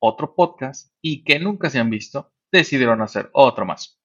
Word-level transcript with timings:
otro 0.00 0.34
podcast 0.34 0.92
y 1.00 1.22
que 1.22 1.38
nunca 1.38 1.70
se 1.70 1.78
han 1.78 1.90
visto, 1.90 2.32
decidieron 2.50 3.00
hacer 3.02 3.30
otro 3.32 3.64
más. 3.64 4.00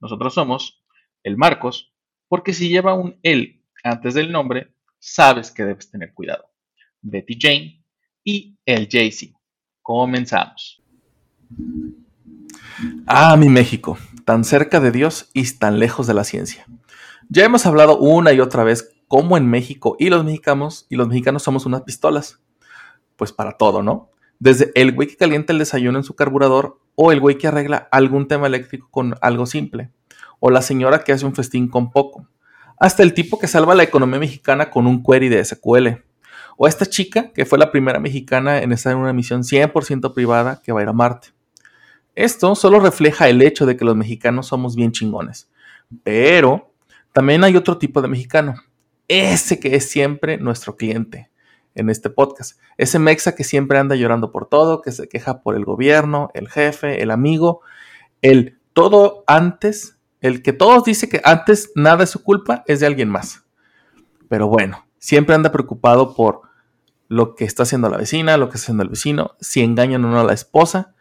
Nosotros 0.00 0.34
somos 0.34 0.82
el 1.22 1.36
Marcos, 1.36 1.94
porque 2.28 2.52
si 2.54 2.68
lleva 2.68 2.94
un 2.94 3.18
él 3.22 3.62
antes 3.84 4.14
del 4.14 4.32
nombre, 4.32 4.74
sabes 4.98 5.50
que 5.50 5.64
debes 5.64 5.90
tener 5.90 6.14
cuidado. 6.14 6.44
Betty 7.02 7.36
Jane 7.38 7.84
y 8.24 8.56
el 8.64 8.88
Jay-Z. 8.90 9.38
Comenzamos. 9.82 10.82
Ah, 13.06 13.36
mi 13.36 13.48
México, 13.48 13.98
tan 14.24 14.44
cerca 14.44 14.80
de 14.80 14.92
Dios 14.92 15.30
y 15.34 15.50
tan 15.52 15.78
lejos 15.78 16.06
de 16.06 16.14
la 16.14 16.24
ciencia. 16.24 16.66
Ya 17.28 17.44
hemos 17.44 17.66
hablado 17.66 17.98
una 17.98 18.32
y 18.32 18.40
otra 18.40 18.64
vez 18.64 18.94
cómo 19.08 19.36
en 19.36 19.46
México 19.48 19.96
y 19.98 20.08
los 20.08 20.24
mexicanos 20.24 20.86
y 20.88 20.96
los 20.96 21.08
mexicanos 21.08 21.42
somos 21.42 21.66
unas 21.66 21.82
pistolas. 21.82 22.40
Pues 23.16 23.32
para 23.32 23.58
todo, 23.58 23.82
¿no? 23.82 24.11
Desde 24.42 24.72
el 24.74 24.90
güey 24.90 25.06
que 25.06 25.16
calienta 25.16 25.52
el 25.52 25.60
desayuno 25.60 25.98
en 25.98 26.02
su 26.02 26.16
carburador 26.16 26.80
o 26.96 27.12
el 27.12 27.20
güey 27.20 27.38
que 27.38 27.46
arregla 27.46 27.86
algún 27.92 28.26
tema 28.26 28.48
eléctrico 28.48 28.88
con 28.90 29.14
algo 29.20 29.46
simple. 29.46 29.92
O 30.40 30.50
la 30.50 30.62
señora 30.62 31.04
que 31.04 31.12
hace 31.12 31.24
un 31.24 31.32
festín 31.32 31.68
con 31.68 31.92
poco. 31.92 32.26
Hasta 32.76 33.04
el 33.04 33.14
tipo 33.14 33.38
que 33.38 33.46
salva 33.46 33.76
la 33.76 33.84
economía 33.84 34.18
mexicana 34.18 34.68
con 34.68 34.88
un 34.88 35.04
query 35.04 35.28
de 35.28 35.44
SQL. 35.44 36.02
O 36.56 36.66
esta 36.66 36.86
chica 36.86 37.30
que 37.32 37.46
fue 37.46 37.56
la 37.56 37.70
primera 37.70 38.00
mexicana 38.00 38.60
en 38.60 38.72
estar 38.72 38.92
en 38.92 38.98
una 38.98 39.12
misión 39.12 39.42
100% 39.44 40.12
privada 40.12 40.60
que 40.60 40.72
va 40.72 40.80
a 40.80 40.82
ir 40.82 40.88
a 40.88 40.92
Marte. 40.92 41.28
Esto 42.16 42.56
solo 42.56 42.80
refleja 42.80 43.28
el 43.28 43.42
hecho 43.42 43.64
de 43.64 43.76
que 43.76 43.84
los 43.84 43.94
mexicanos 43.94 44.48
somos 44.48 44.74
bien 44.74 44.90
chingones. 44.90 45.52
Pero 46.02 46.74
también 47.12 47.44
hay 47.44 47.54
otro 47.54 47.78
tipo 47.78 48.02
de 48.02 48.08
mexicano. 48.08 48.56
Ese 49.06 49.60
que 49.60 49.76
es 49.76 49.88
siempre 49.88 50.36
nuestro 50.36 50.74
cliente 50.74 51.30
en 51.74 51.90
este 51.90 52.10
podcast. 52.10 52.58
Ese 52.76 52.98
mexa 52.98 53.34
que 53.34 53.44
siempre 53.44 53.78
anda 53.78 53.96
llorando 53.96 54.32
por 54.32 54.46
todo, 54.46 54.82
que 54.82 54.92
se 54.92 55.08
queja 55.08 55.42
por 55.42 55.54
el 55.54 55.64
gobierno, 55.64 56.30
el 56.34 56.48
jefe, 56.48 57.02
el 57.02 57.10
amigo, 57.10 57.60
el 58.20 58.58
todo 58.72 59.24
antes, 59.26 59.98
el 60.20 60.42
que 60.42 60.52
todos 60.52 60.84
dice 60.84 61.08
que 61.08 61.20
antes 61.24 61.72
nada 61.74 62.04
es 62.04 62.10
su 62.10 62.22
culpa 62.22 62.64
es 62.66 62.80
de 62.80 62.86
alguien 62.86 63.08
más. 63.08 63.44
Pero 64.28 64.48
bueno, 64.48 64.86
siempre 64.98 65.34
anda 65.34 65.52
preocupado 65.52 66.14
por 66.14 66.42
lo 67.08 67.34
que 67.34 67.44
está 67.44 67.64
haciendo 67.64 67.90
la 67.90 67.98
vecina, 67.98 68.36
lo 68.36 68.48
que 68.48 68.56
está 68.56 68.66
haciendo 68.66 68.84
el 68.84 68.88
vecino, 68.88 69.32
si 69.40 69.62
engañan 69.62 70.04
o 70.04 70.08
no 70.08 70.20
a 70.20 70.24
la 70.24 70.32
esposa. 70.32 70.94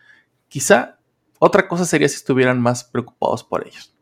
Quizá 0.50 0.98
otra 1.40 1.68
cosa 1.68 1.86
sería 1.86 2.10
si 2.10 2.16
estuvieran 2.16 2.60
más 2.60 2.84
preocupados 2.84 3.44
por 3.44 3.66
ellos. 3.66 3.96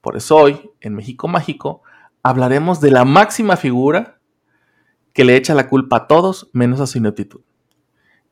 Por 0.00 0.16
eso 0.16 0.36
hoy, 0.36 0.70
en 0.80 0.94
México 0.94 1.28
Mágico, 1.28 1.82
hablaremos 2.22 2.80
de 2.80 2.90
la 2.90 3.04
máxima 3.04 3.56
figura 3.56 4.15
que 5.16 5.24
le 5.24 5.34
echa 5.34 5.54
la 5.54 5.66
culpa 5.66 5.96
a 5.96 6.06
todos 6.06 6.50
menos 6.52 6.78
a 6.78 6.86
su 6.86 6.98
ineptitud. 6.98 7.40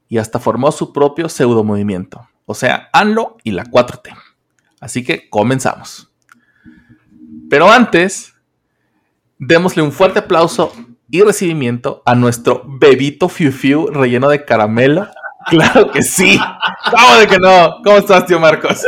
Y 0.07 0.19
hasta 0.19 0.39
formó 0.39 0.71
su 0.71 0.93
propio 0.93 1.31
pseudomovimiento, 1.31 2.29
o 2.45 2.55
sea, 2.55 2.91
ANLO 2.93 3.39
y 3.43 3.53
la 3.53 3.65
4T. 3.65 4.15
Así 4.81 5.03
que 5.03 5.31
comenzamos. 5.31 6.12
Pero 7.49 7.73
antes, 7.73 8.34
démosle 9.39 9.83
un 9.83 9.93
fuerte 9.93 10.19
aplauso 10.19 10.75
y 11.09 11.23
recibimiento 11.23 12.03
a 12.05 12.15
nuestro 12.15 12.62
bebito 12.67 13.31
Fiu 13.31 13.50
Fiu 13.50 13.87
relleno 13.87 14.28
de 14.28 14.44
caramelo. 14.44 15.09
Claro 15.47 15.91
que 15.91 16.03
sí. 16.03 16.41
¿Cómo 16.91 17.17
de 17.17 17.27
que 17.27 17.39
no? 17.39 17.77
¿Cómo 17.84 17.99
estás, 17.99 18.25
tío 18.25 18.41
Marcos? 18.41 18.83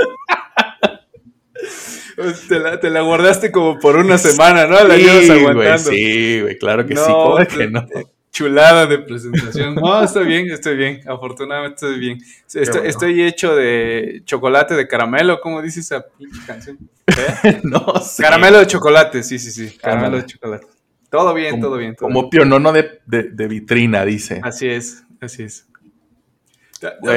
Pues 2.16 2.48
Te 2.48 2.58
la, 2.58 2.80
te 2.80 2.90
la 2.90 3.02
guardaste 3.02 3.52
como 3.52 3.78
por 3.78 3.96
una 3.96 4.16
semana, 4.18 4.66
¿no? 4.66 4.82
La 4.82 4.96
Sí, 4.96 5.02
llevas 5.02 5.26
güey, 5.26 5.40
aguantando. 5.46 5.90
sí, 5.90 6.40
güey, 6.40 6.58
claro 6.58 6.86
que 6.86 6.94
No, 6.94 7.04
sí. 7.04 7.12
¿Cómo 7.12 7.36
de 7.38 7.46
que 7.46 7.56
te- 7.56 7.70
no? 7.70 7.86
Chulada 8.32 8.84
de 8.86 8.98
presentación. 8.98 9.74
No, 9.76 10.02
estoy 10.02 10.26
bien, 10.26 10.50
estoy 10.50 10.76
bien. 10.76 11.00
Afortunadamente 11.08 11.74
estoy 11.76 11.98
bien. 11.98 12.18
Estoy, 12.46 12.66
bueno. 12.66 12.82
estoy 12.88 13.22
hecho 13.22 13.54
de 13.56 14.20
chocolate 14.26 14.74
de 14.74 14.86
caramelo, 14.86 15.40
¿cómo 15.40 15.62
dice 15.62 15.80
esa 15.80 16.04
pinche 16.06 16.40
canción? 16.46 16.78
¿Eh? 17.06 17.60
No 17.64 17.94
sé. 18.02 18.22
Caramelo 18.22 18.58
de 18.58 18.66
chocolate, 18.66 19.22
sí, 19.22 19.38
sí, 19.38 19.50
sí. 19.50 19.76
Caramelo 19.78 20.18
de 20.18 20.26
chocolate. 20.26 20.66
Todo 21.08 21.32
bien, 21.32 21.52
Como- 21.52 21.62
todo 21.62 21.76
bien. 21.78 21.94
todo 21.96 22.08
Como 22.08 22.28
pionono 22.28 22.72
de, 22.72 23.00
de, 23.06 23.22
de 23.24 23.48
vitrina, 23.48 24.04
dice. 24.04 24.34
bien. 24.34 24.44
Así 24.46 24.68
es, 24.68 25.04
así 25.20 25.42
es. 25.44 25.66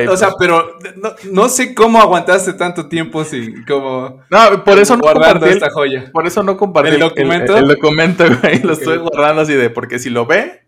O 0.07 0.15
sea, 0.17 0.29
pues- 0.29 0.35
pero 0.39 0.77
no, 0.95 1.13
no 1.31 1.49
sé 1.49 1.75
cómo 1.75 1.99
aguantaste 1.99 2.53
tanto 2.53 2.87
tiempo 2.87 3.23
sin 3.25 3.65
como 3.65 4.21
No, 4.29 4.63
por 4.63 4.79
eso 4.79 4.95
no 4.95 5.01
guardando 5.01 5.31
compartí. 5.39 5.49
el- 5.49 5.57
esta 5.57 5.69
joya. 5.71 6.09
Por 6.13 6.25
eso 6.27 6.43
no 6.43 6.55
compartí 6.57 6.91
¿El 6.91 6.99
documento? 6.99 7.57
El, 7.57 7.67
documento, 7.67 8.23
güey. 8.41 8.61
Lo 8.63 8.73
estoy 8.73 8.97
guardando 8.97 9.41
así 9.41 9.53
de 9.53 9.69
porque 9.69 9.99
si 9.99 10.09
lo 10.09 10.25
ve, 10.25 10.61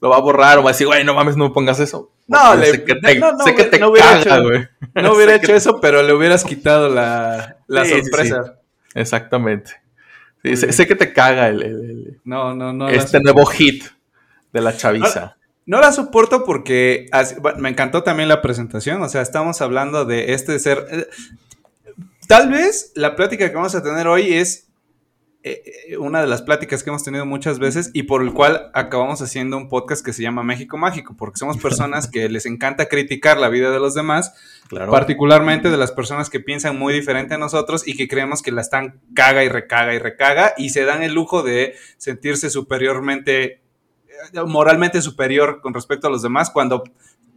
lo 0.00 0.10
va 0.10 0.16
a 0.16 0.20
borrar 0.20 0.58
o 0.58 0.62
va 0.62 0.70
a 0.70 0.72
decir, 0.72 0.86
güey, 0.86 1.04
no 1.04 1.14
mames, 1.14 1.36
no 1.36 1.44
me 1.48 1.50
pongas 1.50 1.80
eso. 1.80 2.12
No, 2.28 2.54
le- 2.54 2.66
sé 2.66 2.84
que 2.84 2.94
te, 2.94 3.18
no, 3.18 3.32
no, 3.32 3.44
sé 3.44 3.54
que 3.54 3.64
te 3.64 3.78
no 3.80 3.88
hubiera 3.90 4.08
caga, 4.08 4.20
hecho- 4.36 4.42
güey. 4.44 4.68
No 4.94 5.14
hubiera 5.14 5.34
hecho 5.34 5.54
eso, 5.54 5.80
pero 5.80 6.02
le 6.02 6.12
hubieras 6.14 6.44
quitado 6.44 6.88
la, 6.88 7.56
la 7.66 7.84
Sí, 7.84 8.00
sorpresa. 8.00 8.56
Exactamente. 8.94 9.72
Sí, 10.42 10.56
sé, 10.56 10.86
que 10.86 10.94
te 10.94 11.12
caga 11.12 11.48
el, 11.48 12.18
No, 12.24 12.54
no, 12.54 12.72
no. 12.72 12.88
este 12.88 13.20
nuevo 13.20 13.44
hit 13.46 13.84
de 14.52 14.60
la 14.62 14.74
chaviza. 14.76 15.36
No 15.66 15.80
la 15.80 15.92
soporto 15.92 16.44
porque 16.44 17.06
así- 17.12 17.36
me 17.58 17.68
encantó 17.68 18.02
también 18.02 18.28
la 18.28 18.42
presentación. 18.42 19.02
O 19.02 19.08
sea, 19.08 19.22
estamos 19.22 19.60
hablando 19.60 20.04
de 20.04 20.32
este 20.34 20.58
ser. 20.58 20.86
eh, 20.90 21.06
Tal 22.28 22.48
vez 22.50 22.92
la 22.94 23.16
plática 23.16 23.48
que 23.48 23.54
vamos 23.56 23.74
a 23.74 23.82
tener 23.82 24.06
hoy 24.06 24.32
es 24.34 24.68
eh, 25.42 25.62
eh, 25.88 25.96
una 25.96 26.20
de 26.20 26.26
las 26.26 26.42
pláticas 26.42 26.82
que 26.82 26.90
hemos 26.90 27.02
tenido 27.02 27.24
muchas 27.24 27.58
veces 27.58 27.90
y 27.94 28.02
por 28.04 28.22
el 28.22 28.32
cual 28.34 28.70
acabamos 28.74 29.22
haciendo 29.22 29.56
un 29.56 29.68
podcast 29.70 30.04
que 30.04 30.12
se 30.12 30.22
llama 30.22 30.42
México 30.42 30.76
Mágico, 30.76 31.16
porque 31.16 31.38
somos 31.38 31.56
personas 31.56 32.08
que 32.08 32.28
les 32.28 32.44
encanta 32.46 32.86
criticar 32.90 33.38
la 33.38 33.48
vida 33.48 33.70
de 33.70 33.80
los 33.80 33.94
demás 33.94 34.34
Claro. 34.68 34.92
particularmente 34.92 35.70
de 35.70 35.76
las 35.78 35.92
personas 35.92 36.28
que 36.30 36.40
piensan 36.40 36.78
muy 36.78 36.92
diferente 36.92 37.34
a 37.34 37.38
nosotros 37.38 37.88
y 37.88 37.96
que 37.96 38.06
creemos 38.06 38.42
que 38.42 38.52
la 38.52 38.60
están 38.60 39.00
caga 39.14 39.42
y 39.42 39.48
recaga 39.48 39.94
y 39.94 39.98
recaga 39.98 40.52
y 40.58 40.68
se 40.70 40.84
dan 40.84 41.02
el 41.02 41.14
lujo 41.14 41.42
de 41.42 41.74
sentirse 41.96 42.50
superiormente, 42.50 43.62
moralmente 44.46 45.00
superior 45.02 45.60
con 45.60 45.74
respecto 45.74 46.06
a 46.06 46.10
los 46.10 46.22
demás 46.22 46.50
cuando 46.50 46.84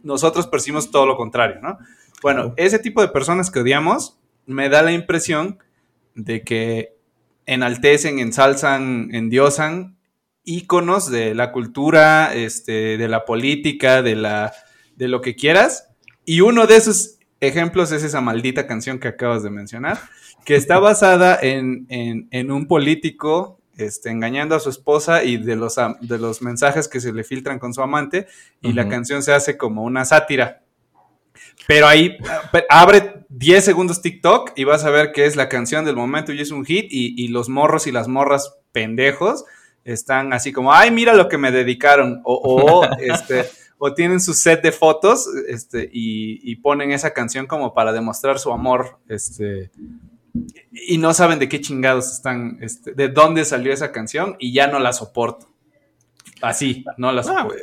nosotros 0.02 0.46
percibimos 0.46 0.90
todo 0.90 1.06
lo 1.06 1.16
contrario, 1.16 1.60
¿no? 1.62 1.78
Bueno, 2.22 2.54
ese 2.56 2.78
tipo 2.78 3.00
de 3.02 3.08
personas 3.08 3.50
que 3.50 3.60
odiamos 3.60 4.18
me 4.46 4.68
da 4.68 4.82
la 4.82 4.92
impresión 4.92 5.58
de 6.14 6.42
que 6.42 6.96
enaltecen, 7.46 8.18
ensalzan, 8.18 9.08
endiosan 9.12 9.96
íconos 10.44 11.10
de 11.10 11.34
la 11.34 11.52
cultura, 11.52 12.34
este, 12.34 12.96
de 12.98 13.08
la 13.08 13.24
política, 13.24 14.02
de 14.02 14.14
la, 14.16 14.52
de 14.96 15.08
lo 15.08 15.20
que 15.20 15.34
quieras. 15.36 15.88
Y 16.26 16.40
uno 16.40 16.66
de 16.66 16.76
esos 16.76 17.18
ejemplos 17.40 17.92
es 17.92 18.02
esa 18.02 18.20
maldita 18.20 18.66
canción 18.66 18.98
que 18.98 19.08
acabas 19.08 19.42
de 19.42 19.50
mencionar, 19.50 19.98
que 20.44 20.54
está 20.56 20.78
basada 20.80 21.38
en, 21.40 21.86
en- 21.88 22.28
en 22.30 22.50
un 22.50 22.66
político 22.66 23.58
este, 23.76 24.10
engañando 24.10 24.54
a 24.54 24.60
su 24.60 24.70
esposa 24.70 25.24
y 25.24 25.36
de 25.36 25.56
los, 25.56 25.76
de 26.00 26.18
los 26.18 26.42
mensajes 26.42 26.88
que 26.88 27.00
se 27.00 27.12
le 27.12 27.24
filtran 27.24 27.58
con 27.58 27.74
su 27.74 27.82
amante, 27.82 28.26
y 28.60 28.72
la 28.72 28.88
canción 28.88 29.22
se 29.22 29.32
hace 29.32 29.56
como 29.56 29.82
una 29.82 30.04
sátira. 30.04 30.62
Pero 31.66 31.86
ahí 31.86 32.16
abre 32.68 33.24
10 33.28 33.64
segundos 33.64 34.02
TikTok 34.02 34.52
y 34.56 34.64
vas 34.64 34.84
a 34.84 34.90
ver 34.90 35.12
que 35.12 35.24
es 35.24 35.36
la 35.36 35.48
canción 35.48 35.84
del 35.84 35.96
momento 35.96 36.32
y 36.32 36.40
es 36.40 36.50
un 36.50 36.64
hit 36.64 36.86
y, 36.90 37.14
y 37.22 37.28
los 37.28 37.48
morros 37.48 37.86
y 37.86 37.92
las 37.92 38.06
morras 38.06 38.56
pendejos 38.72 39.44
están 39.84 40.32
así 40.32 40.52
como, 40.52 40.72
ay, 40.72 40.90
mira 40.90 41.14
lo 41.14 41.28
que 41.28 41.38
me 41.38 41.52
dedicaron. 41.52 42.20
O, 42.24 42.34
o, 42.34 42.84
este, 42.98 43.46
o 43.78 43.94
tienen 43.94 44.20
su 44.20 44.34
set 44.34 44.62
de 44.62 44.72
fotos 44.72 45.28
este, 45.48 45.88
y, 45.92 46.40
y 46.50 46.56
ponen 46.56 46.92
esa 46.92 47.12
canción 47.12 47.46
como 47.46 47.74
para 47.74 47.92
demostrar 47.92 48.38
su 48.38 48.52
amor. 48.52 48.98
Este, 49.08 49.70
y 50.72 50.98
no 50.98 51.14
saben 51.14 51.38
de 51.38 51.48
qué 51.48 51.60
chingados 51.60 52.10
están, 52.12 52.58
este, 52.60 52.92
de 52.92 53.08
dónde 53.08 53.44
salió 53.44 53.72
esa 53.72 53.92
canción 53.92 54.36
y 54.38 54.52
ya 54.52 54.66
no 54.66 54.78
la 54.78 54.92
soporto. 54.92 55.46
Así, 56.42 56.84
no 56.98 57.12
la 57.12 57.20
Ah, 57.20 57.24
soporto. 57.24 57.54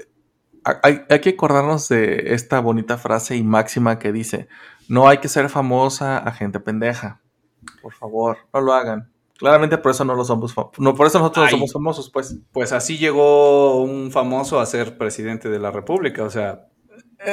hay, 0.84 1.02
hay 1.10 1.20
que 1.20 1.30
acordarnos 1.32 1.90
de 1.90 2.34
esta 2.34 2.60
bonita 2.60 2.98
frase 2.98 3.36
y 3.36 3.44
máxima 3.44 4.00
que 4.00 4.12
dice, 4.12 4.48
no 4.88 5.08
hay 5.08 5.18
que 5.20 5.28
ser 5.28 5.50
famosa 5.50 6.18
a 6.18 6.32
gente 6.32 6.60
pendeja. 6.60 7.22
Por 7.82 7.94
favor, 7.94 8.38
no 8.54 8.62
lo 8.62 8.74
hagan. 8.74 9.12
Claramente 9.38 9.78
por 9.80 9.92
eso 9.92 10.06
no 10.06 10.14
lo 10.14 10.24
somos, 10.24 10.54
no, 10.78 10.96
por 10.96 11.08
eso 11.08 11.18
nosotros 11.18 11.48
Ay. 11.48 11.52
no 11.54 11.58
somos 11.58 11.74
famosos, 11.74 12.10
pues. 12.12 12.38
Pues 12.52 12.72
así 12.72 12.98
llegó 13.00 13.82
un 13.82 14.12
famoso 14.12 14.60
a 14.60 14.66
ser 14.68 14.98
presidente 15.00 15.50
de 15.50 15.58
la 15.60 15.72
República, 15.72 16.24
o 16.24 16.30
sea, 16.30 16.68
No, 17.20 17.26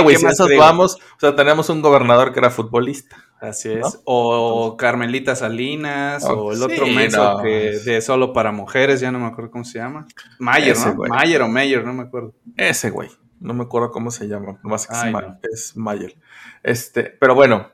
Ah, 0.00 0.02
güey, 0.02 0.16
¿qué 0.16 0.20
si 0.20 0.26
esos 0.26 0.48
digo? 0.48 0.60
vamos, 0.60 0.96
o 0.96 1.20
sea, 1.20 1.34
tenemos 1.34 1.68
un 1.68 1.80
gobernador 1.82 2.32
que 2.32 2.40
era 2.40 2.50
futbolista. 2.50 3.16
Así 3.40 3.70
es. 3.72 3.80
¿no? 3.80 3.88
O 4.04 4.76
Carmelita 4.76 5.34
Salinas, 5.34 6.24
o 6.24 6.52
el 6.52 6.58
sí, 6.58 6.64
otro 6.64 6.86
no. 6.86 7.42
que 7.42 7.78
de 7.84 8.00
solo 8.02 8.32
para 8.32 8.52
mujeres, 8.52 9.00
ya 9.00 9.10
no 9.10 9.18
me 9.18 9.26
acuerdo 9.26 9.50
cómo 9.50 9.64
se 9.64 9.78
llama. 9.78 10.06
Mayer, 10.38 10.72
Ese 10.72 10.88
¿no? 10.90 10.96
güey. 10.96 11.10
Mayer 11.10 11.42
o 11.42 11.48
Mayer, 11.48 11.84
no 11.84 11.92
me 11.94 12.02
acuerdo. 12.02 12.34
Ese 12.56 12.90
güey. 12.90 13.08
No 13.40 13.54
me 13.54 13.62
acuerdo 13.62 13.90
cómo 13.90 14.10
se 14.10 14.28
llama. 14.28 14.58
Nomás 14.62 14.86
que 14.86 14.94
Ay, 14.94 15.12
no. 15.12 15.38
es 15.50 15.74
Mayer. 15.76 16.14
Este, 16.62 17.04
pero 17.04 17.34
bueno. 17.34 17.70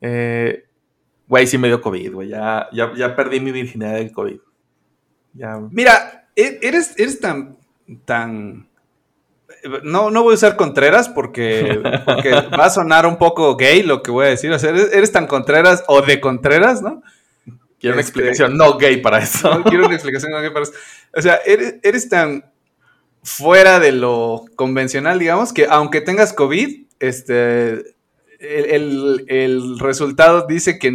eh, 0.00 0.64
güey, 1.28 1.46
sí 1.46 1.58
me 1.58 1.68
dio 1.68 1.82
COVID, 1.82 2.14
güey. 2.14 2.28
Ya, 2.30 2.68
ya, 2.72 2.92
ya 2.96 3.14
perdí 3.14 3.40
mi 3.40 3.52
virginidad 3.52 3.94
del 3.94 4.12
COVID. 4.12 4.38
Ya. 5.34 5.60
Mira, 5.70 6.28
e- 6.34 6.58
eres, 6.62 6.98
eres 6.98 7.20
tan, 7.20 7.58
tan. 8.06 8.68
No, 9.82 10.10
no 10.10 10.22
voy 10.22 10.32
a 10.32 10.34
usar 10.34 10.56
Contreras 10.56 11.08
porque, 11.08 11.80
porque 12.04 12.30
va 12.58 12.66
a 12.66 12.70
sonar 12.70 13.06
un 13.06 13.16
poco 13.16 13.56
gay 13.56 13.82
lo 13.82 14.02
que 14.02 14.10
voy 14.10 14.26
a 14.26 14.30
decir. 14.30 14.52
O 14.52 14.58
sea, 14.58 14.70
eres, 14.70 14.92
eres 14.92 15.12
tan 15.12 15.26
Contreras 15.26 15.84
o 15.86 16.02
de 16.02 16.20
Contreras, 16.20 16.82
¿no? 16.82 17.02
Quiero 17.80 17.94
una 17.96 18.00
Este- 18.02 18.10
explicación 18.20 18.56
no 18.56 18.76
gay 18.78 18.98
para 19.00 19.18
eso. 19.18 19.50
No 19.58 19.64
quiero 19.64 19.86
una 19.86 19.94
explicación 19.94 20.32
no 20.32 20.40
gay 20.40 20.50
para 20.50 20.64
eso. 20.64 20.72
O 21.16 21.22
sea, 21.22 21.38
eres, 21.46 21.76
eres 21.82 22.08
tan 22.08 22.44
fuera 23.22 23.80
de 23.80 23.92
lo 23.92 24.44
convencional, 24.56 25.18
digamos, 25.18 25.52
que 25.52 25.66
aunque 25.68 26.00
tengas 26.02 26.32
COVID, 26.32 26.86
este, 27.00 27.70
el, 28.38 28.64
el- 28.70 29.24
el 29.28 29.78
resultado 29.78 30.46
dice 30.46 30.78
que 30.78 30.90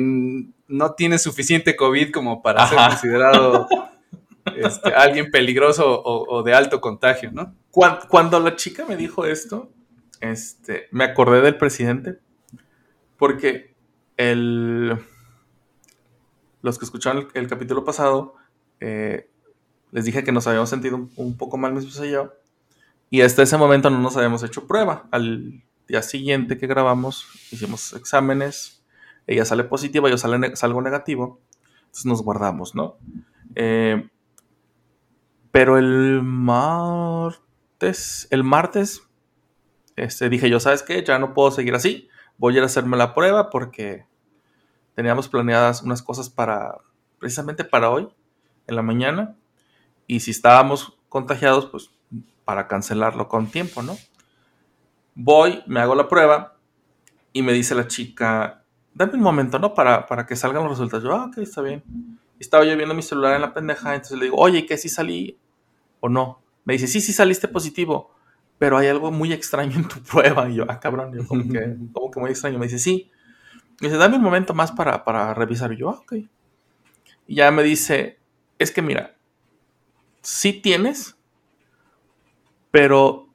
no 0.68 0.94
tienes 0.94 1.24
suficiente 1.24 1.75
COVID 1.75 2.12
como 2.12 2.44
para 2.44 2.68
ser 2.68 2.77
considerado 2.77 3.68
este, 4.56 4.94
alguien 4.94 5.31
peligroso 5.31 6.01
o, 6.03 6.44
de 6.44 6.53
alto 6.53 6.81
contagio, 6.81 7.31
¿no? 7.31 7.56
Cuan- 7.71 8.00
Cuando, 8.09 8.39
la 8.39 8.56
chica 8.56 8.86
me 8.86 8.95
dijo 8.95 9.25
esto, 9.25 9.71
este, 10.21 10.88
me 10.91 11.03
acordé 11.03 11.41
del 11.41 11.57
presidente. 11.57 12.19
Porque 13.18 13.75
el, 14.18 14.97
los 16.62 16.77
que 16.80 16.86
escucharon 16.86 17.27
el, 17.33 17.47
capítulo 17.47 17.83
pasado, 17.83 18.36
eh, 18.80 19.30
les 19.91 20.06
dije 20.06 20.24
que 20.24 20.31
nos 20.31 20.47
habíamos 20.47 20.69
sentido 20.69 21.09
un, 21.15 21.38
poco 21.38 21.57
mal, 21.57 21.74
mi 21.74 21.80
esposa 21.80 22.06
y 22.06 22.12
yo. 22.12 22.33
Y 23.09 23.21
hasta 23.21 23.44
ese 23.44 23.57
momento 23.57 23.89
no 23.89 24.00
nos 24.00 24.15
habíamos 24.18 24.44
hecho 24.44 24.68
prueba. 24.68 25.07
Al 25.12 25.63
día 25.88 26.01
siguiente 26.01 26.57
que 26.57 26.68
grabamos, 26.68 27.25
hicimos 27.51 27.94
exámenes. 27.94 28.83
Ella 29.25 29.45
sale 29.45 29.63
positiva, 29.63 30.09
yo 30.09 30.18
sale 30.18 30.56
salgo 30.56 30.81
negativo. 30.81 31.41
Entonces 31.81 32.06
nos 32.06 32.21
guardamos, 32.21 32.75
¿no? 32.75 32.97
Eh, 33.56 34.07
pero 35.51 35.78
el 35.78 36.22
martes, 36.24 37.40
el 38.31 38.44
martes, 38.44 39.04
este, 39.96 40.30
dije 40.30 40.50
yo, 40.50 40.60
¿sabes 40.60 40.84
qué? 40.84 41.04
Ya 41.04 41.19
no 41.19 41.34
puedo 41.34 41.51
seguir 41.51 41.75
así. 41.75 42.07
Voy 42.38 42.54
a 42.54 42.57
ir 42.57 42.63
a 42.63 42.68
hacerme 42.68 42.98
la 42.98 43.13
prueba 43.13 43.50
porque 43.50 44.06
teníamos 44.96 45.28
planeadas 45.28 45.81
unas 45.81 46.01
cosas 46.01 46.30
para, 46.30 46.78
precisamente 47.19 47.63
para 47.63 47.90
hoy, 47.90 48.10
en 48.68 48.75
la 48.75 48.81
mañana. 48.81 49.36
Y 50.07 50.22
si 50.22 50.31
estábamos 50.31 50.98
contagiados, 51.10 51.66
pues 51.66 51.90
para 52.46 52.68
cancelarlo 52.68 53.28
con 53.28 53.48
tiempo, 53.48 53.81
¿no? 53.81 53.98
Voy, 55.16 55.63
me 55.68 55.80
hago 55.81 55.96
la 55.96 56.07
prueba 56.07 56.56
y 57.34 57.42
me 57.42 57.54
dice 57.54 57.75
la 57.75 57.88
chica, 57.88 58.63
dame 58.94 59.13
un 59.13 59.22
momento, 59.22 59.60
¿no? 59.60 59.74
Para, 59.74 60.06
para 60.07 60.25
que 60.25 60.36
salgan 60.36 60.63
los 60.63 60.72
resultados. 60.72 61.04
Yo, 61.04 61.13
ah, 61.13 61.25
ok, 61.25 61.38
está 61.40 61.62
bien. 61.62 61.84
Estaba 62.39 62.63
yo 62.63 62.75
viendo 62.75 62.95
mi 62.95 63.01
celular 63.01 63.36
en 63.36 63.41
la 63.41 63.53
pendeja, 63.53 63.94
entonces 63.94 64.18
le 64.18 64.25
digo, 64.25 64.38
oye, 64.38 64.65
¿qué 64.65 64.77
si 64.77 64.89
salí 64.89 65.38
o 66.00 66.09
no? 66.09 66.41
Me 66.63 66.74
dice, 66.74 66.88
sí, 66.88 67.01
sí 67.01 67.12
saliste 67.12 67.47
positivo, 67.47 68.15
pero 68.57 68.77
hay 68.77 68.88
algo 68.88 69.12
muy 69.12 69.33
extraño 69.33 69.75
en 69.75 69.88
tu 69.88 70.00
prueba. 70.03 70.50
Y 70.50 70.56
yo, 70.56 70.65
ah, 70.68 70.80
cabrón, 70.80 71.13
yo, 71.13 71.27
como 71.27 71.44
que, 71.44 71.75
como 71.94 72.12
que 72.12 72.19
muy 72.19 72.30
extraño. 72.30 72.57
Me 72.59 72.68
dice, 72.68 72.80
sí. 72.80 73.12
Me 73.81 73.88
dice, 73.88 73.97
dame 73.97 74.18
un 74.18 74.24
momento 74.24 74.53
más 74.53 74.71
para, 74.71 75.03
para 75.03 75.33
revisar. 75.33 75.74
Y 75.74 75.77
yo, 75.77 75.89
ah, 75.89 76.00
ok. 76.00 76.13
Y 77.27 77.36
ya 77.36 77.51
me 77.51 77.63
dice, 77.63 78.19
es 78.57 78.71
que 78.71 78.81
mira, 78.81 79.15
sí 80.21 80.53
tienes, 80.53 81.18
pero 82.71 83.30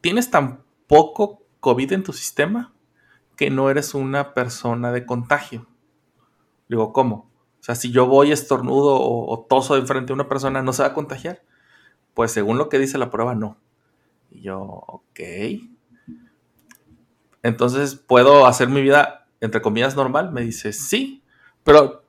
tienes 0.00 0.30
tan 0.30 0.62
poco 0.86 1.42
COVID 1.60 1.92
en 1.92 2.02
tu 2.02 2.12
sistema 2.12 2.74
que 3.36 3.50
no 3.50 3.70
eres 3.70 3.94
una 3.94 4.34
persona 4.34 4.92
de 4.92 5.06
contagio. 5.06 5.66
Digo, 6.68 6.92
¿cómo? 6.92 7.30
O 7.64 7.66
sea, 7.66 7.76
si 7.76 7.90
yo 7.90 8.06
voy 8.06 8.30
estornudo 8.30 8.94
o, 8.96 9.32
o 9.32 9.40
toso 9.46 9.74
de 9.74 9.86
frente 9.86 10.12
a 10.12 10.14
una 10.14 10.28
persona, 10.28 10.60
¿no 10.60 10.74
se 10.74 10.82
va 10.82 10.88
a 10.88 10.92
contagiar? 10.92 11.40
Pues 12.12 12.30
según 12.30 12.58
lo 12.58 12.68
que 12.68 12.78
dice 12.78 12.98
la 12.98 13.08
prueba, 13.08 13.34
no. 13.34 13.56
Y 14.30 14.42
yo, 14.42 14.60
ok. 14.60 15.20
Entonces, 17.42 17.94
¿puedo 17.94 18.44
hacer 18.44 18.68
mi 18.68 18.82
vida, 18.82 19.28
entre 19.40 19.62
comillas, 19.62 19.96
normal? 19.96 20.30
Me 20.30 20.42
dice, 20.42 20.74
sí. 20.74 21.24
Pero, 21.62 22.04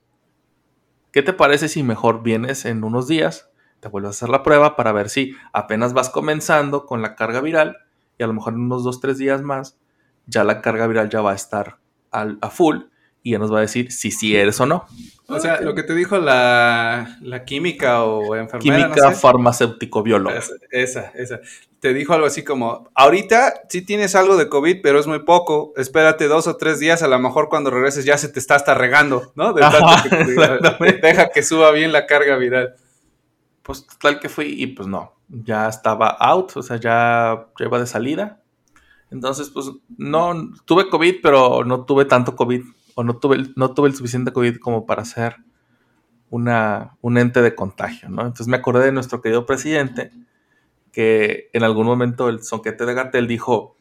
¿qué 1.14 1.22
te 1.22 1.32
parece 1.32 1.70
si 1.70 1.84
mejor 1.84 2.22
vienes 2.22 2.66
en 2.66 2.84
unos 2.84 3.08
días, 3.08 3.50
te 3.80 3.88
vuelves 3.88 4.10
a 4.10 4.12
hacer 4.12 4.28
la 4.28 4.44
prueba 4.44 4.76
para 4.76 4.92
ver 4.92 5.10
si 5.10 5.38
apenas 5.54 5.94
vas 5.94 6.10
comenzando 6.10 6.86
con 6.86 7.02
la 7.02 7.16
carga 7.16 7.40
viral 7.40 7.78
y 8.18 8.24
a 8.26 8.28
lo 8.28 8.34
mejor 8.34 8.56
en 8.56 8.60
unos 8.60 8.84
dos, 8.84 9.00
tres 9.00 9.20
días 9.20 9.42
más, 9.42 9.78
ya 10.26 10.44
la 10.44 10.60
carga 10.60 10.86
viral 10.86 11.10
ya 11.10 11.22
va 11.22 11.32
a 11.32 11.36
estar 11.36 11.78
a 12.12 12.50
full 12.50 12.88
y 13.26 13.32
ya 13.32 13.40
nos 13.40 13.52
va 13.52 13.58
a 13.58 13.62
decir 13.62 13.92
si 13.92 14.12
sí 14.12 14.36
eres 14.38 14.60
o 14.62 14.68
no. 14.68 14.86
O 15.28 15.40
sea, 15.40 15.60
lo 15.60 15.74
que 15.74 15.82
te 15.82 15.96
dijo 15.96 16.20
la, 16.20 17.18
la 17.24 17.44
química 17.44 18.04
o 18.04 18.36
enfermera, 18.36 18.86
Química 18.90 19.02
no 19.10 19.16
sé. 19.16 19.20
farmacéutico 19.20 20.04
bióloga. 20.04 20.38
Esa, 20.38 20.54
esa, 20.70 21.02
esa. 21.16 21.40
Te 21.80 21.96
dijo 21.96 22.14
algo 22.14 22.28
así 22.28 22.44
como, 22.44 22.88
ahorita 22.94 23.62
sí 23.68 23.82
tienes 23.84 24.14
algo 24.14 24.38
de 24.38 24.48
COVID, 24.48 24.82
pero 24.84 25.00
es 25.00 25.08
muy 25.08 25.24
poco. 25.24 25.74
Espérate 25.76 26.28
dos 26.28 26.46
o 26.46 26.56
tres 26.58 26.80
días, 26.80 27.02
a 27.02 27.08
lo 27.08 27.18
mejor 27.18 27.50
cuando 27.50 27.72
regreses 27.72 28.06
ya 28.06 28.20
se 28.20 28.30
te 28.30 28.38
está 28.38 28.54
hasta 28.54 28.76
regando, 28.76 29.32
¿no? 29.34 29.54
De 29.54 29.62
tanto 29.62 29.78
Ajá, 29.88 30.04
que 30.04 30.94
te- 30.94 31.08
deja 31.08 31.30
que 31.30 31.42
suba 31.42 31.72
bien 31.72 31.92
la 31.92 32.06
carga 32.06 32.38
viral. 32.38 32.76
Pues 33.64 33.88
tal 34.00 34.20
que 34.20 34.30
fui 34.30 34.54
y 34.62 34.68
pues 34.68 34.88
no, 34.88 35.14
ya 35.28 35.68
estaba 35.68 36.10
out, 36.10 36.52
o 36.58 36.62
sea, 36.62 36.78
ya, 36.78 37.48
ya 37.60 37.66
iba 37.66 37.80
de 37.80 37.88
salida. 37.88 38.44
Entonces, 39.10 39.50
pues 39.50 39.72
no, 39.98 40.52
tuve 40.66 40.88
COVID, 40.90 41.16
pero 41.24 41.64
no 41.64 41.84
tuve 41.86 42.06
tanto 42.06 42.36
COVID, 42.36 42.62
o 42.96 43.04
no 43.04 43.18
tuve, 43.18 43.36
el- 43.36 43.54
no 43.56 43.74
tuve 43.74 43.90
el 43.90 43.96
suficiente 43.96 44.34
COVID 44.34 44.58
como 44.58 44.86
para 44.86 45.06
ser 45.06 45.38
una, 46.30 46.98
un 47.02 47.18
ente 47.18 47.42
de 47.42 47.54
contagio, 47.56 48.10
¿no? 48.10 48.22
Entonces 48.24 48.48
me 48.48 48.58
acordé 48.58 48.86
de 48.86 48.92
nuestro 48.92 49.22
querido 49.22 49.46
presidente, 49.46 50.12
que 50.92 51.50
en 51.54 51.64
algún 51.64 51.86
momento 51.86 52.30
el 52.30 52.42
sonquete 52.44 52.86
de 52.86 52.94
Gatel 52.94 53.28
dijo, 53.28 53.78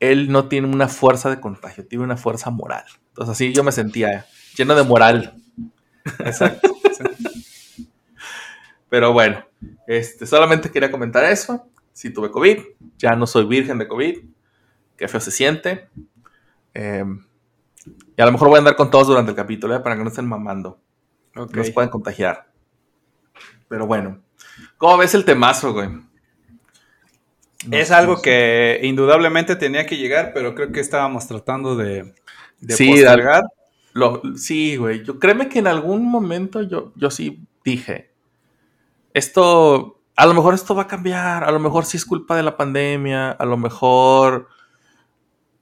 él 0.00 0.30
no 0.30 0.48
tiene 0.48 0.68
una 0.68 0.88
fuerza 0.88 1.28
de 1.30 1.40
contagio, 1.40 1.86
tiene 1.86 2.04
una 2.04 2.16
fuerza 2.16 2.50
moral. 2.50 2.84
Entonces 3.08 3.32
así 3.32 3.52
yo 3.52 3.62
me 3.64 3.72
sentía 3.72 4.26
lleno 4.56 4.74
de 4.74 4.82
moral. 4.84 5.36
Exacto. 6.20 6.76
Pero 8.88 9.12
bueno, 9.12 9.44
este, 9.86 10.26
solamente 10.26 10.70
quería 10.70 10.90
comentar 10.90 11.24
eso. 11.24 11.66
Si 11.92 12.10
tuve 12.12 12.30
COVID, 12.30 12.58
ya 12.98 13.16
no 13.16 13.26
soy 13.26 13.44
virgen 13.46 13.78
de 13.78 13.88
COVID. 13.88 14.18
Qué 14.96 15.08
feo 15.08 15.20
se 15.20 15.30
siente. 15.30 15.88
Eh, 16.74 17.04
y 18.16 18.22
a 18.22 18.26
lo 18.26 18.32
mejor 18.32 18.48
voy 18.48 18.56
a 18.56 18.58
andar 18.58 18.76
con 18.76 18.90
todos 18.90 19.06
durante 19.08 19.30
el 19.30 19.36
capítulo, 19.36 19.74
¿eh? 19.74 19.80
para 19.80 19.96
que 19.96 20.02
no 20.02 20.08
estén 20.08 20.26
mamando. 20.26 20.80
Ok. 21.36 21.54
No 21.56 21.64
se 21.64 21.72
pueden 21.72 21.90
contagiar. 21.90 22.50
Pero 23.68 23.86
bueno, 23.86 24.20
¿cómo 24.78 24.98
ves 24.98 25.14
el 25.14 25.24
temazo, 25.24 25.72
güey? 25.72 25.88
Es 27.70 27.90
algo 27.90 28.20
que 28.20 28.80
indudablemente 28.82 29.56
tenía 29.56 29.86
que 29.86 29.96
llegar, 29.96 30.32
pero 30.34 30.54
creo 30.54 30.70
que 30.70 30.80
estábamos 30.80 31.26
tratando 31.26 31.76
de, 31.76 32.14
de 32.60 32.74
Sí, 32.76 32.90
postergar. 32.90 33.42
Lo- 33.94 34.20
sí, 34.36 34.76
güey. 34.76 35.02
Yo 35.02 35.18
créeme 35.18 35.48
que 35.48 35.60
en 35.60 35.66
algún 35.66 36.06
momento 36.10 36.60
yo, 36.62 36.92
yo 36.94 37.10
sí 37.10 37.46
dije, 37.64 38.12
esto, 39.14 40.02
a 40.14 40.26
lo 40.26 40.34
mejor 40.34 40.52
esto 40.54 40.74
va 40.74 40.82
a 40.82 40.88
cambiar, 40.88 41.44
a 41.44 41.50
lo 41.52 41.58
mejor 41.58 41.86
sí 41.86 41.96
es 41.96 42.04
culpa 42.04 42.36
de 42.36 42.42
la 42.42 42.56
pandemia, 42.56 43.30
a 43.30 43.44
lo 43.46 43.56
mejor, 43.56 44.48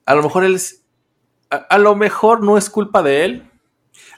a 0.04 0.14
lo 0.14 0.22
mejor 0.22 0.44
él 0.44 0.56
es, 0.56 0.81
a, 1.52 1.56
a 1.74 1.78
lo 1.78 1.94
mejor 1.94 2.42
no 2.42 2.56
es 2.58 2.70
culpa 2.70 3.02
de 3.02 3.24
él. 3.24 3.50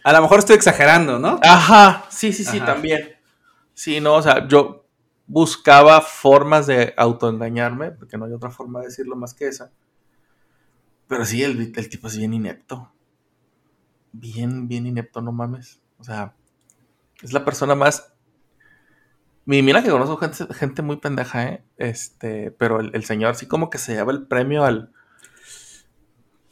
A 0.04 0.12
lo 0.12 0.22
mejor 0.22 0.38
estoy 0.38 0.56
exagerando, 0.56 1.18
¿no? 1.18 1.40
Ajá, 1.42 2.04
sí, 2.10 2.32
sí, 2.32 2.44
sí, 2.44 2.58
Ajá. 2.58 2.66
también. 2.66 3.16
Sí, 3.74 4.00
no, 4.00 4.14
o 4.14 4.22
sea, 4.22 4.46
yo 4.46 4.86
buscaba 5.26 6.00
formas 6.00 6.66
de 6.66 6.94
autoengañarme, 6.96 7.90
porque 7.90 8.16
no 8.18 8.26
hay 8.26 8.32
otra 8.32 8.50
forma 8.50 8.80
de 8.80 8.86
decirlo 8.86 9.16
más 9.16 9.34
que 9.34 9.48
esa. 9.48 9.70
Pero 11.08 11.24
sí, 11.24 11.42
el, 11.42 11.72
el 11.74 11.88
tipo 11.88 12.06
es 12.08 12.16
bien 12.16 12.34
inepto. 12.34 12.92
Bien, 14.12 14.68
bien 14.68 14.86
inepto, 14.86 15.20
no 15.20 15.32
mames. 15.32 15.80
O 15.98 16.04
sea, 16.04 16.34
es 17.22 17.32
la 17.32 17.44
persona 17.44 17.74
más. 17.74 18.12
Mi- 19.44 19.62
Mira 19.62 19.82
que 19.82 19.90
conozco 19.90 20.16
gente, 20.18 20.54
gente 20.54 20.82
muy 20.82 20.96
pendeja, 20.96 21.44
¿eh? 21.48 21.64
Este, 21.76 22.50
pero 22.52 22.80
el, 22.80 22.90
el 22.94 23.04
señor 23.04 23.34
sí 23.34 23.46
como 23.46 23.70
que 23.70 23.78
se 23.78 23.94
lleva 23.94 24.12
el 24.12 24.26
premio 24.26 24.64
al. 24.64 24.92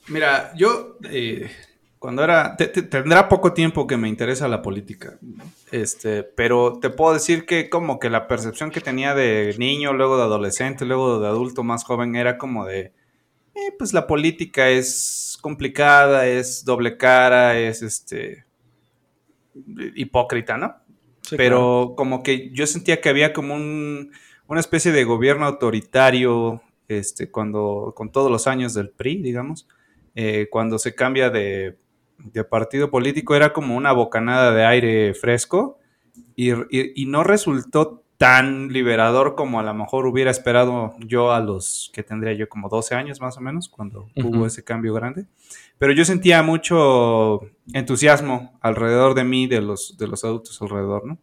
Mira, 0.09 0.53
yo 0.57 0.97
eh, 1.11 1.51
cuando 1.99 2.25
era, 2.25 2.57
te- 2.57 2.67
te- 2.69 2.83
tendrá 2.83 3.29
poco 3.29 3.53
tiempo 3.53 3.87
que 3.87 3.97
me 3.97 4.09
interesa 4.09 4.49
la 4.49 4.63
política, 4.63 5.19
este, 5.71 6.25
pero 6.25 6.79
te 6.81 6.91
puedo 6.91 7.15
decir 7.15 7.47
que 7.47 7.71
como 7.71 7.99
que 7.99 8.11
la 8.11 8.27
percepción 8.27 8.71
que 8.71 8.81
tenía 8.81 9.15
de 9.15 9.55
niño, 9.59 9.93
luego 9.93 10.17
de 10.17 10.25
adolescente, 10.25 10.85
luego 10.85 11.21
de 11.21 11.29
adulto 11.29 11.63
más 11.63 11.85
joven 11.85 12.17
era 12.17 12.37
como 12.37 12.67
de, 12.67 12.93
eh, 13.55 13.73
pues 13.79 13.93
la 13.93 14.07
política 14.07 14.71
es 14.71 15.39
complicada, 15.43 16.27
es 16.27 16.65
doble 16.65 16.97
cara, 16.97 17.59
es 17.59 17.83
este 17.83 18.45
hipócrita, 19.95 20.57
¿no? 20.57 20.75
Pero 21.35 21.95
como 21.97 22.23
que 22.23 22.51
yo 22.51 22.67
sentía 22.67 23.01
que 23.01 23.09
había 23.09 23.33
como 23.33 23.55
un, 23.55 24.13
una 24.47 24.61
especie 24.61 24.93
de 24.93 25.05
gobierno 25.05 25.47
autoritario, 25.47 26.63
este, 26.89 27.31
cuando, 27.31 27.93
con 27.97 28.11
todos 28.13 28.31
los 28.31 28.47
años 28.47 28.75
del 28.75 28.91
PRI, 28.91 29.23
digamos, 29.23 29.67
eh, 30.15 30.49
cuando 30.51 30.79
se 30.79 30.95
cambia 30.95 31.31
de, 31.31 31.79
de, 32.19 32.45
partido 32.45 32.91
político, 32.91 33.35
era 33.35 33.53
como 33.53 33.77
una 33.77 33.93
bocanada 33.93 34.53
de 34.53 34.65
aire 34.65 35.15
fresco 35.15 35.79
y, 36.37 36.51
y, 36.71 37.07
no 37.07 37.25
resultó 37.25 38.03
tan 38.19 38.69
liberador 38.69 39.35
como 39.35 39.59
a 39.59 39.63
lo 39.63 39.75
mejor 39.75 40.07
hubiera 40.07 40.31
esperado 40.31 40.95
yo 41.01 41.33
a 41.33 41.41
los 41.41 41.91
que 41.93 42.03
tendría 42.03 42.33
yo 42.35 42.49
como 42.49 42.69
12 42.69 42.95
años 42.95 43.21
más 43.21 43.37
o 43.37 43.41
menos, 43.41 43.69
cuando 43.69 44.09
hubo 44.17 44.47
ese 44.47 44.63
cambio 44.63 44.95
grande. 44.95 45.27
Pero 45.79 45.93
yo 45.93 46.05
sentía 46.05 46.43
mucho 46.43 47.41
entusiasmo 47.73 48.57
alrededor 48.61 49.15
de 49.15 49.25
mí, 49.25 49.47
de 49.49 49.61
los, 49.61 49.97
de 49.99 50.07
los 50.07 50.25
adultos 50.25 50.61
alrededor, 50.63 51.05
¿no? 51.05 51.19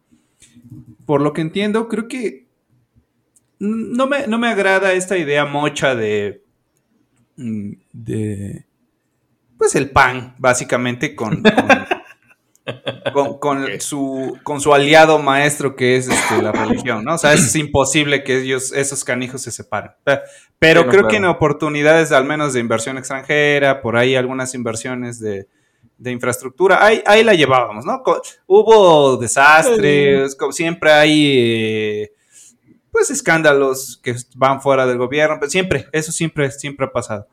Por 1.06 1.22
lo 1.22 1.32
que 1.32 1.42
entiendo, 1.42 1.88
creo 1.88 2.08
que 2.08 2.48
no 3.60 4.08
me, 4.08 4.28
no 4.28 4.38
me 4.38 4.48
agrada 4.48 4.94
esta 4.94 5.18
idea 5.18 5.46
mocha 5.46 5.96
de, 5.96 6.44
mm, 7.38 7.72
de 7.94 8.66
pues 9.60 9.76
el 9.76 9.92
pan, 9.92 10.34
básicamente, 10.38 11.16
con, 11.16 11.44
con, 13.40 13.68
su, 13.82 14.40
con 14.42 14.62
su 14.62 14.74
aliado 14.74 15.20
maestro 15.20 15.76
que 15.76 15.98
es 15.98 16.08
este, 16.08 16.42
la 16.42 16.54
religión, 16.54 17.04
¿no? 17.04 17.16
O 17.16 17.18
sea, 17.18 17.34
es 17.34 17.54
imposible 17.58 18.24
que 18.24 18.40
ellos, 18.40 18.72
esos 18.72 19.04
canijos 19.04 19.42
se 19.42 19.52
separen. 19.52 19.92
Pero, 20.58 20.88
creo 20.88 21.10
que 21.10 21.18
en 21.18 21.26
oportunidades, 21.26 22.14
al 22.14 22.24
menos 22.24 22.54
de 22.54 22.62
inversión 22.62 22.98
extranjera, 22.98 23.82
por 23.82 23.98
ahí 23.98 24.16
algunas 24.16 24.56
inversiones 24.56 25.20
de, 25.20 25.46
infraestructura, 26.06 26.84
ahí, 26.84 27.04
ahí 27.06 27.26
la 27.26 27.34
llevábamos, 27.34 27.84
¿no? 27.84 28.02
Hubo 28.48 29.18
desastres, 29.18 30.36
como 30.36 30.54
siempre 30.54 30.92
hay... 30.94 31.34
Eh, 31.36 32.14
pues 32.92 33.12
escándalos 33.12 34.00
que 34.02 34.16
van 34.36 34.62
fuera 34.62 34.88
del 34.88 34.98
gobierno, 34.98 35.38
pero 35.40 35.50
siempre, 35.50 35.86
eso 35.92 36.12
siempre, 36.12 36.50
siempre 36.50 36.88
ha 36.88 36.92
pasado. 36.92 37.28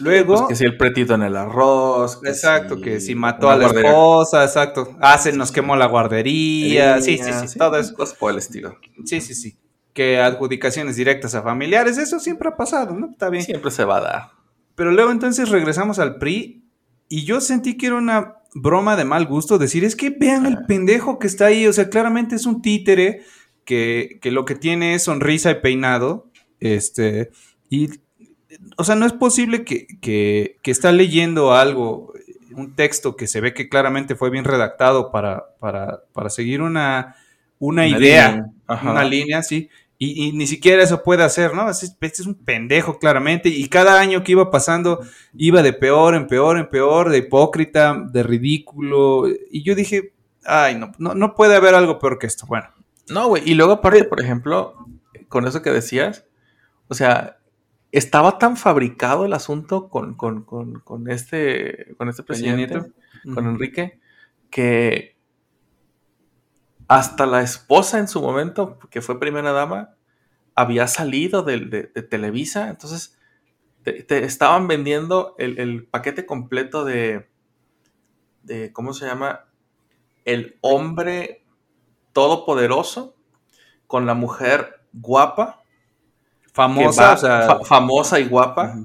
Luego. 0.00 0.34
Pues 0.34 0.48
que 0.48 0.54
si 0.56 0.64
el 0.64 0.76
pretito 0.76 1.14
en 1.14 1.22
el 1.22 1.36
arroz. 1.36 2.20
exacto, 2.24 2.80
que 2.80 3.00
si 3.00 3.14
mató 3.14 3.50
a 3.50 3.56
la 3.56 3.66
esposa, 3.66 4.44
exacto. 4.44 4.96
Ah, 5.00 5.18
se 5.18 5.32
nos 5.32 5.52
quemó 5.52 5.76
la 5.76 5.86
guardería. 5.86 7.00
Sí, 7.00 7.18
sí, 7.18 7.30
sí, 7.46 7.58
todo 7.58 7.76
eso. 7.76 7.94
Cosas 7.94 8.16
por 8.16 8.32
el 8.32 8.38
estilo. 8.38 8.76
Sí, 9.04 9.20
sí, 9.20 9.34
sí. 9.34 9.58
Que 9.92 10.20
adjudicaciones 10.20 10.96
directas 10.96 11.34
a 11.34 11.42
familiares, 11.42 11.98
eso 11.98 12.18
siempre 12.18 12.48
ha 12.48 12.56
pasado, 12.56 12.94
¿no? 12.94 13.10
Está 13.10 13.28
bien. 13.28 13.44
Siempre 13.44 13.70
se 13.70 13.84
va 13.84 13.98
a 13.98 14.00
dar. 14.00 14.30
Pero 14.74 14.90
luego 14.90 15.10
entonces 15.10 15.50
regresamos 15.50 15.98
al 15.98 16.16
PRI 16.16 16.64
y 17.08 17.24
yo 17.24 17.40
sentí 17.40 17.76
que 17.76 17.86
era 17.86 17.96
una 17.96 18.36
broma 18.54 18.96
de 18.96 19.04
mal 19.04 19.26
gusto 19.26 19.58
decir, 19.58 19.84
es 19.84 19.96
que 19.96 20.10
vean 20.10 20.46
el 20.46 20.64
pendejo 20.66 21.18
que 21.18 21.26
está 21.26 21.46
ahí, 21.46 21.66
o 21.66 21.72
sea, 21.72 21.88
claramente 21.88 22.36
es 22.36 22.46
un 22.46 22.62
títere 22.62 23.22
que, 23.64 24.18
que 24.20 24.30
lo 24.30 24.44
que 24.44 24.54
tiene 24.54 24.94
es 24.94 25.04
sonrisa 25.04 25.50
y 25.50 25.60
peinado, 25.60 26.30
este, 26.60 27.30
y 27.68 27.88
o 28.76 28.84
sea, 28.84 28.94
no 28.94 29.06
es 29.06 29.12
posible 29.12 29.64
que, 29.64 29.86
que, 30.00 30.58
está 30.64 30.92
leyendo 30.92 31.54
algo, 31.54 32.12
un 32.54 32.74
texto 32.74 33.16
que 33.16 33.26
se 33.26 33.40
ve 33.40 33.54
que 33.54 33.68
claramente 33.68 34.14
fue 34.14 34.30
bien 34.30 34.44
redactado 34.44 35.10
para, 35.10 35.44
para, 35.58 36.02
para 36.12 36.30
seguir 36.30 36.62
una, 36.62 37.16
una, 37.58 37.86
idea, 37.86 38.46
una 38.82 39.04
línea, 39.04 39.42
sí. 39.42 39.68
Y, 39.98 40.32
ni 40.32 40.48
siquiera 40.48 40.82
eso 40.82 41.04
puede 41.04 41.22
hacer, 41.22 41.54
¿no? 41.54 41.70
Este 41.70 42.06
es 42.06 42.26
un 42.26 42.34
pendejo, 42.34 42.98
claramente. 42.98 43.48
Y 43.48 43.68
cada 43.68 44.00
año 44.00 44.24
que 44.24 44.32
iba 44.32 44.50
pasando, 44.50 44.98
iba 45.34 45.62
de 45.62 45.72
peor 45.72 46.16
en 46.16 46.26
peor 46.26 46.58
en 46.58 46.68
peor, 46.68 47.08
de 47.08 47.18
hipócrita, 47.18 48.02
de 48.10 48.24
ridículo. 48.24 49.28
Y 49.28 49.62
yo 49.62 49.76
dije, 49.76 50.12
ay, 50.44 50.74
no, 50.74 50.90
no, 50.98 51.14
no 51.14 51.36
puede 51.36 51.54
haber 51.54 51.76
algo 51.76 52.00
peor 52.00 52.18
que 52.18 52.26
esto. 52.26 52.46
Bueno. 52.46 52.68
No, 53.10 53.28
güey. 53.28 53.48
Y 53.48 53.54
luego, 53.54 53.74
aparte, 53.74 54.02
por 54.02 54.20
ejemplo, 54.20 54.74
con 55.28 55.46
eso 55.46 55.62
que 55.62 55.70
decías, 55.70 56.24
o 56.88 56.94
sea, 56.94 57.38
estaba 57.92 58.38
tan 58.38 58.56
fabricado 58.56 59.26
el 59.26 59.34
asunto 59.34 59.90
con, 59.90 60.16
este, 61.08 61.94
con 61.98 62.08
este 62.08 62.22
presidente, 62.22 62.90
con 63.34 63.46
Enrique, 63.46 64.00
que 64.50 65.18
hasta 66.88 67.26
la 67.26 67.42
esposa 67.42 67.98
en 67.98 68.08
su 68.08 68.22
momento, 68.22 68.78
que 68.90 69.02
fue 69.02 69.20
primera 69.20 69.52
dama, 69.52 69.94
había 70.54 70.86
salido 70.88 71.42
de, 71.42 71.58
Televisa, 72.10 72.70
entonces 72.70 73.18
te, 73.82 74.24
estaban 74.24 74.68
vendiendo 74.68 75.34
el, 75.38 75.86
paquete 75.86 76.24
completo 76.24 76.86
de, 76.86 77.28
de, 78.42 78.72
¿cómo 78.72 78.94
se 78.94 79.06
llama? 79.06 79.46
El 80.24 80.56
hombre 80.62 81.44
todopoderoso 82.14 83.16
con 83.86 84.06
la 84.06 84.14
mujer 84.14 84.86
guapa 84.92 85.61
famosa, 86.52 87.58
famosa 87.64 88.20
y 88.20 88.26
guapa, 88.26 88.76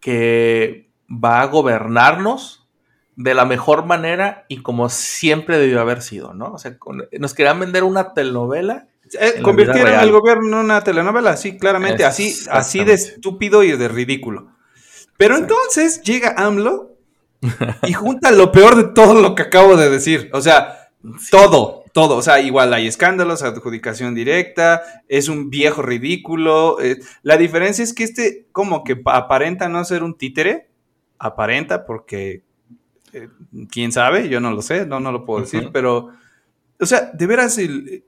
que 0.00 0.90
va 1.10 1.40
a 1.40 1.46
gobernarnos 1.46 2.68
de 3.16 3.34
la 3.34 3.44
mejor 3.44 3.84
manera 3.84 4.44
y 4.48 4.62
como 4.62 4.88
siempre 4.88 5.58
debió 5.58 5.80
haber 5.80 6.02
sido, 6.02 6.34
¿no? 6.34 6.52
O 6.52 6.58
sea, 6.58 6.76
nos 7.18 7.34
querían 7.34 7.58
vender 7.58 7.82
una 7.82 8.14
telenovela. 8.14 8.86
Eh, 9.18 9.40
convirtieron 9.42 9.94
el 9.94 10.12
gobierno 10.12 10.60
en 10.60 10.66
una 10.66 10.84
telenovela, 10.84 11.36
sí, 11.36 11.58
claramente, 11.58 12.04
así, 12.04 12.34
así 12.50 12.84
de 12.84 12.92
estúpido 12.92 13.64
y 13.64 13.76
de 13.76 13.88
ridículo. 13.88 14.52
Pero 15.16 15.36
entonces 15.36 16.02
llega 16.02 16.34
AMLO 16.36 16.92
y 17.82 17.92
junta 17.92 18.30
lo 18.30 18.52
peor 18.52 18.76
de 18.76 18.84
todo 18.94 19.20
lo 19.20 19.34
que 19.34 19.42
acabo 19.42 19.76
de 19.76 19.90
decir. 19.90 20.30
O 20.32 20.40
sea, 20.40 20.90
todo, 21.30 21.77
todo, 21.98 22.16
o 22.18 22.22
sea, 22.22 22.38
igual 22.38 22.72
hay 22.74 22.86
escándalos, 22.86 23.42
adjudicación 23.42 24.14
directa, 24.14 25.02
es 25.08 25.28
un 25.28 25.50
viejo 25.50 25.82
ridículo. 25.82 26.80
Eh, 26.80 27.00
la 27.24 27.36
diferencia 27.36 27.82
es 27.82 27.92
que 27.92 28.04
este 28.04 28.46
como 28.52 28.84
que 28.84 29.02
aparenta 29.04 29.68
no 29.68 29.84
ser 29.84 30.04
un 30.04 30.16
títere, 30.16 30.68
aparenta 31.18 31.84
porque, 31.86 32.44
eh, 33.12 33.28
quién 33.68 33.90
sabe, 33.90 34.28
yo 34.28 34.38
no 34.38 34.52
lo 34.52 34.62
sé, 34.62 34.86
no, 34.86 35.00
no 35.00 35.10
lo 35.10 35.24
puedo 35.24 35.40
decir, 35.40 35.70
pero, 35.72 36.10
o 36.78 36.86
sea, 36.86 37.10
de 37.12 37.26
veras 37.26 37.58
eh, 37.58 38.04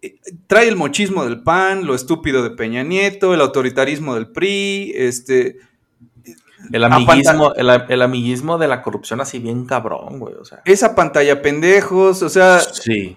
trae 0.46 0.68
el 0.68 0.76
mochismo 0.76 1.24
del 1.24 1.42
PAN, 1.42 1.84
lo 1.84 1.96
estúpido 1.96 2.44
de 2.44 2.50
Peña 2.50 2.84
Nieto, 2.84 3.34
el 3.34 3.40
autoritarismo 3.40 4.14
del 4.14 4.30
PRI, 4.30 4.92
este... 4.94 5.56
El 6.70 6.84
amiguismo, 6.84 7.54
el, 7.54 8.02
amiguismo 8.02 8.56
de 8.58 8.68
la 8.68 8.82
corrupción 8.82 9.20
así 9.20 9.40
bien 9.40 9.64
cabrón, 9.64 10.20
güey. 10.20 10.34
O 10.34 10.44
sea. 10.44 10.60
Esa 10.66 10.94
pantalla 10.94 11.40
pendejos, 11.40 12.22
o 12.22 12.28
sea. 12.28 12.60
Sí. 12.60 13.16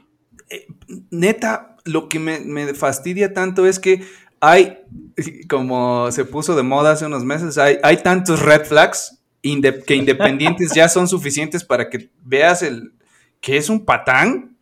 Eh, 0.54 0.68
neta, 1.10 1.76
lo 1.84 2.08
que 2.10 2.20
me, 2.20 2.74
fastidia 2.74 3.34
tanto 3.34 3.66
es 3.66 3.80
que 3.80 4.04
hay, 4.40 4.80
como 5.50 6.12
se 6.12 6.26
puso 6.26 6.56
de 6.56 6.64
moda 6.64 6.92
hace 6.92 7.06
unos 7.06 7.24
meses, 7.24 7.58
hay, 7.58 7.78
hay 7.82 7.98
tantos 7.98 8.42
red 8.42 8.66
flags 8.66 9.20
que 9.42 9.96
independientes 9.96 10.72
ya 10.74 10.88
son 10.88 11.08
suficientes 11.08 11.64
para 11.66 11.90
que 11.90 12.10
veas 12.24 12.62
el 12.64 12.94
que 13.42 13.58
es 13.58 13.70
un 13.70 13.84
patán. 13.84 14.56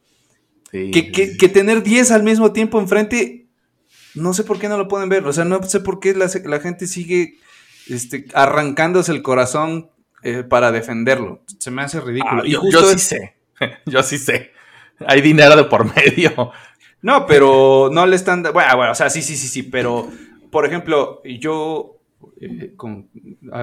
que, 0.72 1.52
tener 1.54 1.84
10 1.84 2.12
al 2.12 2.24
mismo 2.24 2.52
tiempo 2.52 2.80
enfrente, 2.80 3.46
no 4.16 4.34
sé 4.34 4.44
por 4.44 4.58
qué 4.58 4.68
no 4.68 4.78
lo 4.78 4.88
pueden 4.88 5.10
ver. 5.10 5.26
O 5.28 5.34
sea, 5.34 5.46
no 5.46 5.62
sé 5.64 5.82
por 5.82 6.00
qué 6.00 6.16
la, 6.16 6.60
gente 6.60 6.88
sigue 6.88 7.36
este, 7.88 8.26
arrancándose 8.34 9.12
el 9.12 9.22
corazón 9.22 9.92
eh, 10.24 10.44
para 10.44 10.72
defenderlo. 10.72 11.44
Se 11.60 11.70
me 11.70 11.84
hace 11.84 12.02
ridículo. 12.02 12.42
Ah, 12.42 12.44
yo, 12.48 12.62
sí 12.62 12.98
sé. 12.98 13.36
yo 13.86 14.02
sí 14.02 14.18
sé. 14.18 14.52
Hay 15.08 15.22
dinero 15.22 15.55
de 15.55 15.63
por 15.65 15.86
medio. 15.96 16.51
No, 17.01 17.25
pero 17.25 17.89
no 17.91 18.05
le 18.05 18.15
están. 18.15 18.43
Bueno, 18.43 18.75
bueno, 18.75 18.91
o 18.91 18.96
sea, 18.96 19.10
sí, 19.10 19.22
sí, 19.22 19.36
sí, 19.36 19.48
sí. 19.48 19.63
Pero, 19.63 20.10
por 20.51 20.65
ejemplo, 20.65 21.22
yo. 21.24 21.98
Eh, 22.39 22.75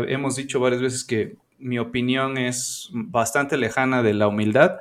hemos 0.08 0.36
dicho 0.36 0.58
varias 0.60 0.82
veces 0.82 1.04
que 1.04 1.36
mi 1.58 1.78
opinión 1.78 2.38
es 2.38 2.90
bastante 2.92 3.56
lejana 3.56 4.02
de 4.02 4.14
la 4.14 4.28
humildad. 4.28 4.78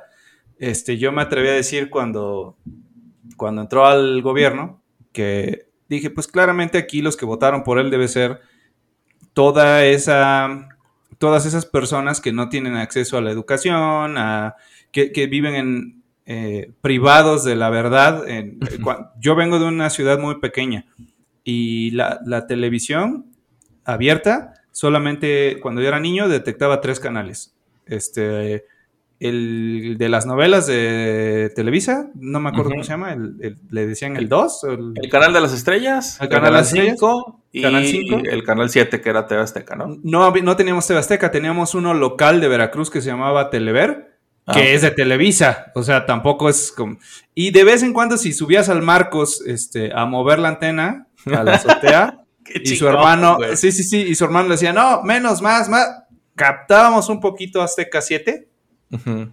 Este, 0.58 0.98
yo 0.98 1.12
me 1.12 1.22
atreví 1.22 1.48
a 1.48 1.52
decir 1.52 1.90
cuando, 1.90 2.56
cuando 3.36 3.62
entró 3.62 3.86
al 3.86 4.22
gobierno 4.22 4.82
que 5.12 5.68
dije, 5.88 6.10
pues 6.10 6.26
claramente 6.26 6.78
aquí 6.78 7.02
los 7.02 7.16
que 7.16 7.26
votaron 7.26 7.62
por 7.62 7.78
él 7.78 7.90
debe 7.90 8.08
ser 8.08 8.40
toda 9.32 9.84
esa, 9.84 10.68
todas 11.18 11.46
esas 11.46 11.66
personas 11.66 12.20
que 12.20 12.32
no 12.32 12.48
tienen 12.48 12.76
acceso 12.76 13.16
a 13.16 13.20
la 13.20 13.30
educación, 13.30 14.18
a, 14.18 14.56
que, 14.90 15.12
que 15.12 15.26
viven 15.26 15.54
en, 15.54 15.97
eh, 16.30 16.72
privados 16.82 17.42
de 17.42 17.56
la 17.56 17.70
verdad. 17.70 18.22
yo 19.18 19.34
vengo 19.34 19.58
de 19.58 19.64
una 19.64 19.88
ciudad 19.88 20.18
muy 20.18 20.34
pequeña 20.40 20.84
y 21.42 21.90
la, 21.92 22.46
televisión 22.46 23.32
abierta 23.82 24.52
solamente 24.70 25.58
cuando 25.62 25.80
yo 25.80 25.88
era 25.88 26.00
niño 26.00 26.28
detectaba 26.28 26.82
tres 26.82 27.00
canales. 27.00 27.54
Este, 27.86 28.66
el 29.20 29.96
de 29.96 30.08
las 30.10 30.26
novelas 30.26 30.66
de 30.66 31.50
Televisa, 31.56 32.10
no 32.14 32.40
me 32.40 32.50
acuerdo 32.50 32.72
cómo 32.72 32.84
se 32.84 32.90
llama, 32.90 33.16
le 33.16 33.86
decían 33.86 34.16
el 34.16 34.28
2. 34.28 34.64
El, 34.64 35.08
canal 35.10 35.32
de 35.32 35.40
las 35.40 35.54
estrellas. 35.54 36.20
El 36.20 36.28
canal 36.28 36.52
de 36.52 36.58
las 36.58 36.68
5 36.68 37.42
Y 37.52 37.62
¿Canal 37.62 37.86
5? 37.86 38.18
el 38.30 38.44
Canal 38.44 38.68
7, 38.68 39.00
que 39.00 39.08
era 39.08 39.26
TV 39.26 39.40
Azteca, 39.40 39.76
¿no? 39.76 39.98
No 40.02 40.56
teníamos 40.56 40.86
TV 40.86 40.98
Azteca, 40.98 41.30
teníamos 41.30 41.74
uno 41.74 41.94
local 41.94 42.42
de 42.42 42.48
Veracruz 42.48 42.90
que 42.90 43.00
se 43.00 43.08
llamaba 43.08 43.48
Telever, 43.48 44.17
Ah, 44.48 44.54
que 44.54 44.72
es 44.74 44.80
de 44.80 44.90
Televisa, 44.90 45.70
o 45.74 45.82
sea, 45.82 46.06
tampoco 46.06 46.48
es 46.48 46.72
como... 46.72 46.96
Y 47.34 47.50
de 47.50 47.64
vez 47.64 47.82
en 47.82 47.92
cuando 47.92 48.16
si 48.16 48.32
subías 48.32 48.70
al 48.70 48.80
Marcos 48.80 49.42
este, 49.46 49.92
a 49.94 50.06
mover 50.06 50.38
la 50.38 50.48
antena, 50.48 51.06
a 51.26 51.44
la 51.44 51.56
azotea, 51.56 52.24
y 52.54 52.76
su 52.76 52.88
hermano, 52.88 53.36
sí, 53.56 53.70
sí, 53.72 53.84
sí, 53.84 53.98
y 53.98 54.14
su 54.14 54.24
hermano 54.24 54.48
le 54.48 54.54
decía, 54.54 54.72
no, 54.72 55.02
menos, 55.02 55.42
más, 55.42 55.68
más, 55.68 55.86
captábamos 56.34 57.10
un 57.10 57.20
poquito 57.20 57.60
Azteca 57.60 58.00
7 58.00 58.48
Ujú. 58.90 59.32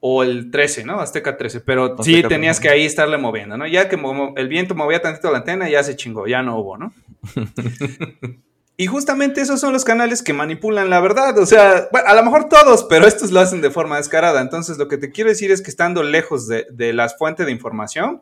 o 0.00 0.24
el 0.24 0.50
13, 0.50 0.82
¿no? 0.82 0.98
Azteca 0.98 1.36
13, 1.36 1.60
pero 1.60 1.96
sí 2.02 2.24
tenías 2.24 2.58
13. 2.58 2.62
que 2.62 2.68
ahí 2.68 2.86
estarle 2.86 3.18
moviendo, 3.18 3.56
¿no? 3.56 3.68
Ya 3.68 3.88
que 3.88 3.96
el 4.34 4.48
viento 4.48 4.74
movía 4.74 5.00
tantito 5.00 5.30
la 5.30 5.38
antena, 5.38 5.68
ya 5.68 5.84
se 5.84 5.94
chingó, 5.94 6.26
ya 6.26 6.42
no 6.42 6.58
hubo, 6.58 6.76
¿no? 6.76 6.92
Y 8.78 8.86
justamente 8.86 9.40
esos 9.40 9.58
son 9.60 9.72
los 9.72 9.84
canales 9.84 10.22
que 10.22 10.34
manipulan 10.34 10.90
la 10.90 11.00
verdad. 11.00 11.38
O 11.38 11.46
sea, 11.46 11.88
bueno, 11.92 12.08
a 12.08 12.14
lo 12.14 12.22
mejor 12.22 12.48
todos, 12.48 12.84
pero 12.84 13.06
estos 13.06 13.30
lo 13.32 13.40
hacen 13.40 13.62
de 13.62 13.70
forma 13.70 13.96
descarada. 13.96 14.40
Entonces, 14.42 14.76
lo 14.76 14.86
que 14.88 14.98
te 14.98 15.10
quiero 15.10 15.30
decir 15.30 15.50
es 15.50 15.62
que 15.62 15.70
estando 15.70 16.02
lejos 16.02 16.46
de, 16.46 16.66
de 16.70 16.92
las 16.92 17.16
fuentes 17.16 17.46
de 17.46 17.52
información 17.52 18.20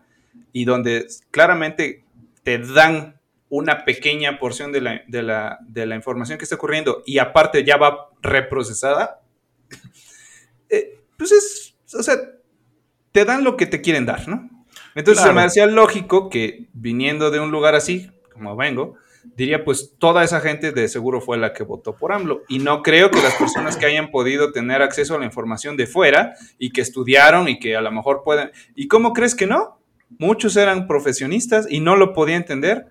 y 0.52 0.64
donde 0.64 1.06
claramente 1.32 2.04
te 2.44 2.58
dan 2.58 3.18
una 3.49 3.84
pequeña 3.84 4.38
porción 4.38 4.70
de 4.70 4.80
la, 4.80 5.02
de 5.08 5.23
la- 5.23 5.58
de 5.62 5.87
la 5.87 5.96
información 5.96 6.38
que 6.38 6.44
está 6.44 6.56
ocurriendo 6.56 7.02
y 7.04 7.18
aparte 7.18 7.64
ya 7.64 7.76
va 7.76 8.08
reprocesada, 8.23 9.20
eh, 10.68 11.00
pues 11.16 11.32
es, 11.32 11.75
o 11.94 12.02
sea, 12.02 12.16
te 13.12 13.25
dan 13.25 13.44
lo 13.44 13.56
que 13.56 13.66
te 13.66 13.80
quieren 13.80 14.06
dar, 14.06 14.28
¿no? 14.28 14.49
Entonces 14.94 15.23
se 15.23 15.32
me 15.34 15.42
hacía 15.42 15.66
lógico 15.66 16.30
que 16.30 16.66
viniendo 16.73 17.30
de 17.30 17.40
un 17.40 17.50
lugar 17.50 17.75
así, 17.75 18.11
como 18.32 18.56
vengo, 18.56 18.96
diría 19.37 19.64
pues 19.64 19.95
toda 19.99 20.25
esa 20.25 20.40
gente 20.40 20.73
de 20.73 20.88
seguro 20.88 21.21
fue 21.21 21.37
la 21.38 21.52
que 21.52 21.62
votó 21.62 21.97
por 21.97 22.12
AMLO. 22.12 22.43
Y 22.49 22.59
no 22.59 22.83
creo 22.83 23.11
que 23.11 23.23
las 23.23 23.35
personas 23.35 23.76
que 23.76 23.87
hayan 23.87 24.11
podido 24.11 24.52
tener 24.52 24.83
acceso 24.83 25.14
a 25.14 25.19
la 25.19 25.25
información 25.25 25.76
de 25.76 25.87
fuera 25.87 26.35
y 26.59 26.71
que 26.71 26.81
estudiaron 26.81 27.49
y 27.49 27.59
que 27.59 27.76
a 27.76 27.81
lo 27.81 27.90
mejor 27.90 28.23
pueden... 28.25 28.50
¿Y 28.75 28.88
cómo 28.88 29.12
crees 29.12 29.35
que 29.35 29.47
no? 29.47 29.78
Muchos 30.19 30.57
eran 30.57 30.87
profesionistas 30.87 31.66
y 31.69 31.81
no 31.81 31.97
lo 31.97 32.12
podía 32.12 32.37
entender. 32.37 32.87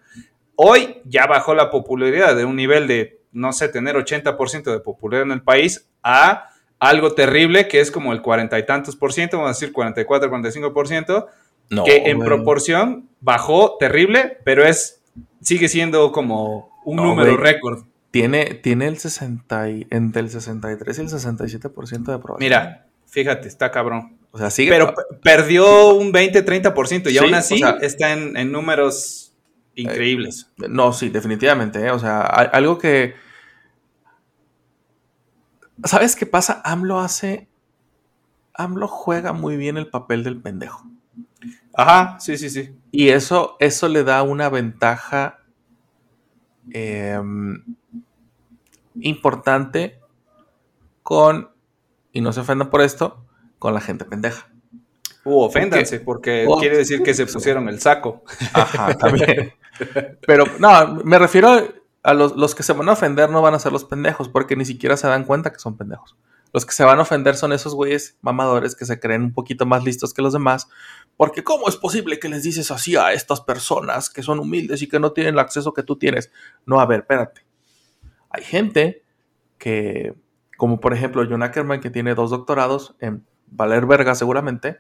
Hoy 0.56 1.02
ya 1.06 1.26
bajó 1.28 1.54
la 1.54 1.70
popularidad 1.72 2.36
de 2.36 2.46
un 2.46 2.56
nivel 2.56 2.88
de, 2.88 3.22
no 3.32 3.54
sé, 3.54 3.70
tener 3.70 3.96
80% 3.96 4.72
de 4.72 4.80
popularidad 4.80 5.28
en 5.28 5.32
el 5.32 5.42
país 5.42 5.90
a 6.04 6.50
algo 6.80 7.14
terrible 7.14 7.70
que 7.70 7.80
es 7.80 7.92
como 7.92 8.12
el 8.12 8.22
cuarenta 8.22 8.60
y 8.60 8.66
tantos 8.66 8.98
por 8.98 9.14
ciento, 9.14 9.38
vamos 9.38 9.52
a 9.52 9.54
decir 9.54 9.72
44, 9.72 10.30
45 10.30 10.74
por 10.74 10.90
ciento, 10.90 11.28
No, 11.70 11.86
que 11.86 12.10
en 12.10 12.20
proporción 12.20 13.08
bajó 13.22 13.78
terrible, 13.80 14.38
pero 14.44 14.66
es 14.66 15.03
sigue 15.42 15.68
siendo 15.70 16.12
como 16.12 16.70
un 16.86 16.98
No, 16.98 17.04
número 17.06 17.38
récord. 17.38 17.86
Tiene, 18.12 18.46
tiene 18.54 18.88
el 18.88 18.98
60 19.00 19.70
y, 19.72 19.88
entre 19.90 20.22
el 20.22 20.30
63 20.30 20.98
y 20.98 21.02
el 21.02 21.08
67% 21.10 22.04
de 22.04 22.14
aprobación. 22.14 22.38
Mira, 22.40 22.88
fíjate, 23.08 23.48
está 23.48 23.72
cabrón. 23.72 24.18
O 24.32 24.38
sea, 24.38 24.50
sigue. 24.50 24.70
Pero 24.72 24.94
pe- 24.94 25.02
perdió 25.24 25.94
un 25.96 26.12
20-30% 26.14 27.08
y 27.10 27.14
Sí, 27.14 27.18
aún 27.18 27.34
así 27.34 27.56
o 27.56 27.58
sea- 27.58 27.78
está 27.82 28.14
en, 28.14 28.38
en 28.38 28.52
números 28.52 29.34
increíbles. 29.76 30.52
No, 30.58 30.94
sí, 30.94 31.10
definitivamente. 31.10 31.80
¿eh? 31.86 31.92
O 31.92 31.98
sea, 32.00 32.22
algo 32.22 32.78
que. 32.78 33.16
¿Sabes 35.84 36.16
qué 36.16 36.26
pasa? 36.26 36.62
AMLO 36.64 37.00
hace. 37.00 37.48
AMLO 38.54 38.88
juega 38.88 39.34
muy 39.34 39.58
bien 39.58 39.78
el 39.78 39.88
papel 39.88 40.24
del 40.24 40.40
pendejo. 40.42 40.86
Ajá, 41.74 42.20
sí, 42.20 42.38
sí, 42.38 42.50
sí. 42.50 42.76
Y 42.92 43.10
eso, 43.10 43.58
eso 43.60 43.88
le 43.88 44.04
da 44.04 44.22
una 44.24 44.50
ventaja 44.50 45.40
em, 46.72 47.64
importante 49.02 50.00
con, 51.02 51.50
y 52.12 52.22
no 52.22 52.32
se 52.32 52.42
ofendan 52.42 52.70
por 52.70 52.82
esto, 52.82 53.26
con 53.58 53.74
la 53.74 53.82
gente 53.82 54.06
pendeja. 54.06 54.48
Uh, 55.26 55.44
oféndanse, 55.44 56.02
porque 56.02 56.46
Oh, 56.48 56.60
quiere 56.60 56.78
decir 56.78 57.02
que 57.02 57.14
se 57.14 57.26
pusieron 57.26 57.70
el 57.70 57.80
saco. 57.80 58.24
Ajá, 58.54 58.94
también. 58.96 59.54
Pero 60.28 60.46
no, 60.60 60.96
me 61.04 61.18
refiero 61.18 61.74
a 62.04 62.14
los, 62.14 62.36
los 62.36 62.54
que 62.54 62.64
se 62.64 62.74
van 62.74 62.90
a 62.90 62.94
ofender 62.94 63.30
no 63.30 63.42
van 63.42 63.54
a 63.54 63.60
ser 63.60 63.72
los 63.72 63.86
pendejos, 63.86 64.30
porque 64.30 64.56
ni 64.56 64.66
siquiera 64.66 64.98
se 64.98 65.08
dan 65.08 65.24
cuenta 65.24 65.52
que 65.52 65.60
son 65.60 65.78
pendejos. 65.78 66.16
Los 66.54 66.68
que 66.68 66.72
se 66.72 66.84
van 66.84 67.00
a 67.00 67.02
ofender 67.02 67.36
son 67.36 67.52
esos 67.52 67.74
güeyes 67.74 68.18
mamadores 68.22 68.76
que 68.76 68.86
se 68.86 69.00
creen 69.00 69.24
un 69.24 69.34
poquito 69.34 69.66
más 69.66 69.84
listos 69.84 70.14
que 70.14 70.22
los 70.22 70.34
demás, 70.34 70.70
porque 71.18 71.44
¿cómo 71.44 71.68
es 71.68 71.76
posible 71.76 72.20
que 72.20 72.30
les 72.30 72.44
dices 72.44 72.70
así 72.70 72.96
a 72.96 73.12
estas 73.12 73.42
personas 73.42 74.10
que 74.10 74.22
son 74.22 74.40
humildes 74.40 74.82
y 74.84 74.88
que 74.88 75.00
no 75.00 75.12
tienen 75.12 75.34
el 75.34 75.40
acceso 75.40 75.74
que 75.74 75.82
tú 75.82 75.98
tienes? 75.98 76.32
No, 76.66 76.80
a 76.80 76.86
ver, 76.86 77.02
espérate. 77.02 77.42
Hay 78.30 78.44
gente 78.44 79.04
que, 79.58 80.14
como 80.58 80.80
por 80.80 80.94
ejemplo 80.94 81.26
John 81.28 81.42
Ackerman, 81.42 81.82
que 81.82 81.90
tiene 81.90 82.14
dos 82.14 82.30
doctorados 82.30 82.96
en 83.00 83.26
valer 83.48 83.88
verga 83.88 84.14
seguramente, 84.14 84.80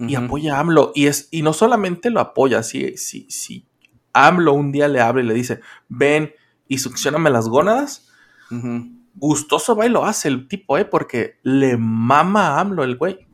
y 0.00 0.16
apoya 0.16 0.56
a 0.56 0.58
AMLO. 0.58 0.90
Y, 0.96 1.06
es, 1.06 1.28
y 1.30 1.42
no 1.42 1.52
solamente 1.52 2.10
lo 2.10 2.18
apoya, 2.18 2.64
si, 2.64 2.96
si, 2.96 3.30
si 3.30 3.68
AMLO 4.12 4.52
un 4.52 4.72
día 4.72 4.88
le 4.88 5.00
habla 5.00 5.22
y 5.22 5.26
le 5.26 5.34
dice, 5.34 5.60
ven 5.88 6.34
y 6.66 6.78
succioname 6.78 7.30
las 7.30 7.48
gónadas, 7.48 8.08
Ujú. 8.50 9.03
Gustoso 9.16 9.76
va 9.76 9.86
y 9.86 9.90
lo 9.90 10.04
hace 10.04 10.28
el 10.28 10.48
tipo, 10.48 10.78
¿eh? 10.78 10.84
Porque 10.84 11.38
le 11.42 11.76
mama 11.76 12.48
a 12.56 12.60
AMLO 12.60 12.84
el 12.84 12.96
güey. 12.96 13.26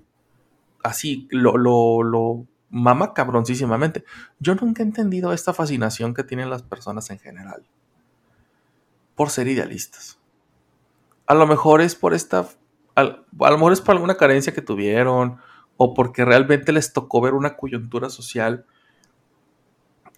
Así, 0.83 1.29
lo, 1.31 1.57
lo, 1.59 2.03
lo 2.03 2.47
mama 2.71 3.15
cabroncísimamente. 3.15 4.05
Yo 4.39 4.55
nunca 4.55 4.83
he 4.83 4.87
entendido 4.87 5.33
esta 5.33 5.53
fascinación 5.55 6.15
que 6.15 6.25
tienen 6.25 6.51
las 6.51 6.63
personas 6.63 7.11
en 7.11 7.19
general 7.19 7.65
por 9.15 9.31
ser 9.31 9.49
idealistas. 9.49 10.19
A 11.27 11.35
lo 11.35 11.47
mejor 11.47 11.81
es 11.81 11.95
por 11.95 12.15
esta, 12.15 12.49
al- 12.95 13.25
a 13.41 13.51
lo 13.51 13.57
mejor 13.57 13.73
es 13.73 13.81
por 13.81 13.95
alguna 13.95 14.17
carencia 14.17 14.53
que 14.55 14.63
tuvieron 14.63 15.39
o 15.77 15.95
porque 15.95 16.25
realmente 16.25 16.73
les 16.73 16.93
tocó 16.93 17.21
ver 17.21 17.35
una 17.35 17.57
coyuntura 17.57 18.11
social 18.11 18.67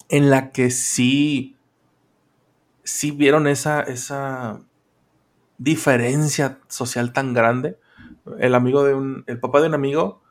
en 0.09 0.31
la 0.31 0.51
que 0.53 0.71
sí, 0.71 1.57
sí 2.85 3.11
vieron 3.11 3.47
esa, 3.47 3.81
esa 3.83 4.61
diferencia 5.59 6.59
social 6.69 7.13
tan 7.13 7.35
grande. 7.35 7.79
El 8.39 8.55
amigo 8.55 8.85
de 8.85 8.95
un, 8.95 9.25
el 9.27 9.41
papá 9.41 9.61
de 9.61 9.69
un 9.69 9.75
amigo, 9.75 10.23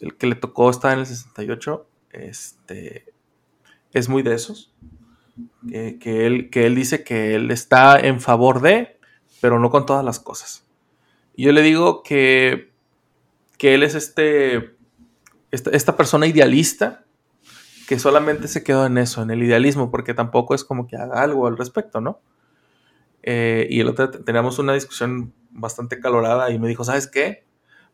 el 0.00 0.16
que 0.16 0.26
le 0.26 0.34
tocó 0.34 0.70
estar 0.70 0.92
en 0.92 1.00
el 1.00 1.06
68, 1.06 1.88
este, 2.10 3.12
es 3.92 4.08
muy 4.08 4.22
de 4.22 4.34
esos. 4.34 4.74
Que, 5.68 5.98
que 5.98 6.26
él, 6.26 6.50
que 6.50 6.66
él 6.66 6.74
dice 6.74 7.04
que 7.04 7.34
él 7.34 7.50
está 7.50 7.98
en 7.98 8.20
favor 8.20 8.62
de, 8.62 8.98
pero 9.40 9.58
no 9.58 9.70
con 9.70 9.86
todas 9.86 10.04
las 10.04 10.18
cosas. 10.18 10.66
Y 11.34 11.44
yo 11.44 11.52
le 11.52 11.62
digo 11.62 12.02
que, 12.02 12.72
que 13.58 13.74
él 13.74 13.82
es 13.82 13.94
este, 13.94 14.76
esta, 15.50 15.70
esta 15.70 15.96
persona 15.96 16.26
idealista 16.26 17.04
que 17.86 17.98
solamente 17.98 18.48
se 18.48 18.64
quedó 18.64 18.86
en 18.86 18.98
eso, 18.98 19.22
en 19.22 19.30
el 19.30 19.42
idealismo, 19.42 19.90
porque 19.90 20.14
tampoco 20.14 20.54
es 20.54 20.64
como 20.64 20.86
que 20.86 20.96
haga 20.96 21.22
algo 21.22 21.46
al 21.46 21.56
respecto, 21.56 22.00
¿no? 22.00 22.20
Eh, 23.26 23.68
y 23.70 23.80
el 23.80 23.88
otro 23.88 24.10
teníamos 24.10 24.60
una 24.60 24.74
discusión 24.74 25.34
bastante 25.50 26.00
calorada 26.00 26.52
y 26.52 26.60
me 26.60 26.68
dijo, 26.68 26.84
¿sabes 26.84 27.08
qué? 27.08 27.46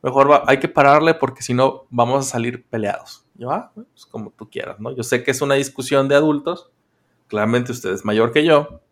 Mejor 0.02 0.30
va- 0.30 0.44
hay 0.48 0.60
que 0.60 0.68
pararle 0.68 1.14
porque 1.14 1.42
si 1.42 1.54
no 1.54 1.86
vamos 1.90 2.26
a 2.26 2.30
salir 2.30 2.66
peleados. 2.68 3.26
Yo, 3.36 3.52
ah, 3.52 3.72
pues 3.74 4.06
como 4.06 4.32
tú 4.32 4.50
quieras, 4.50 4.80
¿no? 4.80 4.92
Yo 4.96 5.04
sé 5.04 5.24
que 5.24 5.32
es 5.32 5.42
una 5.42 5.56
discusión 5.56 6.08
de 6.08 6.16
adultos, 6.16 6.72
claramente 7.28 7.72
usted 7.72 7.92
es 7.92 8.04
mayor 8.04 8.32
que 8.32 8.44
yo, 8.44 8.82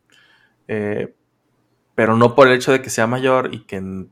eh, 0.68 1.14
pero 1.94 2.16
no 2.16 2.34
por 2.34 2.48
el 2.48 2.54
hecho 2.54 2.72
de 2.72 2.82
que 2.82 2.90
sea 2.90 3.06
mayor 3.08 3.54
y 3.54 3.64
que, 3.66 4.08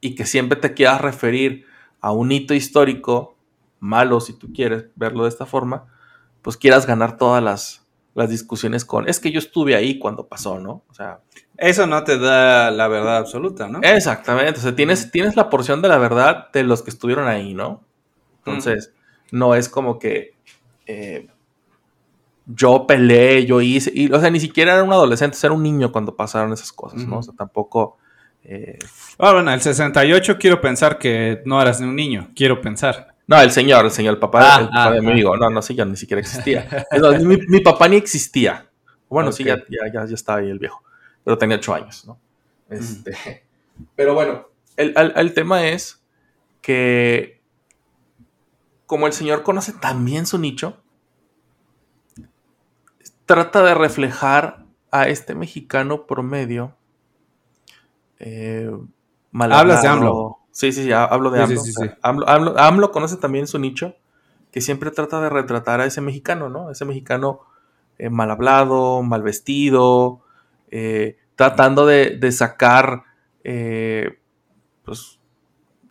y 0.00 0.14
que 0.14 0.24
siempre 0.26 0.58
te 0.58 0.74
quieras 0.74 1.00
referir 1.00 1.66
a 2.00 2.12
un 2.12 2.30
hito 2.32 2.54
histórico 2.54 3.36
malo, 3.80 4.20
si 4.20 4.32
tú 4.32 4.52
quieres 4.52 4.86
verlo 4.96 5.24
de 5.24 5.28
esta 5.30 5.46
forma, 5.46 5.86
pues 6.42 6.56
quieras 6.56 6.86
ganar 6.86 7.16
todas 7.16 7.42
las, 7.42 7.86
las 8.18 8.28
discusiones 8.30 8.84
con, 8.84 9.08
es 9.08 9.20
que 9.20 9.30
yo 9.30 9.38
estuve 9.38 9.74
ahí 9.76 9.98
cuando 9.98 10.26
pasó, 10.28 10.58
¿no? 10.58 10.82
O 10.88 10.94
sea, 10.94 11.20
Eso 11.56 11.86
no 11.86 12.04
te 12.04 12.18
da 12.18 12.70
la 12.70 12.88
verdad 12.88 13.16
absoluta, 13.18 13.68
¿no? 13.68 13.80
exactamente, 13.82 14.58
o 14.60 14.62
sea, 14.62 14.74
tienes, 14.76 15.10
tienes 15.10 15.36
la 15.36 15.48
porción 15.48 15.80
de 15.82 15.88
la 15.88 15.98
verdad 15.98 16.50
de 16.52 16.62
los 16.64 16.82
que 16.82 16.90
estuvieron 16.90 17.26
ahí, 17.28 17.54
¿no? 17.54 17.84
Entonces, 18.38 18.92
no 19.30 19.54
es 19.54 19.68
como 19.68 19.98
que 19.98 20.34
eh, 20.86 21.28
yo 22.46 22.86
peleé, 22.86 23.44
yo 23.44 23.60
hice, 23.60 23.90
y, 23.94 24.10
o 24.12 24.18
sea, 24.20 24.30
ni 24.30 24.40
siquiera 24.40 24.72
era 24.74 24.82
un 24.82 24.92
adolescente, 24.92 25.36
era 25.42 25.52
un 25.52 25.62
niño 25.62 25.92
cuando 25.92 26.16
pasaron 26.16 26.52
esas 26.52 26.72
cosas, 26.72 27.06
¿no? 27.06 27.18
O 27.18 27.22
sea, 27.22 27.34
tampoco... 27.34 27.98
eh, 28.42 28.78
Ah, 29.18 29.32
bueno, 29.34 29.52
el 29.52 29.60
68 29.60 30.38
quiero 30.38 30.60
pensar 30.60 30.98
que 30.98 31.42
no 31.44 31.60
eras 31.60 31.80
ni 31.80 31.86
un 31.88 31.96
niño, 31.96 32.30
quiero 32.34 32.60
pensar. 32.60 33.14
No, 33.28 33.40
el 33.40 33.50
señor, 33.52 33.84
el 33.84 33.90
señor, 33.92 34.14
el 34.14 34.20
papá, 34.20 34.40
Ah, 34.56 34.60
el 34.60 34.66
papá 34.68 34.84
ah, 34.86 34.90
de 34.92 35.00
mi 35.02 35.08
ah. 35.08 35.12
amigo. 35.12 35.36
No, 35.36 35.50
no, 35.50 35.62
sí, 35.62 35.74
ya 35.76 35.84
ni 35.84 35.96
siquiera 35.96 36.20
existía. 36.20 36.66
No, 37.00 37.12
mi, 37.20 37.36
mi 37.46 37.60
papá 37.60 37.86
ni 37.88 37.96
existía. 37.96 38.68
Bueno, 39.08 39.30
sí, 39.32 39.44
ya, 39.44 39.56
ya, 39.68 39.92
ya, 39.92 40.04
ya 40.06 40.14
estaba 40.14 40.38
ahí 40.40 40.50
el 40.50 40.58
viejo. 40.58 40.82
Pero 41.24 41.38
tenía 41.38 41.56
ocho 41.56 41.74
años, 41.74 42.04
¿no? 42.06 42.18
Este, 42.68 43.44
Pero 43.96 44.14
bueno, 44.14 44.48
el, 44.76 44.92
el- 44.96 45.12
el 45.14 45.34
tema 45.34 45.66
es 45.68 46.02
que 46.62 47.40
como 48.86 49.06
el 49.06 49.12
señor 49.12 49.42
conoce 49.44 49.72
también 49.74 50.26
su 50.26 50.38
nicho, 50.38 50.82
trata 53.26 53.62
de 53.62 53.74
reflejar 53.74 54.64
a 54.90 55.08
este 55.08 55.34
mexicano 55.34 56.06
promedio. 56.06 56.74
eh, 58.18 58.70
Hablas 59.32 59.82
de. 59.82 59.88
AMLO. 59.88 60.38
Sí, 60.58 60.72
sí, 60.72 60.82
sí, 60.82 60.90
ha- 60.92 61.04
hablo 61.04 61.30
de 61.30 61.40
AMLO. 61.40 61.60
sí. 61.60 61.72
AMLO, 62.02 62.26
AMLO- 62.26 62.54
AMLO 62.58 62.90
conoce 62.90 63.16
también 63.16 63.46
su 63.46 63.60
nicho, 63.60 63.94
que 64.50 64.60
siempre 64.60 64.90
trata 64.90 65.20
de 65.20 65.28
retratar 65.30 65.80
a 65.80 65.86
ese 65.86 66.00
mexicano, 66.00 66.48
¿no? 66.48 66.72
Ese 66.72 66.84
mexicano 66.84 67.42
eh, 67.96 68.10
mal 68.10 68.28
hablado, 68.30 69.02
mal 69.04 69.22
vestido, 69.22 70.20
eh, 70.72 71.16
tratando 71.36 71.86
de, 71.86 72.16
de 72.18 72.32
sacar 72.32 73.04
eh, 73.44 74.18
pues, 74.84 75.20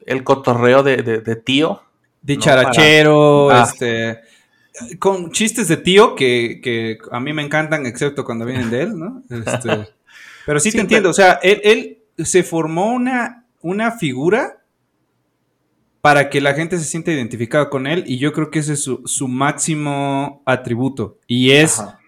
el 0.05 0.25
cotorreo 0.25 0.83
de, 0.83 0.97
de- 0.97 1.21
de 1.21 1.35
tío. 1.37 1.81
Dicharachero, 2.21 3.47
para- 3.49 3.63
Ah. 3.63 3.69
este. 3.71 4.19
Con 4.99 5.31
chistes 5.31 5.69
de 5.69 5.77
tío 5.77 6.13
que, 6.15 6.59
que 6.61 6.97
a 7.11 7.19
mí 7.21 7.31
me 7.33 7.41
encantan, 7.41 7.85
excepto 7.85 8.23
cuando 8.25 8.43
vienen 8.45 8.69
de 8.69 8.81
él, 8.83 8.99
¿no? 8.99 9.23
Este, 9.29 9.87
pero 10.45 10.59
sí, 10.59 10.71
Sí, 10.71 10.77
te 10.77 10.81
entiendo. 10.81 11.09
O 11.09 11.13
sea, 11.13 11.39
él, 11.41 11.61
él 11.63 12.25
se 12.25 12.43
formó 12.43 12.91
una, 12.93 13.45
una 13.61 13.91
figura 13.91 14.56
para 16.01 16.29
que 16.29 16.39
la 16.41 16.53
gente 16.53 16.77
se 16.77 16.85
sienta 16.85 17.11
identificada 17.11 17.69
con 17.69 17.87
él, 17.87 18.03
y 18.07 18.17
yo 18.17 18.31
creo 18.33 18.49
que 18.51 18.59
ese 18.59 18.73
es 18.73 18.83
su, 18.83 19.01
su 19.05 19.27
máximo 19.27 20.41
atributo. 20.45 21.17
Y 21.27 21.51
es 21.51 21.79
Ajá. 21.79 21.99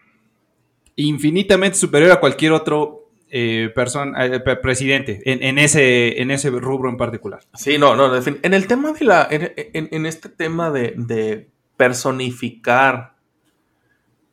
infinitamente 0.96 1.78
superior 1.78 2.12
a 2.12 2.20
cualquier 2.20 2.52
otro 2.54 3.10
eh, 3.32 3.70
persona, 3.76 4.26
eh, 4.26 4.40
pre- 4.40 4.56
presidente, 4.58 5.22
en, 5.26 5.44
en 5.44 5.58
ese, 5.60 6.22
en 6.22 6.32
ese 6.32 6.50
rubro 6.50 6.90
en 6.90 6.98
particular. 6.98 7.42
Sí, 7.54 7.78
no, 7.78 7.96
no, 7.96 8.10
en 8.16 8.54
el 8.54 8.68
tema 8.68 8.92
de 8.94 9.06
la, 9.06 9.28
en, 9.30 9.52
en- 9.74 9.90
en 9.92 10.06
este 10.06 10.30
tema 10.30 10.72
de, 10.72 10.94
de 10.98 11.50
personificar 11.78 13.16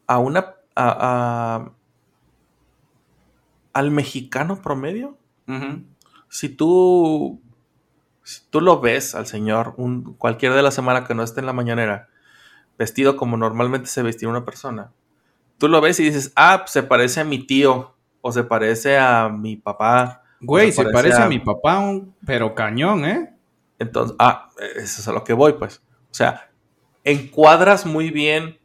a 0.07 0.19
una, 0.19 0.55
a- 0.75 1.65
a- 1.65 1.73
al 3.73 3.91
mexicano 3.91 4.63
promedio, 4.63 5.19
si 6.29 6.49
tú, 6.49 7.41
si 8.27 8.41
tú 8.51 8.61
lo 8.61 8.81
ves 8.81 9.15
al 9.15 9.27
señor 9.29 9.75
un, 9.77 10.15
cualquier 10.15 10.53
de 10.53 10.63
la 10.63 10.73
semana 10.73 11.05
que 11.05 11.15
no 11.15 11.23
esté 11.23 11.39
en 11.39 11.47
la 11.47 11.53
mañanera, 11.53 12.09
vestido 12.77 13.17
como 13.17 13.37
normalmente 13.37 13.89
se 13.89 14.03
vestía 14.03 14.29
una 14.29 14.45
persona, 14.45 14.91
tú 15.59 15.69
lo 15.69 15.81
ves 15.81 16.01
y 16.01 16.05
dices, 16.05 16.33
ah, 16.35 16.59
pues 16.63 16.73
se 16.73 16.83
parece 16.83 17.21
a 17.21 17.25
mi 17.25 17.47
tío, 17.47 17.95
o 18.21 18.33
se 18.33 18.43
parece 18.43 18.99
a 18.99 19.29
mi 19.29 19.55
papá. 19.57 20.25
Güey, 20.41 20.73
se 20.73 20.83
parece 20.93 21.23
a 21.23 21.29
mi 21.29 21.39
papá, 21.39 21.79
un- 21.79 22.15
pero 22.27 22.55
cañón, 22.57 23.05
¿eh? 23.05 23.33
Entonces, 23.79 24.17
ah, 24.19 24.51
eso 24.75 25.01
es 25.01 25.07
a 25.07 25.13
lo 25.13 25.23
que 25.23 25.33
voy, 25.33 25.53
pues. 25.53 25.81
O 26.11 26.15
sea, 26.15 26.51
encuadras 27.05 27.87
muy 27.87 28.11
bien 28.11 28.59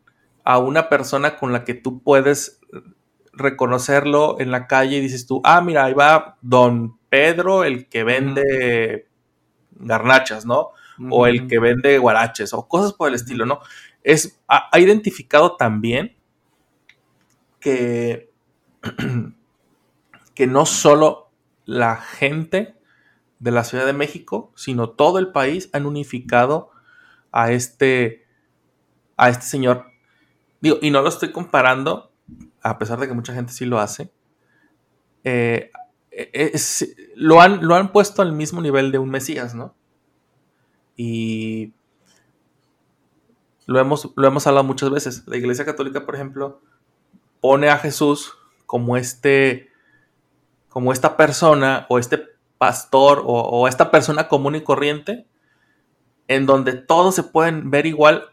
a 0.43 0.57
una 0.57 0.89
persona 0.89 1.37
con 1.37 1.53
la 1.53 1.63
que 1.63 1.75
tú 1.75 2.01
puedes 2.01 2.59
reconocerlo 3.33 4.37
en 4.39 4.49
la 4.51 4.65
calle 4.67 4.97
y 4.97 5.01
dices 5.01 5.27
tú, 5.27 5.41
ah, 5.43 5.61
mira, 5.61 5.85
ahí 5.85 5.93
va 5.93 6.37
don 6.41 6.97
Pedro, 7.09 7.63
el 7.63 7.87
que 7.87 8.03
vende 8.03 9.07
garnachas, 9.81 10.45
¿no? 10.45 10.69
O 11.09 11.27
el 11.27 11.47
que 11.47 11.59
vende 11.59 11.97
guaraches, 11.97 12.53
o 12.53 12.67
cosas 12.67 12.93
por 12.93 13.09
el 13.09 13.15
estilo, 13.15 13.45
¿no? 13.45 13.59
Es, 14.03 14.39
ha, 14.47 14.69
ha 14.71 14.79
identificado 14.79 15.55
también 15.57 16.15
que, 17.59 18.31
que 20.35 20.47
no 20.47 20.65
solo 20.65 21.31
la 21.65 21.97
gente 21.97 22.75
de 23.39 23.51
la 23.51 23.63
Ciudad 23.63 23.85
de 23.85 23.93
México, 23.93 24.51
sino 24.55 24.91
todo 24.91 25.19
el 25.19 25.31
país 25.31 25.69
han 25.73 25.85
unificado 25.85 26.71
a 27.31 27.51
este, 27.51 28.25
a 29.17 29.29
este 29.29 29.45
señor. 29.45 29.85
Digo, 30.61 30.77
y 30.81 30.91
no 30.91 31.01
lo 31.01 31.09
estoy 31.09 31.31
comparando, 31.31 32.13
a 32.61 32.77
pesar 32.79 32.99
de 32.99 33.07
que 33.07 33.13
mucha 33.13 33.33
gente 33.33 33.53
sí 33.53 33.65
lo 33.65 33.79
hace. 33.79 34.11
eh, 35.23 35.71
es- 36.11 36.95
lo, 37.15 37.41
han, 37.41 37.65
lo 37.65 37.75
han 37.75 37.91
puesto 37.91 38.21
al 38.21 38.33
mismo 38.33 38.61
nivel 38.61 38.91
de 38.91 38.99
un 38.99 39.09
Mesías, 39.09 39.55
¿no? 39.55 39.75
Y 40.95 41.73
lo 43.67 43.79
hemos, 43.79 44.11
lo 44.15 44.27
hemos 44.27 44.47
hablado 44.47 44.63
muchas 44.65 44.89
veces. 44.89 45.23
La 45.27 45.37
Iglesia 45.37 45.65
Católica, 45.65 46.05
por 46.05 46.15
ejemplo, 46.15 46.61
pone 47.41 47.69
a 47.69 47.77
Jesús 47.77 48.33
como 48.65 48.97
este, 48.97 49.69
como 50.69 50.91
esta 50.93 51.17
persona 51.17 51.85
o 51.89 51.99
este 51.99 52.23
pastor 52.57 53.19
o, 53.25 53.33
o 53.41 53.67
esta 53.67 53.91
persona 53.91 54.27
común 54.27 54.55
y 54.55 54.61
corriente 54.63 55.27
en 56.27 56.45
donde 56.45 56.73
todos 56.73 57.15
se 57.15 57.23
pueden 57.23 57.71
ver 57.71 57.85
igual 57.85 58.25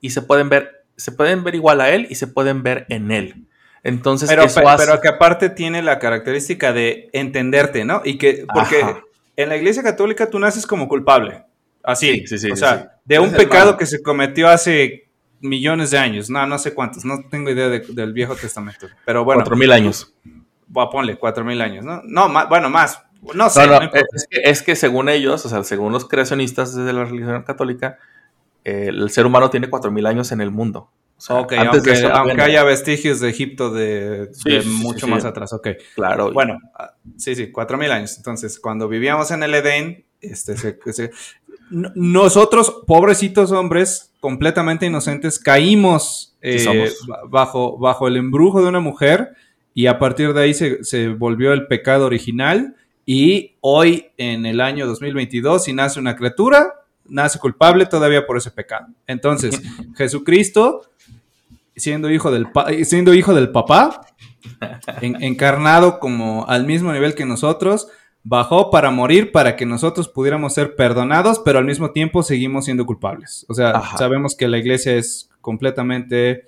y 0.00 0.10
se 0.10 0.22
pueden 0.22 0.48
ver, 0.48 0.86
se 0.96 1.12
pueden 1.12 1.44
ver 1.44 1.54
igual 1.54 1.80
a 1.80 1.90
él 1.90 2.06
y 2.10 2.16
se 2.16 2.26
pueden 2.26 2.62
ver 2.62 2.86
en 2.88 3.10
él. 3.10 3.46
Entonces, 3.84 4.28
Pero, 4.28 4.42
eso 4.44 4.60
pe- 4.60 4.66
hace- 4.66 4.86
pero 4.86 5.00
que 5.00 5.08
aparte 5.08 5.50
tiene 5.50 5.82
la 5.82 5.98
característica 5.98 6.72
de 6.72 7.10
entenderte, 7.12 7.84
¿no? 7.84 8.00
Y 8.04 8.18
que, 8.18 8.46
porque 8.52 8.82
Ajá. 8.82 9.02
en 9.36 9.48
la 9.50 9.56
iglesia 9.56 9.82
católica 9.82 10.28
tú 10.30 10.38
naces 10.38 10.66
como 10.66 10.88
culpable. 10.88 11.44
Así. 11.82 12.20
Sí, 12.20 12.26
sí, 12.26 12.38
sí, 12.38 12.50
o 12.50 12.56
sea, 12.56 12.92
de 13.04 13.18
un 13.18 13.30
pecado 13.32 13.76
que 13.76 13.84
se 13.84 14.02
cometió 14.02 14.48
hace 14.48 15.08
millones 15.40 15.90
de 15.90 15.98
años. 15.98 16.30
No, 16.30 16.46
no 16.46 16.58
sé 16.58 16.72
cuántos. 16.72 17.04
No 17.04 17.20
tengo 17.30 17.50
idea 17.50 17.68
de- 17.68 17.80
del 17.80 18.14
Viejo 18.14 18.34
Testamento. 18.34 18.86
Pero 19.04 19.22
bueno, 19.22 19.40
cuatro 19.42 19.56
mil 19.56 19.70
años. 19.70 20.14
a 20.76 20.88
ponle 20.90 21.16
cuatro 21.16 21.44
mil 21.44 21.60
años, 21.60 21.84
¿no? 21.84 22.00
No, 22.06 22.28
más, 22.30 22.48
bueno, 22.48 22.70
más. 22.70 23.00
No 23.34 23.50
sé. 23.50 23.60
No, 23.66 23.72
no 23.74 23.78
no, 23.80 23.84
importa. 23.84 24.06
es, 24.14 24.26
que, 24.30 24.40
es 24.44 24.62
que 24.62 24.76
según 24.76 25.10
ellos, 25.10 25.44
o 25.44 25.48
sea, 25.50 25.62
según 25.62 25.92
los 25.92 26.08
creacionistas 26.08 26.74
de 26.74 26.90
la 26.92 27.04
religión 27.04 27.42
católica, 27.42 27.98
eh, 28.64 28.86
el 28.88 29.10
ser 29.10 29.26
humano 29.26 29.50
tiene 29.50 29.68
4.000 29.68 30.06
años 30.06 30.32
en 30.32 30.40
el 30.40 30.50
mundo. 30.50 30.90
O 31.16 31.20
sea, 31.20 31.36
Ok, 31.36 31.52
antes 31.52 31.74
aunque, 31.74 31.90
de 31.90 31.96
eso, 31.96 32.08
aunque 32.12 32.32
bueno, 32.32 32.44
haya 32.44 32.64
vestigios 32.64 33.20
de 33.20 33.30
Egipto 33.30 33.70
de, 33.70 34.28
Sí, 34.32 34.50
de 34.50 34.62
sí, 34.62 34.68
sí, 34.68 34.74
mucho 34.82 35.06
sí. 35.06 35.12
más 35.12 35.24
atrás, 35.24 35.52
ok. 35.52 35.68
Claro. 35.94 36.32
Bueno, 36.32 36.58
ah, 36.74 36.94
sí, 37.16 37.34
sí, 37.36 37.50
cuatro 37.50 37.78
mil 37.78 37.90
años. 37.92 38.16
Entonces, 38.16 38.58
cuando 38.58 38.88
vivíamos 38.88 39.30
en 39.30 39.42
el 39.42 39.54
Edén, 39.54 40.04
este, 40.20 40.56
se- 40.56 40.78
se- 40.92 41.10
no- 41.70 41.90
nosotros, 41.94 42.82
pobrecitos 42.86 43.52
hombres, 43.52 44.12
completamente 44.20 44.86
inocentes, 44.86 45.38
caímos 45.38 46.36
eh, 46.42 46.90
bajo, 47.28 47.78
bajo 47.78 48.06
el 48.08 48.16
embrujo 48.16 48.60
de 48.62 48.68
una 48.68 48.80
mujer 48.80 49.34
y 49.72 49.86
a 49.86 49.98
partir 49.98 50.34
de 50.34 50.42
ahí 50.42 50.52
se, 50.54 50.84
se 50.84 51.08
volvió 51.08 51.52
el 51.52 51.66
pecado 51.66 52.04
original 52.06 52.76
y 53.06 53.54
hoy, 53.60 54.08
en 54.18 54.44
el 54.46 54.60
año 54.60 54.86
2022, 54.86 55.64
si 55.64 55.72
nace 55.72 56.00
una 56.00 56.16
criatura, 56.16 56.83
nace 57.06 57.38
culpable 57.38 57.86
todavía 57.86 58.26
por 58.26 58.36
ese 58.36 58.50
pecado. 58.50 58.86
Entonces, 59.06 59.60
Jesucristo, 59.96 60.82
siendo 61.76 62.10
hijo 62.10 62.30
del, 62.30 62.46
siendo 62.84 63.14
hijo 63.14 63.34
del 63.34 63.50
papá, 63.50 64.06
en- 65.00 65.22
encarnado 65.22 65.98
como 65.98 66.46
al 66.48 66.64
mismo 66.66 66.92
nivel 66.92 67.14
que 67.14 67.24
nosotros, 67.24 67.88
bajó 68.22 68.70
para 68.70 68.90
morir 68.90 69.32
para 69.32 69.54
que 69.56 69.66
nosotros 69.66 70.08
pudiéramos 70.08 70.54
ser 70.54 70.76
perdonados, 70.76 71.40
pero 71.44 71.58
al 71.58 71.64
mismo 71.66 71.90
tiempo 71.90 72.22
seguimos 72.22 72.64
siendo 72.64 72.86
culpables. 72.86 73.44
O 73.48 73.54
sea, 73.54 73.70
Ajá. 73.72 73.98
sabemos 73.98 74.34
que 74.34 74.48
la 74.48 74.58
iglesia 74.58 74.94
es 74.94 75.28
completamente... 75.40 76.44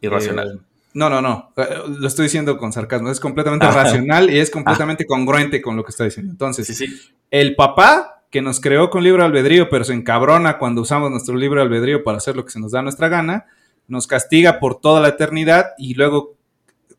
Irracional. 0.00 0.60
eh, 0.60 0.66
no, 0.94 1.08
no, 1.08 1.22
no, 1.22 1.52
eh, 1.56 1.68
lo 2.00 2.08
estoy 2.08 2.24
diciendo 2.24 2.56
con 2.58 2.72
sarcasmo, 2.72 3.10
es 3.10 3.20
completamente 3.20 3.66
Ajá. 3.66 3.84
racional 3.84 4.28
y 4.28 4.40
es 4.40 4.50
completamente 4.50 5.06
congruente 5.06 5.62
con 5.62 5.76
lo 5.76 5.84
que 5.84 5.90
está 5.90 6.02
diciendo. 6.04 6.32
Entonces, 6.32 6.66
sí, 6.66 6.74
sí. 6.74 6.86
el 7.30 7.54
papá 7.54 8.19
que 8.30 8.42
nos 8.42 8.60
creó 8.60 8.90
con 8.90 9.02
libre 9.02 9.24
albedrío, 9.24 9.68
pero 9.68 9.84
se 9.84 9.92
encabrona 9.92 10.58
cuando 10.58 10.82
usamos 10.82 11.10
nuestro 11.10 11.36
libre 11.36 11.60
albedrío 11.60 12.04
para 12.04 12.18
hacer 12.18 12.36
lo 12.36 12.44
que 12.44 12.52
se 12.52 12.60
nos 12.60 12.72
da 12.72 12.80
nuestra 12.80 13.08
gana, 13.08 13.46
nos 13.88 14.06
castiga 14.06 14.60
por 14.60 14.80
toda 14.80 15.00
la 15.00 15.08
eternidad 15.08 15.70
y 15.76 15.94
luego 15.94 16.36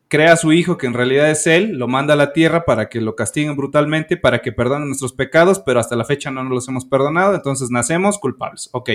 crea 0.08 0.34
a 0.34 0.36
su 0.36 0.52
hijo 0.52 0.76
que 0.76 0.86
en 0.86 0.92
realidad 0.92 1.30
es 1.30 1.46
él, 1.46 1.78
lo 1.78 1.88
manda 1.88 2.12
a 2.12 2.18
la 2.18 2.34
tierra 2.34 2.66
para 2.66 2.90
que 2.90 3.00
lo 3.00 3.16
castiguen 3.16 3.56
brutalmente, 3.56 4.18
para 4.18 4.42
que 4.42 4.52
perdonen 4.52 4.88
nuestros 4.88 5.14
pecados, 5.14 5.58
pero 5.60 5.80
hasta 5.80 5.96
la 5.96 6.04
fecha 6.04 6.30
no 6.30 6.42
nos 6.44 6.52
los 6.52 6.68
hemos 6.68 6.84
perdonado, 6.84 7.34
entonces 7.34 7.70
nacemos 7.70 8.18
culpables. 8.18 8.68
Ok. 8.72 8.90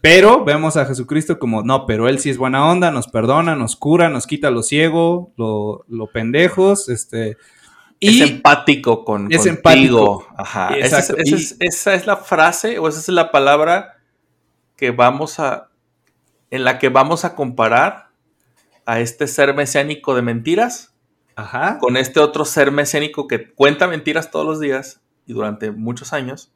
Pero 0.00 0.44
vemos 0.44 0.76
a 0.76 0.84
Jesucristo 0.84 1.38
como, 1.38 1.62
no, 1.62 1.86
pero 1.86 2.08
Él 2.08 2.18
sí 2.18 2.28
es 2.28 2.38
buena 2.38 2.68
onda, 2.68 2.90
nos 2.90 3.06
perdona, 3.06 3.54
nos 3.54 3.76
cura, 3.76 4.08
nos 4.08 4.26
quita 4.26 4.50
lo 4.50 4.64
ciego, 4.64 5.32
lo, 5.36 5.84
lo 5.88 6.08
pendejos, 6.08 6.88
este... 6.88 7.36
es 8.08 8.20
empático 8.30 9.04
con, 9.04 9.30
es 9.32 9.38
contigo. 9.46 9.56
empático. 9.56 10.26
Ajá. 10.36 10.68
Esa 10.76 10.98
es, 10.98 11.10
Exacto. 11.10 11.22
esa 11.24 11.36
es- 11.36 11.56
esa 11.60 11.94
es 11.94 12.06
la 12.06 12.16
frase 12.16 12.78
o 12.78 12.88
esa 12.88 12.98
es 13.00 13.08
la 13.08 13.30
palabra 13.30 13.98
que 14.76 14.90
vamos 14.90 15.38
a. 15.38 15.68
en 16.50 16.64
la 16.64 16.78
que 16.78 16.88
vamos 16.90 17.24
a 17.24 17.34
comparar 17.34 18.08
a 18.84 19.00
este 19.00 19.26
ser 19.26 19.54
mesiánico 19.54 20.14
de 20.14 20.20
mentiras 20.22 20.92
Ajá. 21.36 21.78
con 21.78 21.96
este 21.96 22.20
otro 22.20 22.44
ser 22.44 22.72
mesiánico 22.72 23.26
que 23.28 23.52
cuenta 23.52 23.86
mentiras 23.86 24.30
todos 24.30 24.44
los 24.44 24.60
días 24.60 25.00
y 25.26 25.32
durante 25.32 25.70
muchos 25.70 26.12
años, 26.12 26.52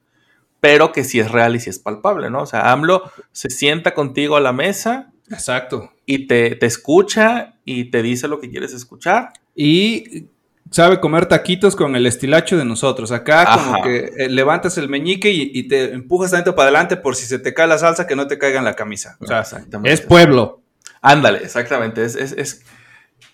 pero 0.61 0.93
que 0.93 1.03
sí 1.05 1.19
es 1.21 1.31
real 1.31 1.57
y 1.57 1.61
sí 1.61 1.71
es 1.71 1.79
palpable, 1.79 2.29
¿no? 2.29 2.43
O 2.43 2.47
sea, 2.47 2.73
AMLO 2.73 3.11
se 3.33 3.49
sienta 3.49 3.95
contigo 3.95 4.37
a 4.37 4.41
la 4.41 4.53
mesa 4.53 5.13
Exacto. 5.31 5.93
y 6.05 6.27
te, 6.27 6.57
te 6.57 6.67
escucha 6.67 7.55
y 7.65 7.85
te 7.91 8.03
dice 8.03 8.29
lo 8.29 8.39
que 8.41 8.51
quieres 8.51 8.75
escuchar. 8.75 9.33
Y 9.55 10.27
sabe 10.71 11.01
comer 11.01 11.27
taquitos 11.27 11.77
con 11.77 11.97
el 11.97 12.07
estilacho 12.07 12.57
de 12.57 12.65
nosotros. 12.65 13.13
Acá 13.13 13.47
como 13.55 13.83
que 13.83 14.13
eh, 14.17 14.29
levantas 14.29 14.79
el 14.79 14.89
meñique 14.89 15.31
y, 15.31 15.51
y 15.55 15.69
te 15.69 15.93
empujas 15.93 16.31
tanto 16.31 16.55
para 16.55 16.69
adelante 16.69 16.97
por 16.97 17.17
si 17.17 17.27
se 17.27 17.39
te 17.39 17.55
cae 17.55 17.67
la 17.67 17.79
salsa 17.79 18.07
que 18.07 18.17
no 18.17 18.27
te 18.27 18.39
caiga 18.39 18.59
en 18.59 18.65
la 18.65 18.75
camisa. 18.75 19.17
O 19.21 19.27
sea, 19.27 19.41
Exactamente. 19.41 19.93
es 19.93 20.01
pueblo. 20.01 20.63
Ándale, 21.01 21.39
exactamente. 21.39 22.05
Es, 22.05 22.17
es, 22.17 22.33
es, 22.33 22.65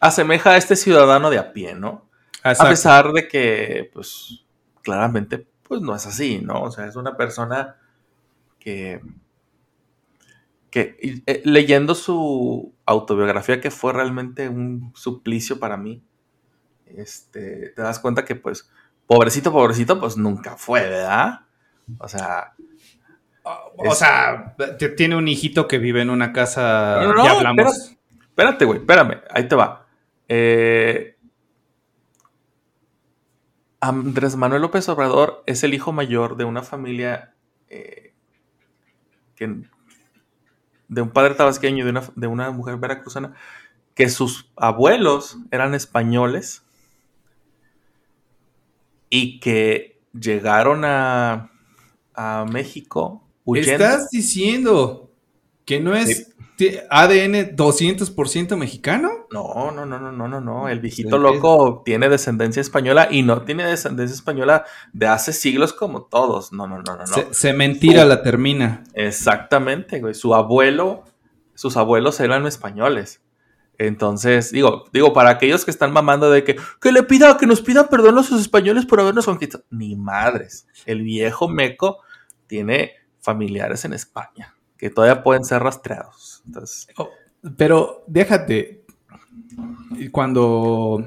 asemeja 0.01 0.51
a 0.51 0.57
este 0.57 0.77
ciudadano 0.77 1.31
de 1.31 1.39
a 1.39 1.53
pie, 1.53 1.75
¿no? 1.75 2.09
Exacto. 2.39 2.65
A 2.65 2.69
pesar 2.71 3.13
de 3.13 3.29
que, 3.29 3.91
pues, 3.93 4.45
claramente, 4.83 5.47
pues 5.63 5.81
no 5.81 5.95
es 5.95 6.07
así, 6.07 6.41
¿no? 6.43 6.63
O 6.63 6.71
sea, 6.71 6.87
es 6.87 6.97
una 6.97 7.17
persona 7.17 7.77
que, 8.59 9.01
que 10.71 10.97
eh, 11.27 11.43
leyendo 11.45 11.95
su 11.95 12.75
autobiografía, 12.85 13.61
que 13.61 13.71
fue 13.71 13.93
realmente 13.93 14.49
un 14.49 14.93
suplicio 14.95 15.59
para 15.61 15.77
mí, 15.77 16.03
este, 16.97 17.71
te 17.71 17.83
das 17.83 17.99
cuenta 17.99 18.25
que, 18.25 18.35
pues, 18.37 18.71
pobrecito, 19.07 19.53
pobrecito, 19.53 19.99
pues 20.01 20.17
nunca 20.17 20.57
fue, 20.57 20.83
¿verdad? 20.89 21.41
O 21.99 22.09
sea, 22.09 22.55
O 23.77 23.95
sea, 23.95 24.55
tiene 24.97 25.17
un 25.17 25.27
hijito 25.29 25.67
que 25.67 25.79
vive 25.79 26.01
en 26.03 26.11
una 26.11 26.33
casa. 26.33 27.01
No, 27.03 27.15
no, 27.15 27.25
ya 27.25 27.33
hablamos. 27.33 27.97
Espérate, 28.21 28.65
güey, 28.65 28.79
espérame, 28.79 29.21
ahí 29.31 29.49
te 29.49 29.55
va. 29.57 29.87
Eh, 30.29 31.17
Andrés 33.81 34.37
Manuel 34.37 34.63
López 34.63 34.89
Obrador 34.89 35.43
es 35.47 35.65
el 35.65 35.75
hijo 35.75 35.93
mayor 35.93 36.37
de 36.37 36.45
una 36.45 36.63
familia 36.63 37.35
eh, 37.69 38.15
que- 39.35 39.63
de 40.89 41.03
un 41.03 41.11
padre 41.11 41.35
tabasqueño 41.35 41.79
y 41.79 41.83
de 41.85 41.91
una, 41.91 42.03
de 42.15 42.27
una 42.27 42.51
mujer 42.51 42.77
veracruzana, 42.77 43.35
que 43.95 44.09
sus 44.09 44.53
abuelos 44.57 45.39
eran 45.51 45.75
españoles 45.75 46.63
y 49.15 49.41
que 49.41 50.01
llegaron 50.19 50.87
a, 50.87 51.53
a 52.15 52.47
México 52.51 53.29
huyendo. 53.45 53.85
¿Estás 53.85 54.09
diciendo 54.09 55.11
que 55.67 55.81
no 55.81 55.95
es 55.95 56.35
ADN 56.89 57.55
200% 57.55 58.57
mexicano? 58.57 59.11
No, 59.31 59.71
no, 59.71 59.85
no, 59.85 59.99
no, 60.01 60.11
no, 60.13 60.29
no, 60.29 60.41
no. 60.41 60.67
El 60.71 60.81
viejito 60.81 61.19
loco 61.19 61.83
tiene 61.85 62.09
descendencia 62.09 62.63
española 62.63 63.09
y 63.11 63.21
no 63.23 63.43
tiene 63.43 63.67
descendencia 63.67 64.15
española 64.15 64.65
de 64.95 65.07
hace 65.09 65.35
siglos 65.35 65.75
como 65.75 66.05
todos. 66.05 66.51
No, 66.51 66.67
no, 66.67 66.79
no, 66.79 66.97
no, 66.97 67.05
no. 67.05 67.07
Se, 67.07 67.35
se 67.35 67.53
mentira 67.53 68.05
Su- 68.05 68.09
la 68.09 68.23
termina. 68.23 68.85
Exactamente, 68.95 70.01
güey. 70.01 70.15
Su 70.15 70.35
abuelo, 70.35 71.05
sus 71.55 71.77
abuelos 71.77 72.19
eran 72.21 72.47
españoles. 72.47 73.21
Entonces, 73.79 74.53
digo, 74.53 74.85
digo, 74.93 75.13
para 75.13 75.31
aquellos 75.31 75.65
que 75.65 75.71
están 75.71 75.93
mamando 75.93 76.31
de 76.31 76.45
que, 76.45 76.57
que 76.81 76.93
le 76.93 77.03
pida, 77.03 77.37
que 77.37 77.47
nos 77.47 77.61
pidan 77.63 77.89
perdón 77.89 78.19
a 78.19 78.23
sus 78.23 78.41
españoles 78.41 78.87
por 78.87 79.01
habernos 79.01 79.25
conquistado. 79.27 79.65
Ni 79.71 79.97
madres. 79.97 80.67
El 80.87 81.03
viejo 81.03 81.49
meco 81.49 81.99
tiene 82.47 82.93
familiares 83.21 83.85
en 83.85 83.93
España 83.95 84.55
que 84.77 84.91
todavía 84.91 85.23
pueden 85.23 85.45
ser 85.45 85.63
rastreados. 85.63 86.43
Entonces, 86.47 86.89
Pero 87.57 88.05
déjate. 88.07 88.85
Cuando 90.11 91.05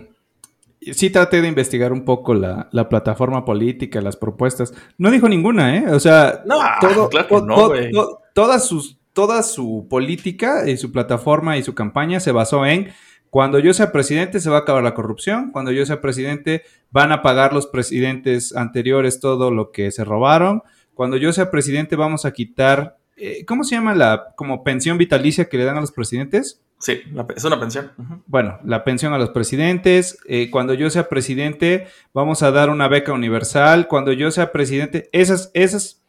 sí 0.94 1.10
traté 1.10 1.42
de 1.42 1.48
investigar 1.48 1.92
un 1.92 2.06
poco 2.06 2.34
la, 2.34 2.70
la 2.72 2.88
plataforma 2.88 3.44
política, 3.44 4.02
las 4.02 4.16
propuestas, 4.18 4.74
no 4.98 5.12
dijo 5.12 5.28
ninguna, 5.28 5.76
¿eh? 5.78 5.86
O 5.92 6.00
sea, 6.00 6.44
No, 6.46 6.60
todo, 6.80 7.10
claro 7.10 7.28
que 7.28 7.36
no, 7.42 7.56
to- 7.56 7.68
güey. 7.68 7.92
to- 7.92 8.20
todas 8.34 8.68
sus, 8.68 8.98
toda 9.16 9.42
su 9.42 9.88
política 9.90 10.70
y 10.70 10.78
su 10.78 10.92
plataforma 10.92 11.58
y 11.58 11.64
su 11.64 11.74
campaña 11.74 12.20
se 12.20 12.32
basó 12.32 12.66
en 12.68 12.90
cuando 13.32 13.58
yo 13.60 13.74
sea 13.74 13.92
presidente 13.92 14.40
se 14.40 14.50
va 14.52 14.58
a 14.58 14.60
acabar 14.62 14.84
la 14.84 14.94
corrupción, 14.94 15.52
cuando 15.52 15.72
yo 15.72 15.86
sea 15.86 16.00
presidente 16.02 16.62
van 16.92 17.12
a 17.12 17.22
pagar 17.24 17.52
los 17.54 17.66
presidentes 17.68 18.56
anteriores 18.56 19.20
todo 19.20 19.50
lo 19.52 19.72
que 19.72 19.90
se 19.92 20.04
robaron, 20.06 20.62
cuando 20.94 21.18
yo 21.18 21.34
sea 21.34 21.50
presidente 21.52 21.96
vamos 21.96 22.26
a 22.26 22.32
quitar, 22.32 22.98
eh, 23.18 23.44
¿cómo 23.46 23.64
se 23.64 23.76
llama 23.76 23.96
la 23.96 24.34
como 24.38 24.64
pensión 24.64 24.98
vitalicia 24.98 25.50
que 25.50 25.58
le 25.58 25.66
dan 25.66 25.78
a 25.78 25.82
los 25.82 25.92
presidentes? 25.92 26.62
sí, 26.78 27.00
la- 27.14 27.26
es 27.36 27.44
una 27.44 27.60
pensión. 27.60 27.92
Bueno, 28.28 28.60
la 28.64 28.84
pensión 28.84 29.14
a 29.14 29.18
los 29.18 29.30
presidentes. 29.32 30.18
eh, 30.28 30.50
cuando 30.52 30.74
yo 30.74 30.90
sea 30.90 31.10
presidente, 31.10 31.88
vamos 32.14 32.44
a 32.44 32.52
dar 32.52 32.70
una 32.70 32.88
beca 32.90 33.12
universal. 33.14 33.88
Cuando 33.88 34.12
yo 34.12 34.30
sea 34.30 34.52
presidente, 34.52 35.10
esas, 35.14 35.52
esas 35.54 36.04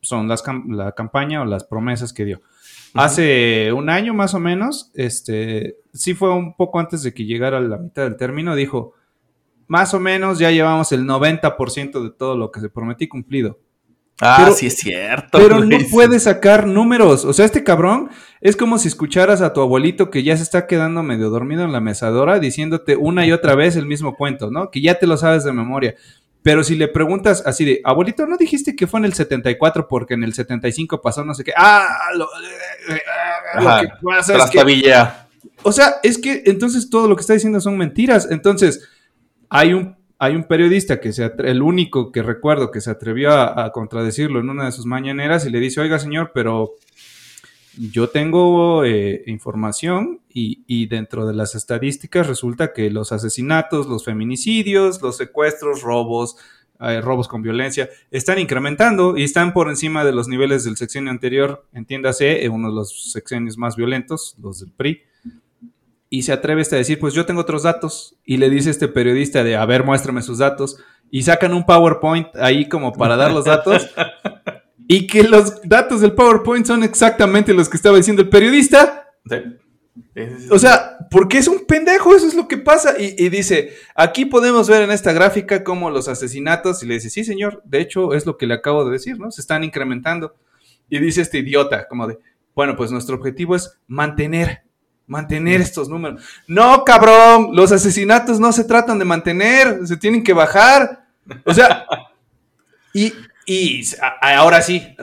son 0.00 0.28
las 0.28 0.42
la 0.68 0.92
campaña 0.92 1.42
o 1.42 1.44
las 1.44 1.64
promesas 1.64 2.12
que 2.12 2.24
dio. 2.24 2.40
Hace 2.94 3.72
un 3.72 3.88
año 3.88 4.14
más 4.14 4.34
o 4.34 4.38
menos, 4.40 4.90
este, 4.94 5.76
sí 5.92 6.14
fue 6.14 6.30
un 6.32 6.54
poco 6.54 6.78
antes 6.78 7.02
de 7.02 7.14
que 7.14 7.24
llegara 7.24 7.60
la 7.60 7.78
mitad 7.78 8.02
del 8.02 8.16
término, 8.16 8.54
dijo, 8.54 8.94
más 9.66 9.94
o 9.94 10.00
menos 10.00 10.38
ya 10.38 10.50
llevamos 10.50 10.92
el 10.92 11.06
90% 11.06 12.02
de 12.02 12.10
todo 12.10 12.36
lo 12.36 12.50
que 12.50 12.60
se 12.60 12.68
prometí 12.68 13.08
cumplido. 13.08 13.58
Ah, 14.20 14.36
Pero- 14.38 14.52
sí 14.52 14.66
es 14.66 14.76
cierto. 14.76 15.38
Pero 15.38 15.64
no 15.64 15.78
puede 15.90 16.20
sacar 16.20 16.66
números. 16.66 17.24
O 17.24 17.32
sea, 17.32 17.44
este 17.44 17.64
cabrón 17.64 18.10
es 18.40 18.56
como 18.56 18.78
si 18.78 18.86
escucharas 18.88 19.40
a 19.40 19.52
tu 19.52 19.60
abuelito 19.60 20.10
que 20.10 20.22
ya 20.22 20.36
se 20.36 20.42
está 20.42 20.66
quedando 20.66 21.02
medio 21.02 21.30
dormido 21.30 21.64
en 21.64 21.72
la 21.72 21.80
mesadora 21.80 22.38
diciéndote 22.38 22.94
una 22.96 23.26
y 23.26 23.32
otra 23.32 23.54
vez 23.54 23.74
el 23.74 23.86
mismo 23.86 24.14
cuento, 24.14 24.50
¿no? 24.50 24.70
Que 24.70 24.80
ya 24.80 24.98
te 24.98 25.06
lo 25.06 25.16
sabes 25.16 25.42
de 25.44 25.52
memoria. 25.52 25.94
Pero 26.42 26.64
si 26.64 26.74
le 26.74 26.88
preguntas 26.88 27.42
así 27.46 27.64
de, 27.64 27.80
abuelito, 27.84 28.26
¿no 28.26 28.36
dijiste 28.36 28.74
que 28.74 28.86
fue 28.88 28.98
en 29.00 29.04
el 29.06 29.12
74 29.14 29.86
porque 29.86 30.14
en 30.14 30.24
el 30.24 30.34
75 30.34 31.00
pasó 31.00 31.24
no 31.24 31.34
sé 31.34 31.44
qué? 31.44 31.52
Ah, 31.56 31.86
lo, 32.16 32.24
eh, 32.24 32.94
eh, 32.94 33.00
lo 33.54 33.60
que 33.82 33.88
pasa 34.02 34.32
es 34.44 34.50
que 34.50 34.58
o 35.62 35.70
sea, 35.72 35.96
es 36.02 36.18
que 36.18 36.42
entonces 36.46 36.90
todo 36.90 37.06
lo 37.08 37.14
que 37.14 37.20
está 37.20 37.34
diciendo 37.34 37.60
son 37.60 37.76
mentiras. 37.78 38.28
Entonces, 38.30 38.88
hay 39.48 39.72
un, 39.74 39.96
hay 40.18 40.34
un 40.34 40.44
periodista 40.44 40.98
que 41.00 41.12
se 41.12 41.24
atre- 41.24 41.48
el 41.48 41.62
único 41.62 42.10
que 42.10 42.22
recuerdo 42.22 42.70
que 42.72 42.80
se 42.80 42.90
atrevió 42.90 43.30
a, 43.32 43.64
a 43.64 43.70
contradecirlo 43.70 44.40
en 44.40 44.50
una 44.50 44.64
de 44.64 44.72
sus 44.72 44.86
mañaneras 44.86 45.46
y 45.46 45.50
le 45.50 45.60
dice, 45.60 45.80
oiga 45.80 45.98
señor, 46.00 46.32
pero 46.34 46.72
yo 47.78 48.08
tengo 48.08 48.84
eh, 48.84 49.22
información 49.26 50.20
y, 50.28 50.62
y 50.66 50.86
dentro 50.86 51.26
de 51.26 51.34
las 51.34 51.54
estadísticas 51.54 52.26
resulta 52.26 52.72
que 52.72 52.90
los 52.90 53.12
asesinatos, 53.12 53.86
los 53.86 54.04
feminicidios, 54.04 55.00
los 55.00 55.16
secuestros, 55.16 55.82
robos, 55.82 56.36
eh, 56.84 57.00
robos 57.00 57.28
con 57.28 57.42
violencia, 57.42 57.88
están 58.10 58.40
incrementando 58.40 59.16
y 59.16 59.22
están 59.22 59.52
por 59.52 59.68
encima 59.68 60.04
de 60.04 60.10
los 60.10 60.26
niveles 60.26 60.64
del 60.64 60.76
sexenio 60.76 61.12
anterior, 61.12 61.64
entiéndase, 61.72 62.44
eh, 62.44 62.48
uno 62.48 62.70
de 62.70 62.74
los 62.74 63.12
sexenios 63.12 63.56
más 63.56 63.76
violentos, 63.76 64.34
los 64.42 64.58
del 64.58 64.72
PRI. 64.72 65.02
Y 66.10 66.22
se 66.22 66.32
atreve 66.32 66.60
este 66.60 66.74
a 66.74 66.78
decir, 66.78 66.98
pues 66.98 67.14
yo 67.14 67.24
tengo 67.24 67.40
otros 67.40 67.62
datos. 67.62 68.16
Y 68.24 68.36
le 68.36 68.50
dice 68.50 68.70
este 68.70 68.88
periodista 68.88 69.44
de, 69.44 69.54
a 69.54 69.64
ver, 69.64 69.84
muéstrame 69.84 70.22
sus 70.22 70.38
datos. 70.38 70.76
Y 71.08 71.22
sacan 71.22 71.54
un 71.54 71.64
PowerPoint 71.64 72.34
ahí 72.34 72.68
como 72.68 72.92
para 72.92 73.16
dar 73.16 73.32
los 73.32 73.44
datos. 73.44 73.88
y 74.88 75.06
que 75.06 75.22
los 75.22 75.60
datos 75.62 76.00
del 76.00 76.14
PowerPoint 76.14 76.66
son 76.66 76.82
exactamente 76.82 77.54
los 77.54 77.68
que 77.68 77.76
estaba 77.76 77.96
diciendo 77.96 78.22
el 78.22 78.28
periodista. 78.28 79.08
Sí. 79.28 79.36
O 80.50 80.58
sea, 80.58 80.98
porque 81.10 81.38
es 81.38 81.48
un 81.48 81.66
pendejo, 81.66 82.14
eso 82.14 82.26
es 82.26 82.34
lo 82.34 82.48
que 82.48 82.58
pasa. 82.58 82.94
Y, 82.98 83.14
y 83.18 83.28
dice, 83.28 83.74
aquí 83.94 84.24
podemos 84.24 84.68
ver 84.68 84.82
en 84.82 84.90
esta 84.90 85.12
gráfica 85.12 85.62
cómo 85.64 85.90
los 85.90 86.08
asesinatos, 86.08 86.82
y 86.82 86.86
le 86.86 86.94
dice, 86.94 87.10
sí, 87.10 87.24
señor, 87.24 87.62
de 87.64 87.80
hecho 87.80 88.14
es 88.14 88.26
lo 88.26 88.36
que 88.36 88.46
le 88.46 88.54
acabo 88.54 88.84
de 88.84 88.92
decir, 88.92 89.18
¿no? 89.18 89.30
Se 89.30 89.40
están 89.40 89.64
incrementando. 89.64 90.34
Y 90.88 90.98
dice 90.98 91.22
este 91.22 91.38
idiota, 91.38 91.88
como 91.88 92.06
de, 92.06 92.18
bueno, 92.54 92.76
pues 92.76 92.90
nuestro 92.90 93.16
objetivo 93.16 93.56
es 93.56 93.78
mantener, 93.86 94.62
mantener 95.06 95.60
estos 95.60 95.88
números. 95.88 96.22
No, 96.46 96.84
cabrón, 96.84 97.50
los 97.52 97.72
asesinatos 97.72 98.38
no 98.40 98.52
se 98.52 98.64
tratan 98.64 98.98
de 98.98 99.04
mantener, 99.04 99.86
se 99.86 99.96
tienen 99.96 100.22
que 100.22 100.32
bajar. 100.32 101.06
O 101.44 101.54
sea, 101.54 101.86
y, 102.92 103.12
y 103.46 103.82
ahora 104.20 104.62
sí, 104.62 104.94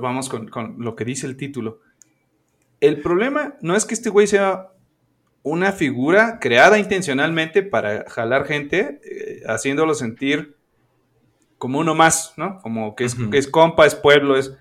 vamos 0.00 0.28
con, 0.28 0.48
con 0.48 0.76
lo 0.78 0.94
que 0.96 1.04
dice 1.04 1.26
el 1.26 1.36
título. 1.36 1.80
El 2.80 3.00
problema 3.00 3.54
no 3.60 3.76
es 3.76 3.84
que 3.84 3.94
este 3.94 4.10
güey 4.10 4.26
sea 4.26 4.68
una 5.42 5.72
figura 5.72 6.38
creada 6.40 6.78
intencionalmente 6.78 7.62
para 7.62 8.04
jalar 8.10 8.46
gente, 8.46 9.00
eh, 9.04 9.42
haciéndolo 9.46 9.94
sentir 9.94 10.56
como 11.58 11.78
uno 11.78 11.94
más, 11.94 12.34
¿no? 12.36 12.60
Como 12.62 12.94
que 12.96 13.04
es, 13.04 13.14
Ujú. 13.14 13.30
que 13.30 13.38
es 13.38 13.48
compa, 13.48 13.86
es 13.86 13.94
pueblo, 13.94 14.36
es... 14.36 14.52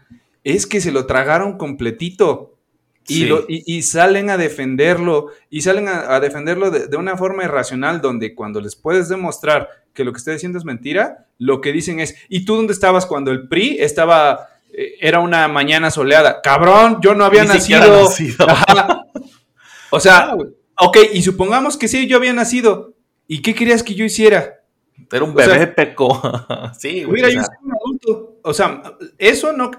Es 0.46 0.68
que 0.68 0.82
se 0.82 0.92
lo 0.92 1.06
tragaron 1.06 1.58
completito. 1.58 2.58
Y, 3.08 3.14
Sí. 3.16 3.26
lo- 3.26 3.46
y- 3.48 3.64
y 3.66 3.82
salen 3.82 4.30
a 4.30 4.38
defenderlo, 4.38 5.28
y 5.50 5.62
salen 5.62 5.88
a, 5.90 6.14
a 6.16 6.20
defenderlo 6.20 6.70
de, 6.72 6.88
de 6.88 6.98
una 6.98 7.18
forma 7.18 7.44
irracional, 7.46 8.00
donde 8.02 8.36
cuando 8.36 8.60
les 8.62 8.76
puedes 8.76 9.10
demostrar 9.10 9.70
que 9.94 10.04
lo 10.04 10.12
que 10.12 10.18
está 10.18 10.32
diciendo 10.32 10.58
es 10.58 10.66
mentira, 10.66 11.28
lo 11.38 11.62
que 11.62 11.72
dicen 11.72 12.00
es, 12.00 12.16
¿y 12.30 12.46
tú 12.46 12.56
dónde 12.56 12.74
estabas 12.74 13.06
cuando 13.06 13.32
el 13.32 13.48
PRI 13.48 13.78
estaba, 13.80 14.48
eh, 14.74 14.96
era 15.00 15.20
una 15.20 15.48
mañana 15.48 15.92
soleada? 15.92 16.42
Cabrón, 16.42 17.00
yo 17.02 17.14
no 17.16 17.26
había 17.26 17.44
Ni 17.44 17.50
nacido. 17.50 18.04
nacido. 18.04 18.46
O 19.92 20.00
sea, 20.00 20.36
ok, 20.80 20.98
y 21.14 21.22
supongamos 21.22 21.78
que 21.78 21.88
sí, 21.88 22.08
yo 22.08 22.18
había 22.18 22.34
nacido. 22.34 22.94
¿Y 23.28 23.42
qué 23.42 23.54
querías 23.54 23.84
que 23.84 23.94
yo 23.94 24.04
hiciera? 24.06 24.62
Era 25.12 25.24
un 25.24 25.32
o 25.32 25.34
bebé 25.34 25.54
sea- 25.56 25.76
peco. 25.76 26.22
sí, 26.78 27.04
o 27.06 27.16
yo 27.16 27.30
sido 27.30 27.44
un 27.64 27.72
adulto. 27.74 28.40
O 28.44 28.54
sea, 28.54 28.82
eso 29.18 29.54
no. 29.54 29.72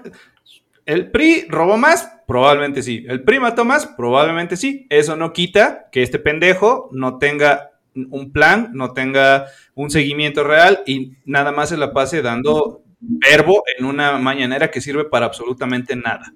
¿El 0.85 1.11
PRI 1.11 1.47
robó 1.49 1.77
más? 1.77 2.09
Probablemente 2.27 2.81
sí. 2.83 3.05
¿El 3.07 3.23
PRI 3.23 3.39
mató 3.39 3.65
más? 3.65 3.87
Probablemente 3.87 4.55
sí. 4.55 4.87
Eso 4.89 5.15
no 5.15 5.33
quita 5.33 5.89
que 5.91 6.03
este 6.03 6.19
pendejo 6.19 6.89
no 6.91 7.17
tenga 7.17 7.71
un 7.95 8.31
plan, 8.31 8.71
no 8.73 8.91
tenga 8.93 9.47
un 9.73 9.89
seguimiento 9.89 10.43
real 10.43 10.81
y 10.85 11.13
nada 11.25 11.51
más 11.51 11.69
se 11.69 11.77
la 11.77 11.93
pase 11.93 12.21
dando 12.21 12.81
verbo 12.99 13.63
en 13.77 13.85
una 13.85 14.17
mañanera 14.17 14.69
que 14.71 14.81
sirve 14.81 15.05
para 15.05 15.25
absolutamente 15.25 15.95
nada. 15.95 16.33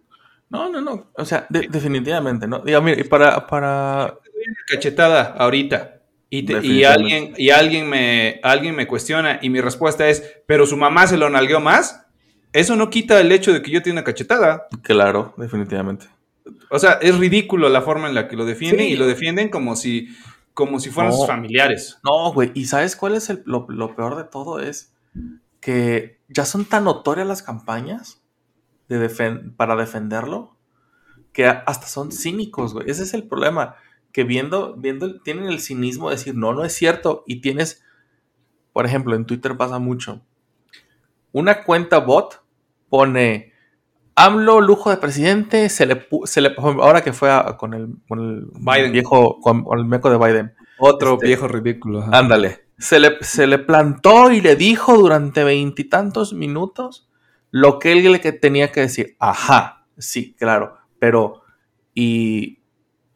No, 0.50 0.70
no, 0.70 0.82
no. 0.82 1.12
O 1.14 1.26
sea, 1.26 1.46
de- 1.50 1.68
definitivamente, 1.68 2.48
¿no? 2.48 2.60
Diga, 2.60 2.82
mira, 2.82 3.00
y 3.00 3.04
para, 3.04 3.46
para. 3.46 4.16
Cachetada 4.68 5.36
ahorita. 5.38 5.96
Y, 6.32 6.44
te- 6.44 6.66
y 6.66 6.84
alguien, 6.84 7.34
y 7.38 7.50
alguien, 7.50 7.90
me, 7.90 8.40
alguien 8.44 8.76
me 8.76 8.86
cuestiona 8.88 9.40
y 9.42 9.50
mi 9.50 9.62
respuesta 9.62 10.08
es, 10.08 10.24
pero 10.46 10.66
su 10.68 10.78
mamá 10.78 11.08
se 11.08 11.18
lo 11.18 11.30
nalgueó 11.30 11.60
más. 11.60 12.06
Eso 12.54 12.76
no 12.76 12.90
quita 12.90 13.20
el 13.20 13.32
hecho 13.32 13.52
de 13.54 13.62
que 13.62 13.72
yo 13.72 13.82
tenga 13.82 13.96
una 13.96 14.04
cachetada. 14.04 14.68
Claro, 14.84 15.34
definitivamente. 15.38 16.08
O 16.72 16.78
sea, 16.80 16.94
es 17.02 17.18
ridículo 17.18 17.70
la 17.70 17.82
forma 17.82 18.08
en 18.08 18.16
la 18.16 18.28
que 18.28 18.36
lo 18.36 18.46
defienden 18.46 18.88
Sí. 18.88 18.94
y 18.94 18.96
lo 18.98 19.08
defienden 19.08 19.50
como 19.50 19.76
si, 19.76 20.10
como 20.60 20.80
si 20.82 20.90
fueran 20.90 21.12
No. 21.14 21.18
sus 21.20 21.28
familiares. 21.28 22.00
No, 22.04 22.34
güey, 22.34 22.52
¿y 22.54 22.66
sabes 22.66 22.98
cuál 22.98 23.16
es 23.16 23.30
el- 23.30 23.44
lo, 23.46 23.66
lo 23.70 23.96
peor 23.96 24.18
de 24.18 24.26
todo? 24.26 24.60
Es 24.60 24.94
que 25.62 26.20
ya 26.28 26.44
son 26.44 26.66
tan 26.66 26.84
notorias 26.84 27.26
las 27.26 27.42
campañas 27.42 28.22
de 28.90 29.00
defen- 29.10 29.56
para 29.56 29.78
defenderlo 29.78 30.58
que 31.32 31.46
hasta 31.48 31.88
son 31.88 32.12
cínicos, 32.12 32.74
güey. 32.74 32.90
Ese 32.90 33.04
es 33.04 33.14
el 33.14 33.24
problema, 33.28 33.76
que 34.12 34.26
viendo, 34.26 34.76
viendo, 34.76 35.22
tienen 35.22 35.46
el 35.46 35.60
cinismo 35.62 36.10
de 36.10 36.18
decir, 36.18 36.36
no, 36.36 36.54
no 36.54 36.66
es 36.66 36.74
cierto, 36.74 37.24
y 37.26 37.40
tienes, 37.40 37.82
por 38.74 38.86
ejemplo, 38.86 39.16
en 39.16 39.26
Twitter 39.26 39.56
pasa 39.56 39.80
mucho, 39.80 40.22
una 41.32 41.64
cuenta 41.64 42.00
bot 42.00 42.44
pone... 42.90 43.49
AMLO, 44.26 44.62
lujo 44.62 44.90
de 44.90 44.98
presidente, 44.98 45.70
se 45.70 45.86
le, 45.86 46.08
se 46.26 46.42
le 46.42 46.54
ahora 46.58 47.02
que 47.02 47.14
fue 47.14 47.32
a- 47.32 47.56
con 47.58 47.74
el, 47.74 47.96
con 48.08 48.20
el 48.20 48.48
Biden. 48.54 48.92
viejo, 48.92 49.40
con, 49.42 49.64
con 49.64 49.80
el 49.80 49.86
meco 49.86 50.10
de 50.10 50.18
Biden, 50.18 50.54
Otro 50.78 51.14
Este- 51.16 51.28
viejo 51.28 51.48
ridículo. 51.48 52.02
ajá. 52.04 52.18
Ándale. 52.18 52.66
Se 52.78 53.00
le, 53.00 53.18
se 53.22 53.46
le 53.48 53.60
plantó 53.60 54.32
y 54.32 54.40
le 54.42 54.56
dijo 54.56 54.98
durante 54.98 55.44
veintitantos 55.44 56.32
minutos 56.34 57.10
lo 57.52 57.80
que 57.80 57.92
él 57.92 58.10
le 58.12 58.22
que 58.22 58.32
tenía 58.32 58.72
que 58.72 58.82
decir. 58.82 59.16
Ajá, 59.20 59.86
sí, 59.98 60.34
claro. 60.40 60.78
Pero, 61.00 61.42
¿y 61.94 62.60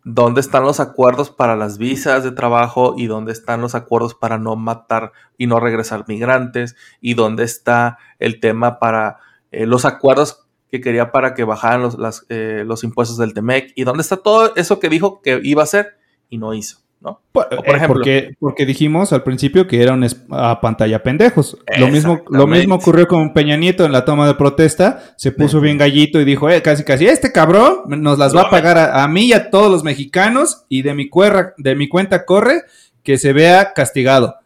dónde 0.04 0.42
están 0.42 0.64
los 0.64 0.80
acuerdos 0.82 1.30
para 1.30 1.56
las 1.56 1.78
visas 1.78 2.24
de 2.26 2.32
trabajo? 2.32 2.96
¿Y 2.98 3.08
dónde 3.08 3.32
están 3.32 3.62
los 3.62 3.76
acuerdos 3.76 4.16
para 4.16 4.38
no 4.38 4.56
matar 4.58 5.14
y 5.38 5.48
no 5.48 5.60
regresar 5.62 6.04
migrantes? 6.08 6.76
¿Y 7.00 7.14
dónde 7.14 7.44
está 7.46 7.98
el 8.20 8.40
tema 8.42 8.80
para 8.80 9.20
eh, 9.52 9.66
los 9.66 9.86
acuerdos 9.86 10.43
que 10.74 10.82
quería 10.82 11.12
para 11.12 11.36
que 11.36 11.44
bajaran 11.44 11.84
los, 11.84 12.00
las, 12.00 12.26
eh, 12.30 12.64
los 12.66 12.84
impuestos 12.84 13.20
del 13.20 13.36
TEMEC? 13.36 13.74
¿Y 13.76 13.84
dónde 13.84 14.02
está 14.02 14.18
todo 14.18 14.56
eso 14.56 14.80
que 14.80 14.90
dijo 14.90 15.22
que 15.22 15.40
iba 15.44 15.62
a 15.62 15.66
hacer 15.66 15.98
y 16.32 16.40
no 16.40 16.56
hizo? 16.56 16.80
¿no? 17.00 17.22
Por, 17.32 17.48
eh, 17.52 17.58
ejemplo- 17.66 17.88
porque, 17.90 18.36
porque 18.40 18.66
dijimos 18.66 19.14
al 19.14 19.22
principio 19.22 19.68
que 19.68 19.84
era 19.84 19.94
una 19.94 20.60
pantalla 20.62 21.04
pendejos. 21.04 21.60
Lo 21.78 21.90
mismo, 21.90 22.24
lo 22.30 22.48
mismo 22.48 22.74
ocurrió 22.76 23.08
con 23.08 23.34
Peña 23.34 23.56
Nieto 23.56 23.86
en 23.86 23.92
la 23.92 24.04
toma 24.04 24.26
de 24.26 24.34
protesta. 24.34 25.14
Se 25.16 25.32
puso 25.32 25.62
bien 25.62 25.78
gallito 25.78 26.20
y 26.20 26.26
dijo, 26.26 26.50
eh, 26.50 26.64
casi 26.64 26.84
casi, 26.84 27.06
este 27.06 27.32
cabrón 27.32 27.82
nos 28.02 28.18
las 28.18 28.36
va 28.36 28.44
a 28.44 28.50
pagar 28.50 28.80
a, 28.80 29.04
a 29.04 29.08
mí 29.08 29.26
y 29.28 29.34
a 29.34 29.52
todos 29.52 29.70
los 29.72 29.84
mexicanos 29.84 30.66
y 30.70 30.82
de 30.82 30.96
mi, 30.96 31.08
cuerra, 31.08 31.54
de 31.58 31.76
mi 31.76 31.88
cuenta 31.88 32.26
corre 32.26 32.64
que 33.04 33.18
se 33.20 33.32
vea 33.34 33.74
castigado. 33.74 34.38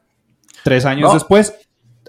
Tres 0.64 0.84
años 0.86 1.08
No. 1.10 1.14
después, 1.14 1.54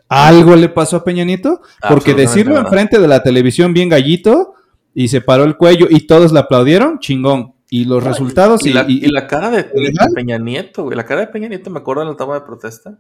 ¿algo 0.09 0.57
le 0.57 0.68
pasó 0.68 0.97
a 0.97 1.05
Peña 1.05 1.25
Nieto? 1.25 1.61
Porque 1.88 2.14
decirlo 2.14 2.55
nada. 2.55 2.64
enfrente 2.66 2.99
de 2.99 3.09
la 3.09 3.23
televisión 3.23 3.73
bien 3.73 3.88
gallito 3.88 4.55
y 4.94 5.09
se 5.09 5.21
paró 5.21 5.44
el 5.44 5.57
cuello 5.57 5.87
y 5.90 6.07
todos 6.07 6.33
le 6.33 6.40
aplaudieron, 6.40 6.99
chingón. 6.99 7.55
Y 7.71 7.85
los 7.85 8.03
resultados 8.03 8.64
y, 8.64 8.71
y, 8.71 8.73
la, 8.73 8.85
y- 8.88 9.05
y 9.05 9.09
la 9.11 9.27
cara 9.27 9.51
de, 9.51 9.64
de. 9.64 9.92
Peña 10.14 10.38
Nieto, 10.38 10.85
güey. 10.85 10.97
La 10.97 11.05
cara 11.05 11.21
de 11.21 11.27
Peña 11.27 11.49
Nieto, 11.49 11.68
me 11.71 11.81
acuerdo 11.81 12.03
en 12.03 12.09
la 12.09 12.16
toma 12.16 12.35
de 12.35 12.40
protesta. 12.40 12.99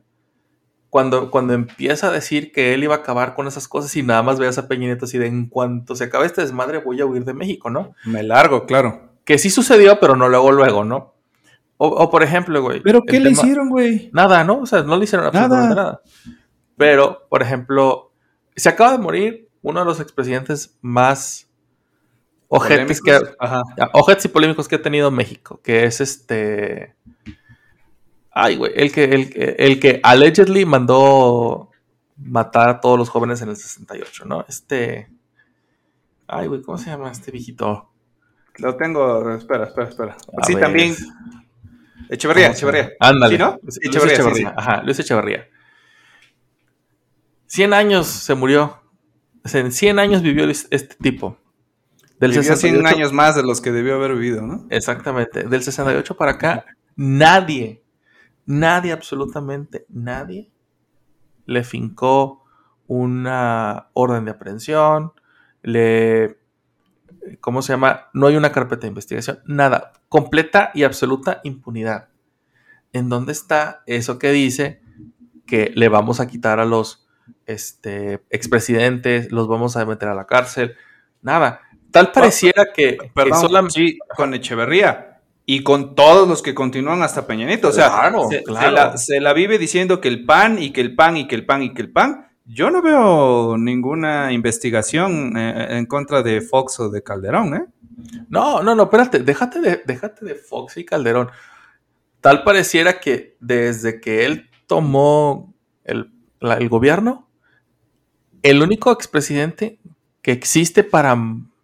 Cuando, 0.90 1.30
cuando 1.30 1.52
empieza 1.52 2.08
a 2.08 2.10
decir 2.12 2.50
que 2.50 2.72
él 2.72 2.82
iba 2.82 2.94
a 2.94 2.98
acabar 2.98 3.34
con 3.34 3.46
esas 3.46 3.68
cosas 3.68 3.94
y 3.96 4.02
nada 4.02 4.22
más 4.22 4.38
veas 4.38 4.56
a 4.58 4.68
Peña 4.68 4.86
Nieto 4.86 5.04
así 5.04 5.18
de 5.18 5.26
en 5.26 5.46
cuanto 5.48 5.94
se 5.94 6.04
acabe 6.04 6.24
este 6.26 6.40
desmadre 6.40 6.78
voy 6.78 7.00
a 7.00 7.06
huir 7.06 7.24
de 7.24 7.34
México, 7.34 7.68
¿no? 7.70 7.94
Me 8.06 8.22
largo, 8.22 8.64
claro. 8.66 9.10
Que 9.24 9.36
sí 9.38 9.50
sucedió, 9.50 9.98
pero 10.00 10.16
no 10.16 10.28
luego, 10.28 10.50
luego, 10.52 10.84
¿no? 10.84 11.14
O, 11.76 11.88
o 11.88 12.10
por 12.10 12.22
ejemplo, 12.22 12.60
güey. 12.62 12.80
¿Pero 12.82 13.02
qué 13.02 13.20
le 13.20 13.30
hicieron, 13.30 13.68
güey? 13.70 14.10
Nada, 14.14 14.44
¿no? 14.44 14.60
O 14.60 14.66
sea, 14.66 14.82
no 14.82 14.96
le 14.96 15.04
hicieron 15.04 15.26
absolutamente 15.26 15.74
nada. 15.74 16.00
Pero, 16.78 17.26
por 17.28 17.42
ejemplo, 17.42 18.12
se 18.56 18.68
acaba 18.68 18.92
de 18.92 18.98
morir 18.98 19.48
uno 19.60 19.80
de 19.80 19.86
los 19.86 20.00
expresidentes 20.00 20.78
más 20.80 21.50
ojetes 22.48 23.02
que. 23.02 23.18
Ajá. 23.38 23.62
Ah, 23.78 23.90
Ojetes 23.92 24.24
y 24.26 24.28
polémicos 24.28 24.68
que 24.68 24.76
ha 24.76 24.82
tenido 24.82 25.10
México, 25.10 25.60
que 25.62 25.84
es 25.84 26.00
este. 26.00 26.94
Ay, 28.30 28.56
güey, 28.56 28.72
el 28.76 28.92
que, 28.92 29.04
el, 29.04 29.30
el 29.58 29.80
que 29.80 30.00
allegedly 30.02 30.64
mandó 30.64 31.70
matar 32.16 32.68
a 32.68 32.80
todos 32.80 32.96
los 32.98 33.08
jóvenes 33.08 33.42
en 33.42 33.48
el 33.50 33.56
68, 33.56 34.24
¿no? 34.24 34.44
Este. 34.48 35.10
Ay, 36.28 36.46
güey, 36.46 36.62
¿cómo 36.62 36.78
se 36.78 36.90
llama 36.90 37.10
este 37.10 37.32
viejito? 37.32 37.90
Lo 38.58 38.76
tengo. 38.76 39.32
Espera, 39.34 39.64
espera, 39.64 39.88
espera. 39.88 40.16
A 40.40 40.46
sí, 40.46 40.54
ver. 40.54 40.62
también. 40.62 40.94
Echeverría, 42.08 42.46
¿Cómo 42.48 42.56
se 42.56 42.66
llama? 42.66 42.78
Echeverría. 42.78 42.96
Ándale. 43.00 43.36
¿Sí, 43.36 43.42
no? 43.42 43.58
Luis 43.62 43.78
Echeverría, 43.82 44.14
sí, 44.16 44.20
Echeverría. 44.22 44.48
sí. 44.48 44.54
Ajá, 44.56 44.82
Luis 44.82 44.98
Echeverría. 45.00 45.48
100 47.48 47.72
años 47.72 48.06
se 48.06 48.34
murió. 48.34 48.80
En 49.52 49.72
100 49.72 49.98
años 49.98 50.22
vivió 50.22 50.48
este 50.48 50.94
tipo. 51.00 51.38
Del 52.20 52.32
Vivió 52.32 52.42
100 52.42 52.56
68 52.56 52.96
años 52.96 53.12
más 53.12 53.36
de 53.36 53.42
los 53.42 53.60
que 53.60 53.72
debió 53.72 53.94
haber 53.94 54.14
vivido, 54.14 54.42
¿no? 54.42 54.66
Exactamente. 54.70 55.44
Del 55.44 55.62
68 55.62 56.16
para 56.16 56.32
acá, 56.32 56.66
nadie, 56.96 57.84
nadie, 58.44 58.92
absolutamente 58.92 59.86
nadie, 59.88 60.50
le 61.46 61.64
fincó 61.64 62.44
una 62.86 63.88
orden 63.92 64.24
de 64.24 64.30
aprehensión, 64.32 65.12
le... 65.62 66.38
¿Cómo 67.40 67.62
se 67.62 67.72
llama? 67.72 68.08
No 68.14 68.26
hay 68.26 68.36
una 68.36 68.52
carpeta 68.52 68.82
de 68.82 68.88
investigación, 68.88 69.40
nada. 69.46 69.92
Completa 70.08 70.70
y 70.74 70.82
absoluta 70.82 71.40
impunidad. 71.44 72.08
¿En 72.92 73.08
dónde 73.08 73.32
está 73.32 73.82
eso 73.86 74.18
que 74.18 74.32
dice 74.32 74.80
que 75.46 75.70
le 75.74 75.88
vamos 75.88 76.20
a 76.20 76.26
quitar 76.26 76.58
a 76.58 76.64
los 76.64 77.07
este, 77.48 78.20
expresidentes, 78.30 79.32
los 79.32 79.48
vamos 79.48 79.76
a 79.76 79.84
meter 79.84 80.08
a 80.08 80.14
la 80.14 80.26
cárcel? 80.26 80.76
Nada. 81.22 81.60
Tal 81.90 82.12
pareciera 82.12 82.66
que, 82.72 82.96
que 82.98 83.10
Perdón, 83.14 83.42
solam- 83.42 83.70
sí, 83.70 83.98
con 84.16 84.34
Echeverría. 84.34 85.04
Y 85.50 85.62
con 85.62 85.94
todos 85.94 86.28
los 86.28 86.42
que 86.42 86.54
continúan 86.54 87.02
hasta 87.02 87.26
Peña 87.26 87.46
Nieto. 87.46 87.68
O 87.68 87.72
sea, 87.72 87.88
Claro, 87.88 88.28
se, 88.28 88.42
claro. 88.42 88.66
se 88.66 88.70
la, 88.72 88.96
se 88.98 89.20
la 89.20 89.32
vive 89.32 89.56
diciendo 89.58 89.98
que 90.00 90.08
el 90.08 90.26
pan 90.26 90.58
y 90.62 90.72
que 90.72 90.82
el 90.82 90.94
pan 90.94 91.16
y 91.16 91.26
que 91.26 91.34
el 91.36 91.46
pan 91.46 91.62
y 91.62 91.72
que 91.72 91.80
el 91.82 91.90
pan. 91.90 92.28
Yo 92.44 92.70
no 92.70 92.82
veo 92.82 93.56
ninguna 93.58 94.30
investigación 94.32 95.36
eh, 95.38 95.66
en 95.78 95.86
contra 95.86 96.22
de 96.22 96.40
Fox 96.42 96.80
o 96.80 96.90
de 96.90 97.02
Calderón, 97.02 97.54
¿eh? 97.54 97.64
No, 98.28 98.62
no, 98.62 98.74
no, 98.74 98.84
espérate, 98.84 99.20
déjate 99.20 99.60
de, 99.60 99.82
déjate 99.86 100.24
de 100.26 100.34
Fox 100.34 100.76
y 100.76 100.84
Calderón. 100.84 101.30
Tal 102.20 102.42
pareciera 102.44 103.00
que 103.00 103.36
desde 103.40 104.00
que 104.00 104.24
él 104.26 104.50
tomó 104.66 105.54
el, 105.84 106.10
la- 106.40 106.54
el 106.54 106.68
gobierno, 106.68 107.27
el 108.42 108.62
único 108.62 108.92
expresidente 108.92 109.78
que 110.22 110.32
existe 110.32 110.84
para 110.84 111.16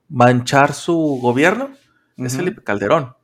manchar 0.08 0.72
su 0.74 1.18
gobierno 1.20 1.70
es. 2.16 2.36
Felipe 2.36 2.62
Calderón. 2.62 3.14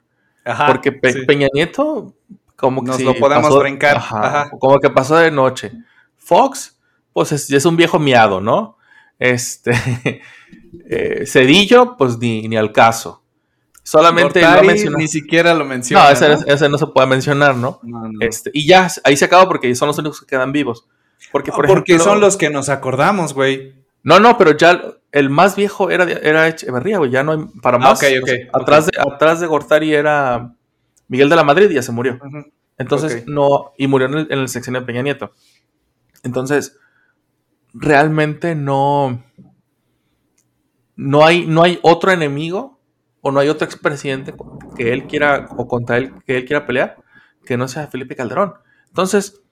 Ajá. 0.45 0.67
porque 0.69 0.91
Pe- 0.91 1.13
sí. 1.13 1.27
Peña 1.27 1.49
Nieto, 1.53 2.15
como 2.57 2.83
que 2.83 2.89
Nos 2.89 3.01
lo 3.03 3.15
podemos 3.15 3.49
pasó- 3.49 3.61
brincar, 3.61 3.97
ajá, 3.99 4.27
ajá. 4.27 4.51
como 4.59 4.79
que 4.81 4.91
pasó 4.91 5.17
de 5.17 5.31
noche. 5.31 5.73
Fox, 6.17 6.79
pues 7.13 7.33
es, 7.33 7.51
es 7.51 7.65
un 7.67 7.77
viejo 7.77 7.99
miado, 7.99 8.41
¿no? 8.41 8.77
Este. 9.19 9.73
eh, 10.89 11.25
Cedillo, 11.27 11.97
pues 11.97 12.19
ni, 12.19 12.49
ni 12.49 12.57
al 12.57 12.73
caso. 12.73 13.23
Solamente 13.83 14.41
Gortari 14.41 14.85
lo 14.85 14.99
ni 14.99 15.09
siquiera 15.09 15.53
lo 15.55 15.65
menciona. 15.65 16.05
No, 16.05 16.11
ese, 16.11 16.37
ese 16.47 16.69
no 16.69 16.79
se 16.79 16.87
puede 16.87 17.07
mencionar, 17.07 17.57
¿no? 17.57 17.81
No, 17.83 18.09
no. 18.09 18.19
Este, 18.21 18.51
y 18.55 18.67
ya, 18.67 18.89
ahí 19.05 19.17
se 19.17 19.25
acaba 19.25 19.49
porque 19.49 19.75
son 19.75 19.89
los 19.89 19.99
únicos 19.99 20.21
que 20.21 20.27
quedan 20.27 20.53
vivos. 20.53 20.87
Porque, 21.33 21.51
por 21.53 21.67
Porque 21.67 21.93
ejemplo- 21.95 22.13
son 22.13 22.21
los 22.21 22.37
que 22.37 22.51
nos 22.51 22.69
acordamos, 22.69 23.35
güey. 23.35 23.75
No, 24.03 24.19
no, 24.21 24.39
pero 24.39 24.57
ya 24.57 24.83
el 25.13 25.29
más 25.31 25.57
viejo 25.57 25.91
era, 25.91 26.05
era 26.05 26.49
Echeverría, 26.49 26.99
güey. 26.99 27.11
Ya 27.11 27.23
no 27.23 27.33
hay 27.33 27.39
para 27.63 27.77
Ah, 27.77 27.81
más. 27.81 27.93
O 27.93 27.97
sea, 27.97 28.11
atrás, 28.53 28.87
de, 28.87 28.93
atrás 28.99 29.41
de 29.41 29.47
Gortari 29.47 29.93
era 29.95 30.55
Miguel 31.09 31.29
de 31.29 31.37
la 31.37 31.45
Madrid 31.45 31.71
y 31.71 31.75
ya 31.75 31.83
se 31.83 31.93
murió. 31.93 32.19
Entonces, 32.79 33.25
no, 33.27 33.73
y 33.77 33.87
murió 33.89 34.07
en 34.09 34.15
el, 34.15 34.27
en 34.31 34.39
el 34.39 34.49
sexenio 34.49 34.81
de 34.81 34.87
Peña 34.87 35.03
Nieto. 35.03 35.33
Entonces, 36.23 36.79
realmente 37.75 38.55
no, 38.55 39.23
no 40.97 41.25
hay, 41.27 41.47
no 41.47 41.63
hay 41.63 41.79
otro 41.83 42.11
enemigo 42.11 42.81
o 43.21 43.31
no 43.33 43.41
hay 43.41 43.49
otro 43.49 43.67
expresidente 43.67 44.35
que 44.77 44.93
él 44.93 45.07
quiera, 45.07 45.49
o 45.57 45.67
contra 45.69 45.99
él, 45.99 46.13
que 46.25 46.39
él 46.39 46.45
quiera 46.47 46.67
pelear, 46.67 46.97
que 47.45 47.57
no 47.59 47.69
sea 47.69 47.87
Felipe 47.89 48.17
Calderón. 48.17 48.55
Entonces, 48.89 49.43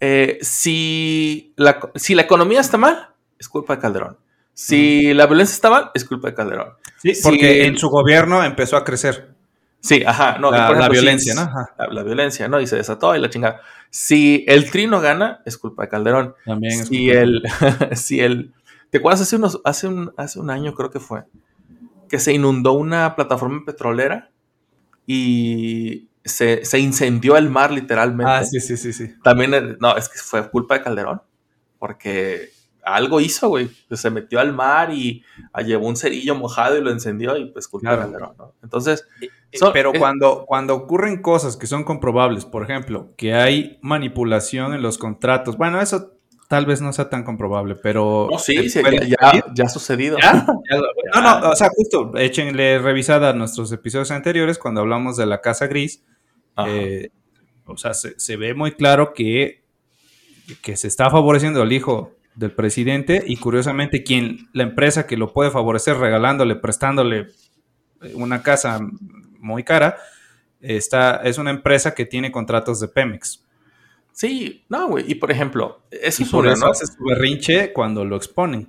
eh, 0.00 0.38
si, 0.42 1.52
la, 1.56 1.78
si 1.94 2.14
la 2.14 2.22
economía 2.22 2.60
está 2.60 2.76
mal, 2.78 3.08
es 3.38 3.48
culpa 3.48 3.76
de 3.76 3.82
Calderón. 3.82 4.18
Si 4.54 5.12
la 5.14 5.26
violencia 5.26 5.54
está 5.54 5.68
mal, 5.70 5.90
es 5.94 6.04
culpa 6.04 6.28
de 6.28 6.34
Calderón. 6.34 6.68
Sí, 7.02 7.12
porque 7.22 7.66
en 7.66 7.76
su 7.78 7.88
gobierno 7.90 8.42
empezó 8.42 8.76
a 8.76 8.84
crecer 8.84 9.34
Sí, 9.80 10.02
ajá. 10.04 10.38
No, 10.38 10.50
la, 10.50 10.86
si- 10.86 10.90
violencia, 10.90 11.34
¿no? 11.34 11.42
Ajá. 11.42 11.74
la, 11.78 11.86
la 11.88 12.02
violencia, 12.02 12.48
¿no? 12.48 12.60
Y 12.60 12.66
se 12.66 12.74
desató 12.76 13.14
y 13.14 13.20
la 13.20 13.30
chingada. 13.30 13.60
Si 13.90 14.44
el 14.48 14.68
trino 14.70 15.00
gana, 15.00 15.42
es 15.44 15.56
culpa 15.58 15.82
de 15.84 15.88
Calderón. 15.90 16.34
También 16.44 16.80
es 16.80 16.88
Si 16.88 17.06
culpa. 17.06 17.20
el, 17.20 17.42
si 17.96 18.20
el, 18.20 18.52
¿te 18.90 18.98
acuerdas 18.98 19.20
hace 19.20 19.36
unos, 19.36 19.60
hace 19.64 19.86
un, 19.86 20.12
hace 20.16 20.40
un 20.40 20.50
año 20.50 20.74
creo 20.74 20.90
que 20.90 20.98
fue, 20.98 21.24
que 22.08 22.18
se 22.18 22.32
inundó 22.32 22.72
una 22.72 23.14
plataforma 23.14 23.62
petrolera 23.64 24.30
y 25.06 26.08
se, 26.26 26.64
se 26.64 26.78
incendió 26.78 27.36
el 27.36 27.48
mar 27.50 27.70
literalmente. 27.70 28.30
Ah, 28.32 28.44
sí, 28.44 28.60
sí, 28.60 28.76
sí, 28.76 28.92
sí. 28.92 29.14
También, 29.22 29.54
eh, 29.54 29.76
no, 29.80 29.96
es 29.96 30.08
que 30.08 30.18
fue 30.18 30.50
culpa 30.50 30.78
de 30.78 30.82
Calderón, 30.84 31.22
porque 31.78 32.50
algo 32.84 33.20
hizo, 33.20 33.48
güey. 33.48 33.68
Pues 33.88 34.00
se 34.00 34.10
metió 34.10 34.38
al 34.40 34.52
mar 34.52 34.92
y 34.92 35.24
llevó 35.64 35.88
un 35.88 35.96
cerillo 35.96 36.34
mojado 36.34 36.78
y 36.78 36.82
lo 36.82 36.90
encendió 36.90 37.36
y 37.36 37.46
pues 37.50 37.68
culpa 37.68 37.92
de. 37.92 37.98
Calderón, 38.02 38.34
¿no? 38.38 38.52
Entonces, 38.62 39.06
Eh, 39.20 39.58
Son- 39.58 39.72
Pero 39.72 39.94
eh, 39.94 39.98
cuando, 39.98 40.44
cuando 40.46 40.74
ocurren 40.74 41.22
cosas 41.22 41.56
que 41.56 41.66
son 41.66 41.84
comprobables, 41.84 42.44
por 42.44 42.62
ejemplo, 42.64 43.12
que 43.16 43.32
hay 43.34 43.78
manipulación 43.80 44.74
en 44.74 44.82
los 44.82 44.98
contratos, 44.98 45.56
bueno, 45.56 45.80
eso 45.80 46.12
tal 46.48 46.66
vez 46.66 46.80
no 46.80 46.92
sea 46.92 47.08
tan 47.08 47.24
comprobable, 47.24 47.74
pero... 47.76 48.28
no, 48.30 48.38
sí, 48.38 48.68
¿se 48.68 48.82
sí, 48.82 48.96
ya, 49.08 49.32
ya, 49.32 49.44
ya 49.54 49.64
ha 49.64 49.68
sucedido. 49.68 50.16
¿Ya? 50.20 50.32
Ya 50.70 50.76
lo- 50.76 50.86
No, 51.14 51.40
no, 51.40 51.50
o 51.50 51.56
sea, 51.56 51.68
justo, 51.74 52.12
échenle 52.16 52.78
revisada 52.80 53.30
a 53.30 53.32
nuestros 53.32 53.70
episodios 53.72 54.10
anteriores 54.10 54.58
cuando 54.58 54.80
hablamos 54.80 55.16
de 55.16 55.26
la 55.26 55.40
Casa 55.40 55.66
Gris. 55.68 56.04
Eh, 56.66 57.10
o 57.66 57.76
sea, 57.76 57.94
se, 57.94 58.18
se 58.18 58.36
ve 58.36 58.54
muy 58.54 58.72
claro 58.72 59.12
que, 59.12 59.64
que 60.62 60.76
se 60.76 60.88
está 60.88 61.10
favoreciendo 61.10 61.62
al 61.62 61.72
hijo 61.72 62.12
del 62.34 62.52
presidente 62.52 63.24
y 63.26 63.36
curiosamente 63.36 64.02
quien 64.02 64.48
la 64.52 64.62
empresa 64.62 65.06
que 65.06 65.16
lo 65.16 65.32
puede 65.32 65.50
favorecer 65.50 65.96
regalándole, 65.96 66.56
prestándole 66.56 67.28
eh, 68.02 68.12
una 68.14 68.42
casa 68.42 68.78
muy 69.38 69.64
cara, 69.64 69.96
está, 70.60 71.16
es 71.16 71.38
una 71.38 71.50
empresa 71.50 71.94
que 71.94 72.04
tiene 72.06 72.30
contratos 72.30 72.80
de 72.80 72.88
Pemex. 72.88 73.44
Sí, 74.12 74.64
no, 74.68 74.88
güey. 74.88 75.04
Y 75.10 75.16
por 75.16 75.30
ejemplo, 75.30 75.82
eso 75.90 76.22
Y 76.22 76.24
es 76.24 76.30
por 76.30 76.46
eso 76.46 76.64
¿no? 76.64 76.72
hace 76.72 76.86
su 76.86 77.04
berrinche 77.04 77.72
cuando 77.72 78.04
lo 78.04 78.16
exponen. 78.16 78.68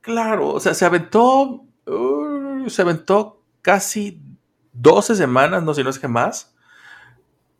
Claro, 0.00 0.48
o 0.48 0.60
sea, 0.60 0.74
se 0.74 0.84
aventó, 0.84 1.64
uh, 1.86 2.68
se 2.68 2.82
aventó 2.82 3.40
casi 3.60 4.20
12 4.72 5.14
semanas, 5.14 5.62
no 5.62 5.74
sé 5.74 5.80
si 5.80 5.84
no 5.84 5.90
es 5.90 5.98
que 6.00 6.08
más, 6.08 6.51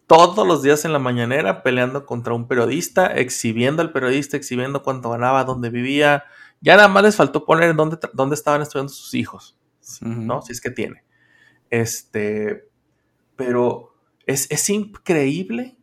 todos 0.06 0.46
los 0.46 0.62
días 0.62 0.84
en 0.84 0.92
la 0.92 0.98
mañanera 0.98 1.62
peleando 1.62 2.06
contra 2.06 2.34
un 2.34 2.48
periodista, 2.48 3.06
exhibiendo 3.06 3.82
al 3.82 3.92
periodista, 3.92 4.36
exhibiendo 4.36 4.82
cuánto 4.82 5.10
ganaba, 5.10 5.44
dónde 5.44 5.70
vivía. 5.70 6.24
Ya 6.60 6.76
nada 6.76 6.88
más 6.88 7.02
les 7.02 7.16
faltó 7.16 7.44
poner 7.44 7.74
dónde, 7.74 7.98
dónde 8.12 8.34
estaban 8.34 8.62
estudiando 8.62 8.92
sus 8.92 9.14
hijos. 9.14 9.58
¿no? 10.00 10.42
Si 10.42 10.52
es 10.52 10.60
que 10.60 10.70
tiene. 10.70 11.04
Este, 11.70 12.68
pero 13.36 13.94
es, 14.26 14.50
es 14.50 14.68
increíble 14.70 15.76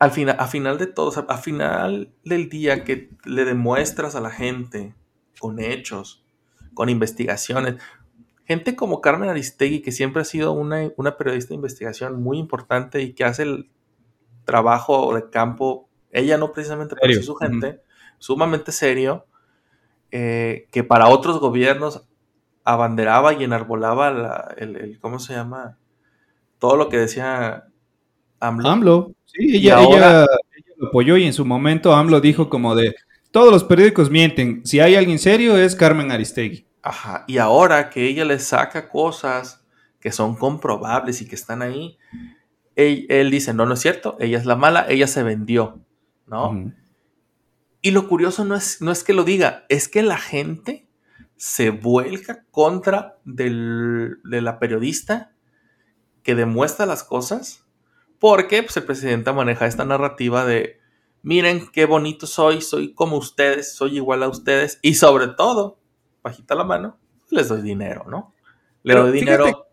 al 0.00 0.10
final, 0.10 0.36
a 0.38 0.46
final 0.46 0.78
de 0.78 0.86
todo, 0.86 1.08
o 1.08 1.12
sea, 1.12 1.26
a 1.28 1.36
final 1.36 2.10
del 2.24 2.48
día 2.48 2.84
que 2.84 3.10
le 3.26 3.44
demuestras 3.44 4.14
a 4.16 4.20
la 4.20 4.30
gente 4.30 4.94
con 5.38 5.60
hechos, 5.60 6.24
con 6.72 6.88
investigaciones, 6.88 7.76
gente 8.50 8.74
como 8.74 9.00
Carmen 9.00 9.28
Aristegui, 9.30 9.80
que 9.80 9.92
siempre 9.92 10.22
ha 10.22 10.24
sido 10.24 10.50
una, 10.50 10.90
una 10.96 11.16
periodista 11.16 11.50
de 11.50 11.54
investigación 11.54 12.20
muy 12.20 12.36
importante 12.36 13.00
y 13.00 13.12
que 13.12 13.22
hace 13.22 13.44
el 13.44 13.70
trabajo 14.44 15.14
de 15.14 15.30
campo, 15.30 15.88
ella 16.10 16.36
no 16.36 16.52
precisamente, 16.52 16.96
pero 17.00 17.12
sí 17.14 17.22
su 17.22 17.36
gente, 17.36 17.80
sumamente 18.18 18.72
serio, 18.72 19.26
eh, 20.10 20.66
que 20.72 20.82
para 20.82 21.06
otros 21.06 21.38
gobiernos 21.38 22.08
abanderaba 22.64 23.34
y 23.34 23.44
enarbolaba 23.44 24.10
la- 24.10 24.54
el, 24.58 24.74
el- 24.76 24.98
¿cómo 24.98 25.20
se 25.20 25.34
llama? 25.34 25.78
Todo 26.58 26.74
lo 26.76 26.88
que 26.88 26.98
decía 26.98 27.66
AMLO. 28.40 28.68
AMLO. 28.68 29.12
Sí, 29.26 29.58
ella, 29.58 29.76
ahora- 29.76 29.96
ella- 30.22 30.26
ella 30.56 30.74
lo 30.76 30.88
apoyó 30.88 31.16
y 31.18 31.24
en 31.24 31.32
su 31.32 31.44
momento 31.44 31.94
AMLO 31.94 32.20
dijo 32.20 32.50
como 32.50 32.74
de, 32.74 32.96
todos 33.30 33.52
los 33.52 33.62
periódicos 33.62 34.10
mienten, 34.10 34.66
si 34.66 34.80
hay 34.80 34.96
alguien 34.96 35.20
serio 35.20 35.56
es 35.56 35.76
Carmen 35.76 36.10
Aristegui. 36.10 36.66
Ajá, 36.82 37.24
y 37.28 37.38
ahora 37.38 37.90
que 37.90 38.06
ella 38.08 38.24
le 38.24 38.38
saca 38.38 38.88
cosas 38.88 39.64
que 40.00 40.12
son 40.12 40.34
comprobables 40.36 41.20
y 41.20 41.28
que 41.28 41.34
están 41.34 41.60
ahí, 41.62 41.98
él, 42.74 43.06
él 43.10 43.30
dice, 43.30 43.52
no, 43.52 43.66
no 43.66 43.74
es 43.74 43.80
cierto, 43.80 44.16
ella 44.18 44.38
es 44.38 44.46
la 44.46 44.56
mala, 44.56 44.86
ella 44.88 45.06
se 45.06 45.22
vendió, 45.22 45.80
¿no? 46.26 46.52
Y 47.82 47.90
lo 47.92 48.08
curioso 48.08 48.44
no 48.44 48.54
es, 48.54 48.80
no 48.80 48.92
es 48.92 49.04
que 49.04 49.12
lo 49.14 49.24
diga, 49.24 49.64
es 49.68 49.88
que 49.88 50.02
la 50.02 50.18
gente 50.18 50.86
se 51.36 51.70
vuelca 51.70 52.44
contra 52.50 53.18
del- 53.24 54.18
de 54.24 54.40
la 54.42 54.58
periodista 54.58 55.32
que 56.22 56.34
demuestra 56.34 56.86
las 56.86 57.02
cosas, 57.04 57.66
porque 58.18 58.62
pues, 58.62 58.76
el 58.76 58.84
presidente 58.84 59.32
maneja 59.32 59.66
esta 59.66 59.84
narrativa 59.86 60.44
de, 60.44 60.78
miren 61.22 61.66
qué 61.72 61.86
bonito 61.86 62.26
soy, 62.26 62.60
soy 62.60 62.92
como 62.94 63.16
ustedes, 63.16 63.74
soy 63.74 63.96
igual 63.96 64.22
a 64.22 64.28
ustedes, 64.28 64.78
y 64.82 64.94
sobre 64.94 65.28
todo, 65.28 65.79
bajita 66.22 66.54
la 66.54 66.64
mano, 66.64 66.98
les 67.30 67.48
doy 67.48 67.62
dinero, 67.62 68.04
¿no? 68.08 68.34
Le 68.82 68.94
Pero 68.94 69.06
doy 69.08 69.20
fíjate- 69.20 69.42
dinero... 69.44 69.66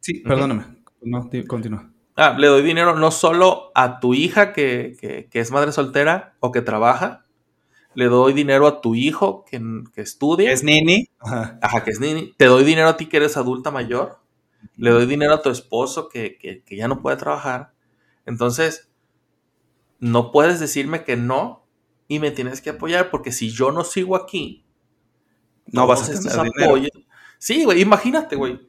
Sí, 0.00 0.14
perdóname. 0.20 0.64
No, 1.02 1.28
continúa. 1.46 1.90
Ah, 2.16 2.36
le 2.38 2.46
doy 2.48 2.62
dinero 2.62 2.94
no 2.96 3.10
solo 3.10 3.70
a 3.74 4.00
tu 4.00 4.14
hija 4.14 4.52
que, 4.52 4.96
que- 5.00 5.28
que 5.30 5.40
es 5.40 5.50
madre 5.50 5.72
soltera 5.72 6.34
o 6.40 6.52
que 6.52 6.60
trabaja, 6.62 7.24
le 7.94 8.06
doy 8.06 8.32
dinero 8.32 8.66
a 8.66 8.80
tu 8.80 8.94
hijo 8.94 9.44
que, 9.44 9.60
que 9.94 10.00
estudia, 10.02 10.52
¿Es 10.52 10.62
Nini? 10.62 11.08
Ajá. 11.18 11.58
ajá, 11.60 11.82
que 11.84 11.90
es 11.90 11.98
nini, 12.00 12.34
te 12.36 12.44
doy 12.46 12.62
dinero 12.64 12.88
a 12.88 12.96
ti 12.96 13.06
que 13.06 13.16
eres 13.16 13.36
adulta 13.36 13.70
mayor, 13.70 14.18
le 14.76 14.90
doy 14.90 15.06
dinero 15.06 15.34
a 15.34 15.42
tu 15.42 15.50
esposo 15.50 16.08
que 16.08 16.62
ya 16.70 16.86
no 16.88 17.00
puede 17.00 17.16
trabajar. 17.16 17.72
Entonces, 18.26 18.90
no 19.98 20.30
puedes 20.32 20.60
decirme 20.60 21.04
que 21.04 21.16
no 21.16 21.66
y 22.08 22.18
me 22.18 22.30
tienes 22.30 22.60
que 22.60 22.70
apoyar 22.70 23.10
porque 23.10 23.32
si 23.32 23.50
yo 23.50 23.70
no 23.72 23.84
sigo 23.84 24.16
aquí, 24.16 24.64
No 25.72 25.86
vas 25.86 26.02
a 26.02 26.06
tener 26.12 26.32
dinero. 26.54 26.74
Sí, 27.38 27.64
güey, 27.64 27.80
imagínate, 27.80 28.36
güey. 28.36 28.60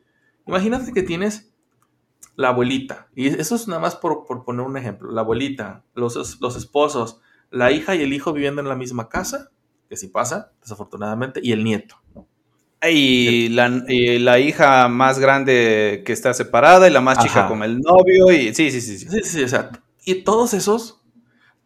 Imagínate 0.48 0.92
que 0.94 1.04
tienes 1.04 1.52
la 2.36 2.50
abuelita, 2.50 3.08
y 3.16 3.28
eso 3.28 3.56
es 3.56 3.68
nada 3.68 3.82
más 3.82 3.96
por, 3.96 4.26
por 4.26 4.44
poner 4.46 4.66
un 4.66 4.78
ejemplo, 4.78 5.12
la 5.12 5.22
abuelita, 5.22 5.84
los, 5.94 6.40
los 6.40 6.56
esposos, 6.56 7.20
la 7.52 7.72
hija 7.72 7.94
y 7.96 8.02
el 8.02 8.14
hijo 8.14 8.32
viviendo 8.34 8.62
en 8.62 8.70
la 8.70 8.76
misma 8.76 9.10
casa, 9.10 9.52
que 9.90 9.98
sí 9.98 10.08
pasa, 10.08 10.52
desafortunadamente, 10.62 11.42
y 11.44 11.52
el 11.52 11.64
nieto. 11.64 11.98
¿no? 12.16 12.26
Y 12.90 13.50
la, 13.50 13.84
y 13.88 14.18
la 14.20 14.40
hija 14.40 14.88
más 14.88 15.20
grande 15.20 16.02
que 16.06 16.14
está 16.14 16.34
separada 16.34 16.88
y 16.88 16.92
la 16.92 17.02
más 17.02 17.20
chica 17.20 17.48
con 17.48 17.62
el 17.64 17.80
novio 17.80 18.32
y 18.32 18.56
sí, 18.56 18.72
sí, 18.72 18.82
sí, 18.82 18.98
sí. 18.98 19.08
Sí, 19.10 19.20
sí, 19.24 19.30
sí, 19.30 19.44
o 19.44 19.48
sea, 19.48 19.70
y 20.06 20.24
todos 20.24 20.54
esos 20.56 21.02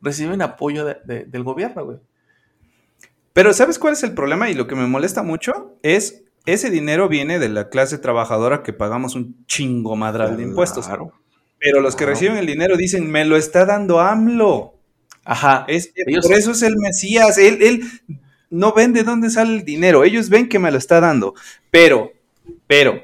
reciben 0.01 0.41
apoyo 0.41 0.83
de- 0.83 0.97
de- 1.05 1.25
del 1.25 1.43
gobierno, 1.43 1.85
güey. 1.85 1.97
Pero 3.35 3.51
¿sabes 3.51 3.77
cuál 3.79 3.91
es 3.93 4.03
el 4.03 4.13
problema? 4.13 4.49
Y 4.49 4.53
lo 4.53 4.65
que 4.65 4.75
me 4.75 4.87
molesta 4.87 5.21
mucho 5.21 5.77
es 5.83 6.23
ese 6.45 6.69
dinero 6.69 7.09
viene 7.09 7.37
de 7.37 7.49
la 7.49 7.67
clase 7.67 7.97
trabajadora 7.97 8.63
que 8.63 8.71
pagamos 8.71 9.13
un 9.13 9.45
chingo 9.45 9.97
madral 9.97 10.37
de 10.37 10.43
impuestos. 10.43 10.85
Claro. 10.87 11.11
Pero 11.59 11.81
los 11.81 11.95
que 11.95 12.05
Claro. 12.05 12.11
reciben 12.13 12.37
el 12.37 12.45
dinero 12.45 12.77
dicen, 12.77 13.11
me 13.11 13.25
lo 13.25 13.35
está 13.35 13.65
dando 13.65 13.99
AMLO. 13.99 14.75
Ajá. 15.25 15.65
Es, 15.67 15.91
Ellos- 15.95 16.25
por 16.25 16.37
eso 16.37 16.51
es 16.51 16.61
el 16.61 16.77
Mesías. 16.77 17.37
Él, 17.37 17.57
él 17.61 17.83
no 18.49 18.71
ven 18.71 18.93
de 18.93 19.03
dónde 19.03 19.29
sale 19.29 19.53
el 19.57 19.65
dinero. 19.65 20.05
Ellos 20.05 20.29
ven 20.29 20.47
que 20.47 20.57
me 20.59 20.71
lo 20.71 20.77
está 20.77 21.01
dando. 21.01 21.33
Pero, 21.71 22.13
pero, 22.67 23.01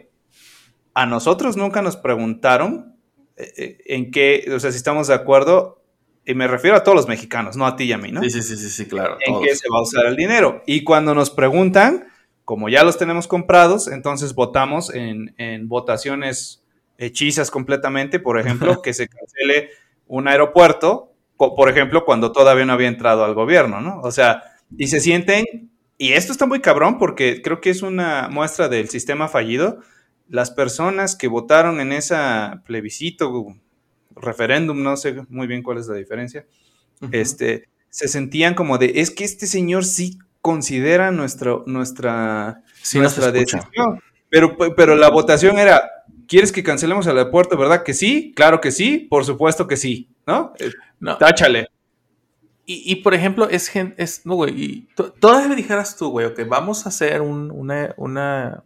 a 0.94 1.06
nosotros 1.06 1.58
nunca 1.58 1.82
nos 1.82 1.98
preguntaron 1.98 2.96
eh, 3.36 3.54
eh, 3.58 3.78
en 3.88 4.12
qué, 4.12 4.46
o 4.56 4.62
sea, 4.62 4.72
si 4.72 4.78
estamos 4.78 5.08
de 5.08 5.14
acuerdo, 5.16 5.81
y 6.26 6.34
me 6.36 6.48
refiero 6.48 6.78
a 6.78 6.84
todos 6.84 6.96
los 6.96 7.08
mexicanos, 7.08 7.58
no 7.58 7.66
a 7.66 7.76
ti 7.76 7.86
y 7.86 7.94
a 7.94 7.98
mí, 7.98 8.12
¿no? 8.12 8.22
Sí, 8.22 8.30
sí, 8.30 8.42
sí, 8.42 8.56
sí, 8.56 8.70
sí, 8.70 8.86
claro. 8.86 9.18
en 9.20 9.34
todos. 9.34 9.46
qué 9.46 9.56
se 9.56 9.70
va 9.70 9.80
a 9.80 9.82
usar 9.82 10.06
el 10.06 10.16
dinero. 10.16 10.62
Y 10.68 10.84
cuando 10.84 11.16
nos 11.16 11.30
preguntan, 11.30 12.08
como 12.46 12.70
ya 12.70 12.84
los 12.84 12.98
tenemos 12.98 13.28
comprados, 13.28 13.88
entonces 13.88 14.36
votamos 14.36 14.94
en, 14.94 15.34
en 15.38 15.68
votaciones 15.68 16.64
hechizas 16.98 17.50
completamente. 17.50 18.20
Por 18.20 18.40
ejemplo, 18.40 18.82
que 18.84 18.94
se 18.94 19.08
cancele 19.08 19.70
un 20.08 20.28
aeropuerto, 20.28 21.14
por 21.38 21.70
ejemplo, 21.70 22.06
cuando 22.06 22.32
todavía 22.32 22.66
no 22.66 22.74
había 22.74 22.88
entrado 22.88 23.24
al 23.24 23.34
gobierno, 23.34 23.82
¿no? 23.82 24.00
O 24.02 24.12
sea, 24.12 24.44
y 24.78 24.88
se 24.88 25.00
sienten, 25.00 25.72
y 25.98 26.14
esto 26.14 26.32
está 26.32 26.46
muy 26.46 26.62
cabrón 26.62 26.98
porque 27.00 27.42
creo 27.42 27.62
que 27.62 27.72
es 27.72 27.82
una 27.82 28.28
muestra 28.30 28.70
del 28.70 28.90
sistema 28.90 29.28
fallido. 29.28 29.80
Las 30.28 30.52
personas 30.52 31.16
que 31.16 31.28
votaron 31.28 31.80
en 31.80 31.94
esa 31.94 32.62
plebiscito, 32.66 33.56
referéndum, 34.16 34.82
no 34.82 34.98
sé 34.98 35.24
muy 35.30 35.48
bien 35.48 35.64
cuál 35.64 35.78
es 35.78 35.88
la 35.88 35.96
diferencia, 35.96 36.46
este, 37.12 37.70
se 37.90 38.08
sentían 38.08 38.54
como 38.54 38.78
de, 38.78 38.94
es 38.96 39.12
que 39.12 39.24
este 39.24 39.48
señor 39.48 39.86
sí 39.86 40.20
considera 40.42 41.12
nuestro, 41.12 41.64
nuestra, 41.68 42.64
Sí, 42.82 43.00
nuestra 43.00 43.32
decisión. 43.32 43.64
Pero, 44.30 44.56
pero 44.76 44.96
la 44.96 45.10
votación 45.10 45.60
era, 45.60 45.90
¿quieres 46.28 46.52
que 46.52 46.64
cancelemos 46.64 47.06
el 47.08 47.18
aeropuerto, 47.18 47.58
verdad 47.58 47.84
que 47.84 47.94
sí? 47.94 48.32
Claro 48.36 48.62
que 48.62 48.72
sí, 48.72 48.98
por 49.10 49.26
supuesto 49.26 49.68
que 49.68 49.76
sí, 49.78 50.10
¿no? 50.26 50.54
Eh, 50.60 50.72
No, 51.00 51.18
Táchale. 51.18 51.68
Y, 52.66 52.84
y, 52.92 52.96
por 52.98 53.14
ejemplo, 53.14 53.50
es 53.50 53.68
gente, 53.68 54.02
es, 54.02 54.26
no, 54.26 54.36
güey, 54.36 54.54
y 54.64 54.82
to- 54.96 55.12
todavía 55.12 55.50
me 55.50 55.56
dijeras 55.56 55.98
tú, 55.98 56.10
güey, 56.12 56.28
ok, 56.28 56.42
vamos 56.48 56.86
a 56.86 56.90
hacer 56.90 57.22
un- 57.22 57.52
una, 57.52 57.94
una, 57.98 58.64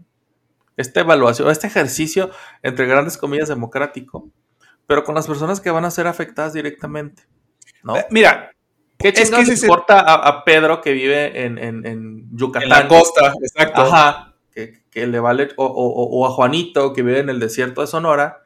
esta 0.78 1.00
evaluación, 1.00 1.50
este 1.50 1.66
ejercicio, 1.68 2.30
entre 2.62 2.86
grandes 2.86 3.18
comillas, 3.18 3.48
democrático, 3.50 4.30
pero 4.88 5.04
con 5.04 5.16
las 5.16 5.28
personas 5.28 5.60
que 5.62 5.72
van 5.72 5.86
a 5.86 5.92
ser 5.92 6.08
afectadas 6.08 6.54
directamente, 6.54 7.24
¿no? 7.84 7.98
Eh, 7.98 8.06
mira, 8.10 8.52
¿Qué 8.98 9.10
es 9.10 9.30
que 9.30 9.42
el- 9.42 9.52
importa 9.52 10.00
a, 10.00 10.14
a 10.28 10.44
Pedro 10.46 10.82
que 10.82 10.94
vive 10.94 11.46
en, 11.46 11.58
en, 11.58 11.86
en 11.86 12.30
Yucatán? 12.36 12.64
en 12.64 12.70
la 12.70 12.88
costa, 12.88 13.34
exacto. 13.42 13.82
Ajá, 13.82 14.34
que, 14.52 14.84
que 14.90 15.06
le 15.08 15.20
vale, 15.20 15.50
o, 15.58 15.66
o- 15.66 16.20
o 16.20 16.26
a 16.26 16.30
Juanito 16.32 16.94
que 16.94 17.02
vive 17.04 17.20
en 17.20 17.30
el 17.30 17.40
desierto 17.40 17.82
de 17.82 17.88
Sonora, 17.88 18.44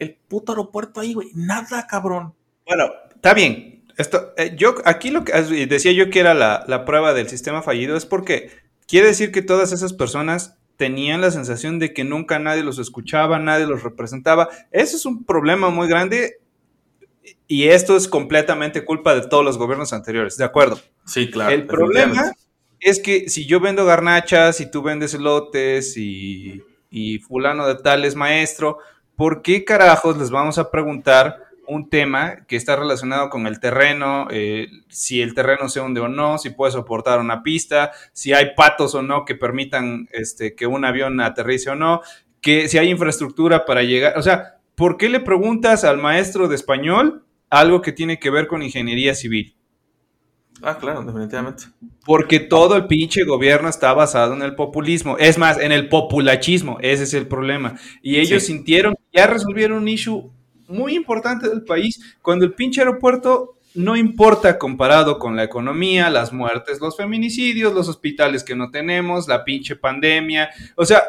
el 0.00 0.16
puto 0.28 0.52
aeropuerto 0.52 1.00
ahí, 1.00 1.14
güey. 1.14 1.28
Nada, 1.34 1.86
cabrón. 1.86 2.34
Bueno, 2.66 2.86
está 3.14 3.32
bien. 3.34 3.84
Esto, 3.96 4.32
eh, 4.36 4.54
yo 4.56 4.74
aquí 4.84 5.10
lo 5.10 5.22
que 5.22 5.32
decía 5.66 5.92
yo 5.92 6.10
que 6.10 6.18
era 6.18 6.34
la, 6.34 6.64
la 6.66 6.84
prueba 6.84 7.12
del 7.14 7.28
sistema 7.28 7.62
fallido 7.62 7.96
es 7.96 8.04
porque 8.06 8.50
quiere 8.88 9.06
decir 9.08 9.30
que 9.30 9.42
todas 9.42 9.70
esas 9.70 9.92
personas 9.92 10.58
tenían 10.76 11.20
la 11.20 11.30
sensación 11.30 11.78
de 11.78 11.92
que 11.92 12.04
nunca 12.04 12.38
nadie 12.38 12.62
los 12.62 12.78
escuchaba, 12.78 13.38
nadie 13.38 13.66
los 13.66 13.82
representaba. 13.82 14.48
Ese 14.70 14.96
es 14.96 15.06
un 15.06 15.24
problema 15.24 15.70
muy 15.70 15.88
grande 15.88 16.38
y 17.46 17.68
esto 17.68 17.96
es 17.96 18.08
completamente 18.08 18.84
culpa 18.84 19.14
de 19.14 19.28
todos 19.28 19.44
los 19.44 19.58
gobiernos 19.58 19.92
anteriores, 19.92 20.36
¿de 20.36 20.44
acuerdo? 20.44 20.80
Sí, 21.06 21.30
claro. 21.30 21.52
El 21.52 21.66
problema 21.66 22.32
es 22.80 23.00
que 23.00 23.28
si 23.28 23.46
yo 23.46 23.60
vendo 23.60 23.84
garnachas 23.84 24.60
y 24.60 24.70
tú 24.70 24.82
vendes 24.82 25.14
elotes 25.14 25.96
y, 25.96 26.62
y 26.90 27.18
fulano 27.18 27.66
de 27.66 27.76
tal 27.76 28.04
es 28.04 28.16
maestro, 28.16 28.78
¿por 29.16 29.42
qué 29.42 29.64
carajos 29.64 30.16
les 30.18 30.30
vamos 30.30 30.58
a 30.58 30.70
preguntar 30.70 31.51
un 31.66 31.88
tema 31.88 32.44
que 32.46 32.56
está 32.56 32.76
relacionado 32.76 33.30
con 33.30 33.46
el 33.46 33.60
terreno, 33.60 34.26
eh, 34.30 34.68
si 34.88 35.22
el 35.22 35.34
terreno 35.34 35.68
se 35.68 35.80
hunde 35.80 36.00
o 36.00 36.08
no, 36.08 36.38
si 36.38 36.50
puede 36.50 36.72
soportar 36.72 37.20
una 37.20 37.42
pista, 37.42 37.92
si 38.12 38.32
hay 38.32 38.54
patos 38.56 38.94
o 38.94 39.02
no 39.02 39.24
que 39.24 39.34
permitan 39.34 40.08
este, 40.12 40.54
que 40.54 40.66
un 40.66 40.84
avión 40.84 41.20
aterrice 41.20 41.70
o 41.70 41.74
no, 41.74 42.00
que 42.40 42.68
si 42.68 42.78
hay 42.78 42.90
infraestructura 42.90 43.64
para 43.64 43.82
llegar, 43.82 44.18
o 44.18 44.22
sea, 44.22 44.56
¿por 44.74 44.96
qué 44.96 45.08
le 45.08 45.20
preguntas 45.20 45.84
al 45.84 45.98
maestro 45.98 46.48
de 46.48 46.56
español 46.56 47.24
algo 47.50 47.80
que 47.82 47.92
tiene 47.92 48.18
que 48.18 48.30
ver 48.30 48.46
con 48.48 48.62
ingeniería 48.62 49.14
civil? 49.14 49.54
Ah, 50.64 50.78
claro, 50.78 51.02
definitivamente. 51.02 51.64
Porque 52.04 52.38
todo 52.38 52.76
el 52.76 52.86
pinche 52.86 53.24
gobierno 53.24 53.68
está 53.68 53.92
basado 53.94 54.34
en 54.34 54.42
el 54.42 54.54
populismo. 54.54 55.16
Es 55.18 55.36
más, 55.36 55.58
en 55.58 55.72
el 55.72 55.88
populachismo. 55.88 56.78
Ese 56.80 57.02
es 57.02 57.14
el 57.14 57.26
problema. 57.26 57.76
Y 58.00 58.16
ellos 58.20 58.42
Sí. 58.44 58.52
sintieron 58.52 58.94
que 58.94 59.18
ya 59.18 59.26
resolvieron 59.26 59.78
un 59.78 59.88
issue 59.88 60.30
muy 60.72 60.94
importante 60.94 61.48
del 61.48 61.62
país 61.62 62.16
cuando 62.22 62.44
el 62.44 62.54
pinche 62.54 62.80
aeropuerto 62.80 63.58
no 63.74 63.96
importa 63.96 64.58
comparado 64.58 65.18
con 65.18 65.36
la 65.36 65.44
economía, 65.44 66.10
las 66.10 66.32
muertes, 66.32 66.80
los 66.80 66.96
feminicidios, 66.96 67.72
los 67.72 67.88
hospitales 67.88 68.44
que 68.44 68.54
no 68.54 68.70
tenemos, 68.70 69.28
la 69.28 69.44
pinche 69.44 69.76
pandemia. 69.76 70.50
O 70.76 70.84
sea, 70.84 71.02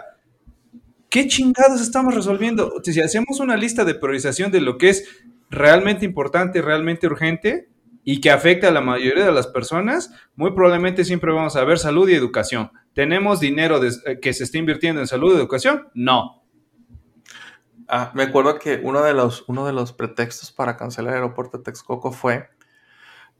¿qué 1.10 1.28
chingados 1.28 1.82
estamos 1.82 2.16
resolviendo? 2.16 2.82
Si 2.84 3.00
hacemos 3.02 3.40
una 3.40 3.58
lista 3.58 3.84
de 3.84 3.96
priorización 3.96 4.52
de 4.52 4.62
lo 4.62 4.78
que 4.78 4.90
es 4.90 5.08
realmente 5.50 6.06
importante, 6.06 6.62
realmente 6.62 7.08
urgente 7.08 7.70
y 8.06 8.22
que 8.22 8.32
afecta 8.32 8.70
a 8.70 8.72
la 8.72 8.82
mayoría 8.82 9.26
de 9.26 9.32
las 9.32 9.48
personas, 9.48 10.12
muy 10.36 10.52
probablemente 10.52 11.06
siempre 11.06 11.32
vamos 11.32 11.56
a 11.56 11.64
ver 11.64 11.80
salud 11.80 12.10
y 12.10 12.14
educación. 12.14 12.72
¿Tenemos 12.94 13.40
dinero 13.40 13.82
eh, 13.84 14.20
que 14.22 14.34
se 14.34 14.44
está 14.44 14.58
invirtiendo 14.58 15.02
en 15.02 15.08
salud 15.08 15.34
y 15.34 15.38
educación? 15.38 15.88
No. 15.94 16.43
Ah, 17.88 18.12
me 18.14 18.24
acuerdo 18.24 18.58
que 18.60 18.80
uno 18.84 19.02
de 19.04 19.14
los, 19.14 19.44
uno 19.48 19.66
de 19.66 19.74
los 19.74 19.94
pretextos 19.94 20.52
para 20.52 20.78
cancelar 20.78 21.14
el 21.14 21.22
aeropuerto 21.22 21.58
de 21.58 21.64
Texcoco 21.64 22.12
fue, 22.12 22.50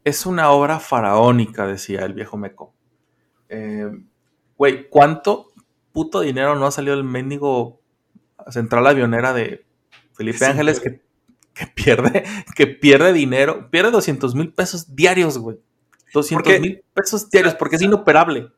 es 0.04 0.26
una 0.26 0.52
obra 0.52 0.80
faraónica, 0.80 1.66
decía 1.66 2.02
el 2.06 2.14
viejo 2.14 2.38
Meco. 2.38 2.74
Eh, 3.50 3.90
Güey, 4.58 4.88
¿cuánto 4.90 5.48
puto 5.92 6.22
dinero 6.22 6.56
no 6.56 6.66
ha 6.68 6.72
salido 6.72 6.94
el 6.94 7.04
mendigo 7.04 7.82
central 8.50 8.86
avionera 8.88 9.34
de 9.34 9.66
Felipe 10.14 10.38
Sí, 10.38 10.46
Ángeles 10.46 10.80
que, 10.80 11.02
que 11.54 11.68
pierde, 11.68 12.24
que 12.56 12.68
pierde 12.68 13.14
dinero, 13.14 13.70
pierde 13.72 13.92
200 13.92 14.36
mil 14.36 14.54
pesos 14.54 14.96
diarios, 14.96 15.38
güey. 15.40 15.60
200 16.14 16.44
Porque- 16.44 16.60
mil 16.60 16.84
pesos 16.94 17.30
diarios, 17.30 17.56
porque 17.56 17.78
es 17.78 17.82
inoperable. 17.82 18.52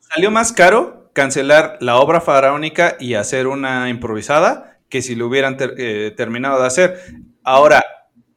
Salió 0.00 0.30
más 0.30 0.52
caro 0.52 1.10
cancelar 1.12 1.76
la 1.80 1.96
obra 1.96 2.20
faraónica 2.22 2.96
y 2.98 3.14
hacer 3.14 3.46
una 3.46 3.88
improvisada 3.90 4.71
que 4.92 5.00
si 5.00 5.14
lo 5.14 5.26
hubieran 5.26 5.56
ter- 5.56 5.74
eh, 5.78 6.12
terminado 6.14 6.60
de 6.60 6.66
hacer. 6.66 7.00
Ahora, 7.42 7.82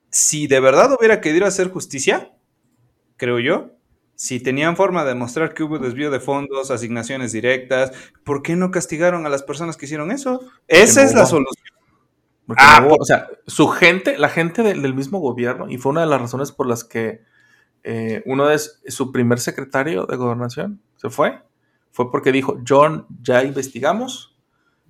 si 0.10 0.47
de 0.47 0.62
verdad 0.62 0.89
hubiera 0.97 1.20
querido 1.20 1.45
hacer 1.45 1.70
justicia, 1.70 2.32
creo 3.18 3.41
yo, 3.41 3.72
si 4.16 4.39
tenían 4.39 4.78
forma 4.78 5.03
de 5.03 5.10
demostrar 5.10 5.53
que 5.53 5.64
hubo 5.64 5.80
desvío 5.80 6.10
de 6.12 6.22
fondos, 6.22 6.72
asignaciones 6.72 7.34
directas, 7.34 7.91
¿por 8.24 8.41
qué 8.41 8.56
no 8.56 8.72
castigaron 8.72 9.26
a 9.26 9.30
las 9.30 9.43
personas 9.43 9.76
que 9.76 9.86
hicieron 9.86 10.12
eso? 10.14 10.39
Esa 10.70 11.01
no 11.01 11.08
es 11.10 11.14
la 11.14 11.26
solución. 11.26 11.66
Porque 12.47 12.64
Ah, 12.66 12.80
no 12.80 12.88
hubo- 12.88 12.97
o 13.01 13.06
sea, 13.06 13.28
su 13.47 13.68
gente, 13.68 14.18
la 14.18 14.30
gente 14.30 14.64
del, 14.64 14.82
del 14.82 14.93
mismo 14.93 15.20
gobierno, 15.20 15.70
y 15.70 15.78
fue 15.78 15.91
una 15.91 16.01
de 16.01 16.08
las 16.08 16.22
razones 16.22 16.53
por 16.53 16.68
las 16.68 16.86
que 16.86 17.20
eh, 17.84 18.24
uno 18.26 18.47
de 18.47 18.58
su 18.60 19.12
primer 19.12 19.41
secretario 19.41 20.06
de 20.06 20.16
gobernación 20.16 20.82
se 20.95 21.10
fue, 21.10 21.41
fue 21.91 22.10
porque 22.12 22.32
dijo, 22.32 22.62
John, 22.66 23.06
ya 23.22 23.43
investigamos, 23.43 24.38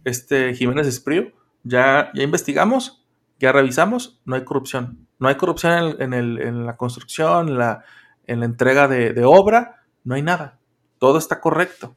este 0.04 0.54
Jiménez 0.54 0.86
Espriu, 0.86 1.32
ya, 1.66 2.12
ya 2.14 2.24
investigamos, 2.24 3.04
ya 3.40 3.52
revisamos, 3.52 4.22
no 4.24 4.36
hay 4.36 4.46
corrupción. 4.46 5.08
No 5.18 5.28
hay 5.28 5.36
corrupción 5.36 5.96
en, 6.00 6.66
la 6.66 6.78
construcción, 6.78 7.50
en 7.50 7.58
la, 7.58 7.84
en 8.28 8.40
la 8.40 8.46
entrega 8.46 8.88
de, 8.88 9.24
obra, 9.26 9.84
no 10.04 10.16
hay 10.16 10.22
nada. 10.22 10.60
Todo 11.00 11.18
está 11.18 11.42
correcto. 11.42 11.96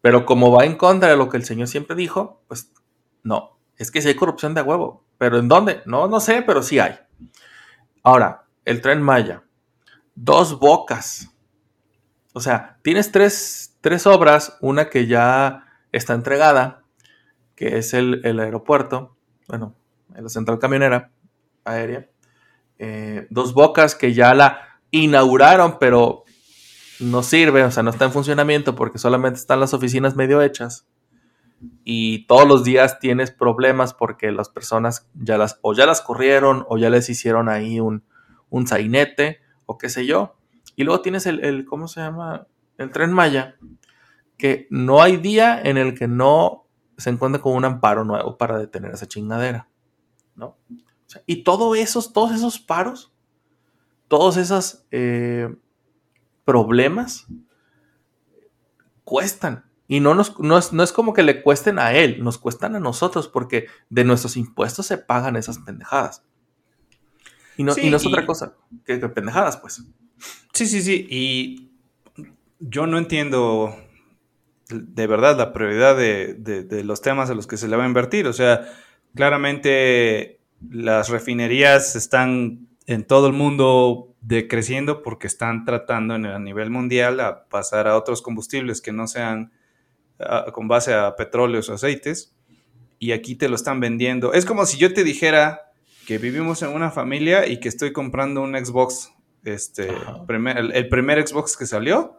Pero 0.00 0.26
como 0.26 0.50
va 0.50 0.64
en 0.64 0.76
contra 0.76 1.08
de 1.08 1.16
lo 1.16 1.28
que 1.28 1.36
el 1.36 1.44
señor 1.44 1.68
siempre 1.68 1.96
dijo, 1.96 2.42
pues 2.48 2.72
no. 3.22 3.58
Es 3.76 3.90
que 3.90 4.02
sí 4.02 4.08
hay 4.08 4.14
corrupción 4.14 4.54
de 4.54 4.62
huevo. 4.62 5.04
¿Pero 5.18 5.38
en 5.38 5.48
dónde? 5.48 5.82
No, 5.84 6.08
no 6.08 6.20
sé, 6.20 6.42
pero 6.42 6.62
sí 6.62 6.78
hay. 6.78 6.98
Ahora, 8.02 8.44
el 8.64 8.80
tren 8.80 9.02
Maya. 9.02 9.44
Dos 10.14 10.58
bocas. 10.58 11.30
O 12.32 12.40
sea, 12.40 12.78
tienes 12.82 13.12
tres 13.12 14.06
obras. 14.06 14.56
Una 14.60 14.88
que 14.88 15.06
ya 15.06 15.64
está 15.92 16.14
entregada, 16.14 16.84
que 17.58 17.76
es 17.76 17.92
el, 17.92 18.20
el 18.22 18.38
aeropuerto. 18.38 19.16
Bueno, 19.48 19.74
la 20.14 20.28
central 20.28 20.60
camionera 20.60 21.10
aérea. 21.64 22.08
Eh, 22.78 23.26
dos 23.30 23.52
bocas 23.52 23.96
que 23.96 24.14
ya 24.14 24.32
la 24.32 24.78
inauguraron, 24.92 25.80
pero 25.80 26.22
no 27.00 27.24
sirve, 27.24 27.64
o 27.64 27.70
sea, 27.72 27.82
no 27.82 27.90
está 27.90 28.04
en 28.04 28.12
funcionamiento 28.12 28.76
porque 28.76 28.98
solamente 28.98 29.40
están 29.40 29.58
las 29.58 29.74
oficinas 29.74 30.14
medio 30.14 30.40
hechas 30.40 30.86
y 31.82 32.26
todos 32.26 32.46
los 32.46 32.62
días 32.62 33.00
tienes 33.00 33.32
problemas 33.32 33.92
porque 33.92 34.30
las 34.30 34.48
personas 34.48 35.08
ya 35.14 35.36
las 35.36 35.58
o 35.62 35.74
ya 35.74 35.84
las 35.84 36.00
corrieron 36.00 36.64
o 36.68 36.78
ya 36.78 36.90
les 36.90 37.10
hicieron 37.10 37.48
ahí 37.48 37.80
un, 37.80 38.04
un 38.50 38.68
sainete 38.68 39.40
o 39.66 39.78
qué 39.78 39.88
sé 39.88 40.06
yo. 40.06 40.36
Y 40.76 40.84
luego 40.84 41.02
tienes 41.02 41.26
el, 41.26 41.44
el, 41.44 41.64
¿cómo 41.64 41.88
se 41.88 42.02
llama? 42.02 42.46
El 42.76 42.92
tren 42.92 43.12
Maya, 43.12 43.56
que 44.36 44.68
no 44.70 45.02
hay 45.02 45.16
día 45.16 45.60
en 45.60 45.76
el 45.76 45.98
que 45.98 46.06
no 46.06 46.67
se 46.98 47.10
encuentre 47.10 47.40
con 47.40 47.54
un 47.54 47.64
amparo 47.64 48.04
nuevo 48.04 48.36
para 48.36 48.58
detener 48.58 48.92
esa 48.92 49.06
chingadera, 49.08 49.68
¿no? 50.34 50.46
O 50.70 51.10
sea, 51.10 51.22
y 51.26 51.42
todos 51.44 51.76
esos, 51.78 52.12
todos 52.12 52.32
esos 52.32 52.58
paros, 52.58 53.12
todos 54.08 54.36
esos 54.36 54.84
eh, 54.90 55.54
problemas 56.44 57.26
cuestan. 59.04 59.64
Y 59.86 60.00
no, 60.00 60.14
nos, 60.14 60.38
no, 60.38 60.58
es, 60.58 60.72
no 60.74 60.82
es 60.82 60.92
como 60.92 61.14
que 61.14 61.22
le 61.22 61.42
cuesten 61.42 61.78
a 61.78 61.92
él, 61.94 62.22
nos 62.22 62.36
cuestan 62.36 62.76
a 62.76 62.80
nosotros 62.80 63.26
porque 63.26 63.66
de 63.88 64.04
nuestros 64.04 64.36
impuestos 64.36 64.84
se 64.86 64.98
pagan 64.98 65.36
esas 65.36 65.58
pendejadas. 65.60 66.22
Y 67.56 67.64
no, 67.64 67.72
Sí, 67.72 67.86
y 67.86 67.90
no 67.90 67.96
es 67.96 68.04
y- 68.04 68.08
otra 68.08 68.26
cosa 68.26 68.54
que, 68.84 69.00
que 69.00 69.08
pendejadas, 69.08 69.56
pues. 69.56 69.82
Sí, 70.52 70.66
sí, 70.66 70.82
sí. 70.82 71.06
Y 71.08 71.70
yo 72.60 72.86
no 72.86 72.98
entiendo 72.98 73.74
de 74.68 75.06
verdad 75.06 75.36
la 75.38 75.52
prioridad 75.52 75.96
de, 75.96 76.34
de- 76.34 76.62
de 76.64 76.84
los 76.84 77.00
temas 77.00 77.30
a 77.30 77.34
los 77.34 77.46
que 77.46 77.56
se 77.56 77.68
le 77.68 77.76
va 77.76 77.84
a 77.84 77.88
invertir. 77.88 78.26
O 78.26 78.32
sea, 78.32 78.68
claramente 79.32 80.40
las 80.70 81.08
refinerías 81.08 81.94
están 81.96 82.66
en 82.86 83.04
todo 83.04 83.26
el 83.28 83.32
mundo 83.32 84.14
decreciendo 84.20 85.02
porque 85.02 85.26
están 85.26 85.64
tratando 85.64 86.14
en- 86.16 86.26
a 86.26 86.38
nivel 86.38 86.70
mundial 86.70 87.20
a 87.20 87.44
pasar 87.48 87.86
a 87.88 87.96
otros 87.96 88.22
combustibles 88.22 88.80
que 88.80 88.92
no 88.92 89.06
sean 89.06 89.52
con 90.52 90.66
base 90.66 90.92
a 90.94 91.14
petróleos 91.14 91.68
o 91.70 91.74
aceites. 91.74 92.34
Y 92.98 93.12
aquí 93.12 93.36
te 93.36 93.48
lo 93.48 93.54
están 93.54 93.78
vendiendo. 93.78 94.32
Es 94.32 94.44
como 94.44 94.66
si 94.66 94.76
yo 94.76 94.92
te 94.92 95.04
dijera 95.04 95.70
que 96.08 96.18
vivimos 96.18 96.62
en 96.62 96.70
una 96.70 96.90
familia 96.90 97.46
y 97.46 97.60
que 97.60 97.68
estoy 97.68 97.92
comprando 97.92 98.42
un 98.42 98.56
Xbox, 98.56 99.12
este, 99.44 99.90
Ajá. 99.90 100.26
primer- 100.26 100.58
el, 100.58 100.72
el 100.72 100.88
primer 100.88 101.24
Xbox 101.24 101.56
que 101.56 101.66
salió, 101.66 102.17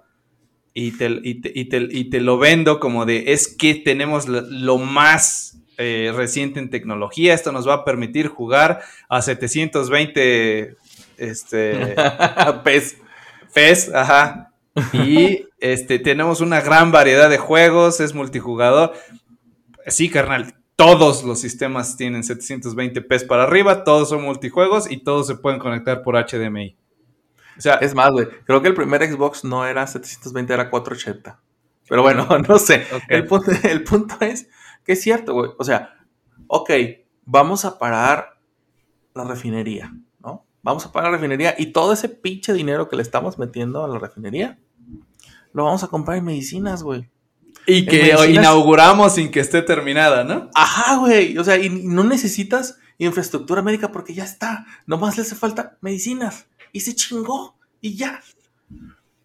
y 0.88 0.92
te, 0.92 1.20
y 1.24 1.36
te- 1.42 1.52
y 1.54 1.66
te- 1.66 1.88
y 1.90 2.10
te 2.10 2.22
lo 2.22 2.38
vendo 2.38 2.80
como 2.80 3.06
de, 3.06 3.32
es 3.34 3.48
que 3.48 3.76
tenemos 3.76 4.28
lo, 4.28 4.78
más 4.78 5.58
eh, 5.78 6.12
reciente 6.16 6.60
en 6.60 6.70
tecnología, 6.70 7.34
esto 7.34 7.52
nos 7.52 7.68
va 7.68 7.74
a 7.76 7.86
permitir 7.86 8.28
jugar 8.28 8.82
a 9.08 9.22
720 9.22 10.76
este. 11.18 11.96
FES, 13.52 13.94
ajá. 13.94 14.52
Y 14.94 15.46
este, 15.60 16.00
tenemos 16.00 16.42
una 16.42 16.62
gran 16.62 16.92
variedad 16.92 17.30
de 17.30 17.38
juegos, 17.38 18.00
es 18.00 18.14
multijugador. 18.14 18.94
Sí, 19.88 20.10
carnal, 20.10 20.56
todos 20.76 21.24
los 21.24 21.42
sistemas 21.42 21.98
tienen 21.98 22.24
720 22.24 23.02
p 23.02 23.20
para 23.22 23.44
arriba, 23.44 23.84
todos 23.84 24.10
son 24.10 24.22
multijuegos 24.24 24.90
y 24.90 24.98
todos 25.04 25.28
se 25.28 25.36
pueden 25.36 25.60
conectar 25.60 26.04
por 26.04 26.16
HDMI. 26.16 26.76
O 27.60 27.62
sea, 27.62 27.76
Es 27.76 27.94
más, 27.94 28.10
güey. 28.12 28.28
Creo 28.46 28.62
que 28.62 28.70
el 28.70 28.74
primer 28.74 29.08
Xbox 29.08 29.44
no 29.44 29.66
era 29.68 29.86
720, 29.86 30.54
era 30.54 30.70
480. 30.70 31.40
Pero 31.88 32.02
bueno, 32.02 32.28
no 32.48 32.58
sé. 32.58 32.86
El, 33.08 33.26
punto, 33.26 33.52
el 33.64 33.84
punto 33.84 34.16
es 34.22 34.48
que 34.84 34.94
es 34.94 35.02
cierto, 35.02 35.34
güey. 35.34 35.52
O 35.60 35.64
sea, 35.64 35.96
ok, 36.48 36.72
vamos 37.26 37.66
a 37.66 37.78
parar 37.78 38.40
la 39.14 39.24
refinería, 39.26 39.94
¿no? 40.20 40.46
Vamos 40.64 40.86
a 40.86 40.92
parar 40.92 41.12
la 41.12 41.18
refinería 41.18 41.54
y 41.58 41.68
todo 41.68 41.94
ese 41.94 42.10
pinche 42.10 42.54
dinero 42.54 42.90
que 42.90 42.96
le 42.96 43.02
estamos 43.02 43.38
metiendo 43.38 43.84
a 43.84 43.88
la 43.88 44.00
refinería, 44.00 44.58
lo 45.54 45.66
vamos 45.66 45.84
a 45.84 45.88
comprar 45.88 46.18
en 46.18 46.26
medicinas, 46.26 46.82
güey. 46.84 47.10
Y 47.68 47.86
que 47.86 48.14
medicinas- 48.14 48.30
inauguramos 48.36 49.16
sin 49.16 49.32
que 49.32 49.42
esté 49.42 49.62
terminada, 49.62 50.24
¿no? 50.24 50.50
Ajá, 50.56 50.98
güey. 50.98 51.38
O 51.38 51.44
sea, 51.44 51.58
y 51.58 51.70
no 51.70 52.04
necesitas 52.04 52.78
infraestructura 52.98 53.62
médica 53.62 53.92
porque 53.92 54.14
ya 54.14 54.24
está. 54.24 54.66
Nomás 54.86 55.18
le 55.18 55.24
hace 55.24 55.36
falta 55.36 55.78
medicinas. 55.82 56.48
Y 56.72 56.82
se 56.82 56.96
chingó. 56.96 57.56
Y 57.82 57.96
ya. 57.96 58.22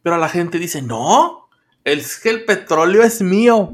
Pero 0.03 0.16
la 0.18 0.28
gente 0.28 0.59
dice, 0.59 0.82
no, 0.82 1.49
es 1.82 2.18
que 2.20 2.30
el 2.30 2.45
petróleo 2.45 3.03
es 3.03 3.22
mío. 3.22 3.72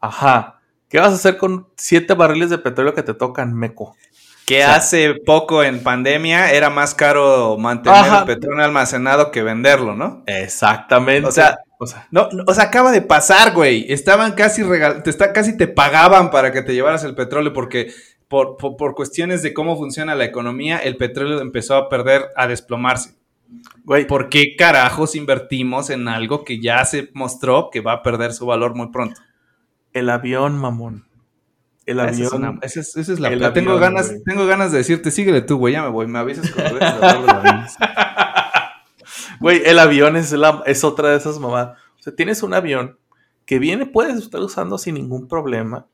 Ajá. 0.00 0.60
¿Qué 0.88 0.98
vas 0.98 1.10
a 1.12 1.14
hacer 1.16 1.36
con 1.36 1.68
siete 1.76 2.14
barriles 2.14 2.50
de 2.50 2.58
petróleo 2.58 2.94
que 2.94 3.02
te 3.02 3.14
tocan, 3.14 3.54
meco? 3.54 3.96
Que 4.46 4.62
O 4.62 4.66
sea- 4.66 4.76
hace 4.76 5.14
poco 5.14 5.64
en 5.64 5.82
pandemia 5.82 6.52
era 6.52 6.70
más 6.70 6.94
caro 6.94 7.56
mantener 7.58 7.98
Ajá. 7.98 8.18
el 8.20 8.24
petróleo 8.26 8.64
almacenado 8.64 9.30
que 9.32 9.42
venderlo, 9.42 9.96
¿no? 9.96 10.22
Exactamente. 10.26 11.28
O 11.28 11.32
sea, 11.32 11.58
o 11.78 11.86
sea, 11.86 12.06
No, 12.12 12.28
no, 12.32 12.44
o 12.46 12.54
sea, 12.54 12.64
acaba 12.64 12.92
de 12.92 13.02
pasar, 13.02 13.52
güey. 13.52 13.84
Estaban 13.92 14.32
casi 14.32 14.62
regal 14.62 15.02
te 15.02 15.10
está, 15.10 15.32
casi 15.32 15.56
te 15.56 15.66
pagaban 15.66 16.30
para 16.30 16.52
que 16.52 16.62
te 16.62 16.72
llevaras 16.74 17.02
el 17.04 17.14
petróleo 17.16 17.52
porque 17.52 17.92
por, 18.28 18.56
por, 18.56 18.76
por 18.76 18.94
cuestiones 18.94 19.42
de 19.42 19.52
cómo 19.54 19.76
funciona 19.76 20.14
la 20.14 20.24
economía, 20.24 20.78
el 20.78 20.96
petróleo 20.96 21.40
empezó 21.40 21.76
a 21.76 21.88
perder, 21.88 22.26
a 22.36 22.46
desplomarse. 22.46 23.14
güey, 23.84 24.06
¿Por 24.06 24.28
qué 24.28 24.56
carajos 24.58 25.14
invertimos 25.14 25.90
en 25.90 26.08
algo 26.08 26.42
que 26.44 26.60
ya 26.60 26.84
se 26.84 27.10
mostró 27.14 27.70
que 27.70 27.80
va 27.80 27.92
a 27.92 28.02
perder 28.02 28.32
su 28.32 28.46
valor 28.46 28.74
muy 28.74 28.88
pronto? 28.88 29.20
el 29.92 30.10
avión, 30.10 30.58
mamón. 30.58 31.06
El 31.86 32.00
Esa 32.00 32.08
avión. 32.08 32.26
es, 32.26 32.32
una- 32.32 32.58
esa 32.62 32.80
es- 32.80 32.96
esa 32.96 33.12
es 33.14 33.20
la 33.20 33.30
pla- 33.30 33.52
tengo 33.54 33.70
avión, 33.70 33.80
ganas, 33.94 34.10
güey. 34.10 34.22
tengo 34.24 34.44
ganas 34.46 34.72
de 34.72 34.78
decirte, 34.78 35.10
síguele 35.10 35.40
tú, 35.40 35.56
güey, 35.56 35.72
ya 35.72 35.82
me 35.84 35.88
voy, 35.88 36.06
me 36.06 36.18
avisas 36.18 36.50
cuando. 36.50 36.78
Güey, 39.40 39.62
el 39.64 39.78
avión 39.78 40.16
es, 40.16 40.32
la, 40.32 40.62
es 40.66 40.82
otra 40.84 41.10
de 41.10 41.16
esas 41.16 41.38
mamadas. 41.38 41.78
O 41.98 42.02
sea, 42.02 42.14
tienes 42.14 42.42
un 42.42 42.54
avión 42.54 42.98
que 43.44 43.58
viene, 43.58 43.86
puedes 43.86 44.16
estar 44.16 44.40
usando 44.40 44.78
sin 44.78 44.94
ningún 44.94 45.28
problema. 45.28 45.86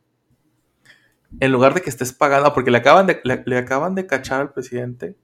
En 1.41 1.51
lugar 1.53 1.75
de 1.75 1.83
que 1.83 1.91
estés 1.91 2.13
pagando, 2.13 2.53
porque 2.53 2.71
le 2.71 2.79
acaban 2.79 3.07
de, 3.07 3.21
le, 3.25 3.59
acaban 3.59 3.95
de 3.95 4.07
cachar 4.07 4.41
al 4.41 4.53
presidente 4.53 5.17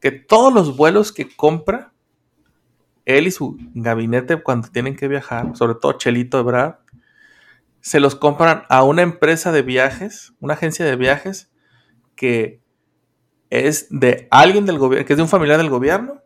que 0.00 0.10
todos 0.10 0.52
los 0.52 0.76
vuelos 0.76 1.12
que 1.12 1.34
compra 1.34 1.92
él 3.04 3.26
y 3.26 3.30
su 3.30 3.56
gabinete 3.74 4.42
cuando 4.42 4.68
tienen 4.68 4.96
que 4.96 5.08
viajar, 5.08 5.56
sobre 5.56 5.74
todo 5.74 5.94
Chelito 5.94 6.38
Ebrard, 6.38 6.76
se 7.80 8.00
los 8.00 8.14
compran 8.14 8.64
a 8.68 8.82
una 8.82 9.02
empresa 9.02 9.52
de 9.52 9.62
viajes, 9.62 10.34
una 10.40 10.54
agencia 10.54 10.84
de 10.84 10.96
viajes 10.96 11.50
que 12.16 12.62
es 13.50 13.86
de 13.90 14.26
alguien 14.30 14.66
del 14.66 14.78
gobierno, 14.78 15.06
que 15.06 15.12
es 15.12 15.16
de 15.16 15.22
un 15.22 15.28
familiar 15.28 15.58
del 15.58 15.70
gobierno 15.70 16.22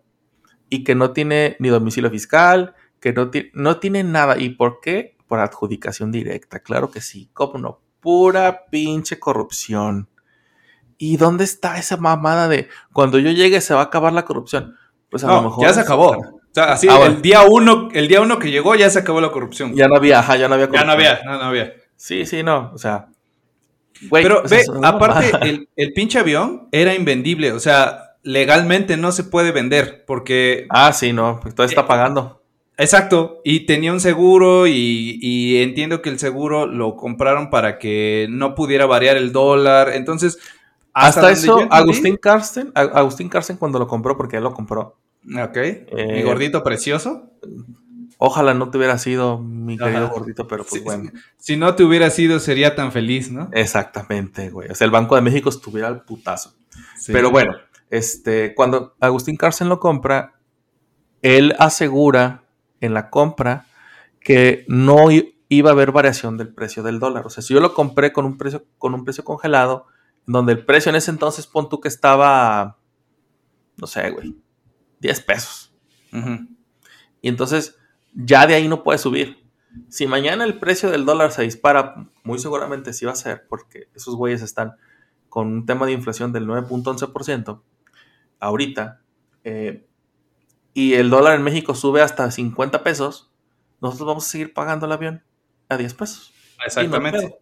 y 0.71 0.85
que 0.85 0.95
no 0.95 1.13
tiene 1.13 1.57
ni 1.59 1.69
domicilio 1.69 2.11
fiscal, 2.11 2.75
que 3.01 3.13
no, 3.13 3.31
no 3.55 3.79
tiene 3.79 4.05
nada. 4.05 4.39
¿Y 4.39 4.51
por 4.51 4.81
qué? 4.81 5.17
Por 5.27 5.41
adjudicación 5.41 6.13
directa, 6.13 6.61
claro 6.61 6.91
que 6.91 7.01
sí, 7.01 7.29
cómo 7.33 7.59
no, 7.59 7.81
pura 8.01 8.67
pinche 8.71 9.19
corrupción. 9.19 10.09
¿Y 10.97 11.17
dónde 11.17 11.45
está 11.45 11.79
esa 11.79 11.97
mamada 11.97 12.49
de 12.49 12.69
cuando 12.93 13.19
yo 13.19 13.31
llegue 13.31 13.61
se 13.61 13.75
va 13.75 13.81
a 13.81 13.85
acabar 13.85 14.13
la 14.13 14.25
corrupción? 14.25 14.77
Pues 15.11 15.23
a 15.25 15.29
lo 15.29 15.43
mejor 15.43 15.65
ya 15.67 15.73
se 15.73 15.81
acabó. 15.81 16.11
O 16.19 16.41
sea, 16.53 16.73
así, 16.73 16.89
Ah, 16.91 16.97
bueno. 16.99 17.15
el 17.17 17.23
día 17.23 17.43
uno, 17.43 17.89
el 17.93 18.09
día 18.09 18.21
uno 18.21 18.39
que 18.39 18.51
llegó 18.51 18.75
ya 18.75 18.91
se 18.91 18.99
acabó 18.99 19.21
la 19.21 19.31
corrupción. 19.31 19.75
Ya 19.75 19.87
no 19.87 19.97
había, 19.97 20.19
ajá, 20.19 20.37
ya 20.37 20.49
no 20.49 20.55
había 20.55 20.67
Ya 20.67 20.85
no 20.85 20.87
corrupción. 20.93 21.13
había, 21.17 21.25
no, 21.25 21.39
no 21.39 21.45
había. 21.45 21.73
Sí, 21.97 22.27
sí, 22.27 22.43
no, 22.43 22.73
o 22.75 22.79
sea. 22.79 23.07
güey, 24.09 24.23
Pero 24.23 24.43
o 24.45 24.49
sea, 24.49 24.59
ve, 24.59 24.65
aparte, 24.83 25.31
el, 25.43 25.69
el 25.77 25.93
pinche 25.93 26.19
avión 26.19 26.69
era 26.73 26.95
invendible. 26.95 27.53
O 27.53 27.61
sea, 27.61 28.17
legalmente 28.23 28.97
no 28.97 29.13
se 29.13 29.25
puede 29.25 29.53
vender 29.53 30.05
porque... 30.07 30.67
Ah, 30.71 30.93
sí, 30.93 31.13
no, 31.13 31.39
pues 31.41 31.55
todo 31.55 31.65
está 31.67 31.87
pagando. 31.87 32.43
Exacto, 32.81 33.41
y 33.45 33.67
tenía 33.67 33.93
un 33.93 33.99
seguro 33.99 34.69
y, 34.69 35.19
y 35.21 35.57
entiendo 35.63 36.01
que 36.01 36.11
el 36.11 36.21
seguro 36.21 36.65
lo 36.65 36.95
compraron 36.95 37.51
para 37.51 37.77
que 37.77 38.29
no 38.31 38.55
pudiera 38.55 38.87
variar 38.87 39.17
el 39.17 39.33
dólar. 39.33 39.91
Entonces, 39.95 40.39
Hasta, 40.93 41.33
eso, 41.33 41.67
Agustín 41.71 42.17
Carsten, 42.17 42.71
Agustín 42.75 43.29
Carsten 43.29 43.57
cuando 43.57 43.81
lo 43.81 43.89
compró, 43.89 44.17
porque 44.17 44.37
él 44.37 44.45
lo 44.45 44.55
compró. 44.55 44.97
Ok, 45.27 45.57
Eh, 45.57 46.13
mi 46.15 46.23
gordito 46.23 46.63
precioso. 46.63 47.33
Ojalá 48.17 48.55
no 48.55 48.71
te 48.71 48.79
hubiera 48.79 48.97
sido 48.97 49.39
mi 49.39 49.77
querido 49.77 50.09
gordito, 50.09 50.47
pero 50.47 50.65
pues 50.65 50.83
bueno. 50.85 51.11
Si 51.37 51.57
no 51.57 51.75
te 51.75 51.83
hubiera 51.83 52.11
sido, 52.11 52.39
sería 52.39 52.77
tan 52.77 52.93
feliz, 52.93 53.31
¿no? 53.31 53.49
Exactamente, 53.53 54.51
güey. 54.51 54.71
O 54.71 54.75
sea, 54.77 54.85
el 54.85 54.93
Banco 54.93 55.17
de 55.17 55.23
México 55.23 55.49
estuviera 55.49 55.89
al 55.89 56.03
putazo. 56.05 56.55
Sí. 56.97 57.13
Pero 57.13 57.33
bueno, 57.33 57.57
este, 57.91 58.55
cuando 58.55 58.95
Agustín 59.01 59.37
Carsten 59.37 59.69
lo 59.69 59.81
compra, 59.81 60.35
él 61.23 61.55
asegura 61.59 62.45
en 62.81 62.95
la 62.95 63.11
compra 63.11 63.67
que 64.21 64.65
no 64.69 65.09
iba 65.49 65.71
a 65.71 65.73
haber 65.73 65.93
variación 65.93 66.37
del 66.37 66.53
precio 66.53 66.83
del 66.83 66.99
dólar. 66.99 67.27
O 67.27 67.31
sea, 67.31 67.43
si 67.43 67.55
yo 67.55 67.61
lo 67.61 67.75
compré 67.75 68.13
con 68.13 68.25
un 68.25 68.37
precio, 68.39 68.67
con 68.79 68.95
un 68.95 69.05
precio 69.05 69.25
congelado, 69.25 69.87
donde 70.27 70.53
el 70.53 70.65
precio 70.65 70.91
en 70.91 70.97
ese 70.97 71.11
entonces, 71.11 71.47
pon 71.47 71.69
tú 71.69 71.81
que 71.81 71.89
estaba, 71.89 72.79
no 73.77 73.87
sé, 73.87 74.11
güey, 74.11 74.37
10 75.01 75.21
pesos. 75.23 75.75
Y 77.21 77.29
entonces 77.29 77.77
ya 78.15 78.47
de 78.47 78.55
ahí 78.55 78.69
no 78.69 78.83
puede 78.83 78.99
subir. 78.99 79.49
Si 79.89 80.07
mañana 80.07 80.45
el 80.45 80.59
precio 80.59 80.91
del 80.91 81.05
dólar 81.05 81.33
se 81.33 81.43
dispara, 81.43 82.09
muy 82.25 82.39
seguramente 82.39 82.93
sí 82.93 83.07
va 83.07 83.13
a 83.13 83.17
ser, 83.17 83.47
porque 83.49 83.89
esos 83.95 84.17
güeyes 84.17 84.43
están 84.43 84.75
con 85.29 85.47
un 85.49 85.67
tema 85.67 85.87
de 85.87 85.93
inflación 85.93 86.33
del 86.33 86.47
9.11% 86.47 87.63
ahorita, 88.41 89.03
eh, 89.45 89.88
y 90.79 90.95
el 90.95 91.11
dólar 91.11 91.35
en 91.35 91.43
México 91.43 91.75
sube 91.75 92.03
hasta 92.03 92.31
50 92.31 92.83
pesos, 92.83 93.31
nosotros 93.81 94.07
vamos 94.07 94.27
a 94.27 94.31
seguir 94.31 94.53
pagando 94.55 94.87
el 94.87 94.93
avión 94.93 95.23
a 95.69 95.77
10 95.77 95.95
pesos. 95.95 96.33
Exactamente. 96.65 97.39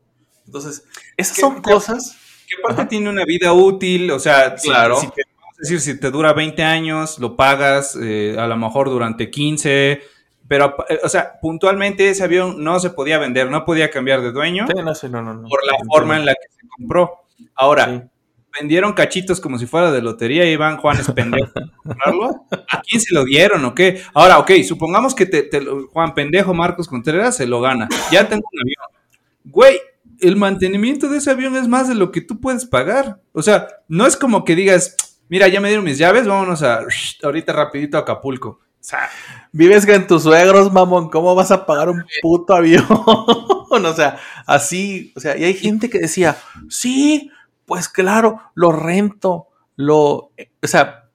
Entonces, 0.46 0.84
esas 1.16 1.34
¿Qué- 1.36 1.40
son 1.40 1.56
qué- 1.56 1.62
cosas. 1.72 2.16
Que 2.48 2.54
aparte 2.62 2.82
Ajá. 2.82 2.88
tiene 2.88 3.10
una 3.10 3.24
vida 3.24 3.52
útil, 3.52 4.10
o 4.12 4.18
sea, 4.20 4.54
Claro. 4.54 5.00
si, 5.00 5.08
te, 5.08 5.22
decir, 5.58 5.80
si 5.80 5.98
te 5.98 6.10
dura 6.12 6.32
20 6.32 6.62
años, 6.62 7.18
lo 7.18 7.34
pagas 7.36 7.98
eh, 8.00 8.36
a 8.38 8.46
lo 8.46 8.56
mejor 8.56 8.88
durante 8.88 9.30
15, 9.30 10.00
pero, 10.46 10.76
eh, 10.88 11.00
o 11.02 11.08
sea, 11.08 11.40
puntualmente 11.40 12.08
ese 12.08 12.22
avión 12.22 12.62
no 12.62 12.78
se 12.78 12.90
podía 12.90 13.18
vender, 13.18 13.50
no 13.50 13.64
podía 13.64 13.90
cambiar 13.90 14.20
de 14.22 14.30
dueño 14.30 14.66
Sí, 14.68 14.74
no, 14.80 14.94
sí, 14.94 15.08
no, 15.08 15.22
no, 15.22 15.34
no. 15.34 15.48
por 15.48 15.66
la 15.66 15.72
forma 15.88 16.16
en 16.16 16.26
la 16.26 16.34
que 16.34 16.46
se 16.54 16.68
compró. 16.68 17.26
Ahora, 17.56 17.86
Sí. 17.86 18.02
Vendieron 18.58 18.92
cachitos 18.92 19.40
como 19.40 19.58
si 19.58 19.66
fuera 19.66 19.92
de 19.92 20.02
lotería 20.02 20.44
y 20.44 20.52
Iván 20.52 20.76
Juanes 20.76 21.10
pendejo 21.14 21.52
a. 21.84 22.56
¿A 22.70 22.82
quién 22.82 23.00
se 23.00 23.14
lo 23.14 23.24
dieron 23.24 23.64
o 23.64 23.74
qué? 23.74 24.02
Ahora, 24.14 24.38
ok, 24.38 24.52
supongamos 24.66 25.14
que 25.14 25.26
te, 25.26 25.42
te 25.42 25.64
Juan 25.92 26.14
pendejo 26.14 26.54
Marcos 26.54 26.88
Contreras 26.88 27.36
se 27.36 27.46
lo 27.46 27.60
gana. 27.60 27.88
Ya 28.10 28.28
tengo 28.28 28.48
un 28.52 28.60
avión. 28.60 29.02
Güey, 29.44 29.80
el 30.20 30.36
mantenimiento 30.36 31.08
de 31.08 31.18
ese 31.18 31.30
avión 31.30 31.56
es 31.56 31.68
más 31.68 31.88
de 31.88 31.94
lo 31.94 32.10
que 32.10 32.20
tú 32.20 32.40
puedes 32.40 32.64
pagar. 32.64 33.20
O 33.32 33.42
sea, 33.42 33.68
no 33.88 34.06
es 34.06 34.16
como 34.16 34.44
que 34.44 34.56
digas, 34.56 34.96
mira, 35.28 35.48
ya 35.48 35.60
me 35.60 35.68
dieron 35.68 35.84
mis 35.84 35.98
llaves, 35.98 36.26
vámonos 36.26 36.62
a 36.62 36.80
ahorita 37.22 37.52
rapidito 37.52 37.96
a 37.96 38.00
Acapulco. 38.00 38.60
O 38.78 38.88
sea, 38.88 39.10
Vives 39.50 39.88
en 39.88 40.06
tus 40.06 40.22
suegros, 40.22 40.72
mamón. 40.72 41.08
¿Cómo 41.08 41.34
vas 41.34 41.50
a 41.50 41.66
pagar 41.66 41.88
un 41.88 42.04
puto 42.20 42.54
avión? 42.54 42.84
o 42.88 43.94
sea, 43.94 44.18
así. 44.46 45.12
O 45.16 45.20
sea, 45.20 45.36
y 45.36 45.44
hay 45.44 45.54
gente 45.54 45.88
que 45.88 45.98
decía, 45.98 46.36
sí, 46.68 47.30
pues 47.66 47.88
claro, 47.90 48.40
lo 48.54 48.72
rento. 48.72 49.48
Lo. 49.76 50.30
O 50.62 50.66
sea, 50.66 51.10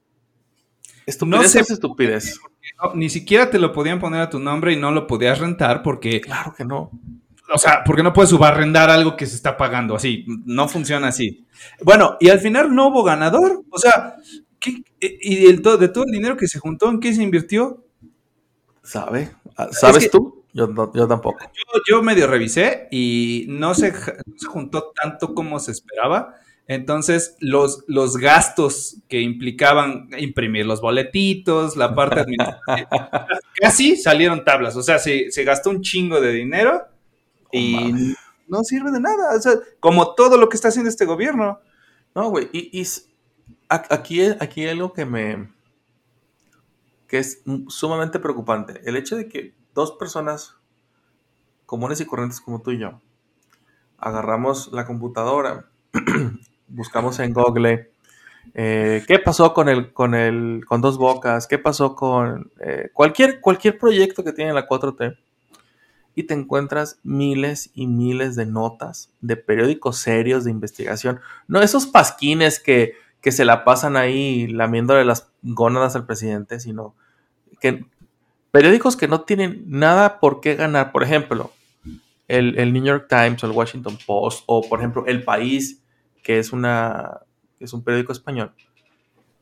estupidez 1.08 1.42
No 1.44 1.50
sé- 1.50 1.60
es 1.62 1.72
estupidez. 1.72 2.40
no, 2.84 2.94
ni 2.94 3.10
siquiera 3.10 3.50
te 3.50 3.58
lo 3.58 3.72
podían 3.74 4.00
poner 4.00 4.22
a 4.22 4.30
tu 4.30 4.40
nombre 4.40 4.74
y 4.74 4.76
no 4.78 4.92
lo 4.92 5.08
podías 5.08 5.40
rentar 5.40 5.82
porque 5.82 6.22
Claro 6.22 6.54
que 6.56 6.64
no. 6.66 6.92
O 7.54 7.58
sea, 7.58 7.84
porque 7.84 8.04
no 8.04 8.14
puedes 8.14 8.30
subarrendar 8.30 8.90
algo 8.90 9.18
que 9.18 9.26
se 9.26 9.36
está 9.36 9.58
pagando 9.58 9.96
así. 9.96 10.26
No 10.46 10.70
funciona 10.70 11.08
así. 11.10 11.46
Bueno, 11.84 12.16
y 12.20 12.30
al 12.30 12.40
final 12.40 12.74
no 12.74 12.88
hubo 12.88 13.04
ganador. 13.04 13.64
O 13.70 13.78
sea, 13.78 14.16
¿qué- 14.60 14.84
¿y 15.02 15.48
el 15.48 15.62
to- 15.62 15.78
de 15.78 15.90
todo 15.90 16.06
el 16.06 16.12
dinero 16.12 16.38
que 16.38 16.48
se 16.48 16.60
juntó, 16.60 16.90
en 16.90 17.00
qué 17.02 17.14
se 17.14 17.24
invirtió? 17.24 17.84
¿Sabe? 18.84 19.32
Ah, 19.58 19.68
¿Sabes 19.72 20.04
que- 20.06 20.10
tú? 20.10 20.46
Yo, 20.54 20.68
no- 20.68 20.92
yo 20.94 21.08
tampoco. 21.08 21.40
Yo, 21.42 21.82
yo 21.88 22.04
medio 22.04 22.28
revisé 22.28 22.88
y 22.92 23.46
no 23.50 23.74
se, 23.74 23.92
no 23.92 24.38
se 24.38 24.48
juntó 24.48 24.92
tanto 24.94 25.34
como 25.34 25.60
se 25.60 25.72
esperaba. 25.72 26.36
Entonces, 26.72 27.36
los, 27.42 27.84
los 27.88 28.16
gastos 28.16 28.96
que 29.10 29.20
implicaban 29.20 30.08
imprimir 30.18 30.66
los 30.66 30.80
boletitos, 30.80 31.76
la 31.76 31.94
parte 31.94 32.22
administrativa, 32.22 33.28
casi 33.60 33.98
salieron 33.98 34.46
tablas. 34.46 34.78
O 34.78 34.82
sea, 34.82 34.98
se, 34.98 35.32
se 35.32 35.44
gastó 35.44 35.70
un 35.70 35.82
chingo 35.82 36.22
de 36.22 36.32
dinero 36.32 36.88
y 37.52 38.16
no 38.48 38.64
sirve 38.64 38.90
de 38.92 39.02
nada. 39.02 39.36
O 39.36 39.42
sea, 39.42 39.56
como 39.82 40.16
todo 40.16 40.38
lo 40.38 40.48
que 40.48 40.56
está 40.56 40.70
haciendo 40.70 40.90
este 40.90 41.04
gobierno. 41.04 41.60
No, 42.16 42.30
güey. 42.30 42.48
Y, 42.54 42.80
y 42.80 42.88
aquí, 43.68 44.22
aquí 44.40 44.62
hay 44.62 44.70
algo 44.70 44.94
que 44.94 45.04
me. 45.04 45.52
que 47.06 47.18
es 47.18 47.44
sumamente 47.68 48.18
preocupante. 48.18 48.80
El 48.86 48.96
hecho 48.96 49.18
de 49.18 49.28
que 49.28 49.54
dos 49.74 49.92
personas 50.00 50.56
comunes 51.66 52.00
y 52.00 52.06
corrientes 52.06 52.40
como 52.40 52.62
tú 52.62 52.72
y 52.72 52.78
yo 52.78 53.02
agarramos 53.98 54.72
la 54.72 54.86
computadora, 54.86 55.70
buscamos 56.72 57.20
en 57.20 57.34
Google 57.34 57.92
eh, 58.54 59.04
qué 59.08 59.20
pasó 59.20 59.54
con 59.54 59.70
el, 59.70 59.94
con 59.94 60.16
el, 60.16 60.64
con 60.68 60.82
dos 60.82 60.98
bocas, 60.98 61.48
qué 61.48 61.58
pasó 61.58 61.96
con 61.96 62.52
eh, 62.60 62.90
cualquier, 62.94 63.40
cualquier 63.40 63.78
proyecto 63.78 64.24
que 64.24 64.34
tiene 64.34 64.54
la 64.54 64.68
4T, 64.68 65.18
y 66.14 66.24
te 66.24 66.34
encuentras 66.34 67.00
miles 67.04 67.72
y 67.74 67.88
miles 67.88 68.36
de 68.36 68.46
notas 68.46 69.14
de 69.22 69.38
periódicos 69.38 69.98
serios 69.98 70.44
de 70.44 70.52
investigación. 70.52 71.22
No 71.48 71.62
esos 71.62 71.88
pasquines 71.88 72.60
que, 72.60 72.96
que 73.22 73.32
se 73.32 73.46
la 73.46 73.64
pasan 73.64 73.96
ahí 73.96 74.48
lamiéndole 74.48 75.06
las 75.06 75.32
gónadas 75.42 75.96
al 75.96 76.06
presidente, 76.06 76.60
sino 76.60 76.96
que 77.62 77.86
periódicos 78.52 78.98
que 78.98 79.08
no 79.08 79.22
tienen 79.22 79.64
nada 79.68 80.20
por 80.20 80.42
qué 80.42 80.56
ganar. 80.56 80.92
Por 80.92 81.04
ejemplo, 81.04 81.54
el, 82.28 82.60
el 82.60 82.74
New 82.74 82.84
York 82.84 83.08
Times 83.08 83.42
o 83.44 83.48
el 83.48 83.54
Washington 83.54 83.98
Post, 84.06 84.44
o 84.48 84.68
por 84.68 84.80
ejemplo, 84.80 85.06
El 85.08 85.24
País, 85.24 85.81
que 86.22 86.40
es 86.40 86.54
una 86.54 87.22
es 87.60 87.74
un 87.74 87.84
periódico 87.84 88.12
español, 88.12 88.54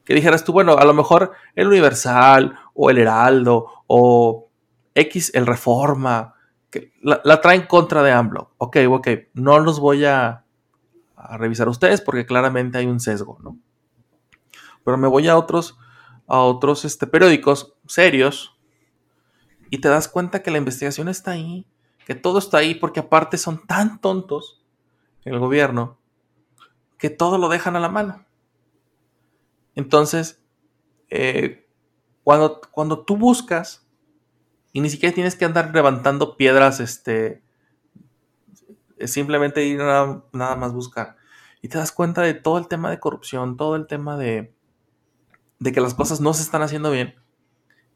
que 0.03 0.13
dijeras 0.13 0.43
tú, 0.43 0.51
bueno, 0.51 0.73
a 0.77 0.85
lo 0.85 0.93
mejor 0.93 1.33
el 1.55 1.67
Universal 1.67 2.57
o 2.73 2.89
el 2.89 2.97
Heraldo 2.97 3.67
o 3.87 4.49
X, 4.93 5.31
el 5.33 5.45
Reforma, 5.45 6.33
que 6.69 6.91
la, 7.01 7.21
la 7.23 7.41
traen 7.41 7.67
contra 7.67 8.03
de 8.03 8.11
AMLO. 8.11 8.51
Ok, 8.57 8.77
ok, 8.89 9.07
no 9.33 9.59
los 9.59 9.79
voy 9.79 10.05
a, 10.05 10.43
a 11.15 11.37
revisar 11.37 11.69
ustedes 11.69 12.01
porque 12.01 12.25
claramente 12.25 12.77
hay 12.77 12.87
un 12.87 12.99
sesgo, 12.99 13.37
¿no? 13.41 13.57
Pero 14.83 14.97
me 14.97 15.07
voy 15.07 15.27
a 15.27 15.37
otros, 15.37 15.77
a 16.27 16.39
otros 16.39 16.85
este, 16.85 17.05
periódicos 17.05 17.75
serios 17.87 18.57
y 19.69 19.79
te 19.79 19.89
das 19.89 20.07
cuenta 20.07 20.41
que 20.41 20.51
la 20.51 20.57
investigación 20.57 21.07
está 21.07 21.31
ahí, 21.31 21.67
que 22.05 22.15
todo 22.15 22.39
está 22.39 22.57
ahí 22.57 22.73
porque 22.73 23.01
aparte 23.01 23.37
son 23.37 23.65
tan 23.67 24.01
tontos 24.01 24.63
en 25.25 25.33
el 25.33 25.39
gobierno 25.39 25.98
que 26.99 27.09
todo 27.09 27.39
lo 27.39 27.49
dejan 27.49 27.75
a 27.75 27.79
la 27.79 27.89
mano. 27.89 28.25
Entonces, 29.73 30.43
eh, 31.09 31.67
cuando, 32.23 32.61
cuando 32.71 33.03
tú 33.05 33.17
buscas, 33.17 33.87
y 34.73 34.81
ni 34.81 34.89
siquiera 34.89 35.15
tienes 35.15 35.35
que 35.35 35.45
andar 35.45 35.73
levantando 35.73 36.37
piedras, 36.37 36.79
este, 36.79 37.41
es 38.97 39.11
simplemente 39.11 39.65
ir 39.65 39.79
nada, 39.79 40.23
nada 40.33 40.55
más 40.57 40.73
buscar. 40.73 41.15
Y 41.61 41.69
te 41.69 41.77
das 41.77 41.91
cuenta 41.91 42.21
de 42.21 42.33
todo 42.33 42.57
el 42.57 42.67
tema 42.67 42.91
de 42.91 42.99
corrupción, 42.99 43.57
todo 43.57 43.75
el 43.75 43.87
tema 43.87 44.17
de, 44.17 44.53
de 45.59 45.71
que 45.71 45.81
las 45.81 45.93
cosas 45.93 46.19
no 46.19 46.33
se 46.33 46.43
están 46.43 46.61
haciendo 46.61 46.91
bien. 46.91 47.15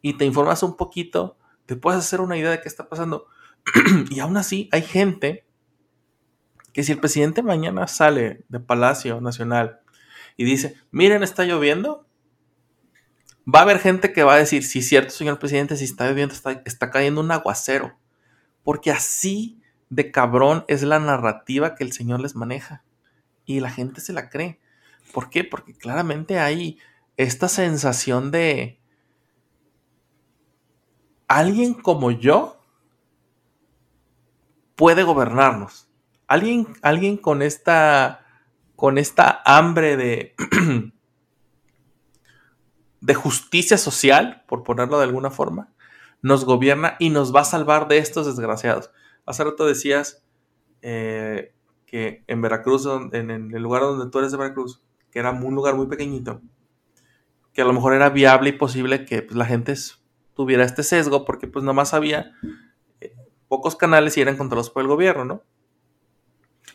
Y 0.02 0.18
te 0.18 0.26
informas 0.26 0.64
un 0.64 0.78
poquito, 0.78 1.38
te 1.66 1.76
puedes 1.76 2.00
hacer 2.00 2.22
una 2.22 2.38
idea 2.38 2.52
de 2.52 2.62
qué 2.62 2.70
está 2.70 2.88
pasando. 2.88 3.28
y 4.10 4.20
aún 4.20 4.38
así 4.38 4.70
hay 4.72 4.82
gente 4.82 5.46
que 6.74 6.84
si 6.84 6.92
el 6.92 7.00
presidente 7.00 7.44
mañana 7.44 7.88
sale 7.88 8.44
de 8.50 8.60
Palacio 8.60 9.22
Nacional 9.22 9.80
y 10.36 10.44
dice, 10.44 10.76
miren, 10.92 11.24
está 11.24 11.46
lloviendo, 11.46 12.08
va 13.48 13.60
a 13.60 13.62
haber 13.62 13.80
gente 13.80 14.12
que 14.12 14.24
va 14.24 14.34
a 14.34 14.38
decir, 14.38 14.64
sí, 14.64 14.82
cierto, 14.82 15.12
señor 15.12 15.40
presidente, 15.40 15.78
si 15.78 15.86
está 15.86 16.10
lloviendo, 16.10 16.34
está, 16.34 16.62
está 16.66 16.90
cayendo 16.90 17.22
un 17.22 17.32
aguacero. 17.32 17.98
Porque 18.64 18.92
así 18.92 19.62
de 19.90 20.12
cabrón 20.12 20.66
es 20.68 20.82
la 20.84 21.00
narrativa 21.00 21.76
que 21.76 21.84
el 21.84 21.92
señor 21.92 22.20
les 22.22 22.36
maneja. 22.36 22.84
Y 23.46 23.60
la 23.60 23.70
gente 23.70 24.02
se 24.02 24.14
la 24.14 24.30
cree. 24.30 24.60
¿Por 25.12 25.30
qué? 25.30 25.44
Porque 25.44 25.76
claramente 25.76 26.40
hay 26.40 26.80
esta 27.18 27.48
sensación 27.48 28.32
de 28.32 28.80
alguien 31.28 31.74
como 31.74 32.10
yo 32.12 32.60
puede 34.76 35.04
gobernarnos. 35.04 35.90
Alguien, 36.28 36.68
alguien 36.82 37.18
con 37.18 37.42
esta 37.42 38.20
con 38.76 38.98
esta 38.98 39.42
hambre 39.46 39.98
de 39.98 40.36
de 43.02 43.14
justicia 43.14 43.78
social, 43.78 44.44
por 44.48 44.64
ponerlo 44.64 44.98
de 44.98 45.04
alguna 45.04 45.30
forma, 45.30 45.74
nos 46.22 46.46
gobierna 46.46 46.96
y 47.00 47.10
nos 47.10 47.36
va 47.36 47.42
a 47.42 47.46
salvar 47.46 47.88
de 47.88 47.98
estos 47.98 48.26
desgraciados. 48.26 48.92
Hace 49.26 49.44
rato 49.44 49.66
decías 49.66 50.24
eh, 50.82 51.54
que 51.86 52.24
en 52.28 52.42
Veracruz, 52.42 52.88
en 53.12 53.30
el 53.30 53.62
lugar 53.62 53.82
donde 53.82 54.10
tú 54.10 54.20
eres 54.20 54.32
de 54.32 54.38
Veracruz, 54.38 54.82
que 55.12 55.20
era 55.20 55.32
un 55.32 55.54
lugar 55.54 55.76
muy 55.76 55.88
pequeñito, 55.88 56.42
que 57.54 57.62
a 57.62 57.66
lo 57.66 57.74
mejor 57.74 57.94
era 57.94 58.10
viable 58.10 58.50
y 58.50 58.54
posible 58.54 59.06
que 59.06 59.22
pues, 59.22 59.36
la 59.36 59.46
gente 59.46 59.76
tuviera 60.34 60.64
este 60.64 60.82
sesgo 60.82 61.26
porque 61.26 61.48
pues 61.48 61.64
nomás 61.64 61.94
había 61.94 62.32
eh, 63.00 63.14
pocos 63.48 63.76
canales 63.76 64.18
y 64.18 64.22
eran 64.22 64.38
controlados 64.38 64.70
por 64.70 64.82
el 64.82 64.88
gobierno, 64.88 65.26
¿no? 65.26 65.44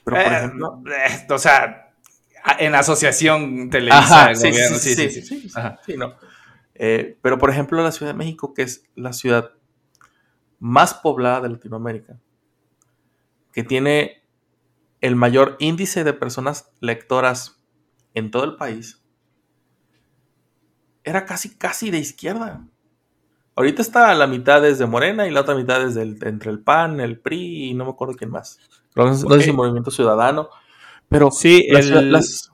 Pero 0.09 0.25
por 0.25 0.33
Eh, 0.33 0.37
ejemplo... 0.37 0.83
eh, 0.87 1.27
o 1.33 1.39
sea, 1.39 1.93
en 2.59 2.75
asociación 2.75 3.69
Televisa, 3.71 4.35
sí, 4.35 4.51
gobierno, 4.51 4.79
sí, 4.79 4.95
sí, 4.95 5.11
sí, 5.11 5.23
sí, 5.23 5.41
sí, 5.49 5.53
Ajá. 5.55 5.79
sí, 5.85 5.97
no. 5.97 6.15
Eh, 6.75 7.19
pero 7.23 7.39
por 7.39 7.51
ejemplo 7.51 7.83
la 7.83 7.93
Ciudad 7.93 8.13
de 8.13 8.19
México, 8.19 8.55
que 8.55 8.63
es 8.63 8.85
la 8.95 9.13
ciudad 9.13 9.51
más 10.61 10.95
poblada 10.95 11.41
de 11.43 11.49
Latinoamérica, 11.51 12.19
que 13.53 13.65
tiene 13.65 14.23
el 15.01 15.17
mayor 15.17 15.57
índice 15.59 16.05
de 16.05 16.13
personas 16.13 16.71
lectoras 16.81 17.61
en 18.15 18.31
todo 18.31 18.45
el 18.45 18.57
país, 18.57 19.03
era 21.05 21.25
casi, 21.25 21.57
casi 21.57 21.91
de 21.91 21.99
izquierda. 21.99 22.67
Ahorita 23.59 23.83
está 23.83 24.15
la 24.15 24.27
mitad 24.27 24.63
desde 24.63 24.87
Morena 24.87 25.27
y 25.27 25.31
la 25.31 25.41
otra 25.43 25.55
mitad 25.55 25.85
desde 25.85 26.03
el- 26.03 26.19
entre 26.23 26.51
el 26.51 26.61
PAN, 26.61 27.01
el 27.01 27.19
PRI 27.19 27.71
y 27.71 27.75
no 27.75 27.85
me 27.85 27.91
acuerdo 27.91 28.15
quién 28.15 28.31
más. 28.31 28.59
No, 28.95 29.13
sé- 29.15 29.27
no 29.29 29.35
sé 29.35 29.43
si 29.43 29.51
Ok. 29.51 29.57
Movimiento 29.57 29.91
Ciudadano. 29.91 30.49
Pero 31.09 31.31
Sí, 31.31 31.67
la 31.71 31.83
ciudad- 31.83 32.03
el- 32.03 32.13
las- 32.13 32.51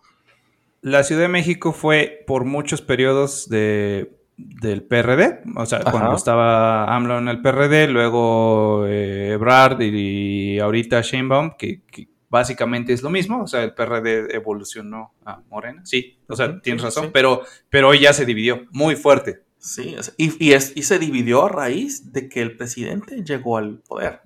La 0.81 1.03
Ciudad 1.03 1.23
de 1.23 1.29
México 1.29 1.73
fue 1.73 2.25
por 2.27 2.45
muchos 2.45 2.83
periodos 2.83 3.49
de, 3.49 4.13
del 4.37 4.83
PRD, 4.83 5.41
o 5.57 5.65
sea, 5.65 5.79
Ajá. 5.79 5.91
cuando 5.91 6.15
estaba 6.17 6.95
AMLO 6.95 7.19
en 7.19 7.29
el 7.29 7.41
PRD, 7.41 7.89
luego 7.89 8.85
eh, 8.87 9.31
Ebrard 9.33 9.81
y, 9.81 10.59
ahorita 10.59 11.01
Sheinbaum, 11.01 11.53
que, 11.57 11.81
que 11.91 12.09
básicamente 12.29 12.93
es 12.93 13.03
lo 13.03 13.09
mismo, 13.11 13.43
o 13.45 13.47
sea, 13.47 13.63
el 13.63 13.73
PRD 13.73 14.35
evolucionó 14.35 15.15
a 15.25 15.41
Morena, 15.49 15.81
sí, 15.87 16.19
o 16.29 16.37
sea, 16.37 16.61
tienes 16.61 16.83
razón, 16.83 17.05
sí. 17.05 17.11
pero, 17.15 17.41
pero 17.71 17.89
hoy 17.89 18.01
ya 18.01 18.13
se 18.13 18.27
dividió 18.27 18.65
muy 18.73 18.95
fuerte. 18.97 19.44
Sí, 19.67 19.97
y, 20.19 20.45
y 20.49 20.53
es- 20.53 20.73
y 20.77 20.83
se 20.83 20.99
dividió 20.99 21.45
a 21.47 21.49
raíz 21.49 22.13
de 22.13 22.29
que 22.29 22.43
el 22.43 22.57
presidente 22.57 23.23
llegó 23.25 23.57
al 23.57 23.79
poder. 23.79 24.21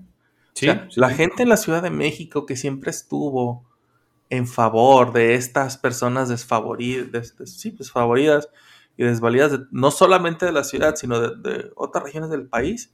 Sí, 0.55 0.69
o 0.69 0.73
sea, 0.75 0.89
sí, 0.91 1.01
la 1.01 1.11
sí. 1.11 1.15
gente 1.15 1.45
en 1.45 1.49
la 1.49 1.57
Ciudad 1.57 1.81
de 1.83 1.91
México 1.91 2.45
que 2.45 2.57
siempre 2.57 2.91
estuvo 2.91 3.65
en 4.31 4.49
favor 4.49 5.13
de 5.13 5.35
estas 5.35 5.79
personas 5.79 6.29
desfavoridas, 6.29 7.13
des- 7.13 7.37
des- 7.39 7.53
sí, 7.61 7.71
desfavoridas 7.71 8.49
y 8.97 9.05
desvalidas, 9.05 9.53
de- 9.53 9.67
no 9.71 9.93
solamente 9.93 10.45
de 10.45 10.53
la 10.53 10.65
ciudad, 10.65 10.97
sino 10.97 11.21
de, 11.21 11.37
de 11.37 11.71
otras 11.77 12.03
regiones 12.05 12.31
del 12.31 12.49
país, 12.49 12.93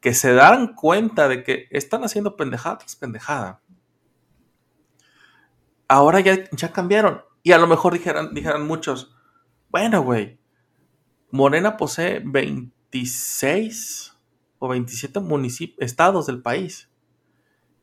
que 0.00 0.14
se 0.14 0.32
dan 0.32 0.74
cuenta 0.74 1.28
de 1.28 1.42
que 1.44 1.66
están 1.70 2.04
haciendo 2.04 2.36
pendejada 2.36 2.78
tras 2.78 2.96
pendejada. 2.96 3.60
Ahora 5.88 6.20
ya, 6.20 6.48
ya 6.52 6.72
cambiaron. 6.72 7.22
Y 7.42 7.52
a 7.52 7.58
lo 7.58 7.66
mejor 7.66 7.92
dijeran, 7.92 8.32
dijeran 8.34 8.66
muchos, 8.66 9.14
bueno, 9.70 10.02
güey, 10.02 10.38
Morena 11.34 11.76
posee 11.76 12.22
26 12.24 14.16
o 14.60 14.68
27 14.68 15.18
municipios, 15.18 15.84
estados 15.84 16.26
del 16.26 16.40
país. 16.40 16.88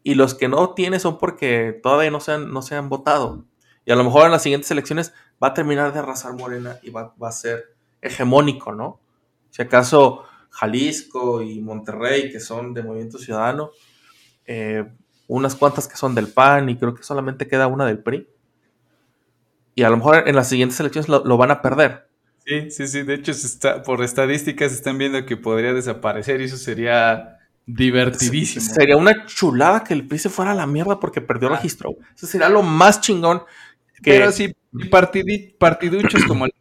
Y 0.04 0.16
los 0.16 0.36
que 0.36 0.48
no 0.48 0.74
tiene 0.74 1.02
son 1.02 1.18
porque 1.18 1.78
todavía 1.84 2.12
no 2.12 2.22
se 2.22 2.32
han, 2.32 2.54
no 2.54 2.62
se 2.62 2.76
han 2.76 2.88
votado. 2.88 3.44
Y 3.84 3.92
a 3.92 3.98
lo 3.98 4.06
mejor 4.06 4.24
en 4.24 4.32
las 4.32 4.42
siguientes 4.42 4.72
elecciones 4.72 5.14
va 5.44 5.50
a 5.50 5.54
terminar 5.54 5.92
de 5.92 6.00
arrasar 6.00 6.34
Morena 6.38 6.80
y 6.82 6.92
va, 6.92 7.14
va 7.22 7.28
a 7.28 7.34
ser 7.34 7.76
hegemónico, 8.02 8.72
¿no? 8.72 9.02
Si 9.50 9.62
acaso 9.62 10.24
Jalisco 10.50 11.42
y 11.42 11.60
Monterrey, 11.60 12.32
que 12.32 12.40
son 12.40 12.74
de 12.74 12.84
Movimiento 12.84 13.18
Ciudadano, 13.18 13.72
eh, 14.46 14.90
unas 15.28 15.56
cuantas 15.56 15.90
que 15.90 15.98
son 15.98 16.16
del 16.16 16.30
PAN 16.30 16.70
y 16.70 16.78
creo 16.78 16.96
que 16.96 17.04
solamente 17.04 17.50
queda 17.50 17.68
una 17.68 17.86
del 17.86 18.00
PRI. 18.00 18.30
Y 19.76 19.84
a 19.84 19.90
lo 19.90 19.98
mejor 19.98 20.30
en 20.30 20.38
las 20.38 20.48
siguientes 20.48 20.80
elecciones 20.80 21.10
lo 21.10 21.36
van 21.36 21.52
a 21.52 21.62
perder. 21.62 22.11
Sí, 22.52 22.70
sí, 22.70 22.88
sí. 22.88 23.04
De 23.04 23.14
hecho, 23.14 23.34
se 23.34 23.48
está, 23.48 23.82
por 23.82 24.04
estadísticas 24.04 24.74
están 24.74 24.98
viendo 24.98 25.26
que 25.26 25.38
podría 25.38 25.74
desaparecer 25.74 26.42
y 26.42 26.46
eso 26.46 26.58
sería 26.58 27.38
divertidísimo. 27.66 28.66
Sería 28.66 28.98
una 28.98 29.26
chulada 29.26 29.84
que 29.86 29.94
el 29.94 30.06
PRI 30.06 30.20
se 30.20 30.30
fuera 30.30 30.52
a 30.52 30.56
la 30.56 30.68
mierda 30.68 31.00
porque 31.00 31.22
perdió 31.22 31.48
registro. 31.48 31.96
Eso 32.14 32.28
sería 32.28 32.50
lo 32.50 32.62
más 32.62 33.00
chingón. 33.00 33.44
Que, 34.04 34.12
Pero 34.12 34.32
si 34.32 34.54
partiduchos 35.60 36.26
como 36.26 36.46
el 36.46 36.54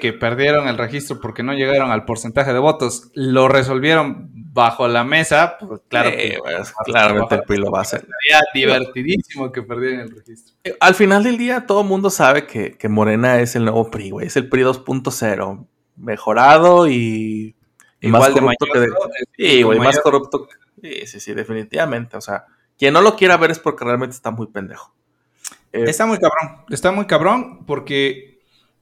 que 0.00 0.12
perdieron 0.12 0.66
el 0.68 0.76
registro 0.76 1.20
porque 1.20 1.42
no 1.42 1.52
llegaron 1.52 1.90
al 1.90 2.04
porcentaje 2.04 2.52
de 2.52 2.58
votos, 2.58 3.10
lo 3.14 3.46
resolvieron 3.48 4.28
bajo 4.52 4.88
la 4.88 5.04
mesa, 5.04 5.56
pues 5.60 5.80
claro 5.88 6.08
Eh, 6.08 6.16
que 6.32 6.38
pues, 6.38 6.72
claramente 6.84 7.36
el 7.36 7.42
PRI 7.42 7.58
lo 7.58 7.70
va 7.70 7.78
a 7.78 7.82
hacer. 7.82 8.00
sería 8.00 8.40
divertidísimo 8.52 9.52
que 9.52 9.62
perdieran 9.62 10.00
el 10.00 10.10
registro. 10.16 10.54
Al 10.80 10.94
final 10.94 11.22
del 11.22 11.38
día, 11.38 11.64
todo 11.66 11.82
el 11.82 11.86
mundo 11.86 12.10
sabe 12.10 12.46
que, 12.46 12.76
que 12.76 12.88
Morena 12.88 13.40
es 13.40 13.54
el 13.54 13.64
nuevo 13.64 13.88
PRI, 13.90 14.10
güey. 14.10 14.26
Es 14.26 14.36
el 14.36 14.48
PRI 14.48 14.62
2.0. 14.64 15.66
Mejorado 15.96 16.88
y, 16.88 17.54
y 18.00 18.08
más 18.08 18.28
Igual 18.28 18.34
de 18.34 18.40
corrupto 18.40 18.66
que 18.72 18.80
de. 18.80 18.88
Sí, 19.36 19.62
güey, 19.62 19.78
más 19.78 19.86
mayor- 19.88 20.02
corrupto. 20.02 20.46
que- 20.46 20.54
Sí, 20.80 21.06
sí, 21.06 21.20
sí, 21.20 21.34
definitivamente. 21.34 22.16
O 22.16 22.20
sea, 22.20 22.44
quien 22.78 22.94
no 22.94 23.00
lo 23.00 23.16
quiera 23.16 23.36
ver 23.36 23.50
es 23.50 23.58
porque 23.58 23.84
realmente 23.84 24.14
está 24.14 24.30
muy 24.30 24.46
pendejo. 24.46 24.92
Eh, 25.72 25.84
Está 25.86 26.06
muy 26.06 26.18
cabrón, 26.18 26.64
está 26.70 26.92
muy 26.92 27.06
cabrón 27.06 27.66
porque 27.66 28.27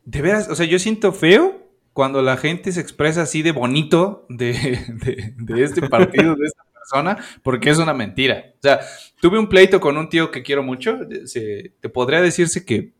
de 0.07 0.23
veras, 0.23 0.49
o 0.49 0.55
sea, 0.55 0.65
yo 0.65 0.79
siento 0.79 1.13
feo 1.13 1.63
cuando 1.93 2.23
la 2.23 2.37
gente 2.39 2.73
se 2.73 2.81
expresa 2.81 3.23
así 3.23 3.43
de 3.43 3.53
bonito 3.53 4.25
de, 4.31 4.53
de- 4.89 5.35
de 5.37 5.63
este 5.65 5.87
partido, 5.89 6.35
de 6.35 6.47
esta 6.47 6.63
persona, 6.73 7.19
porque 7.43 7.69
es 7.71 7.79
una 7.79 7.93
mentira. 7.93 8.53
O 8.55 8.63
sea, 8.63 8.81
tuve 9.21 9.39
un 9.39 9.49
pleito 9.49 9.81
con 9.81 9.97
un 9.99 10.09
tío 10.09 10.31
que 10.31 10.43
quiero 10.43 10.63
mucho, 10.63 10.99
se- 11.27 11.73
te 11.81 11.89
podría 11.91 12.21
decirse 12.23 12.65
que 12.65 12.93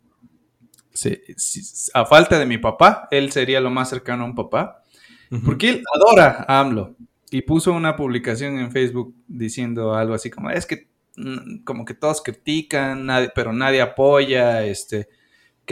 se- 0.93 1.23
a 1.95 2.05
falta 2.07 2.39
de 2.39 2.47
mi 2.47 2.59
papá, 2.59 3.07
él 3.11 3.31
sería 3.33 3.61
lo 3.61 3.71
más 3.71 3.89
cercano 3.91 4.25
a 4.25 4.27
un 4.27 4.35
papá, 4.35 4.83
porque 5.45 5.69
él 5.71 5.83
adora 5.95 6.45
a 6.49 6.61
AMLO. 6.61 6.97
Y 7.31 7.43
puso 7.43 7.73
una 7.73 7.97
publicación 7.97 8.59
en 8.61 8.71
Facebook 8.71 9.15
diciendo 9.27 9.95
algo 9.95 10.15
así 10.15 10.31
como, 10.31 10.51
es 10.51 10.65
que 10.65 10.89
mm, 11.17 11.65
como 11.65 11.85
que 11.85 11.95
todos 11.95 12.23
critican, 12.23 13.05
nadie- 13.07 13.31
pero 13.35 13.53
nadie 13.53 13.81
apoya, 13.83 14.65
este, 14.65 15.09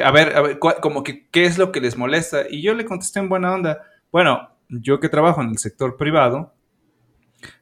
a 0.02 0.10
ver, 0.10 0.36
a 0.36 0.42
ver, 0.42 0.58
como 0.58 1.02
que 1.02 1.28
qué 1.28 1.44
es 1.44 1.58
lo 1.58 1.72
que 1.72 1.80
les 1.80 1.96
molesta. 1.96 2.44
Y 2.48 2.62
yo 2.62 2.74
le 2.74 2.84
contesté 2.84 3.20
en 3.20 3.28
buena 3.28 3.52
onda, 3.52 3.82
bueno, 4.10 4.50
yo 4.68 5.00
que 5.00 5.08
trabajo 5.08 5.42
en 5.42 5.50
el 5.50 5.58
sector 5.58 5.96
privado, 5.96 6.54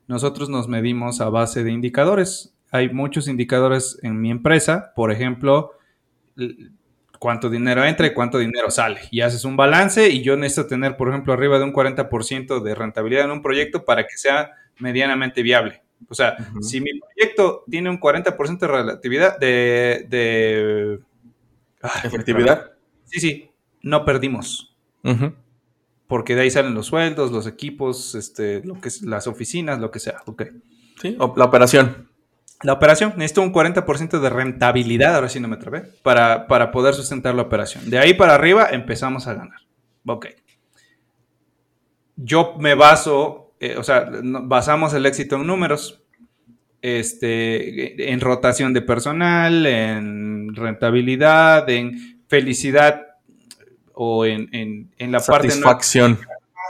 nosotros 0.07 0.49
nos 0.49 0.69
medimos 0.69 1.21
a 1.21 1.29
base 1.29 1.65
de 1.65 1.73
indicadores. 1.73 2.55
Hay 2.71 2.91
muchos 2.91 3.29
indicadores 3.29 3.99
en 4.03 4.21
mi 4.21 4.31
empresa, 4.31 4.93
por 4.97 5.13
ejemplo, 5.13 5.73
cuánto 7.19 7.51
dinero 7.51 7.85
entra 7.85 8.07
y 8.07 8.15
cuánto 8.15 8.39
dinero 8.39 8.71
sale. 8.71 9.01
Y 9.11 9.21
haces 9.21 9.45
un 9.45 9.57
balance 9.57 10.09
y 10.09 10.23
yo 10.23 10.37
necesito 10.37 10.67
tener, 10.67 10.97
por 10.97 11.09
ejemplo, 11.09 11.33
arriba 11.33 11.59
de 11.59 11.65
un 11.65 11.73
40% 11.73 12.63
de 12.63 12.75
rentabilidad 12.75 13.25
en 13.27 13.31
un 13.31 13.43
proyecto 13.43 13.85
para 13.85 14.07
que 14.07 14.17
sea 14.17 14.53
medianamente 14.79 15.43
viable. 15.43 15.83
O 16.09 16.15
sea, 16.15 16.37
si 16.61 16.81
mi 16.81 16.91
proyecto 16.99 17.65
tiene 17.71 17.91
un 17.91 18.01
40% 18.01 18.59
de 18.59 18.67
relatividad 18.67 19.39
de... 19.39 20.07
de 20.09 20.99
Ah, 21.83 22.01
Efectividad. 22.05 22.73
Sí, 23.05 23.21
sí, 23.21 23.51
no 23.83 24.05
perdimos. 24.05 24.77
Porque 26.07 26.35
de 26.35 26.43
ahí 26.43 26.51
salen 26.51 26.75
los 26.75 26.87
sueldos, 26.87 27.33
los 27.33 27.47
equipos, 27.47 28.15
este, 28.15 28.63
lo 28.65 28.81
que 28.81 28.89
es, 28.89 29.03
las 29.03 29.27
oficinas, 29.27 29.81
lo 29.81 29.91
que 29.91 29.99
sea. 29.99 30.23
Ok. 30.27 30.45
Sí, 31.01 31.17
o 31.19 31.35
la 31.37 31.45
operación. 31.45 32.09
La 32.63 32.75
operación, 32.75 33.15
necesito 33.17 33.43
un 33.43 33.53
40% 33.53 34.21
de 34.21 34.31
rentabilidad, 34.31 35.17
ahora 35.17 35.29
sí 35.29 35.41
no 35.41 35.49
me 35.49 35.57
trabé, 35.57 35.81
para, 35.81 36.47
para 36.47 36.71
poder 36.71 36.95
sustentar 36.95 37.35
la 37.35 37.43
operación. 37.43 37.91
De 37.91 37.99
ahí 37.99 38.15
para 38.15 38.35
arriba 38.35 38.69
empezamos 38.71 39.27
a 39.27 39.35
ganar. 39.35 39.59
Ok. 40.07 40.27
Yo 42.15 42.55
me 42.59 42.77
baso, 42.77 43.55
eh, 43.59 43.77
o 43.77 43.83
sea, 43.83 44.09
basamos 44.23 44.95
el 44.95 45.07
éxito 45.07 45.37
en 45.37 45.47
números, 45.47 46.02
este, 46.83 48.13
en 48.13 48.21
rotación 48.21 48.73
de 48.75 48.83
personal, 48.83 49.65
en 49.67 50.55
rentabilidad, 50.55 51.69
en 51.71 52.21
felicidad 52.29 53.03
o 53.95 54.27
en, 54.27 54.49
en- 54.53 54.91
en 54.99 55.13
la 55.13 55.21
parte 55.21 55.49
Satisfacción. 55.51 56.19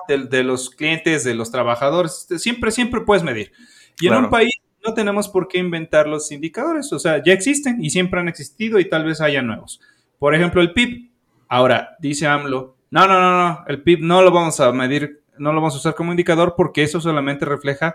de, 0.08 0.18
de 0.18 0.42
los 0.44 0.70
clientes, 0.70 1.24
de 1.24 1.34
los 1.34 1.50
trabajadores. 1.50 2.26
Siempre, 2.38 2.70
siempre 2.70 3.00
puedes 3.02 3.22
medir. 3.24 3.52
Y 4.00 4.06
en 4.06 4.10
Claro. 4.12 4.24
un 4.24 4.30
país 4.30 4.50
no 4.84 4.94
tenemos 4.94 5.28
por 5.28 5.46
qué 5.48 5.58
inventar 5.58 6.08
los 6.08 6.30
indicadores. 6.32 6.92
O 6.92 6.98
sea, 6.98 7.22
ya 7.24 7.32
existen 7.32 7.82
y 7.84 7.90
siempre 7.90 8.18
han 8.20 8.28
existido 8.28 8.78
y 8.80 8.88
tal 8.88 9.04
vez 9.04 9.20
haya 9.20 9.40
nuevos. 9.42 9.80
Por 10.18 10.34
ejemplo, 10.34 10.60
el 10.60 10.72
PIB. 10.72 11.10
Ahora, 11.48 11.96
dice 12.00 12.26
AMLO, 12.26 12.76
no, 12.90 13.06
no, 13.06 13.20
no, 13.20 13.48
no, 13.48 13.64
el 13.68 13.82
PIB 13.82 14.00
no 14.02 14.22
lo 14.22 14.30
vamos 14.32 14.58
a 14.60 14.72
medir, 14.72 15.22
no 15.38 15.52
lo 15.52 15.60
vamos 15.60 15.74
a 15.74 15.78
usar 15.78 15.94
como 15.94 16.10
indicador 16.12 16.54
porque 16.56 16.82
eso 16.82 17.00
solamente 17.00 17.44
refleja 17.44 17.94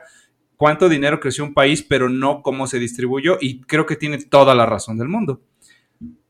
cuánto 0.58 0.90
dinero 0.90 1.20
creció 1.20 1.44
un 1.44 1.54
país, 1.54 1.82
pero 1.82 2.10
no 2.10 2.42
cómo 2.42 2.68
se 2.68 2.80
distribuyó. 2.80 3.38
Y 3.40 3.62
creo 3.62 3.86
que 3.86 3.96
tiene 3.96 4.18
toda 4.18 4.54
la 4.54 4.66
razón 4.66 4.98
del 4.98 5.08
mundo. 5.08 5.42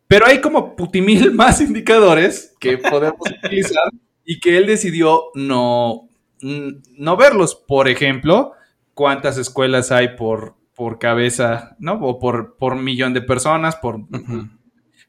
Pero 0.08 0.26
hay 0.28 0.40
como 0.40 0.76
putimil 0.76 1.32
más 1.34 1.60
indicadores 1.62 2.56
que 2.60 2.78
podemos 2.78 3.22
utilizar 3.44 3.90
y 4.24 4.40
que 4.40 4.58
él 4.58 4.68
decidió 4.68 5.24
no, 5.34 6.10
no 6.42 7.18
verlos. 7.18 7.56
Por 7.56 7.88
ejemplo, 7.88 8.52
cuántas 8.94 9.38
escuelas 9.38 9.92
hay 9.92 10.16
por, 10.16 10.56
por 10.76 11.00
cabeza, 11.00 11.76
¿no? 11.80 11.94
O 11.94 12.20
por, 12.20 12.58
por 12.58 12.76
millón 12.76 13.14
de 13.14 13.22
personas, 13.22 13.76
por 13.78 14.02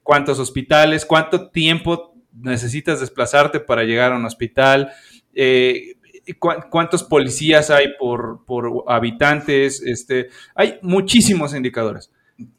cuántos 0.02 0.38
hospitales, 0.38 1.04
cuánto 1.04 1.50
tiempo 1.50 2.14
necesitas 2.32 3.00
desplazarte 3.00 3.60
para 3.60 3.84
llegar 3.84 4.12
a 4.12 4.16
un 4.16 4.24
hospital, 4.24 4.92
eh, 5.34 5.96
cuántos 6.34 7.02
policías 7.04 7.70
hay 7.70 7.94
por, 7.98 8.44
por 8.44 8.84
habitantes, 8.86 9.82
este, 9.82 10.28
hay 10.54 10.78
muchísimos 10.82 11.54
indicadores. 11.54 12.10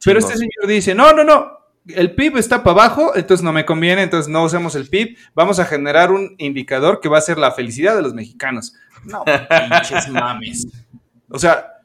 Pero 0.04 0.20
este 0.20 0.34
señor 0.34 0.68
dice, 0.68 0.94
no, 0.94 1.14
no, 1.14 1.24
no, 1.24 1.60
el 1.88 2.14
PIB 2.14 2.38
está 2.38 2.64
para 2.64 2.84
abajo, 2.86 3.16
entonces 3.16 3.44
no 3.44 3.54
me 3.54 3.66
conviene, 3.66 4.04
entonces 4.04 4.30
no 4.30 4.44
usemos 4.44 4.76
el 4.76 4.88
PIB, 4.88 5.18
vamos 5.34 5.60
a 5.60 5.66
generar 5.66 6.12
un 6.12 6.36
indicador 6.38 7.00
que 7.00 7.10
va 7.10 7.18
a 7.18 7.22
ser 7.22 7.38
la 7.38 7.52
felicidad 7.52 7.96
de 7.96 8.02
los 8.02 8.14
mexicanos. 8.14 8.74
No, 9.06 9.24
pinches 9.24 10.10
mames. 10.10 10.68
O 11.30 11.40
sea, 11.40 11.80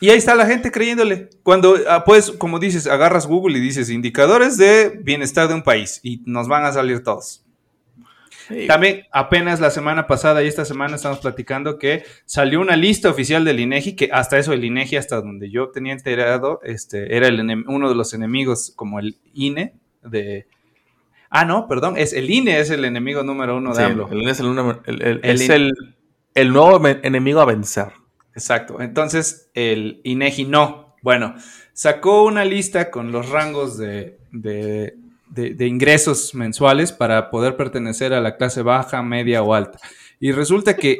y 0.00 0.10
ahí 0.10 0.18
está 0.18 0.34
la 0.34 0.46
gente 0.46 0.70
creyéndole. 0.70 1.30
Cuando, 1.42 1.76
ah, 1.88 2.04
pues, 2.04 2.32
como 2.32 2.58
dices, 2.58 2.86
agarras 2.86 3.26
Google 3.26 3.58
y 3.58 3.60
dices 3.60 3.88
indicadores 3.88 4.56
de 4.56 5.00
bienestar 5.02 5.48
de 5.48 5.54
un 5.54 5.62
país 5.62 6.00
y 6.02 6.22
nos 6.26 6.48
van 6.48 6.64
a 6.64 6.72
salir 6.72 7.02
todos. 7.02 7.44
Sí. 8.52 8.66
También 8.66 9.02
apenas 9.12 9.60
la 9.60 9.70
semana 9.70 10.06
pasada 10.06 10.42
y 10.42 10.46
esta 10.46 10.64
semana 10.64 10.96
estamos 10.96 11.18
platicando 11.20 11.78
que 11.78 12.04
salió 12.24 12.60
una 12.60 12.76
lista 12.76 13.08
oficial 13.10 13.44
del 13.44 13.60
INEGI, 13.60 13.96
que 13.96 14.10
hasta 14.12 14.38
eso 14.38 14.52
el 14.52 14.64
INEGI, 14.64 14.96
hasta 14.96 15.20
donde 15.20 15.50
yo 15.50 15.70
tenía 15.70 15.92
enterado, 15.92 16.60
este, 16.62 17.16
era 17.16 17.28
el 17.28 17.40
uno 17.66 17.88
de 17.88 17.94
los 17.94 18.12
enemigos 18.14 18.72
como 18.76 18.98
el 18.98 19.16
INE 19.32 19.74
de... 20.02 20.46
Ah, 21.30 21.44
no, 21.46 21.66
perdón, 21.66 21.96
es 21.96 22.12
el 22.12 22.28
INE 22.30 22.60
es 22.60 22.68
el 22.70 22.84
enemigo 22.84 23.22
número 23.22 23.56
uno 23.56 23.70
de 23.70 23.76
Sí, 23.76 23.82
AMLO. 23.82 24.08
el- 24.12 24.28
es 24.28 24.40
el, 24.40 24.46
el- 24.86 25.02
el- 25.02 25.20
El 25.22 25.30
es 25.36 25.40
in- 25.46 25.52
el, 25.52 25.72
el 26.34 26.52
nuevo 26.52 26.86
enemigo 26.86 27.40
a 27.40 27.46
vencer. 27.46 27.88
Exacto. 28.34 28.80
Entonces, 28.80 29.50
el 29.54 30.00
INEGI 30.04 30.44
no. 30.44 30.94
Bueno, 31.02 31.34
sacó 31.72 32.24
una 32.24 32.44
lista 32.44 32.90
con 32.90 33.12
los 33.12 33.28
rangos 33.30 33.78
de, 33.78 34.18
de- 34.30 34.94
de- 35.34 35.54
de 35.54 35.66
ingresos 35.66 36.34
mensuales 36.34 36.92
para 36.92 37.30
poder 37.30 37.56
pertenecer 37.56 38.12
a 38.14 38.20
la 38.20 38.36
clase 38.36 38.62
baja, 38.62 39.02
media 39.02 39.42
o 39.42 39.54
alta. 39.54 39.78
Y 40.20 40.32
resulta 40.32 40.76
que, 40.76 40.98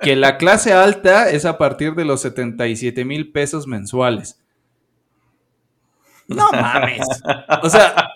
que 0.00 0.14
la 0.16 0.36
clase 0.36 0.72
alta 0.72 1.30
es 1.30 1.44
a 1.44 1.58
partir 1.58 1.94
de 1.94 2.04
los 2.04 2.20
77 2.22 3.04
mil 3.04 3.32
pesos 3.32 3.66
mensuales. 3.66 4.38
No 6.26 6.50
mames. 6.52 7.06
O 7.62 7.68
sea, 7.68 8.10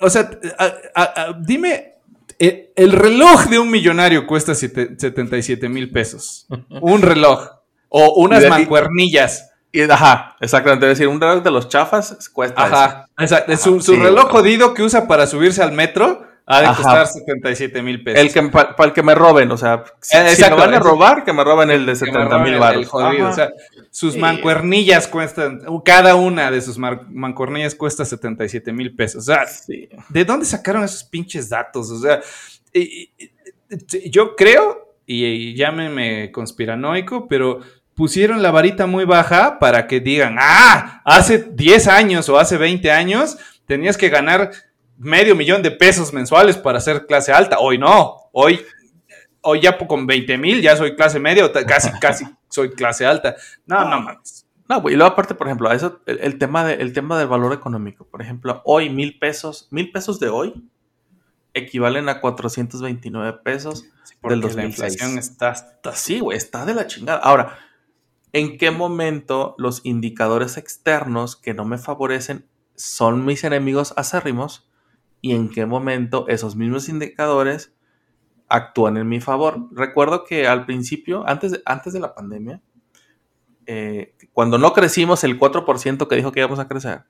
o 0.00 0.10
sea, 0.10 0.30
a- 0.58 0.72
a- 0.94 1.22
a- 1.22 1.32
dime, 1.40 1.94
eh, 2.38 2.72
el 2.76 2.92
reloj 2.92 3.46
de 3.46 3.58
un 3.58 3.70
millonario 3.70 4.26
cuesta 4.26 4.54
siete- 4.54 4.90
77 4.96 5.68
mil 5.68 5.90
pesos. 5.90 6.46
Un 6.80 7.02
reloj. 7.02 7.48
O 7.88 8.14
unas 8.22 8.42
mancuernillas. 8.50 9.50
Y, 9.78 9.90
ajá, 9.90 10.36
exactamente. 10.40 10.86
Es 10.86 10.98
decir, 10.98 11.08
un 11.08 11.20
reloj 11.20 11.42
de 11.42 11.50
los 11.50 11.68
chafas 11.68 12.28
cuesta 12.32 12.64
Ajá. 12.64 13.08
Exacto. 13.18 13.56
Su, 13.56 13.80
su 13.80 13.94
Sí, 13.94 14.00
reloj 14.00 14.30
jodido 14.30 14.74
que 14.74 14.82
usa 14.82 15.06
para 15.06 15.26
subirse 15.26 15.62
al 15.62 15.72
metro 15.72 16.24
ha 16.48 16.60
de 16.60 16.66
Ajá. 16.66 16.76
costar 16.76 17.06
77 17.08 17.82
mil 17.82 17.96
eso. 17.96 18.04
pesos. 18.04 18.20
El 18.20 18.32
que, 18.32 18.48
para 18.50 18.84
el 18.84 18.92
que 18.92 19.02
me 19.02 19.14
roben, 19.16 19.50
o 19.50 19.56
sea, 19.56 19.82
si, 20.00 20.16
Eh, 20.16 20.26
si 20.28 20.34
exacto, 20.34 20.56
me 20.56 20.66
van 20.66 20.74
a 20.74 20.78
robar, 20.78 21.24
que 21.24 21.32
me 21.32 21.42
roben 21.42 21.70
el 21.70 21.80
de 21.84 21.92
Que 21.94 22.04
me 22.06 22.12
70 22.12 22.38
mil 22.38 22.58
baros. 22.58 22.82
el 22.82 22.86
jodido. 22.86 23.24
Ajá. 23.26 23.30
O 23.30 23.34
sea, 23.34 23.50
sus 23.90 24.12
Sí. 24.14 24.18
mancuernillas 24.20 25.08
cuestan, 25.08 25.60
cada 25.84 26.14
una 26.14 26.50
de 26.52 26.60
sus 26.60 26.78
mancuernillas 26.78 27.74
cuesta 27.74 28.04
77 28.04 28.72
mil 28.72 28.94
pesos. 28.94 29.28
O 29.28 29.32
sea, 29.32 29.46
Sí. 29.46 29.88
¿de 30.08 30.24
dónde 30.24 30.46
sacaron 30.46 30.84
esos 30.84 31.02
pinches 31.02 31.48
datos? 31.48 31.90
O 31.90 31.98
sea, 31.98 32.20
y- 32.72 32.80
y- 33.18 33.30
y- 33.90 34.10
yo 34.10 34.36
creo, 34.36 34.94
y, 35.04 35.24
y 35.24 35.54
llámeme 35.56 36.30
conspiranoico, 36.30 37.26
pero 37.28 37.58
pusieron 37.96 38.42
la 38.42 38.52
varita 38.52 38.86
muy 38.86 39.04
baja 39.04 39.58
para 39.58 39.88
que 39.88 39.98
digan, 40.00 40.36
ah, 40.38 41.00
hace 41.04 41.38
10 41.38 41.88
años 41.88 42.28
o 42.28 42.38
hace 42.38 42.56
20 42.58 42.90
años 42.92 43.36
tenías 43.66 43.96
que 43.96 44.08
ganar 44.10 44.52
medio 44.98 45.34
millón 45.34 45.62
de 45.62 45.70
pesos 45.72 46.12
mensuales 46.12 46.56
para 46.56 46.78
ser 46.80 47.06
clase 47.06 47.32
alta. 47.32 47.58
Hoy 47.58 47.78
no, 47.78 48.14
hoy, 48.32 48.60
hoy 49.40 49.60
ya 49.60 49.76
con 49.78 50.06
20 50.06 50.38
mil 50.38 50.60
ya 50.62 50.76
soy 50.76 50.94
clase 50.94 51.18
media 51.18 51.44
o 51.46 51.52
casi, 51.66 51.90
casi 52.00 52.26
soy 52.48 52.70
clase 52.70 53.04
alta. 53.06 53.34
No, 53.66 53.84
no 53.88 54.00
mames. 54.00 54.44
No, 54.68 54.82
y 54.90 54.94
luego 54.96 55.12
aparte, 55.12 55.34
por 55.34 55.46
ejemplo, 55.46 55.70
eso, 55.72 56.00
el, 56.06 56.18
el 56.20 56.38
tema 56.38 56.64
de- 56.64 56.74
el 56.74 56.92
tema 56.92 57.18
del 57.18 57.28
valor 57.28 57.52
económico. 57.52 58.04
Por 58.06 58.20
ejemplo, 58.20 58.62
hoy 58.64 58.90
mil 58.90 59.18
pesos, 59.18 59.68
mil 59.70 59.90
pesos 59.92 60.20
de 60.20 60.28
hoy 60.28 60.54
equivalen 61.54 62.08
a 62.08 62.20
429 62.20 63.38
pesos 63.44 63.84
Porque 64.20 64.34
del 64.34 64.40
la 64.40 64.46
2006. 64.48 64.92
inflación 64.92 65.18
está 65.18 65.52
Está 65.52 65.90
así, 65.90 66.20
güey, 66.20 66.36
está 66.36 66.64
de 66.66 66.74
la 66.74 66.86
chingada. 66.86 67.20
Ahora, 67.20 67.58
¿en 68.32 68.58
qué 68.58 68.70
momento 68.70 69.54
los 69.58 69.80
indicadores 69.84 70.56
externos 70.56 71.36
que 71.36 71.54
no 71.54 71.64
me 71.64 71.78
favorecen 71.78 72.46
son 72.74 73.24
mis 73.24 73.44
enemigos 73.44 73.94
acérrimos? 73.96 74.70
¿Y 75.20 75.34
en 75.34 75.48
qué 75.48 75.66
momento 75.66 76.26
esos 76.28 76.56
mismos 76.56 76.88
indicadores 76.88 77.74
actúan 78.48 78.96
en 78.96 79.08
mi 79.08 79.20
favor? 79.20 79.68
Recuerdo 79.72 80.24
que 80.24 80.46
al 80.46 80.66
principio, 80.66 81.24
antes 81.26 81.52
de, 81.52 81.62
antes 81.64 81.92
de 81.92 82.00
la 82.00 82.14
pandemia, 82.14 82.60
eh, 83.66 84.14
cuando 84.32 84.58
no 84.58 84.72
crecimos 84.72 85.24
el 85.24 85.38
4% 85.40 86.06
que 86.06 86.16
dijo 86.16 86.30
que 86.32 86.40
íbamos 86.40 86.58
a 86.58 86.68
crecer, 86.68 87.02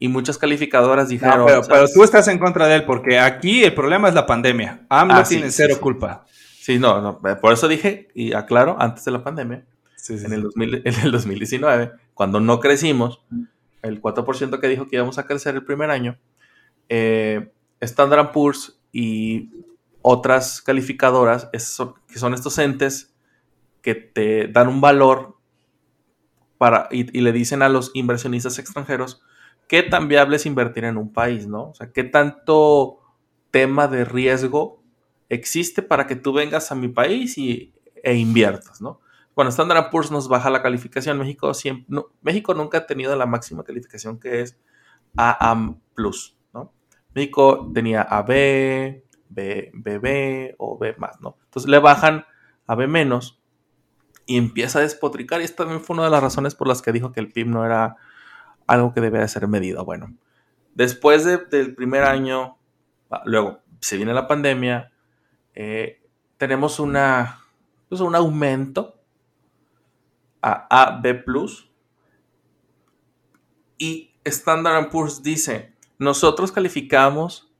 Y 0.00 0.08
muchas 0.08 0.36
calificadoras 0.38 1.08
dijeron... 1.08 1.38
No, 1.38 1.46
pero, 1.46 1.62
pero 1.62 1.86
tú 1.88 2.02
estás 2.02 2.26
en 2.28 2.38
contra 2.38 2.66
de 2.66 2.74
él 2.74 2.84
porque 2.84 3.18
aquí 3.20 3.62
el 3.64 3.72
problema 3.74 4.08
es 4.08 4.14
la 4.14 4.26
pandemia. 4.26 4.84
AMLO 4.90 5.14
Ah, 5.14 5.22
tiene 5.22 5.50
sí, 5.50 5.56
cero 5.62 5.74
sí. 5.76 5.80
culpa. 5.80 6.24
Sí, 6.60 6.78
no, 6.80 7.00
no, 7.00 7.20
por 7.40 7.52
eso 7.52 7.68
dije, 7.68 8.08
y 8.12 8.32
aclaro, 8.34 8.76
antes 8.80 9.04
de 9.04 9.12
la 9.12 9.22
pandemia, 9.22 9.64
Sí, 10.04 10.18
sí, 10.18 10.26
en 10.26 10.34
el, 10.34 10.42
2000 10.42 10.74
en 10.84 11.00
el 11.00 11.10
2019, 11.12 11.92
cuando 12.12 12.38
no 12.38 12.60
crecimos, 12.60 13.22
el 13.80 14.02
4% 14.02 14.60
que 14.60 14.68
dijo 14.68 14.86
que 14.86 14.96
íbamos 14.96 15.16
a 15.16 15.26
crecer 15.26 15.54
el 15.54 15.64
primer 15.64 15.90
año, 15.90 16.18
eh, 16.90 17.50
Standard 17.80 18.30
Poor's 18.30 18.78
y 18.92 19.48
otras 20.02 20.60
calificadoras, 20.60 21.48
que 21.50 22.18
son 22.18 22.34
estos 22.34 22.58
entes 22.58 23.14
que 23.80 23.94
te 23.94 24.46
dan 24.48 24.68
un 24.68 24.82
valor 24.82 25.38
para, 26.58 26.86
y, 26.90 27.16
y 27.16 27.22
le 27.22 27.32
dicen 27.32 27.62
a 27.62 27.70
los 27.70 27.90
inversionistas 27.94 28.58
extranjeros 28.58 29.22
qué 29.68 29.82
tan 29.82 30.06
viable 30.08 30.36
es 30.36 30.44
invertir 30.44 30.84
en 30.84 30.98
un 30.98 31.14
país, 31.14 31.46
¿no? 31.46 31.70
O 31.70 31.74
sea, 31.74 31.92
qué 31.92 32.04
tanto 32.04 32.98
tema 33.50 33.88
de 33.88 34.04
riesgo 34.04 34.82
existe 35.30 35.80
para 35.80 36.06
que 36.06 36.16
tú 36.16 36.34
vengas 36.34 36.70
a 36.70 36.74
mi 36.74 36.88
país 36.88 37.38
y, 37.38 37.72
e 38.02 38.16
inviertas, 38.16 38.82
¿no? 38.82 39.00
Bueno, 39.34 39.50
Standard 39.50 39.90
Poor's 39.90 40.10
nos 40.10 40.28
baja 40.28 40.50
la 40.50 40.62
calificación. 40.62 41.18
México, 41.18 41.52
siempre, 41.54 42.02
México 42.22 42.54
nunca 42.54 42.78
ha 42.78 42.86
tenido 42.86 43.16
la 43.16 43.26
máxima 43.26 43.64
calificación 43.64 44.18
que 44.20 44.42
es 44.42 44.58
AA+, 45.16 45.76
¿no? 46.52 46.72
México 47.14 47.70
tenía 47.74 48.02
AB, 48.02 49.02
B, 49.28 49.72
BB 49.74 50.54
o 50.58 50.78
B+, 50.78 50.94
¿no? 51.20 51.36
Entonces 51.44 51.68
le 51.68 51.78
bajan 51.78 52.24
a 52.66 52.74
B- 52.74 52.86
menos 52.86 53.40
y 54.26 54.36
empieza 54.38 54.78
a 54.78 54.82
despotricar. 54.82 55.40
Y 55.40 55.44
esta 55.44 55.64
también 55.64 55.80
fue 55.80 55.94
una 55.94 56.04
de 56.04 56.10
las 56.10 56.22
razones 56.22 56.54
por 56.54 56.68
las 56.68 56.80
que 56.82 56.92
dijo 56.92 57.12
que 57.12 57.20
el 57.20 57.32
PIB 57.32 57.46
no 57.48 57.64
era 57.66 57.96
algo 58.66 58.94
que 58.94 59.00
debía 59.00 59.20
de 59.20 59.28
ser 59.28 59.46
medido. 59.48 59.84
Bueno, 59.84 60.14
después 60.74 61.24
de- 61.24 61.38
del 61.38 61.74
primer 61.74 62.04
año, 62.04 62.56
ah, 63.10 63.22
luego 63.24 63.60
se 63.80 63.96
viene 63.96 64.14
la 64.14 64.26
pandemia, 64.26 64.92
eh, 65.54 66.00
tenemos 66.36 66.80
una, 66.80 67.40
pues, 67.88 68.00
un 68.00 68.14
aumento 68.14 68.93
a 70.44 70.66
AB+, 70.68 71.24
y 73.78 74.14
Standard 74.24 74.90
Poor's 74.90 75.22
dice, 75.22 75.74
nosotros 75.98 76.52
calificamos 76.52 77.50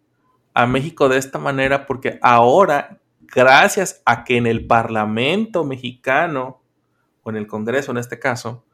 a 0.53 0.67
México 0.67 1.09
de 1.09 1.19
esta 1.19 1.39
manera 1.39 1.87
porque 1.87 2.19
ahora, 2.23 3.01
gracias 3.21 4.03
a 4.05 4.25
que 4.25 4.37
en 4.37 4.47
el 4.47 4.67
Parlamento 4.67 5.65
mexicano, 5.65 6.63
o 7.23 7.31
en 7.31 7.37
el 7.37 7.47
Congreso 7.47 7.91
en 7.91 7.99
este 7.99 8.19
caso, 8.19 8.65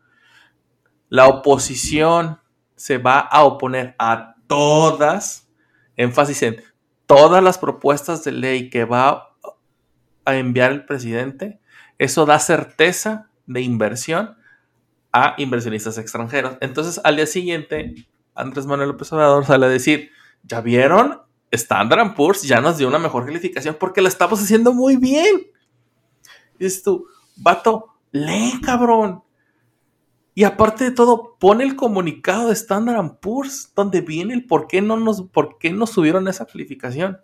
la 1.09 1.29
oposición 1.29 2.41
se 2.75 2.99
va 2.99 3.21
a 3.21 3.45
oponer 3.45 3.95
a 3.99 4.35
todas, 4.49 5.49
énfasis 5.97 6.43
en 6.43 6.63
todas 7.07 7.43
las 7.43 7.59
propuestas 7.59 8.25
de 8.25 8.33
ley 8.33 8.71
que 8.71 8.85
va 8.85 9.37
a 10.25 10.35
enviar 10.37 10.73
el 10.73 10.85
presidente, 10.85 11.61
eso 11.99 12.27
da 12.27 12.39
certeza 12.39 13.30
de 13.53 13.61
inversión 13.63 14.37
a 15.13 15.35
inversionistas 15.39 15.99
extranjeros. 15.99 16.57
Entonces, 16.61 17.01
al 17.03 17.17
día 17.17 17.27
siguiente, 17.27 17.95
Andrés 18.35 18.67
Manuel 18.67 18.91
López 18.91 19.13
Obrador 19.13 19.45
sale 19.45 19.67
a 19.67 19.69
decir, 19.69 20.11
¿ya 20.45 20.61
vieron? 20.61 21.21
Standard 21.51 22.15
Poor's 22.15 22.43
ya 22.43 22.61
nos 22.61 22.79
dio 22.79 22.87
una 22.87 23.01
mejor 23.01 23.27
calificación 23.27 23.77
porque 23.79 24.01
lo 24.01 24.09
estamos 24.09 24.41
haciendo 24.41 24.73
muy 24.73 24.97
bien. 24.97 25.49
Y 26.59 26.65
dices 26.65 26.83
tú, 26.85 27.07
vato, 27.37 27.87
lee, 28.13 28.61
cabrón. 28.65 29.23
Y 30.33 30.45
aparte 30.45 30.85
de 30.85 30.91
todo, 30.93 31.37
pone 31.41 31.65
el 31.65 31.75
comunicado 31.75 32.47
de 32.47 32.53
Standard 32.55 33.19
Poor's 33.19 33.73
donde 33.75 34.01
viene 34.01 34.33
el 34.33 34.47
por 34.47 34.69
qué 34.69 34.81
no 34.81 34.97
nos, 34.97 35.23
por 35.23 35.59
qué 35.59 35.77
subieron 35.87 36.29
esa 36.29 36.47
calificación. 36.47 37.19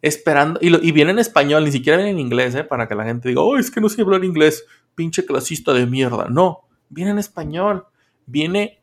Esperando, 0.00 0.60
y, 0.62 0.70
lo- 0.70 0.78
y 0.80 0.92
viene 0.92 1.10
en 1.10 1.18
español, 1.18 1.64
ni 1.64 1.72
siquiera 1.72 1.96
viene 1.96 2.12
en 2.12 2.20
inglés, 2.20 2.54
¿eh? 2.54 2.62
para 2.62 2.86
que 2.86 2.94
la 2.94 3.04
gente 3.04 3.28
diga, 3.28 3.40
oh, 3.40 3.56
es 3.58 3.68
que 3.72 3.80
no 3.80 3.88
sé 3.88 4.00
hablar 4.02 4.24
inglés, 4.24 4.64
pinche 4.98 5.24
clasista 5.24 5.72
de 5.72 5.86
mierda. 5.86 6.26
No, 6.28 6.64
viene 6.88 7.12
en 7.12 7.20
español, 7.20 7.86
viene 8.26 8.82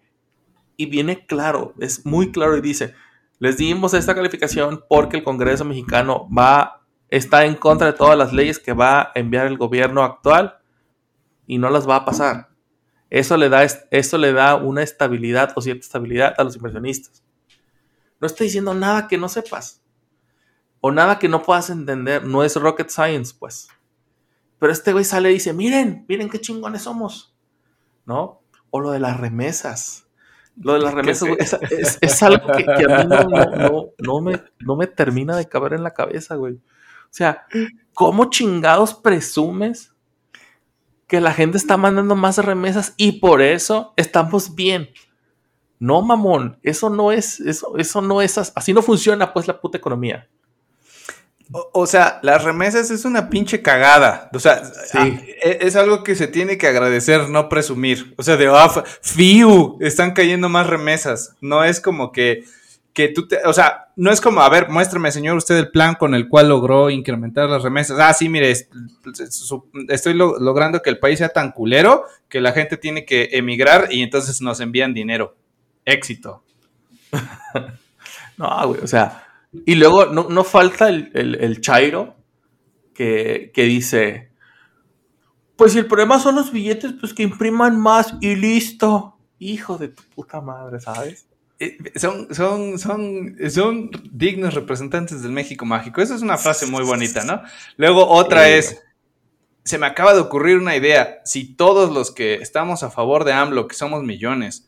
y 0.78 0.86
viene 0.86 1.26
claro, 1.26 1.74
es 1.78 2.06
muy 2.06 2.32
claro 2.32 2.56
y 2.56 2.62
dice, 2.62 2.94
les 3.38 3.58
dimos 3.58 3.94
esta 3.94 4.16
calificación 4.16 4.82
porque 4.88 5.18
el 5.18 5.26
Congreso 5.26 5.66
mexicano 5.66 6.30
va, 6.30 6.86
está 7.10 7.44
en 7.44 7.56
contra 7.56 7.88
de 7.88 7.98
todas 7.98 8.18
las 8.18 8.32
leyes 8.32 8.60
que 8.60 8.72
va 8.72 9.02
a 9.02 9.12
enviar 9.16 9.46
el 9.48 9.58
gobierno 9.58 10.04
actual 10.04 10.58
y 11.48 11.58
no 11.58 11.70
las 11.70 11.88
va 11.88 11.98
a 11.98 12.06
pasar. 12.06 12.48
Eso 13.10 13.36
le 13.36 13.50
da, 13.50 13.66
eso 13.92 14.18
le 14.18 14.32
da 14.32 14.56
una 14.56 14.84
estabilidad 14.84 15.52
o 15.58 15.62
cierta 15.62 15.82
estabilidad 15.82 16.34
a 16.38 16.46
los 16.46 16.56
inversionistas. 16.56 17.26
No 18.22 18.28
estoy 18.28 18.48
diciendo 18.48 18.74
nada 18.74 19.10
que 19.10 19.18
no 19.18 19.28
sepas 19.28 19.84
o 20.80 20.94
nada 20.94 21.20
que 21.20 21.28
no 21.28 21.44
puedas 21.44 21.70
entender. 21.70 22.24
No 22.24 22.42
es 22.42 22.56
rocket 22.56 22.90
science, 22.90 23.36
pues. 23.38 23.68
Pero 24.66 24.74
este 24.74 24.94
güey 24.94 25.06
sale 25.06 25.30
y 25.30 25.36
dice, 25.36 25.54
miren, 25.54 26.06
miren 26.10 26.28
qué 26.28 26.42
chingones 26.42 26.82
somos. 26.82 27.36
¿No? 28.08 28.42
O 28.72 28.80
lo 28.80 28.90
de 28.90 28.98
las 29.00 29.20
remesas. 29.20 30.08
Lo 30.60 30.74
de 30.74 30.80
las 30.80 30.92
remesas 30.96 31.28
güey, 31.30 31.38
es, 31.40 31.54
es- 31.70 31.98
es 32.02 32.24
algo 32.24 32.48
que, 32.52 32.66
que 32.66 32.92
a 32.92 32.98
mí 32.98 33.06
no, 33.08 33.24
no- 33.26 33.46
no- 33.46 33.86
no 34.00 34.22
me, 34.22 34.42
no 34.60 34.76
me 34.76 34.88
termina 34.88 35.38
de 35.38 35.48
caber 35.48 35.74
en 35.74 35.84
la 35.84 35.94
cabeza, 35.94 36.34
güey. 36.34 36.56
O 36.56 37.12
sea, 37.12 37.46
¿cómo 37.94 38.32
chingados 38.32 38.96
presumes 38.96 39.94
que 41.06 41.22
la 41.22 41.32
gente 41.32 41.60
está 41.60 41.78
mandando 41.78 42.16
más 42.16 42.40
remesas 42.40 42.96
y 42.98 43.20
por 43.20 43.44
eso 43.44 43.94
estamos 43.98 44.56
bien? 44.56 44.90
No, 45.78 46.02
mamón, 46.02 46.58
eso 46.64 46.90
no 46.90 47.12
es, 47.12 47.40
eso, 47.40 47.78
eso 47.78 48.02
no 48.02 48.24
es, 48.24 48.40
as- 48.40 48.52
así 48.56 48.74
no 48.74 48.82
funciona 48.82 49.32
pues 49.32 49.48
la 49.48 49.62
puta 49.62 49.78
economía. 49.78 50.28
O, 51.52 51.70
o 51.74 51.86
sea, 51.88 52.20
las 52.24 52.44
remesas 52.44 52.90
es 52.90 53.06
una 53.06 53.30
pinche 53.30 53.62
cagada. 53.62 54.30
O 54.34 54.40
sea, 54.40 54.64
Sí. 54.66 54.98
ah, 54.98 55.08
e- 55.08 55.60
es 55.62 55.76
algo 55.76 56.04
que 56.04 56.16
se 56.16 56.28
tiene 56.28 56.58
que 56.58 56.68
agradecer, 56.68 57.30
no 57.30 57.50
presumir. 57.50 58.14
O 58.18 58.24
sea, 58.24 58.36
de 58.36 58.46
f- 58.46 58.82
fiu, 59.02 59.78
están 59.82 60.12
cayendo 60.14 60.50
más 60.50 60.66
remesas. 60.68 61.36
No 61.42 61.64
es 61.64 61.80
como 61.80 62.12
que, 62.12 62.44
que 62.94 63.10
tú 63.10 63.28
te, 63.28 63.40
o 63.46 63.54
sea, 63.54 63.90
no 63.96 64.10
es 64.12 64.22
como, 64.22 64.42
a 64.42 64.50
ver, 64.50 64.70
muéstrame, 64.70 65.12
señor, 65.12 65.38
usted 65.38 65.56
el 65.58 65.70
plan 65.70 65.96
con 65.96 66.16
el 66.16 66.28
cual 66.30 66.50
logró 66.50 66.90
incrementar 66.90 67.48
las 67.50 67.62
remesas. 67.62 68.00
Ah, 68.00 68.14
sí, 68.14 68.28
mire, 68.30 68.50
es- 68.52 68.68
su- 69.30 69.70
estoy 69.90 70.14
lo- 70.16 70.40
logrando 70.40 70.82
que 70.82 70.90
el 70.90 70.98
país 70.98 71.20
sea 71.20 71.30
tan 71.30 71.52
culero 71.52 72.06
que 72.30 72.42
la 72.42 72.54
gente 72.54 72.78
tiene 72.78 73.06
que 73.06 73.30
emigrar 73.34 73.90
y 73.92 74.02
entonces 74.02 74.42
nos 74.42 74.60
envían 74.62 74.94
dinero. 74.94 75.36
Éxito. 75.86 76.44
No, 78.38 78.68
güey, 78.68 78.82
o 78.82 78.88
sea, 78.88 79.25
y 79.66 79.76
luego 79.76 80.08
no, 80.08 80.30
no 80.30 80.44
falta 80.44 80.90
el, 80.90 81.12
el- 81.14 81.36
el 81.36 81.62
chairo 81.62 82.16
que, 82.94 83.52
que 83.54 83.64
dice, 83.64 84.32
pues 85.56 85.74
si 85.74 85.80
el 85.80 85.88
problema 85.88 86.20
son 86.20 86.36
los 86.36 86.52
billetes, 86.52 86.94
pues 87.00 87.14
que 87.14 87.24
impriman 87.24 87.80
más 87.80 88.16
y 88.22 88.36
listo. 88.36 89.18
Hijo 89.40 89.78
de 89.78 89.90
tu 89.90 90.04
puta 90.16 90.42
madre, 90.42 90.80
¿sabes? 90.80 91.28
Eh, 91.60 91.78
Son, 91.96 92.34
son, 92.34 92.78
son, 92.80 93.36
son 93.50 93.90
dignos 94.12 94.54
representantes 94.54 95.22
del 95.22 95.32
México 95.32 95.66
mágico. 95.66 96.02
Esa 96.02 96.16
es 96.16 96.22
una 96.22 96.38
frase 96.38 96.66
muy 96.66 96.84
bonita, 96.84 97.24
¿no? 97.24 97.42
Luego 97.78 98.08
otra 98.08 98.50
es, 98.50 98.82
se 99.64 99.78
me 99.78 99.86
acaba 99.88 100.14
de 100.14 100.22
ocurrir 100.22 100.58
una 100.58 100.76
idea. 100.76 101.20
Si 101.26 101.56
todos 101.56 101.94
los 101.94 102.12
que 102.14 102.36
estamos 102.36 102.84
a 102.84 102.92
favor 102.92 103.24
de 103.26 103.34
AMLO, 103.34 103.68
que 103.68 103.76
somos 103.76 104.04
millones, 104.04 104.68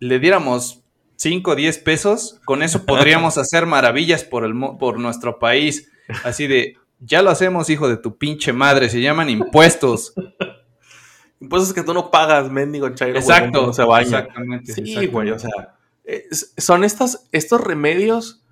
le 0.00 0.18
diéramos 0.20 0.84
5 1.18 1.50
o 1.50 1.54
10 1.56 1.78
pesos, 1.78 2.40
con 2.44 2.62
eso 2.62 2.86
podríamos 2.86 3.38
hacer 3.38 3.66
maravillas 3.66 4.22
por, 4.24 4.44
el, 4.44 4.54
por 4.78 4.98
nuestro 5.00 5.38
país. 5.40 5.90
Así 6.24 6.46
de, 6.46 6.76
ya 7.00 7.22
lo 7.22 7.30
hacemos, 7.30 7.68
hijo 7.70 7.88
de 7.88 7.96
tu 7.96 8.16
pinche 8.16 8.52
madre, 8.52 8.88
se 8.88 9.00
llaman 9.00 9.28
impuestos. 9.28 10.14
Impuestos 11.40 11.72
que 11.72 11.82
tú 11.84 11.94
no 11.94 12.10
pagas, 12.10 12.50
mendigo 12.50 12.88
chairo. 12.90 13.18
Exacto, 13.18 13.72
se 13.72 13.84
baña. 13.84 14.02
exactamente. 14.20 14.72
Sí, 14.72 14.80
exactamente. 14.80 15.12
güey, 15.12 15.30
o 15.30 15.38
sea, 15.38 15.76
es- 16.04 16.52
son 16.56 16.82
estos, 16.82 17.28
estos 17.30 17.60
remedios 17.60 18.42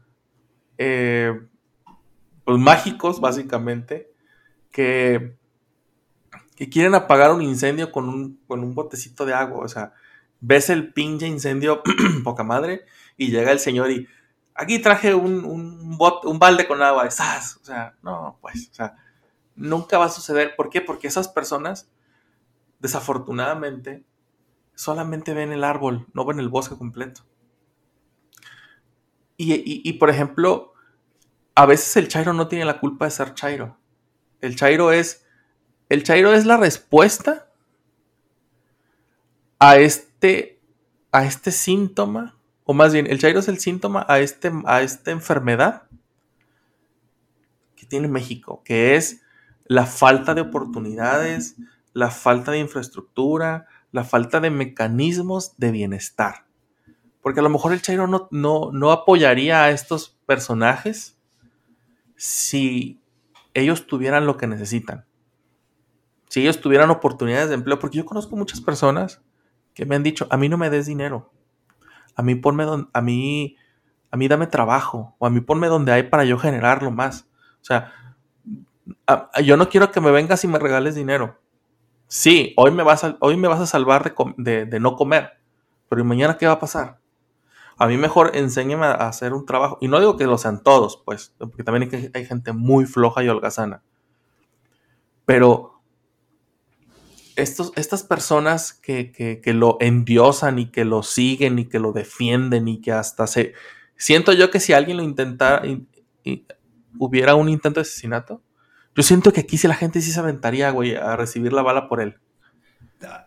eh, 0.78 1.32
pues, 2.44 2.58
mágicos, 2.58 3.20
básicamente, 3.20 4.12
que, 4.70 5.36
que 6.54 6.68
quieren 6.68 6.94
apagar 6.94 7.32
un 7.32 7.42
incendio 7.42 7.90
con 7.90 8.08
un, 8.08 8.40
con 8.46 8.60
un 8.62 8.74
botecito 8.74 9.24
de 9.26 9.34
agua. 9.34 9.64
O 9.64 9.68
sea, 9.68 9.92
ves 10.40 10.70
el 10.70 10.92
pinche 10.92 11.26
incendio, 11.26 11.82
poca 12.24 12.42
madre, 12.44 12.84
y 13.16 13.30
llega 13.30 13.52
el 13.52 13.58
señor 13.60 13.90
y 13.90 14.06
aquí 14.54 14.78
traje 14.78 15.14
un, 15.14 15.44
un, 15.44 15.98
bot- 15.98 16.24
un 16.24 16.38
balde 16.38 16.66
con 16.66 16.82
agua, 16.82 17.10
¡zas! 17.10 17.56
O 17.62 17.64
sea, 17.64 17.94
no, 18.02 18.38
pues, 18.40 18.68
o 18.70 18.74
sea, 18.74 18.96
nunca 19.54 19.98
va 19.98 20.06
a 20.06 20.10
suceder. 20.10 20.54
¿Por 20.56 20.70
qué? 20.70 20.80
Porque 20.80 21.08
esas 21.08 21.28
personas, 21.28 21.90
desafortunadamente, 22.80 24.04
solamente 24.74 25.34
ven 25.34 25.52
el 25.52 25.64
árbol, 25.64 26.06
no 26.12 26.24
ven 26.24 26.38
el 26.40 26.48
bosque 26.48 26.76
completo. 26.76 27.22
Y, 29.38 29.88
y- 29.88 29.92
por 29.94 30.08
ejemplo, 30.10 30.72
a 31.54 31.66
veces 31.66 31.96
el 31.96 32.08
Chairo 32.08 32.32
no 32.32 32.48
tiene 32.48 32.64
la 32.64 32.80
culpa 32.80 33.04
de 33.04 33.10
ser 33.10 33.34
Chairo. 33.34 33.76
El 34.40 34.56
Chairo 34.56 34.92
es. 34.92 35.26
El 35.88 36.02
Chairo 36.02 36.32
es 36.32 36.46
la 36.46 36.56
respuesta 36.56 37.50
a 39.58 39.76
este. 39.78 40.06
A 41.12 41.24
este 41.24 41.50
síntoma 41.50 42.36
o 42.68 42.74
más 42.74 42.92
bien, 42.92 43.06
el 43.06 43.20
Chairo 43.20 43.38
es 43.38 43.46
el 43.46 43.60
síntoma 43.60 44.04
a, 44.08 44.18
este, 44.18 44.50
a 44.66 44.82
esta 44.82 45.12
enfermedad 45.12 45.84
que 47.76 47.86
tiene 47.86 48.08
México, 48.08 48.62
que 48.64 48.96
es 48.96 49.22
la 49.66 49.86
falta 49.86 50.34
de 50.34 50.40
oportunidades, 50.40 51.54
la 51.92 52.10
falta 52.10 52.50
de 52.50 52.58
infraestructura, 52.58 53.66
la 53.92 54.02
falta 54.02 54.40
de 54.40 54.50
mecanismos 54.50 55.56
de 55.58 55.70
bienestar. 55.70 56.46
Porque 57.22 57.38
a 57.38 57.44
lo 57.44 57.50
mejor 57.50 57.72
el 57.72 57.82
Chairo 57.82 58.08
no, 58.08 58.26
no, 58.32 58.72
no 58.72 58.90
apoyaría 58.90 59.62
a 59.62 59.70
estos 59.70 60.18
personajes 60.26 61.16
si 62.16 63.00
ellos 63.54 63.86
tuvieran 63.86 64.26
lo 64.26 64.36
que 64.36 64.48
necesitan. 64.48 65.06
Si 66.28 66.40
ellos 66.40 66.60
tuvieran 66.60 66.90
oportunidades 66.90 67.48
de 67.48 67.54
empleo, 67.54 67.78
porque 67.78 67.98
yo 67.98 68.04
conozco 68.04 68.34
muchas 68.34 68.60
personas 68.60 69.22
que 69.76 69.84
me 69.84 69.94
han 69.94 70.02
dicho, 70.02 70.26
a 70.30 70.38
mí 70.38 70.48
no 70.48 70.56
me 70.56 70.70
des 70.70 70.86
dinero, 70.86 71.30
a 72.16 72.22
mí 72.22 72.34
ponme 72.34 72.64
a 72.92 73.02
mí, 73.02 73.56
a 74.10 74.16
mí 74.16 74.26
dame 74.26 74.46
trabajo, 74.46 75.14
o 75.18 75.26
a 75.26 75.30
mí 75.30 75.42
ponme 75.42 75.68
donde 75.68 75.92
hay 75.92 76.04
para 76.04 76.24
yo 76.24 76.38
generarlo 76.38 76.90
más. 76.90 77.28
O 77.60 77.64
sea, 77.64 77.92
yo 79.44 79.58
no 79.58 79.68
quiero 79.68 79.92
que 79.92 80.00
me 80.00 80.10
vengas 80.10 80.42
y 80.44 80.48
me 80.48 80.58
regales 80.58 80.94
dinero. 80.94 81.38
Sí, 82.06 82.54
hoy 82.56 82.70
me 82.70 82.84
vas 82.84 83.04
a, 83.04 83.18
hoy 83.20 83.36
me 83.36 83.48
vas 83.48 83.60
a 83.60 83.66
salvar 83.66 84.14
de, 84.38 84.80
no 84.80 84.96
comer, 84.96 85.32
pero 85.90 86.00
¿y 86.00 86.04
mañana 86.04 86.38
qué 86.38 86.46
va 86.46 86.52
a 86.52 86.58
pasar? 86.58 86.98
A 87.76 87.86
mí 87.86 87.98
mejor 87.98 88.30
enséñame 88.34 88.86
a 88.86 88.92
hacer 88.92 89.34
un 89.34 89.44
trabajo. 89.44 89.76
Y 89.82 89.88
no 89.88 90.00
digo 90.00 90.16
que 90.16 90.24
lo 90.24 90.38
sean 90.38 90.62
todos, 90.62 91.02
pues, 91.04 91.34
porque 91.38 91.64
también 91.64 92.10
hay 92.14 92.24
gente 92.24 92.54
muy 92.54 92.86
floja 92.86 93.22
y 93.22 93.28
holgazana. 93.28 93.82
Pero 95.26 95.75
estos, 97.36 97.72
estas 97.76 98.02
personas 98.02 98.72
que, 98.72 99.12
que, 99.12 99.52
lo 99.52 99.76
endiosan 99.80 100.58
y 100.58 100.70
que 100.70 100.84
lo 100.84 101.02
siguen 101.02 101.58
y 101.58 101.66
que 101.66 101.78
lo 101.78 101.92
defienden 101.92 102.68
y 102.68 102.80
que 102.80 102.92
hasta 102.92 103.26
se... 103.26 103.52
Siento 103.96 104.32
yo 104.32 104.50
que 104.50 104.60
si 104.60 104.72
alguien 104.72 104.96
lo 104.96 105.02
intentara, 105.02 105.62
hubiera 106.98 107.34
un 107.34 107.48
intento 107.48 107.80
de 107.80 107.82
asesinato, 107.82 108.42
yo 108.94 109.02
siento 109.02 109.32
que 109.32 109.40
aquí 109.40 109.58
si 109.58 109.68
la 109.68 109.74
gente 109.74 110.00
sí 110.00 110.10
se 110.10 110.20
aventaría, 110.20 110.70
güey, 110.70 110.96
a 110.96 111.16
recibir 111.16 111.52
la 111.52 111.62
bala 111.62 111.88
por 111.88 112.00
él. 112.00 112.16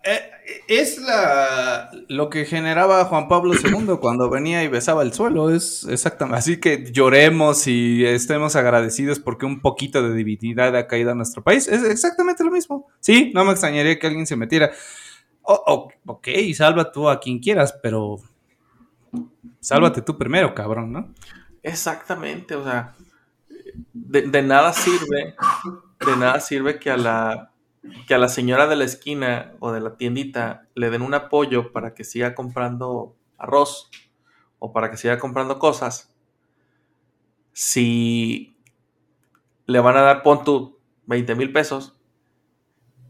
Eh, 0.03 0.31
es 0.67 0.97
la, 0.99 1.89
lo 2.07 2.29
que 2.29 2.45
generaba 2.45 3.05
Juan 3.05 3.27
Pablo 3.27 3.53
II 3.53 3.97
cuando 4.01 4.29
venía 4.29 4.63
y 4.63 4.67
besaba 4.67 5.03
el 5.03 5.13
suelo. 5.13 5.49
Es 5.49 5.85
exactamente. 5.89 6.39
Así 6.39 6.59
que 6.59 6.91
lloremos 6.91 7.67
y 7.67 8.05
estemos 8.05 8.55
agradecidos 8.55 9.19
porque 9.19 9.45
un 9.45 9.61
poquito 9.61 10.01
de 10.01 10.13
divinidad 10.13 10.75
ha 10.75 10.87
caído 10.87 11.11
a 11.11 11.15
nuestro 11.15 11.43
país. 11.43 11.67
Es 11.67 11.83
exactamente 11.83 12.43
lo 12.43 12.51
mismo. 12.51 12.87
Sí, 12.99 13.31
no 13.33 13.45
me 13.45 13.51
extrañaría 13.51 13.99
que 13.99 14.07
alguien 14.07 14.27
se 14.27 14.35
metiera. 14.35 14.71
ok, 15.43 16.27
salva 16.53 16.91
tú 16.91 17.09
a 17.09 17.19
quien 17.19 17.39
quieras, 17.39 17.73
pero 17.81 18.17
sálvate 19.59 20.01
tú 20.01 20.17
primero, 20.17 20.53
cabrón, 20.53 20.91
¿no? 20.91 21.13
Exactamente, 21.61 22.55
o 22.55 22.63
sea, 22.63 22.95
de, 23.93 24.41
nada 24.41 24.73
sirve, 24.73 25.35
de 26.05 26.17
nada 26.17 26.39
sirve 26.39 26.79
que 26.79 26.89
a 26.89 26.97
la 26.97 27.51
que 28.07 28.13
a 28.13 28.17
la 28.17 28.27
señora 28.27 28.67
de 28.67 28.75
la 28.75 28.83
esquina 28.83 29.53
o 29.59 29.71
de 29.71 29.79
la 29.79 29.95
tiendita 29.95 30.67
le 30.75 30.89
den 30.89 31.01
un 31.01 31.13
apoyo 31.13 31.71
para 31.71 31.93
que 31.93 32.03
siga 32.03 32.35
comprando 32.35 33.15
arroz 33.37 33.89
o 34.59 34.73
para 34.73 34.91
que 34.91 34.97
siga 34.97 35.19
comprando 35.19 35.59
cosas, 35.59 36.13
si 37.53 38.55
le 39.65 39.79
van 39.79 39.97
a 39.97 40.01
dar, 40.01 40.23
pon 40.23 40.75
20 41.05 41.35
mil 41.35 41.51
pesos 41.51 41.95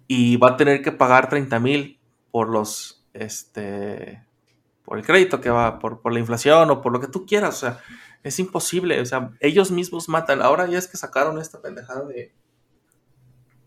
y 0.08 0.38
va 0.38 0.50
a 0.50 0.58
tener 0.58 0.82
que 0.82 0.92
pagar 0.92 1.30
30 1.30 1.60
mil 1.60 2.00
por 2.32 2.50
los, 2.50 3.06
este, 3.14 4.24
por 4.84 4.98
el 4.98 5.06
crédito 5.06 5.42
que 5.42 5.50
va, 5.50 5.80
por, 5.80 6.02
por 6.02 6.14
la 6.14 6.20
inflación 6.20 6.70
o 6.70 6.82
por 6.82 6.92
lo 6.92 7.00
que 7.00 7.08
tú 7.08 7.26
quieras, 7.26 7.56
o 7.56 7.60
sea, 7.60 7.80
es 8.24 8.40
imposible, 8.40 9.00
o 9.00 9.06
sea, 9.06 9.32
ellos 9.40 9.72
mismos 9.72 10.10
matan. 10.10 10.42
Ahora 10.42 10.68
ya 10.68 10.78
es 10.78 10.88
que 10.88 10.98
sacaron 10.98 11.40
esta 11.40 11.62
pendejada 11.62 12.06
de 12.06 12.34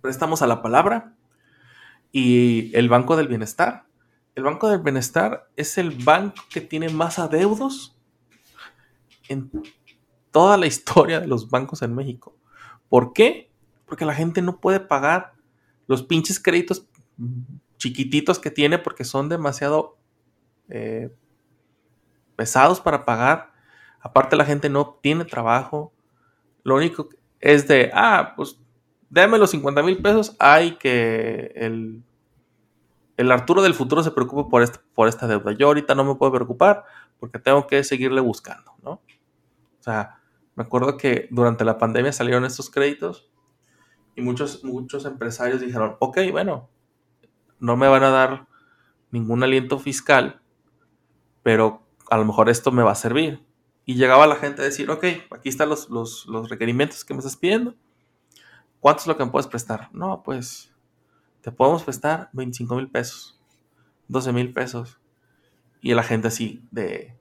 préstamos 0.03 0.43
a 0.43 0.47
la 0.47 0.61
palabra 0.61 1.15
y 2.11 2.77
el 2.77 2.91
Banco 2.91 3.17
del 3.17 3.29
Bienestar. 3.29 3.87
El 4.35 4.43
Banco 4.43 4.69
del 4.69 4.81
Bienestar 4.81 5.49
es 5.57 5.79
el 5.79 5.91
banco 5.91 6.43
que 6.51 6.61
tiene 6.61 6.91
más 6.91 7.19
adeudos 7.19 7.97
en 9.29 9.51
toda 10.31 10.59
la 10.59 10.67
historia 10.67 11.21
de 11.21 11.27
los 11.27 11.49
bancos 11.49 11.81
en 11.81 11.95
México. 11.95 12.37
¿Por 12.91 13.15
qué? 13.15 13.51
Porque 13.87 14.05
la 14.05 14.15
gente 14.15 14.43
no 14.43 14.61
puede 14.61 14.81
pagar 14.81 15.33
los 15.87 16.03
pinches 16.03 16.39
créditos 16.39 16.87
chiquititos 17.79 18.39
que 18.39 18.51
tiene 18.51 18.79
porque 18.79 19.05
son 19.05 19.31
demasiado 19.31 19.97
eh, 20.69 21.15
pesados 22.37 22.81
para 22.81 23.07
pagar 23.07 23.53
Aparte 24.03 24.35
la 24.35 24.45
gente 24.45 24.69
no 24.69 24.99
tiene 25.01 25.25
trabajo. 25.25 25.93
Lo 26.65 26.75
único 26.75 27.09
es 27.41 27.69
de, 27.69 27.91
ah, 27.95 28.35
pues 28.37 28.61
déme 29.13 29.39
los 29.39 29.51
50 29.51 29.83
mil 29.83 30.01
pesos. 30.01 30.35
Hay 30.39 30.77
que 30.77 31.53
el, 31.55 32.03
el 33.19 33.31
Arturo 33.31 33.63
del 33.63 33.75
futuro 33.75 34.03
se 34.03 34.11
preocupe 34.11 34.51
por, 34.51 34.63
este, 34.63 34.79
por 34.95 35.07
esta 35.07 35.29
deuda. 35.29 35.53
Yo 35.53 35.67
ahorita 35.67 35.95
no 35.95 36.03
me 36.03 36.15
puedo 36.15 36.33
preocupar 36.33 36.85
porque 37.21 37.39
tengo 37.39 37.67
que 37.67 37.85
seguirle 37.85 38.23
buscando, 38.23 38.73
¿no? 38.83 38.93
O 38.93 39.83
sea, 39.83 40.19
me 40.55 40.65
acuerdo 40.65 40.97
que 40.97 41.29
durante 41.31 41.65
la 41.65 41.77
pandemia 41.77 42.13
salieron 42.13 42.45
estos 42.45 42.71
créditos 42.71 43.31
y 44.17 44.23
muchos, 44.23 44.65
muchos 44.65 45.05
empresarios 45.05 45.61
dijeron, 45.61 45.97
ok, 46.01 46.19
bueno, 46.31 46.71
no 47.59 47.77
me 47.77 47.89
van 47.89 48.05
a 48.05 48.11
dar 48.11 48.47
ningún 49.11 49.43
aliento 49.43 49.79
fiscal, 49.79 50.41
pero 51.43 51.83
a 52.11 52.17
lo 52.17 52.25
mejor 52.25 52.49
esto 52.49 52.73
me 52.73 52.83
va 52.83 52.93
a 52.93 52.97
servir. 52.97 53.45
Y 53.85 53.97
llegaba 53.97 54.27
la 54.27 54.37
gente 54.37 54.63
a 54.63 54.65
decir, 54.65 54.91
ok, 54.91 55.05
aquí 55.33 55.49
están 55.49 55.69
los, 55.69 55.91
los, 55.91 56.49
requerimientos 56.49 57.05
que 57.05 57.15
me 57.15 57.19
estás 57.19 57.37
pidiendo. 57.37 57.75
¿Cuánto 58.83 59.03
es 59.03 59.07
lo 59.07 59.17
que 59.17 59.25
me 59.25 59.31
puedes 59.31 59.47
prestar? 59.47 59.91
No, 59.93 60.25
pues 60.25 60.75
te 61.41 61.53
podemos 61.53 61.85
prestar 61.85 62.31
25 62.33 62.75
mil 62.75 62.91
pesos, 62.91 63.41
12 64.09 64.33
mil 64.33 64.53
pesos. 64.53 64.99
Y 65.81 65.95
la 65.95 66.03
gente 66.03 66.27
así 66.27 66.67
de, 66.73 67.17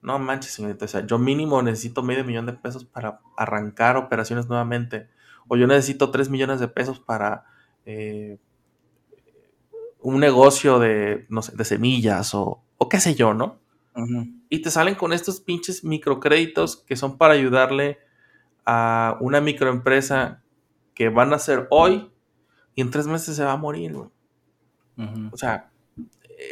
no 0.00 0.18
manches, 0.18 0.52
señorita, 0.52 0.86
o 0.86 0.88
sea, 0.88 1.04
yo 1.04 1.18
mínimo 1.18 1.60
necesito 1.60 2.02
medio 2.02 2.24
millón 2.24 2.46
de 2.46 2.54
pesos 2.54 2.86
para 2.86 3.20
arrancar 3.36 3.98
operaciones 3.98 4.48
nuevamente. 4.48 5.10
O 5.48 5.58
yo 5.58 5.66
necesito 5.66 6.10
3 6.10 6.30
millones 6.30 6.60
de 6.60 6.68
pesos 6.68 6.98
para 6.98 7.44
eh, 7.84 8.38
un 10.00 10.18
negocio 10.18 10.78
de, 10.78 11.26
no 11.28 11.42
sé, 11.42 11.54
de 11.54 11.66
semillas 11.66 12.34
o, 12.34 12.62
o 12.78 12.88
qué 12.88 13.00
sé 13.00 13.14
yo, 13.14 13.34
¿no? 13.34 13.60
Y 14.48 14.62
te 14.62 14.70
salen 14.70 14.94
con 14.94 15.12
estos 15.12 15.40
pinches 15.42 15.84
microcréditos 15.84 16.78
que 16.78 16.96
son 16.96 17.18
para 17.18 17.34
ayudarle 17.34 17.98
a 18.64 19.18
una 19.20 19.42
microempresa 19.42 20.41
que 20.94 21.08
van 21.08 21.32
a 21.32 21.36
hacer 21.36 21.66
hoy 21.70 22.10
y 22.74 22.80
en 22.80 22.90
tres 22.90 23.06
meses 23.06 23.36
se 23.36 23.44
va 23.44 23.52
a 23.52 23.56
morir. 23.56 23.96
O 23.96 25.36
sea, 25.36 25.70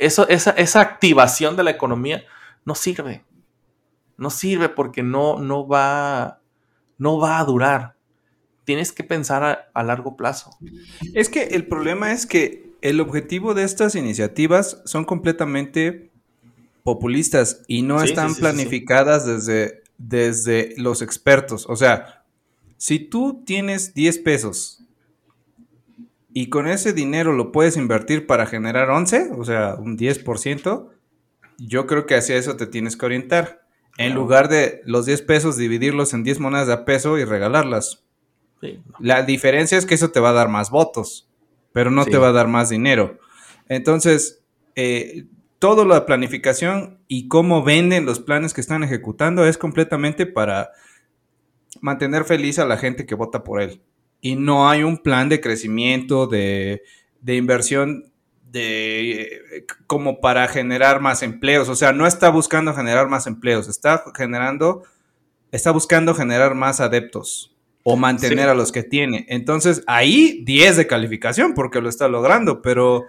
eso, 0.00 0.28
esa, 0.28 0.50
esa, 0.52 0.80
activación 0.80 1.56
de 1.56 1.64
la 1.64 1.70
economía 1.70 2.24
no 2.64 2.74
sirve. 2.74 3.24
No 4.16 4.30
sirve 4.30 4.68
porque 4.68 5.02
no, 5.02 5.38
no, 5.38 5.66
va, 5.66 6.40
no 6.98 7.18
va 7.18 7.38
a 7.38 7.44
durar. 7.44 7.96
Tienes 8.64 8.92
que 8.92 9.04
pensar 9.04 9.42
a, 9.42 9.70
a 9.72 9.82
largo 9.82 10.16
plazo. 10.16 10.56
Es 11.14 11.28
que 11.28 11.42
el 11.42 11.66
problema 11.66 12.12
es 12.12 12.26
que 12.26 12.70
el 12.82 13.00
objetivo 13.00 13.54
de 13.54 13.64
estas 13.64 13.94
iniciativas 13.94 14.82
son 14.84 15.04
completamente 15.04 16.10
populistas 16.82 17.62
y 17.66 17.82
no 17.82 18.02
están 18.02 18.34
planificadas 18.34 19.26
desde, 19.26 19.82
desde 19.98 20.74
los 20.76 21.02
expertos. 21.02 21.66
O 21.68 21.76
sea, 21.76 22.19
si 22.80 22.98
tú 22.98 23.42
tienes 23.44 23.92
10 23.92 24.20
pesos 24.20 24.82
y 26.32 26.48
con 26.48 26.66
ese 26.66 26.94
dinero 26.94 27.34
lo 27.34 27.52
puedes 27.52 27.76
invertir 27.76 28.26
para 28.26 28.46
generar 28.46 28.88
11, 28.88 29.32
o 29.36 29.44
sea, 29.44 29.74
un 29.74 29.98
10%, 29.98 30.88
yo 31.58 31.86
creo 31.86 32.06
que 32.06 32.14
hacia 32.14 32.36
eso 32.36 32.56
te 32.56 32.66
tienes 32.66 32.96
que 32.96 33.04
orientar. 33.04 33.66
En 33.98 34.14
lugar 34.14 34.48
de 34.48 34.80
los 34.86 35.04
10 35.04 35.20
pesos, 35.22 35.58
dividirlos 35.58 36.14
en 36.14 36.24
10 36.24 36.40
monedas 36.40 36.68
de 36.68 36.72
a 36.72 36.84
peso 36.86 37.18
y 37.18 37.24
regalarlas. 37.24 38.02
La 38.98 39.24
diferencia 39.24 39.76
es 39.76 39.84
que 39.84 39.94
eso 39.94 40.10
te 40.10 40.20
va 40.20 40.30
a 40.30 40.34
dar 40.34 40.48
más 40.48 40.70
votos, 40.70 41.28
pero 41.72 41.90
no 41.90 42.06
te 42.06 42.16
va 42.16 42.28
a 42.28 42.32
dar 42.32 42.48
más 42.48 42.70
dinero. 42.70 43.18
Entonces, 43.68 44.42
eh, 44.74 45.26
toda 45.58 45.84
la 45.84 46.06
planificación 46.06 46.98
y 47.08 47.28
cómo 47.28 47.62
venden 47.62 48.06
los 48.06 48.20
planes 48.20 48.54
que 48.54 48.62
están 48.62 48.82
ejecutando 48.82 49.44
es 49.44 49.58
completamente 49.58 50.24
para 50.24 50.70
mantener 51.80 52.24
feliz 52.24 52.58
a 52.58 52.66
la 52.66 52.76
gente 52.76 53.06
que 53.06 53.14
vota 53.14 53.44
por 53.44 53.60
él. 53.60 53.80
Y 54.20 54.36
no 54.36 54.68
hay 54.68 54.82
un 54.82 54.98
plan 54.98 55.28
de 55.28 55.40
crecimiento, 55.40 56.26
de, 56.26 56.82
inversión 57.26 58.12
de 58.50 59.64
como 59.86 60.20
para 60.20 60.48
generar 60.48 61.00
más 61.00 61.22
empleos. 61.22 61.68
O 61.68 61.74
sea, 61.74 61.92
no 61.92 62.06
está 62.06 62.28
buscando 62.30 62.74
generar 62.74 63.08
más 63.08 63.26
empleos, 63.26 63.68
está 63.68 64.04
generando, 64.14 64.82
está 65.52 65.70
buscando 65.70 66.14
generar 66.14 66.54
más 66.54 66.80
adeptos 66.80 67.56
o 67.82 67.96
mantener 67.96 68.48
a 68.48 68.54
los 68.54 68.72
que 68.72 68.82
tiene. 68.82 69.26
Entonces, 69.28 69.82
ahí 69.86 70.42
10 70.44 70.76
de 70.76 70.86
calificación 70.86 71.54
porque 71.54 71.80
lo 71.80 71.88
está 71.88 72.08
logrando, 72.08 72.60
pero 72.60 73.06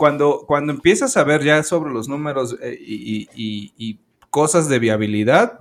cuando, 0.00 0.44
cuando 0.46 0.72
empiezas 0.72 1.18
a 1.18 1.24
ver 1.24 1.44
ya 1.44 1.62
sobre 1.62 1.92
los 1.92 2.08
números 2.08 2.56
eh, 2.62 2.78
y, 2.80 3.98
cosas 4.30 4.68
de 4.68 4.78
viabilidad, 4.78 5.60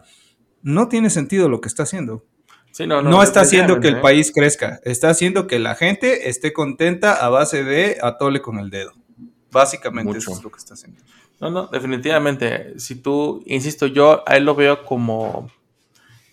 no 0.62 0.88
tiene 0.88 1.10
sentido 1.10 1.50
lo 1.50 1.62
que 1.62 1.68
está 1.68 1.84
haciendo. 1.84 2.26
Sí, 2.72 2.86
no, 2.86 3.02
No, 3.02 3.24
está 3.24 3.42
haciendo 3.42 3.80
que 3.80 3.88
el 3.88 3.98
¿eh? 3.98 4.02
país 4.02 4.32
crezca, 4.34 4.80
está 4.84 5.10
haciendo 5.10 5.48
que 5.48 5.60
la 5.60 5.76
gente 5.76 6.30
esté 6.30 6.54
contenta 6.54 7.14
a 7.14 7.30
base 7.30 7.64
de 7.64 7.98
atole 8.02 8.42
con 8.42 8.60
el 8.60 8.70
dedo. 8.70 8.94
Básicamente 9.52 10.14
Mucho. 10.14 10.20
eso 10.20 10.34
es 10.34 10.44
lo 10.44 10.52
que 10.52 10.58
está 10.58 10.76
haciendo. 10.76 11.02
No, 11.40 11.50
no, 11.50 11.68
definitivamente. 11.68 12.80
Si 12.80 12.96
tú, 12.96 13.42
insisto, 13.46 13.88
yo 13.88 14.24
a 14.28 14.38
él 14.38 14.46
lo 14.46 14.56
veo 14.56 14.86
como, 14.86 15.50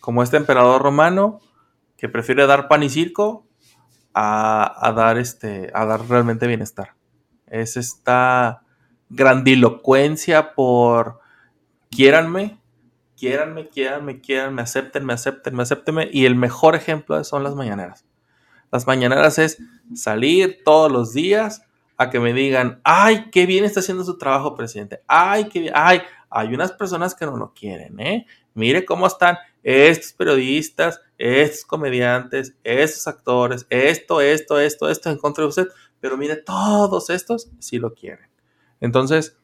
como 0.01 0.23
este 0.23 0.37
emperador 0.37 0.83
romano 0.83 1.41
que 1.97 2.09
prefiere 2.09 2.47
dar 2.47 2.69
pan 2.69 2.83
y 2.83 2.91
circo 2.91 3.47
a, 4.13 4.87
a 4.87 4.93
dar 4.93 5.17
este, 5.19 5.71
a 5.73 5.87
dar 5.87 6.07
realmente 6.07 6.47
bienestar. 6.47 6.95
Es 7.47 7.77
esta 7.77 8.63
grandilocuencia 9.09 10.55
por 10.55 11.21
quiéranme, 11.91 12.59
quiéranme, 13.17 13.69
quiéranme, 13.69 14.21
quiéranme, 14.21 14.63
acéptenme, 14.63 15.13
acéptenme, 15.13 15.63
acéptenme. 15.63 16.09
Y 16.13 16.27
el 16.27 16.37
mejor 16.37 16.75
ejemplo 16.75 17.23
son 17.25 17.43
las 17.43 17.55
mañaneras. 17.55 18.05
Las 18.71 18.87
mañaneras 18.87 19.39
es 19.39 19.59
salir 19.95 20.61
todos 20.65 20.91
los 20.91 21.13
días 21.13 21.63
a 21.97 22.11
que 22.11 22.21
me 22.21 22.33
digan, 22.33 22.81
ay, 22.85 23.31
qué 23.31 23.47
bien 23.47 23.65
está 23.65 23.81
haciendo 23.81 24.05
su 24.05 24.19
trabajo, 24.19 24.55
presidente. 24.55 25.01
Ay, 25.07 25.49
qué 25.49 25.61
bien. 25.61 25.73
Ay, 25.75 26.03
hay 26.29 26.55
unas 26.55 26.73
personas 26.73 27.15
que 27.15 27.25
no 27.25 27.37
lo 27.37 27.55
quieren, 27.55 27.99
¿eh? 28.01 28.27
Mire 28.55 28.85
cómo 28.85 29.07
están 29.07 29.39
estos 29.63 30.13
periodistas, 30.13 31.01
estos 31.19 31.65
comediantes, 31.65 32.57
estos 32.65 33.07
actores, 33.07 33.67
esto, 33.71 34.21
esto, 34.21 34.61
esto, 34.61 34.91
esto 34.91 35.11
en 35.11 35.19
contra 35.19 35.43
de 35.43 35.49
usted. 35.49 35.69
Pero 36.01 36.17
mire, 36.17 36.37
todos 36.37 37.11
estos 37.11 37.51
sí 37.59 37.79
lo 37.79 37.95
quieren. 37.95 38.29
Entonces, 38.81 39.39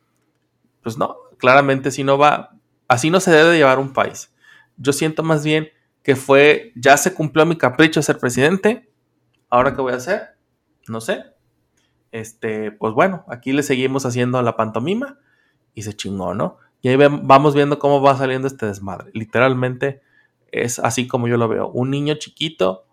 pues 0.82 0.99
no, 0.99 1.16
claramente 1.39 1.90
si 1.90 2.05
no 2.05 2.19
va, 2.19 2.57
así 2.93 3.10
no 3.10 3.20
se 3.20 3.31
debe 3.31 3.51
de 3.51 3.59
llevar 3.59 3.78
un 3.78 3.93
país. 3.93 4.32
Yo 4.77 4.93
siento 4.93 5.23
más 5.23 5.44
bien 5.44 5.69
que 6.02 6.16
fue, 6.16 6.73
ya 6.74 6.97
se 6.97 7.14
cumplió 7.14 7.47
mi 7.47 7.56
capricho 7.56 8.01
de 8.01 8.05
ser 8.05 8.19
presidente. 8.19 8.90
Ahora 9.48 9.74
qué 9.74 9.81
voy 9.82 9.93
a 9.93 9.97
hacer? 9.97 10.31
No 10.89 11.01
sé. 11.01 11.24
Este, 12.10 12.73
pues 12.73 12.93
bueno, 12.94 13.24
aquí 13.28 13.52
le 13.52 13.62
seguimos 13.62 14.05
haciendo 14.05 14.43
la 14.43 14.56
pantomima 14.56 15.19
y 15.74 15.82
se 15.82 15.94
chingó, 15.94 16.35
¿no? 16.35 16.59
Y 16.82 16.89
ahí 16.89 16.97
vamos 16.97 17.55
viendo 17.55 17.78
cómo 17.78 18.02
va 18.02 18.16
saliendo 18.16 18.48
este 18.48 18.66
desmadre. 18.66 19.10
Literalmente 19.14 20.02
es 20.51 20.78
así 20.81 21.06
como 21.06 21.28
yo 21.28 21.36
lo 21.36 21.47
veo. 21.48 21.69
Un 21.69 21.90
niño 21.90 22.14
chiquito 22.16 22.86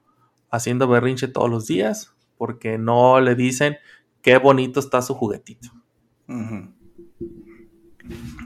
haciendo 0.51 0.87
berrinche 0.87 1.27
todos 1.27 1.49
los 1.49 1.65
días 1.67 2.13
porque 2.37 2.77
no 2.77 3.19
le 3.19 3.35
dicen 3.35 3.77
qué 4.21 4.37
bonito 4.37 4.79
está 4.79 5.01
su 5.01 5.15
juguetito. 5.15 5.69
Que 6.27 6.69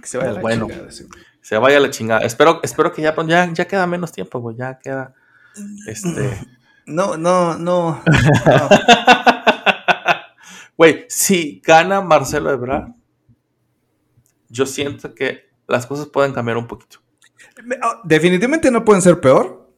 se 0.08 0.18
vaya 0.18 0.32
Pues 0.32 0.36
la 0.36 0.42
bueno. 0.42 0.68
chingada. 0.68 0.90
Se 1.44 1.58
vaya 1.58 1.80
la 1.80 1.92
chingada. 1.92 2.22
Espero, 2.22 2.60
espero 2.64 2.92
que 2.92 3.02
ya, 3.02 3.14
ya, 3.28 3.54
ya 3.54 3.68
queda 3.68 3.86
menos 3.86 4.12
tiempo, 4.12 4.40
güey. 4.40 4.56
Ya 4.56 4.80
queda. 4.80 5.14
Este. 5.88 6.40
No, 6.86 7.18
no, 7.18 7.56
no. 7.58 8.02
no. 8.04 8.70
Güey, 10.76 11.06
si 11.08 11.62
gana 11.64 12.02
Marcelo 12.02 12.52
Ebrard, 12.52 12.94
yo 14.50 14.66
siento 14.66 15.14
que 15.14 15.50
las 15.68 15.86
cosas 15.86 16.08
pueden 16.08 16.34
cambiar 16.34 16.58
un 16.58 16.68
poquito. 16.68 17.00
Ah, 17.82 18.02
Definitivamente 18.04 18.72
no 18.72 18.84
pueden 18.84 19.02
ser 19.02 19.20
peor. 19.22 19.72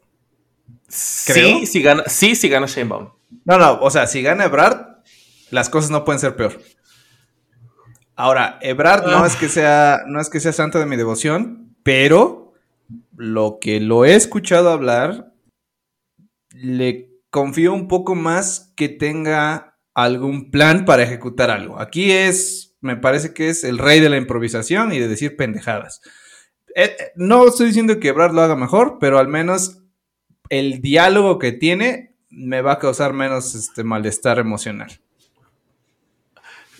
Creo. 1.25 1.59
Sí, 1.59 1.65
si 1.65 1.81
gana, 1.81 2.03
sí, 2.07 2.35
si 2.35 2.47
gana 2.47 2.67
Sheinbaum. 2.67 3.09
No, 3.43 3.57
no, 3.57 3.79
o 3.81 3.89
sea, 3.89 4.07
si 4.07 4.21
gana 4.21 4.45
Ebrard, 4.45 5.01
las 5.51 5.69
cosas 5.69 5.91
no 5.91 6.05
pueden 6.05 6.19
ser 6.19 6.35
peor. 6.35 6.59
Ahora, 8.15 8.57
Ebrard 8.61 9.05
no 9.07 9.23
Ah. 9.23 9.27
es 9.27 9.35
que 9.35 9.49
sea, 9.49 10.01
no 10.07 10.19
es 10.21 10.29
que 10.29 10.39
sea 10.39 10.53
santo 10.53 10.79
de 10.79 10.85
mi 10.85 10.95
devoción, 10.95 11.75
pero 11.83 12.53
lo 13.15 13.57
que 13.59 13.79
lo 13.79 14.05
he 14.05 14.15
escuchado 14.15 14.69
hablar, 14.69 15.33
le 16.51 17.11
confío 17.29 17.73
un 17.73 17.87
poco 17.87 18.15
más 18.15 18.71
que 18.75 18.87
tenga 18.89 19.77
algún 19.93 20.51
plan 20.51 20.85
para 20.85 21.03
ejecutar 21.03 21.49
algo. 21.49 21.79
Aquí 21.79 22.11
es, 22.11 22.77
me 22.81 22.95
parece 22.95 23.33
que 23.33 23.49
es 23.49 23.63
el 23.63 23.77
rey 23.77 23.99
de 23.99 24.09
la 24.09 24.17
improvisación 24.17 24.93
y 24.93 24.99
de 24.99 25.07
decir 25.07 25.35
pendejadas. 25.35 26.01
Eh, 26.75 26.95
eh, 26.99 27.11
no 27.15 27.47
estoy 27.47 27.67
diciendo 27.67 27.99
que 27.99 28.09
Ebrard 28.09 28.33
lo 28.33 28.41
haga 28.41 28.55
mejor, 28.55 28.97
pero 28.99 29.19
al 29.19 29.27
menos 29.27 29.81
el 30.49 30.81
diálogo 30.81 31.39
que 31.39 31.51
tiene 31.51 32.15
me 32.29 32.61
va 32.61 32.73
a 32.73 32.79
causar 32.79 33.13
menos 33.13 33.55
este 33.55 33.83
malestar 33.83 34.39
emocional. 34.39 34.91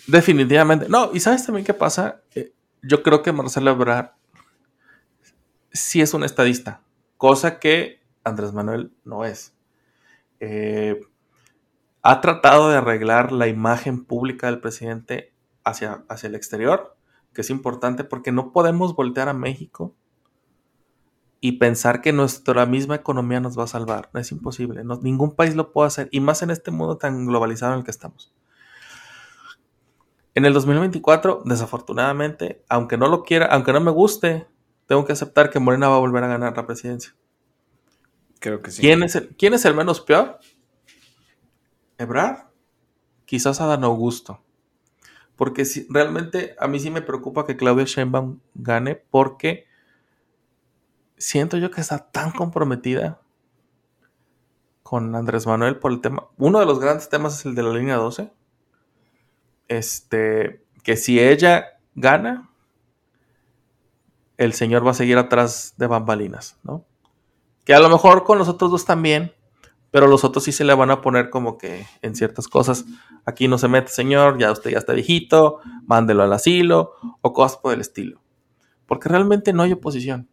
Definitivamente. 0.07 0.87
No, 0.89 1.09
y 1.13 1.19
¿sabes 1.19 1.45
también 1.45 1.65
qué 1.65 1.73
pasa? 1.73 2.21
Eh, 2.35 2.53
yo 2.81 3.01
creo 3.03 3.23
que 3.23 3.31
Marcelo 3.31 3.71
Ebrard 3.71 4.11
sí 5.71 6.01
es 6.01 6.13
un 6.13 6.23
estadista, 6.23 6.81
cosa 7.17 7.59
que 7.59 8.01
Andrés 8.23 8.53
Manuel 8.53 8.93
no 9.03 9.25
es. 9.25 9.53
Eh, 10.39 10.99
ha 12.03 12.21
tratado 12.21 12.69
de 12.69 12.77
arreglar 12.77 13.31
la 13.31 13.47
imagen 13.47 14.05
pública 14.05 14.47
del 14.47 14.59
presidente 14.61 15.33
hacia, 15.63 16.03
hacia 16.07 16.27
el 16.27 16.35
exterior, 16.35 16.95
que 17.33 17.41
es 17.41 17.49
importante 17.49 18.03
porque 18.03 18.31
no 18.31 18.51
podemos 18.51 18.95
voltear 18.95 19.27
a 19.27 19.33
México 19.33 19.95
y 21.41 21.53
pensar 21.53 22.01
que 22.01 22.13
nuestra 22.13 22.65
misma 22.67 22.95
economía 22.95 23.39
nos 23.39 23.57
va 23.57 23.63
a 23.63 23.67
salvar. 23.67 24.09
Es 24.13 24.31
imposible. 24.31 24.83
no- 24.83 24.99
ningún 25.01 25.35
país 25.35 25.55
lo 25.55 25.71
puede 25.73 25.87
hacer, 25.87 26.09
y 26.11 26.19
más 26.19 26.43
en 26.43 26.51
este 26.51 26.69
mundo 26.71 26.97
tan 26.97 27.25
globalizado 27.25 27.73
en 27.73 27.79
el 27.79 27.85
que 27.85 27.91
estamos. 27.91 28.34
En 30.35 30.45
el 30.45 30.53
2024, 30.53 31.43
desafortunadamente, 31.45 32.63
aunque 32.67 32.97
no 32.97 33.07
lo 33.07 33.23
quiera, 33.23 33.45
aunque 33.47 33.71
no 33.71 33.79
me 33.79 33.91
guste, 33.91 34.47
tengo 34.85 35.05
que 35.05 35.13
aceptar 35.13 35.49
que 35.49 35.59
Morena 35.59 35.87
va 35.87 35.95
a 35.95 35.99
volver 35.99 36.25
a 36.25 36.27
ganar 36.27 36.55
la 36.55 36.67
presidencia. 36.67 37.15
Creo 38.39 38.61
que 38.61 38.69
sí. 38.69 38.81
¿Quién, 38.81 39.01
es 39.01 39.15
el, 39.15 39.29
¿Quién 39.37 39.53
es 39.53 39.63
el 39.63 39.73
menos 39.73 40.01
peor? 40.01 40.39
¿Ebrard? 41.97 42.49
Quizás 43.23 43.61
Adán 43.61 43.85
Augusto. 43.85 44.41
Porque 45.37 45.63
si, 45.63 45.87
realmente 45.89 46.55
a 46.59 46.67
mí 46.67 46.79
sí 46.81 46.91
me 46.91 47.01
preocupa 47.01 47.45
que 47.45 47.55
Claudia 47.55 47.85
Sheinbaum 47.85 48.39
gane 48.53 48.95
porque 48.95 49.65
siento 51.17 51.55
yo 51.57 51.71
que 51.71 51.79
está 51.79 52.11
tan 52.11 52.31
comprometida 52.31 53.21
con 54.83 55.15
Andrés 55.15 55.47
Manuel 55.47 55.79
por 55.79 55.93
el 55.93 56.01
tema. 56.01 56.27
Uno 56.37 56.59
de 56.59 56.65
los 56.65 56.79
grandes 56.79 57.07
temas 57.07 57.39
es 57.39 57.45
el 57.45 57.55
de 57.55 57.63
la 57.63 57.73
línea 57.73 57.95
12. 57.95 58.31
Este, 59.67 60.65
que 60.83 60.97
si 60.97 61.19
ella 61.19 61.79
gana, 61.95 62.49
el 64.37 64.53
señor 64.53 64.85
va 64.85 64.91
a 64.91 64.95
seguir 64.95 65.17
atrás 65.17 65.73
de 65.77 65.87
bambalinas, 65.87 66.59
¿no? 66.63 66.85
Que 67.63 67.73
a 67.73 67.79
lo 67.79 67.89
mejor 67.89 68.23
con 68.23 68.37
los 68.37 68.47
otros 68.47 68.69
dos 68.69 68.85
también, 68.85 69.33
pero 69.91 70.07
los 70.07 70.23
otros 70.23 70.43
sí 70.43 70.51
se 70.51 70.65
le 70.65 70.73
van 70.73 70.91
a 70.91 71.01
poner 71.01 71.29
como 71.29 71.57
que 71.57 71.87
en 72.01 72.15
ciertas 72.15 72.47
cosas. 72.47 72.85
Aquí 73.25 73.47
no 73.47 73.57
se 73.57 73.69
mete, 73.69 73.87
señor, 73.87 74.37
ya 74.37 74.51
usted 74.51 74.71
ya 74.71 74.77
está 74.77 74.93
viejito, 74.93 75.59
mándelo 75.85 76.23
al 76.23 76.33
asilo 76.33 76.91
o 77.21 77.33
cosas 77.33 77.57
por 77.57 77.73
el 77.73 77.81
estilo. 77.81 78.21
Porque 78.85 79.09
realmente 79.09 79.53
no 79.53 79.63
hay 79.63 79.71
oposición. 79.71 80.29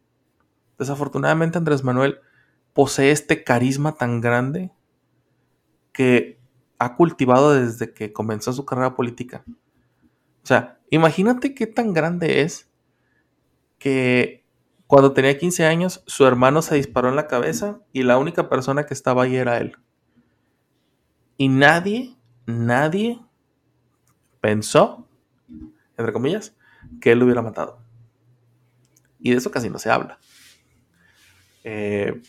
Desafortunadamente 0.78 1.58
Andrés 1.58 1.84
Manuel 1.84 2.18
posee 2.72 3.12
este 3.12 3.44
carisma 3.44 3.92
tan 3.92 4.20
grande 4.20 4.72
que 5.92 6.41
ha 6.82 6.96
cultivado 6.96 7.54
desde 7.54 7.94
que 7.94 8.12
comenzó 8.12 8.52
su 8.52 8.64
carrera 8.64 8.96
política. 8.96 9.44
O 10.42 10.46
sea, 10.46 10.80
imagínate 10.90 11.54
qué 11.54 11.68
tan 11.68 11.92
grande 11.92 12.40
es 12.40 12.68
que 13.78 14.44
cuando 14.88 15.12
tenía 15.12 15.38
15 15.38 15.64
años 15.64 16.02
su 16.08 16.26
hermano 16.26 16.60
se 16.60 16.74
disparó 16.74 17.08
en 17.08 17.14
la 17.14 17.28
cabeza 17.28 17.80
y 17.92 18.02
la 18.02 18.18
única 18.18 18.48
persona 18.48 18.84
que 18.84 18.94
estaba 18.94 19.22
ahí 19.22 19.36
era 19.36 19.58
él. 19.58 19.76
Y 21.36 21.48
nadie, 21.48 22.16
nadie 22.46 23.20
pensó, 24.40 25.06
entre 25.96 26.12
comillas, 26.12 26.56
que 27.00 27.12
él 27.12 27.20
lo 27.20 27.26
hubiera 27.26 27.42
matado. 27.42 27.78
Y 29.20 29.30
de 29.30 29.36
eso 29.36 29.52
casi 29.52 29.70
no 29.70 29.78
se 29.78 29.88
habla. 29.88 30.18
Eh, 31.62 32.20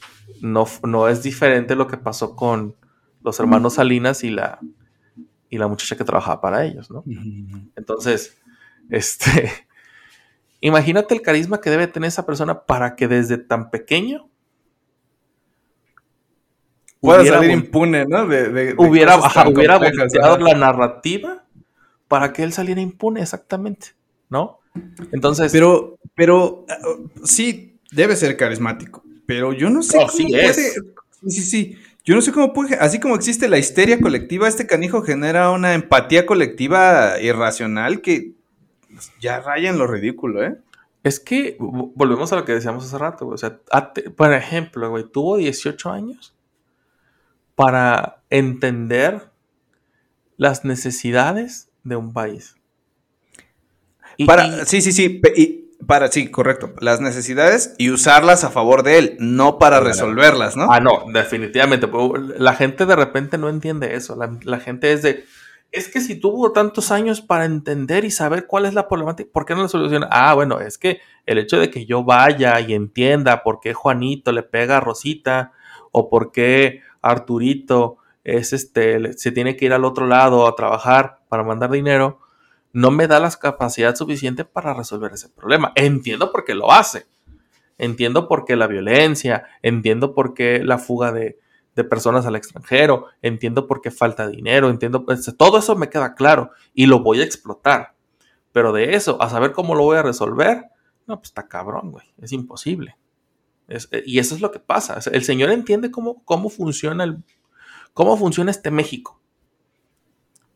no, 0.42 0.68
no 0.84 1.08
es 1.08 1.24
diferente 1.24 1.76
lo 1.76 1.88
que 1.88 1.98
pasó 1.98 2.36
con 2.36 2.76
los 3.24 3.40
hermanos 3.40 3.76
Salinas 3.76 4.24
y 4.24 4.30
la, 4.30 4.60
y 5.50 5.58
la 5.58 5.68
muchacha 5.68 5.96
que 5.96 6.04
trabajaba 6.04 6.42
para 6.42 6.66
ellos, 6.66 6.90
¿no? 6.92 7.04
Entonces, 7.76 8.38
este, 8.90 9.52
imagínate 10.62 11.14
el 11.14 11.22
carisma 11.22 11.62
que 11.62 11.70
debe 11.70 11.88
tener 11.88 12.08
esa 12.08 12.26
persona 12.26 12.66
para 12.66 12.96
que 12.96 13.08
desde 13.08 13.38
tan 13.38 13.70
pequeño 13.70 14.30
hubiera 17.02 17.26
salir 17.26 17.52
impune, 17.52 18.06
¿no? 18.06 18.28
De, 18.28 18.50
de- 18.50 18.74
de 18.74 18.76
hubiera, 18.78 19.16
ajá, 19.16 19.48
hubiera 19.50 19.78
volteado 19.78 20.38
la 20.38 20.54
narrativa 20.56 21.46
para 22.08 22.32
que 22.34 22.44
él 22.44 22.54
saliera 22.54 22.82
impune, 22.82 23.22
exactamente, 23.22 23.90
¿no? 24.30 24.60
Entonces, 25.12 25.52
Pero, 25.52 25.98
pero 26.16 26.66
ah, 26.70 26.78
sí, 27.24 27.78
debe 27.92 28.16
ser 28.16 28.36
carismático. 28.38 29.04
Pero 29.26 29.54
yo 29.54 29.70
no 29.70 29.84
sé 29.84 29.98
No, 29.98 30.08
cómo 30.08 30.18
sí 30.18 30.28
puede. 30.30 30.50
es. 30.50 30.74
Sí, 31.22 31.30
sí, 31.30 31.42
sí. 31.42 31.78
Yo 32.04 32.16
no 32.16 32.22
sé 32.22 32.32
cómo 32.32 32.52
puede. 32.54 32.76
Así 32.76 33.00
como 33.00 33.16
existe 33.16 33.48
la 33.48 33.58
histeria 33.58 34.00
colectiva, 34.00 34.48
este 34.48 34.68
canijo 34.68 35.02
genera 35.04 35.52
una 35.52 35.74
empatía 35.74 36.26
colectiva 36.26 37.20
irracional 37.22 38.02
que 38.02 38.34
ya 39.22 39.40
raya 39.40 39.70
en 39.70 39.78
lo 39.78 39.88
ridículo, 39.88 40.44
¿eh? 40.44 40.58
Es 41.04 41.20
que 41.20 41.58
vo- 41.58 41.92
volvemos 41.96 42.32
a 42.34 42.36
lo 42.38 42.46
que 42.46 42.54
decíamos 42.54 42.86
hace 42.86 42.98
rato, 42.98 43.26
güey. 43.26 43.36
O 43.36 43.38
sea, 43.38 43.60
por 44.16 44.34
ejemplo, 44.34 44.90
güey, 44.90 45.06
tuvo 45.10 45.38
18 45.38 45.90
años 45.92 46.36
para 47.56 48.22
entender 48.30 49.30
las 50.38 50.66
necesidades 50.66 51.70
de 51.84 51.96
un 51.96 52.12
país. 52.14 52.56
Y- 54.18 54.26
Para, 54.26 54.46
y- 54.48 54.66
sí, 54.66 54.82
sí, 54.82 54.92
sí. 54.92 55.22
y 55.36 55.63
para, 55.88 56.10
sí, 56.12 56.30
correcto. 56.30 56.74
Las 56.80 57.02
necesidades 57.02 57.76
y 57.78 57.90
usarlas 57.92 58.44
a 58.44 58.50
favor 58.50 58.84
de 58.84 58.98
él, 58.98 59.16
no 59.20 59.58
para 59.60 59.78
Claro. 59.78 59.88
resolverlas, 59.88 60.56
¿no? 60.56 60.68
Ah, 60.72 60.80
no, 60.80 61.06
definitivamente. 61.12 61.88
La 62.38 62.54
gente 62.54 62.86
de 62.86 62.96
repente 62.96 63.38
no 63.38 63.50
entiende 63.50 63.96
eso. 63.96 64.16
La, 64.16 64.38
la 64.44 64.60
gente 64.60 64.92
es 64.94 65.02
de. 65.02 65.26
Es 65.72 65.88
que 65.88 66.02
si 66.02 66.16
tuvo 66.20 66.52
tantos 66.52 66.92
años 66.92 67.22
para 67.22 67.46
entender 67.46 68.06
y 68.06 68.12
saber 68.12 68.46
cuál 68.46 68.66
es 68.66 68.76
la 68.76 68.88
problemática, 68.88 69.30
¿por 69.34 69.46
qué 69.46 69.56
no 69.56 69.64
la 69.64 69.68
soluciona? 69.70 70.08
Ah, 70.12 70.36
bueno, 70.36 70.60
es 70.60 70.78
que 70.78 71.00
el 71.26 71.40
hecho 71.40 71.60
de 71.60 71.72
que 71.72 71.86
yo 71.88 72.04
vaya 72.04 72.60
y 72.60 72.74
entienda 72.76 73.42
por 73.42 73.60
qué 73.60 73.74
Juanito 73.74 74.32
le 74.32 74.44
pega 74.44 74.78
a 74.78 74.82
Rosita 74.82 75.52
o 75.92 76.10
por 76.10 76.32
qué 76.32 76.82
Arturito 77.02 77.98
es 78.24 78.54
este, 78.54 79.14
se 79.14 79.32
tiene 79.32 79.56
que 79.58 79.66
ir 79.66 79.74
al 79.74 79.84
otro 79.84 80.06
lado 80.08 80.48
a 80.48 80.56
trabajar 80.56 81.20
para 81.28 81.44
mandar 81.44 81.72
dinero, 81.72 82.20
no 82.74 82.92
me 82.92 83.08
da 83.08 83.20
la 83.20 83.32
capacidad 83.32 83.96
suficiente 83.96 84.44
para 84.44 84.74
resolver 84.74 85.14
ese 85.14 85.30
problema. 85.30 85.72
Entiendo 85.76 86.32
por 86.32 86.44
qué 86.44 86.56
lo 86.56 86.72
hace. 86.72 87.06
Entiendo 87.78 88.28
por 88.28 88.46
qué 88.46 88.56
la 88.56 88.68
violencia, 88.68 89.46
entiendo 89.62 90.14
por 90.14 90.34
qué 90.34 90.64
la 90.64 90.78
fuga 90.78 91.12
de, 91.12 91.40
de 91.76 91.84
personas 91.84 92.26
al 92.26 92.36
extranjero, 92.36 93.08
entiendo 93.22 93.68
por 93.68 93.82
qué 93.82 93.92
falta 93.92 94.28
dinero, 94.28 94.70
entiendo, 94.70 95.06
pues, 95.06 95.34
todo 95.38 95.58
eso 95.58 95.76
me 95.76 95.90
queda 95.90 96.14
claro 96.14 96.52
y 96.74 96.86
lo 96.86 97.00
voy 97.00 97.22
a 97.22 97.24
explotar. 97.24 97.96
Pero 98.52 98.72
de 98.72 98.96
eso, 98.96 99.22
a 99.22 99.30
saber 99.30 99.52
cómo 99.54 99.74
lo 99.76 99.84
voy 99.84 99.98
a 99.98 100.04
resolver, 100.04 100.66
no, 101.08 101.18
pues 101.18 101.30
está 101.30 101.48
cabrón, 101.48 101.92
güey, 101.92 102.06
es 102.22 102.32
imposible. 102.32 102.98
Eh, 103.68 104.04
y 104.06 104.20
eso 104.20 104.36
es 104.36 104.42
lo 104.42 104.52
que 104.52 104.60
pasa. 104.60 105.00
El 105.12 105.24
Señor 105.24 105.50
entiende 105.50 105.90
cómo, 105.90 106.24
cómo 106.24 106.50
funciona 106.50 107.04
el, 107.04 107.24
cómo 107.94 108.18
funciona 108.18 108.52
este 108.52 108.70
México. 108.70 109.20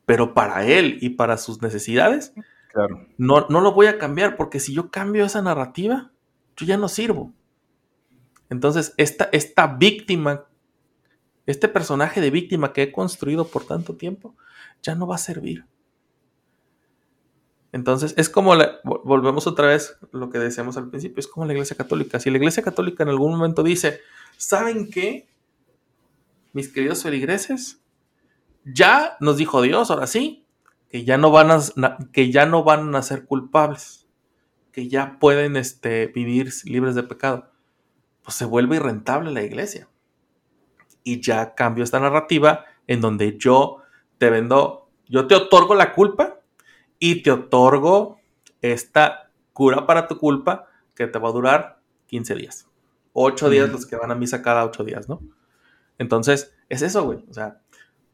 Pero 0.08 0.34
para 0.34 0.66
Él 0.66 0.98
y 1.02 1.10
para 1.12 1.38
sus 1.38 1.62
necesidades, 1.62 2.34
Claro. 2.72 3.06
no, 3.18 3.46
no 3.50 3.62
lo 3.62 3.74
voy 3.74 3.86
a 3.88 3.98
cambiar, 4.00 4.38
porque 4.38 4.60
si 4.60 4.74
yo 4.74 4.90
cambio 4.90 5.24
esa 5.26 5.42
narrativa, 5.44 6.12
yo 6.56 6.66
ya 6.66 6.78
no 6.78 6.88
sirvo. 6.88 7.34
Entonces, 8.50 8.94
esta, 8.98 9.28
esta 9.34 9.68
víctima, 9.68 10.46
este 11.46 11.68
personaje 11.68 12.22
de 12.22 12.32
víctima 12.32 12.72
que 12.74 12.84
he 12.84 12.92
construido 12.92 13.48
por 13.48 13.66
tanto 13.66 13.96
tiempo, 13.96 14.34
ya 14.82 14.96
no 14.96 15.06
va 15.08 15.16
a 15.16 15.20
servir. 15.20 15.66
Entonces, 17.74 18.14
es 18.18 18.30
como, 18.30 18.56
la- 18.56 18.82
vol- 18.84 19.02
volvemos 19.04 19.46
otra 19.46 19.68
vez 19.68 19.98
lo 20.14 20.30
que 20.30 20.40
decíamos 20.40 20.78
al 20.78 20.90
principio, 20.90 21.20
es 21.20 21.28
como 21.28 21.46
la 21.46 21.54
Iglesia 21.54 21.76
Católica. 21.76 22.20
Si 22.20 22.30
la 22.32 22.38
Iglesia 22.38 22.64
Católica 22.64 23.04
en 23.04 23.10
algún 23.10 23.32
momento 23.32 23.62
dice, 23.64 24.00
¿saben 24.38 24.90
qué? 24.90 25.28
Mis 26.54 26.70
queridos 26.72 27.04
feligreses, 27.04 27.82
ya 28.74 29.18
nos 29.20 29.38
dijo 29.38 29.62
Dios, 29.62 29.92
ahora 29.92 30.08
sí, 30.08 30.46
que 30.90 31.04
ya 31.04 31.18
no 31.18 31.32
van 31.32 31.52
a, 31.52 31.60
que 32.12 32.32
ya 32.32 32.46
no 32.46 32.64
van 32.64 32.96
a 32.96 33.02
ser 33.02 33.26
culpables, 33.26 34.08
que 34.72 34.88
ya 34.88 35.18
pueden 35.20 35.56
este, 35.56 36.08
vivir 36.08 36.52
libres 36.66 36.96
de 36.96 37.04
pecado. 37.04 37.52
Pues 38.24 38.36
se 38.36 38.46
vuelve 38.46 38.78
irrentable 38.78 39.32
la 39.32 39.44
iglesia. 39.44 39.90
Y 41.04 41.22
ya 41.22 41.56
cambio 41.56 41.84
esta 41.84 42.00
narrativa 42.00 42.66
en 42.86 43.02
donde 43.02 43.38
yo 43.38 43.78
te 44.18 44.30
vendo, 44.30 44.90
yo 45.08 45.28
te 45.28 45.36
otorgo 45.36 45.76
la 45.76 45.94
culpa 45.94 46.40
y 47.00 47.22
te 47.24 47.32
otorgo 47.32 48.20
esta 48.62 49.32
cura 49.54 49.86
para 49.86 50.08
tu 50.08 50.18
culpa 50.18 50.68
que 50.96 51.08
te 51.08 51.20
va 51.20 51.30
a 51.30 51.34
durar 51.34 51.82
15 52.08 52.36
días. 52.36 52.68
8 53.14 53.50
días 53.50 53.70
los 53.70 53.86
que 53.86 53.96
van 53.96 54.12
a 54.12 54.16
misa 54.16 54.42
cada 54.42 54.66
8 54.66 54.84
días, 54.84 55.08
¿no? 55.10 55.22
Entonces, 55.98 56.56
es 56.70 56.82
eso, 56.82 57.04
güey. 57.04 57.26
O 57.30 57.34
sea, 57.34 57.62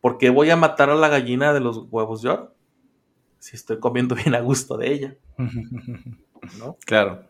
¿por 0.04 0.18
qué 0.18 0.30
voy 0.30 0.50
a 0.50 0.58
matar 0.58 0.90
a 0.90 0.96
la 0.96 1.08
gallina 1.08 1.54
de 1.54 1.62
los 1.62 1.78
huevos 1.90 2.22
de 2.22 2.30
oro? 2.30 2.54
Si 3.40 3.56
estoy 3.56 3.80
comiendo 3.80 4.16
bien 4.16 4.36
a 4.36 4.42
gusto 4.42 4.76
de 4.76 4.92
ella, 4.94 5.16
¿no? 6.60 6.78
Claro. 6.86 7.24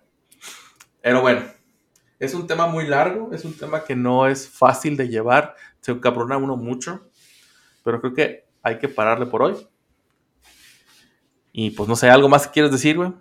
Pero 1.03 1.21
bueno, 1.21 1.41
es 2.17 2.33
un 2.33 2.47
tema 2.47 2.65
muy 2.65 2.87
largo, 2.87 3.31
es 3.31 3.45
un 3.45 3.53
tema 3.55 3.83
que 3.83 3.95
no 3.95 4.25
es 4.25 4.49
fácil 4.49 4.97
de 4.97 5.07
llevar, 5.07 5.55
se 5.81 5.91
encabrona 5.91 6.37
uno 6.37 6.57
mucho, 6.57 7.07
pero 7.83 8.01
creo 8.01 8.13
que 8.15 8.45
hay 8.63 8.79
que 8.79 8.89
pararle 8.89 9.27
por 9.27 9.43
hoy. 9.43 9.67
Y 11.51 11.69
pues 11.71 11.87
no 11.87 11.95
sé, 11.95 12.09
¿algo 12.09 12.27
más 12.27 12.47
que 12.47 12.53
quieres 12.53 12.71
decir, 12.71 12.97
güey? 12.97 13.13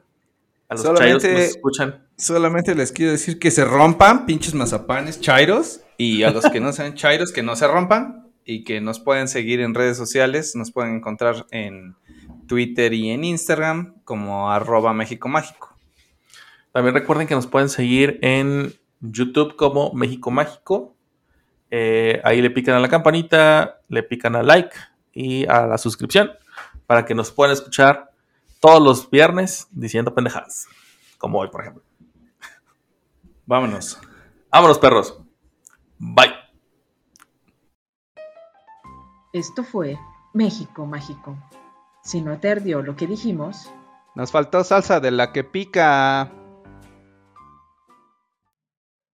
A 0.70 0.74
los 0.74 0.82
Solamente- 0.82 1.02
chairos 1.18 1.22
que 1.22 1.32
nos 1.34 1.40
escuchan. 1.42 2.08
Solamente 2.16 2.74
les 2.74 2.90
quiero 2.90 3.12
decir 3.12 3.38
que 3.38 3.50
se 3.50 3.66
rompan, 3.66 4.24
pinches 4.24 4.54
mazapanes, 4.54 5.20
chairos. 5.20 5.80
Y 5.98 6.22
a 6.22 6.30
los 6.30 6.46
que 6.46 6.58
no 6.60 6.72
sean 6.72 6.94
chairos, 6.94 7.32
que 7.32 7.42
no 7.42 7.54
se 7.56 7.66
rompan. 7.68 8.31
Y 8.44 8.64
que 8.64 8.80
nos 8.80 9.00
pueden 9.00 9.28
seguir 9.28 9.60
en 9.60 9.74
redes 9.74 9.96
sociales. 9.96 10.56
Nos 10.56 10.72
pueden 10.72 10.96
encontrar 10.96 11.46
en 11.50 11.96
Twitter 12.46 12.92
y 12.92 13.10
en 13.10 13.24
Instagram 13.24 13.94
como 14.04 14.50
arroba 14.50 14.92
México 14.92 15.28
Mágico. 15.28 15.76
También 16.72 16.94
recuerden 16.94 17.26
que 17.26 17.34
nos 17.34 17.46
pueden 17.46 17.68
seguir 17.68 18.18
en 18.22 18.72
YouTube 19.00 19.56
como 19.56 19.92
México 19.92 20.30
Mágico. 20.30 20.96
Eh, 21.70 22.20
ahí 22.24 22.42
le 22.42 22.50
pican 22.50 22.74
a 22.74 22.80
la 22.80 22.88
campanita, 22.88 23.80
le 23.88 24.02
pican 24.02 24.36
a 24.36 24.42
like 24.42 24.76
y 25.12 25.46
a 25.46 25.66
la 25.66 25.78
suscripción 25.78 26.30
para 26.86 27.04
que 27.04 27.14
nos 27.14 27.30
puedan 27.30 27.52
escuchar 27.52 28.10
todos 28.60 28.82
los 28.82 29.10
viernes 29.10 29.66
diciendo 29.70 30.14
pendejadas, 30.14 30.66
como 31.18 31.40
hoy, 31.40 31.48
por 31.48 31.62
ejemplo. 31.62 31.82
Vámonos. 33.46 33.98
Vámonos, 34.50 34.78
perros. 34.78 35.18
Bye. 35.98 36.41
Esto 39.32 39.64
fue 39.64 39.98
México 40.34 40.84
Mágico. 40.86 41.36
Si 42.02 42.20
no 42.20 42.38
te 42.38 42.50
ardió 42.50 42.82
lo 42.82 42.96
que 42.96 43.06
dijimos, 43.06 43.70
Nos 44.14 44.30
faltó 44.30 44.62
salsa 44.62 45.00
de 45.00 45.10
la 45.10 45.32
que 45.32 45.42
pica. 45.42 46.30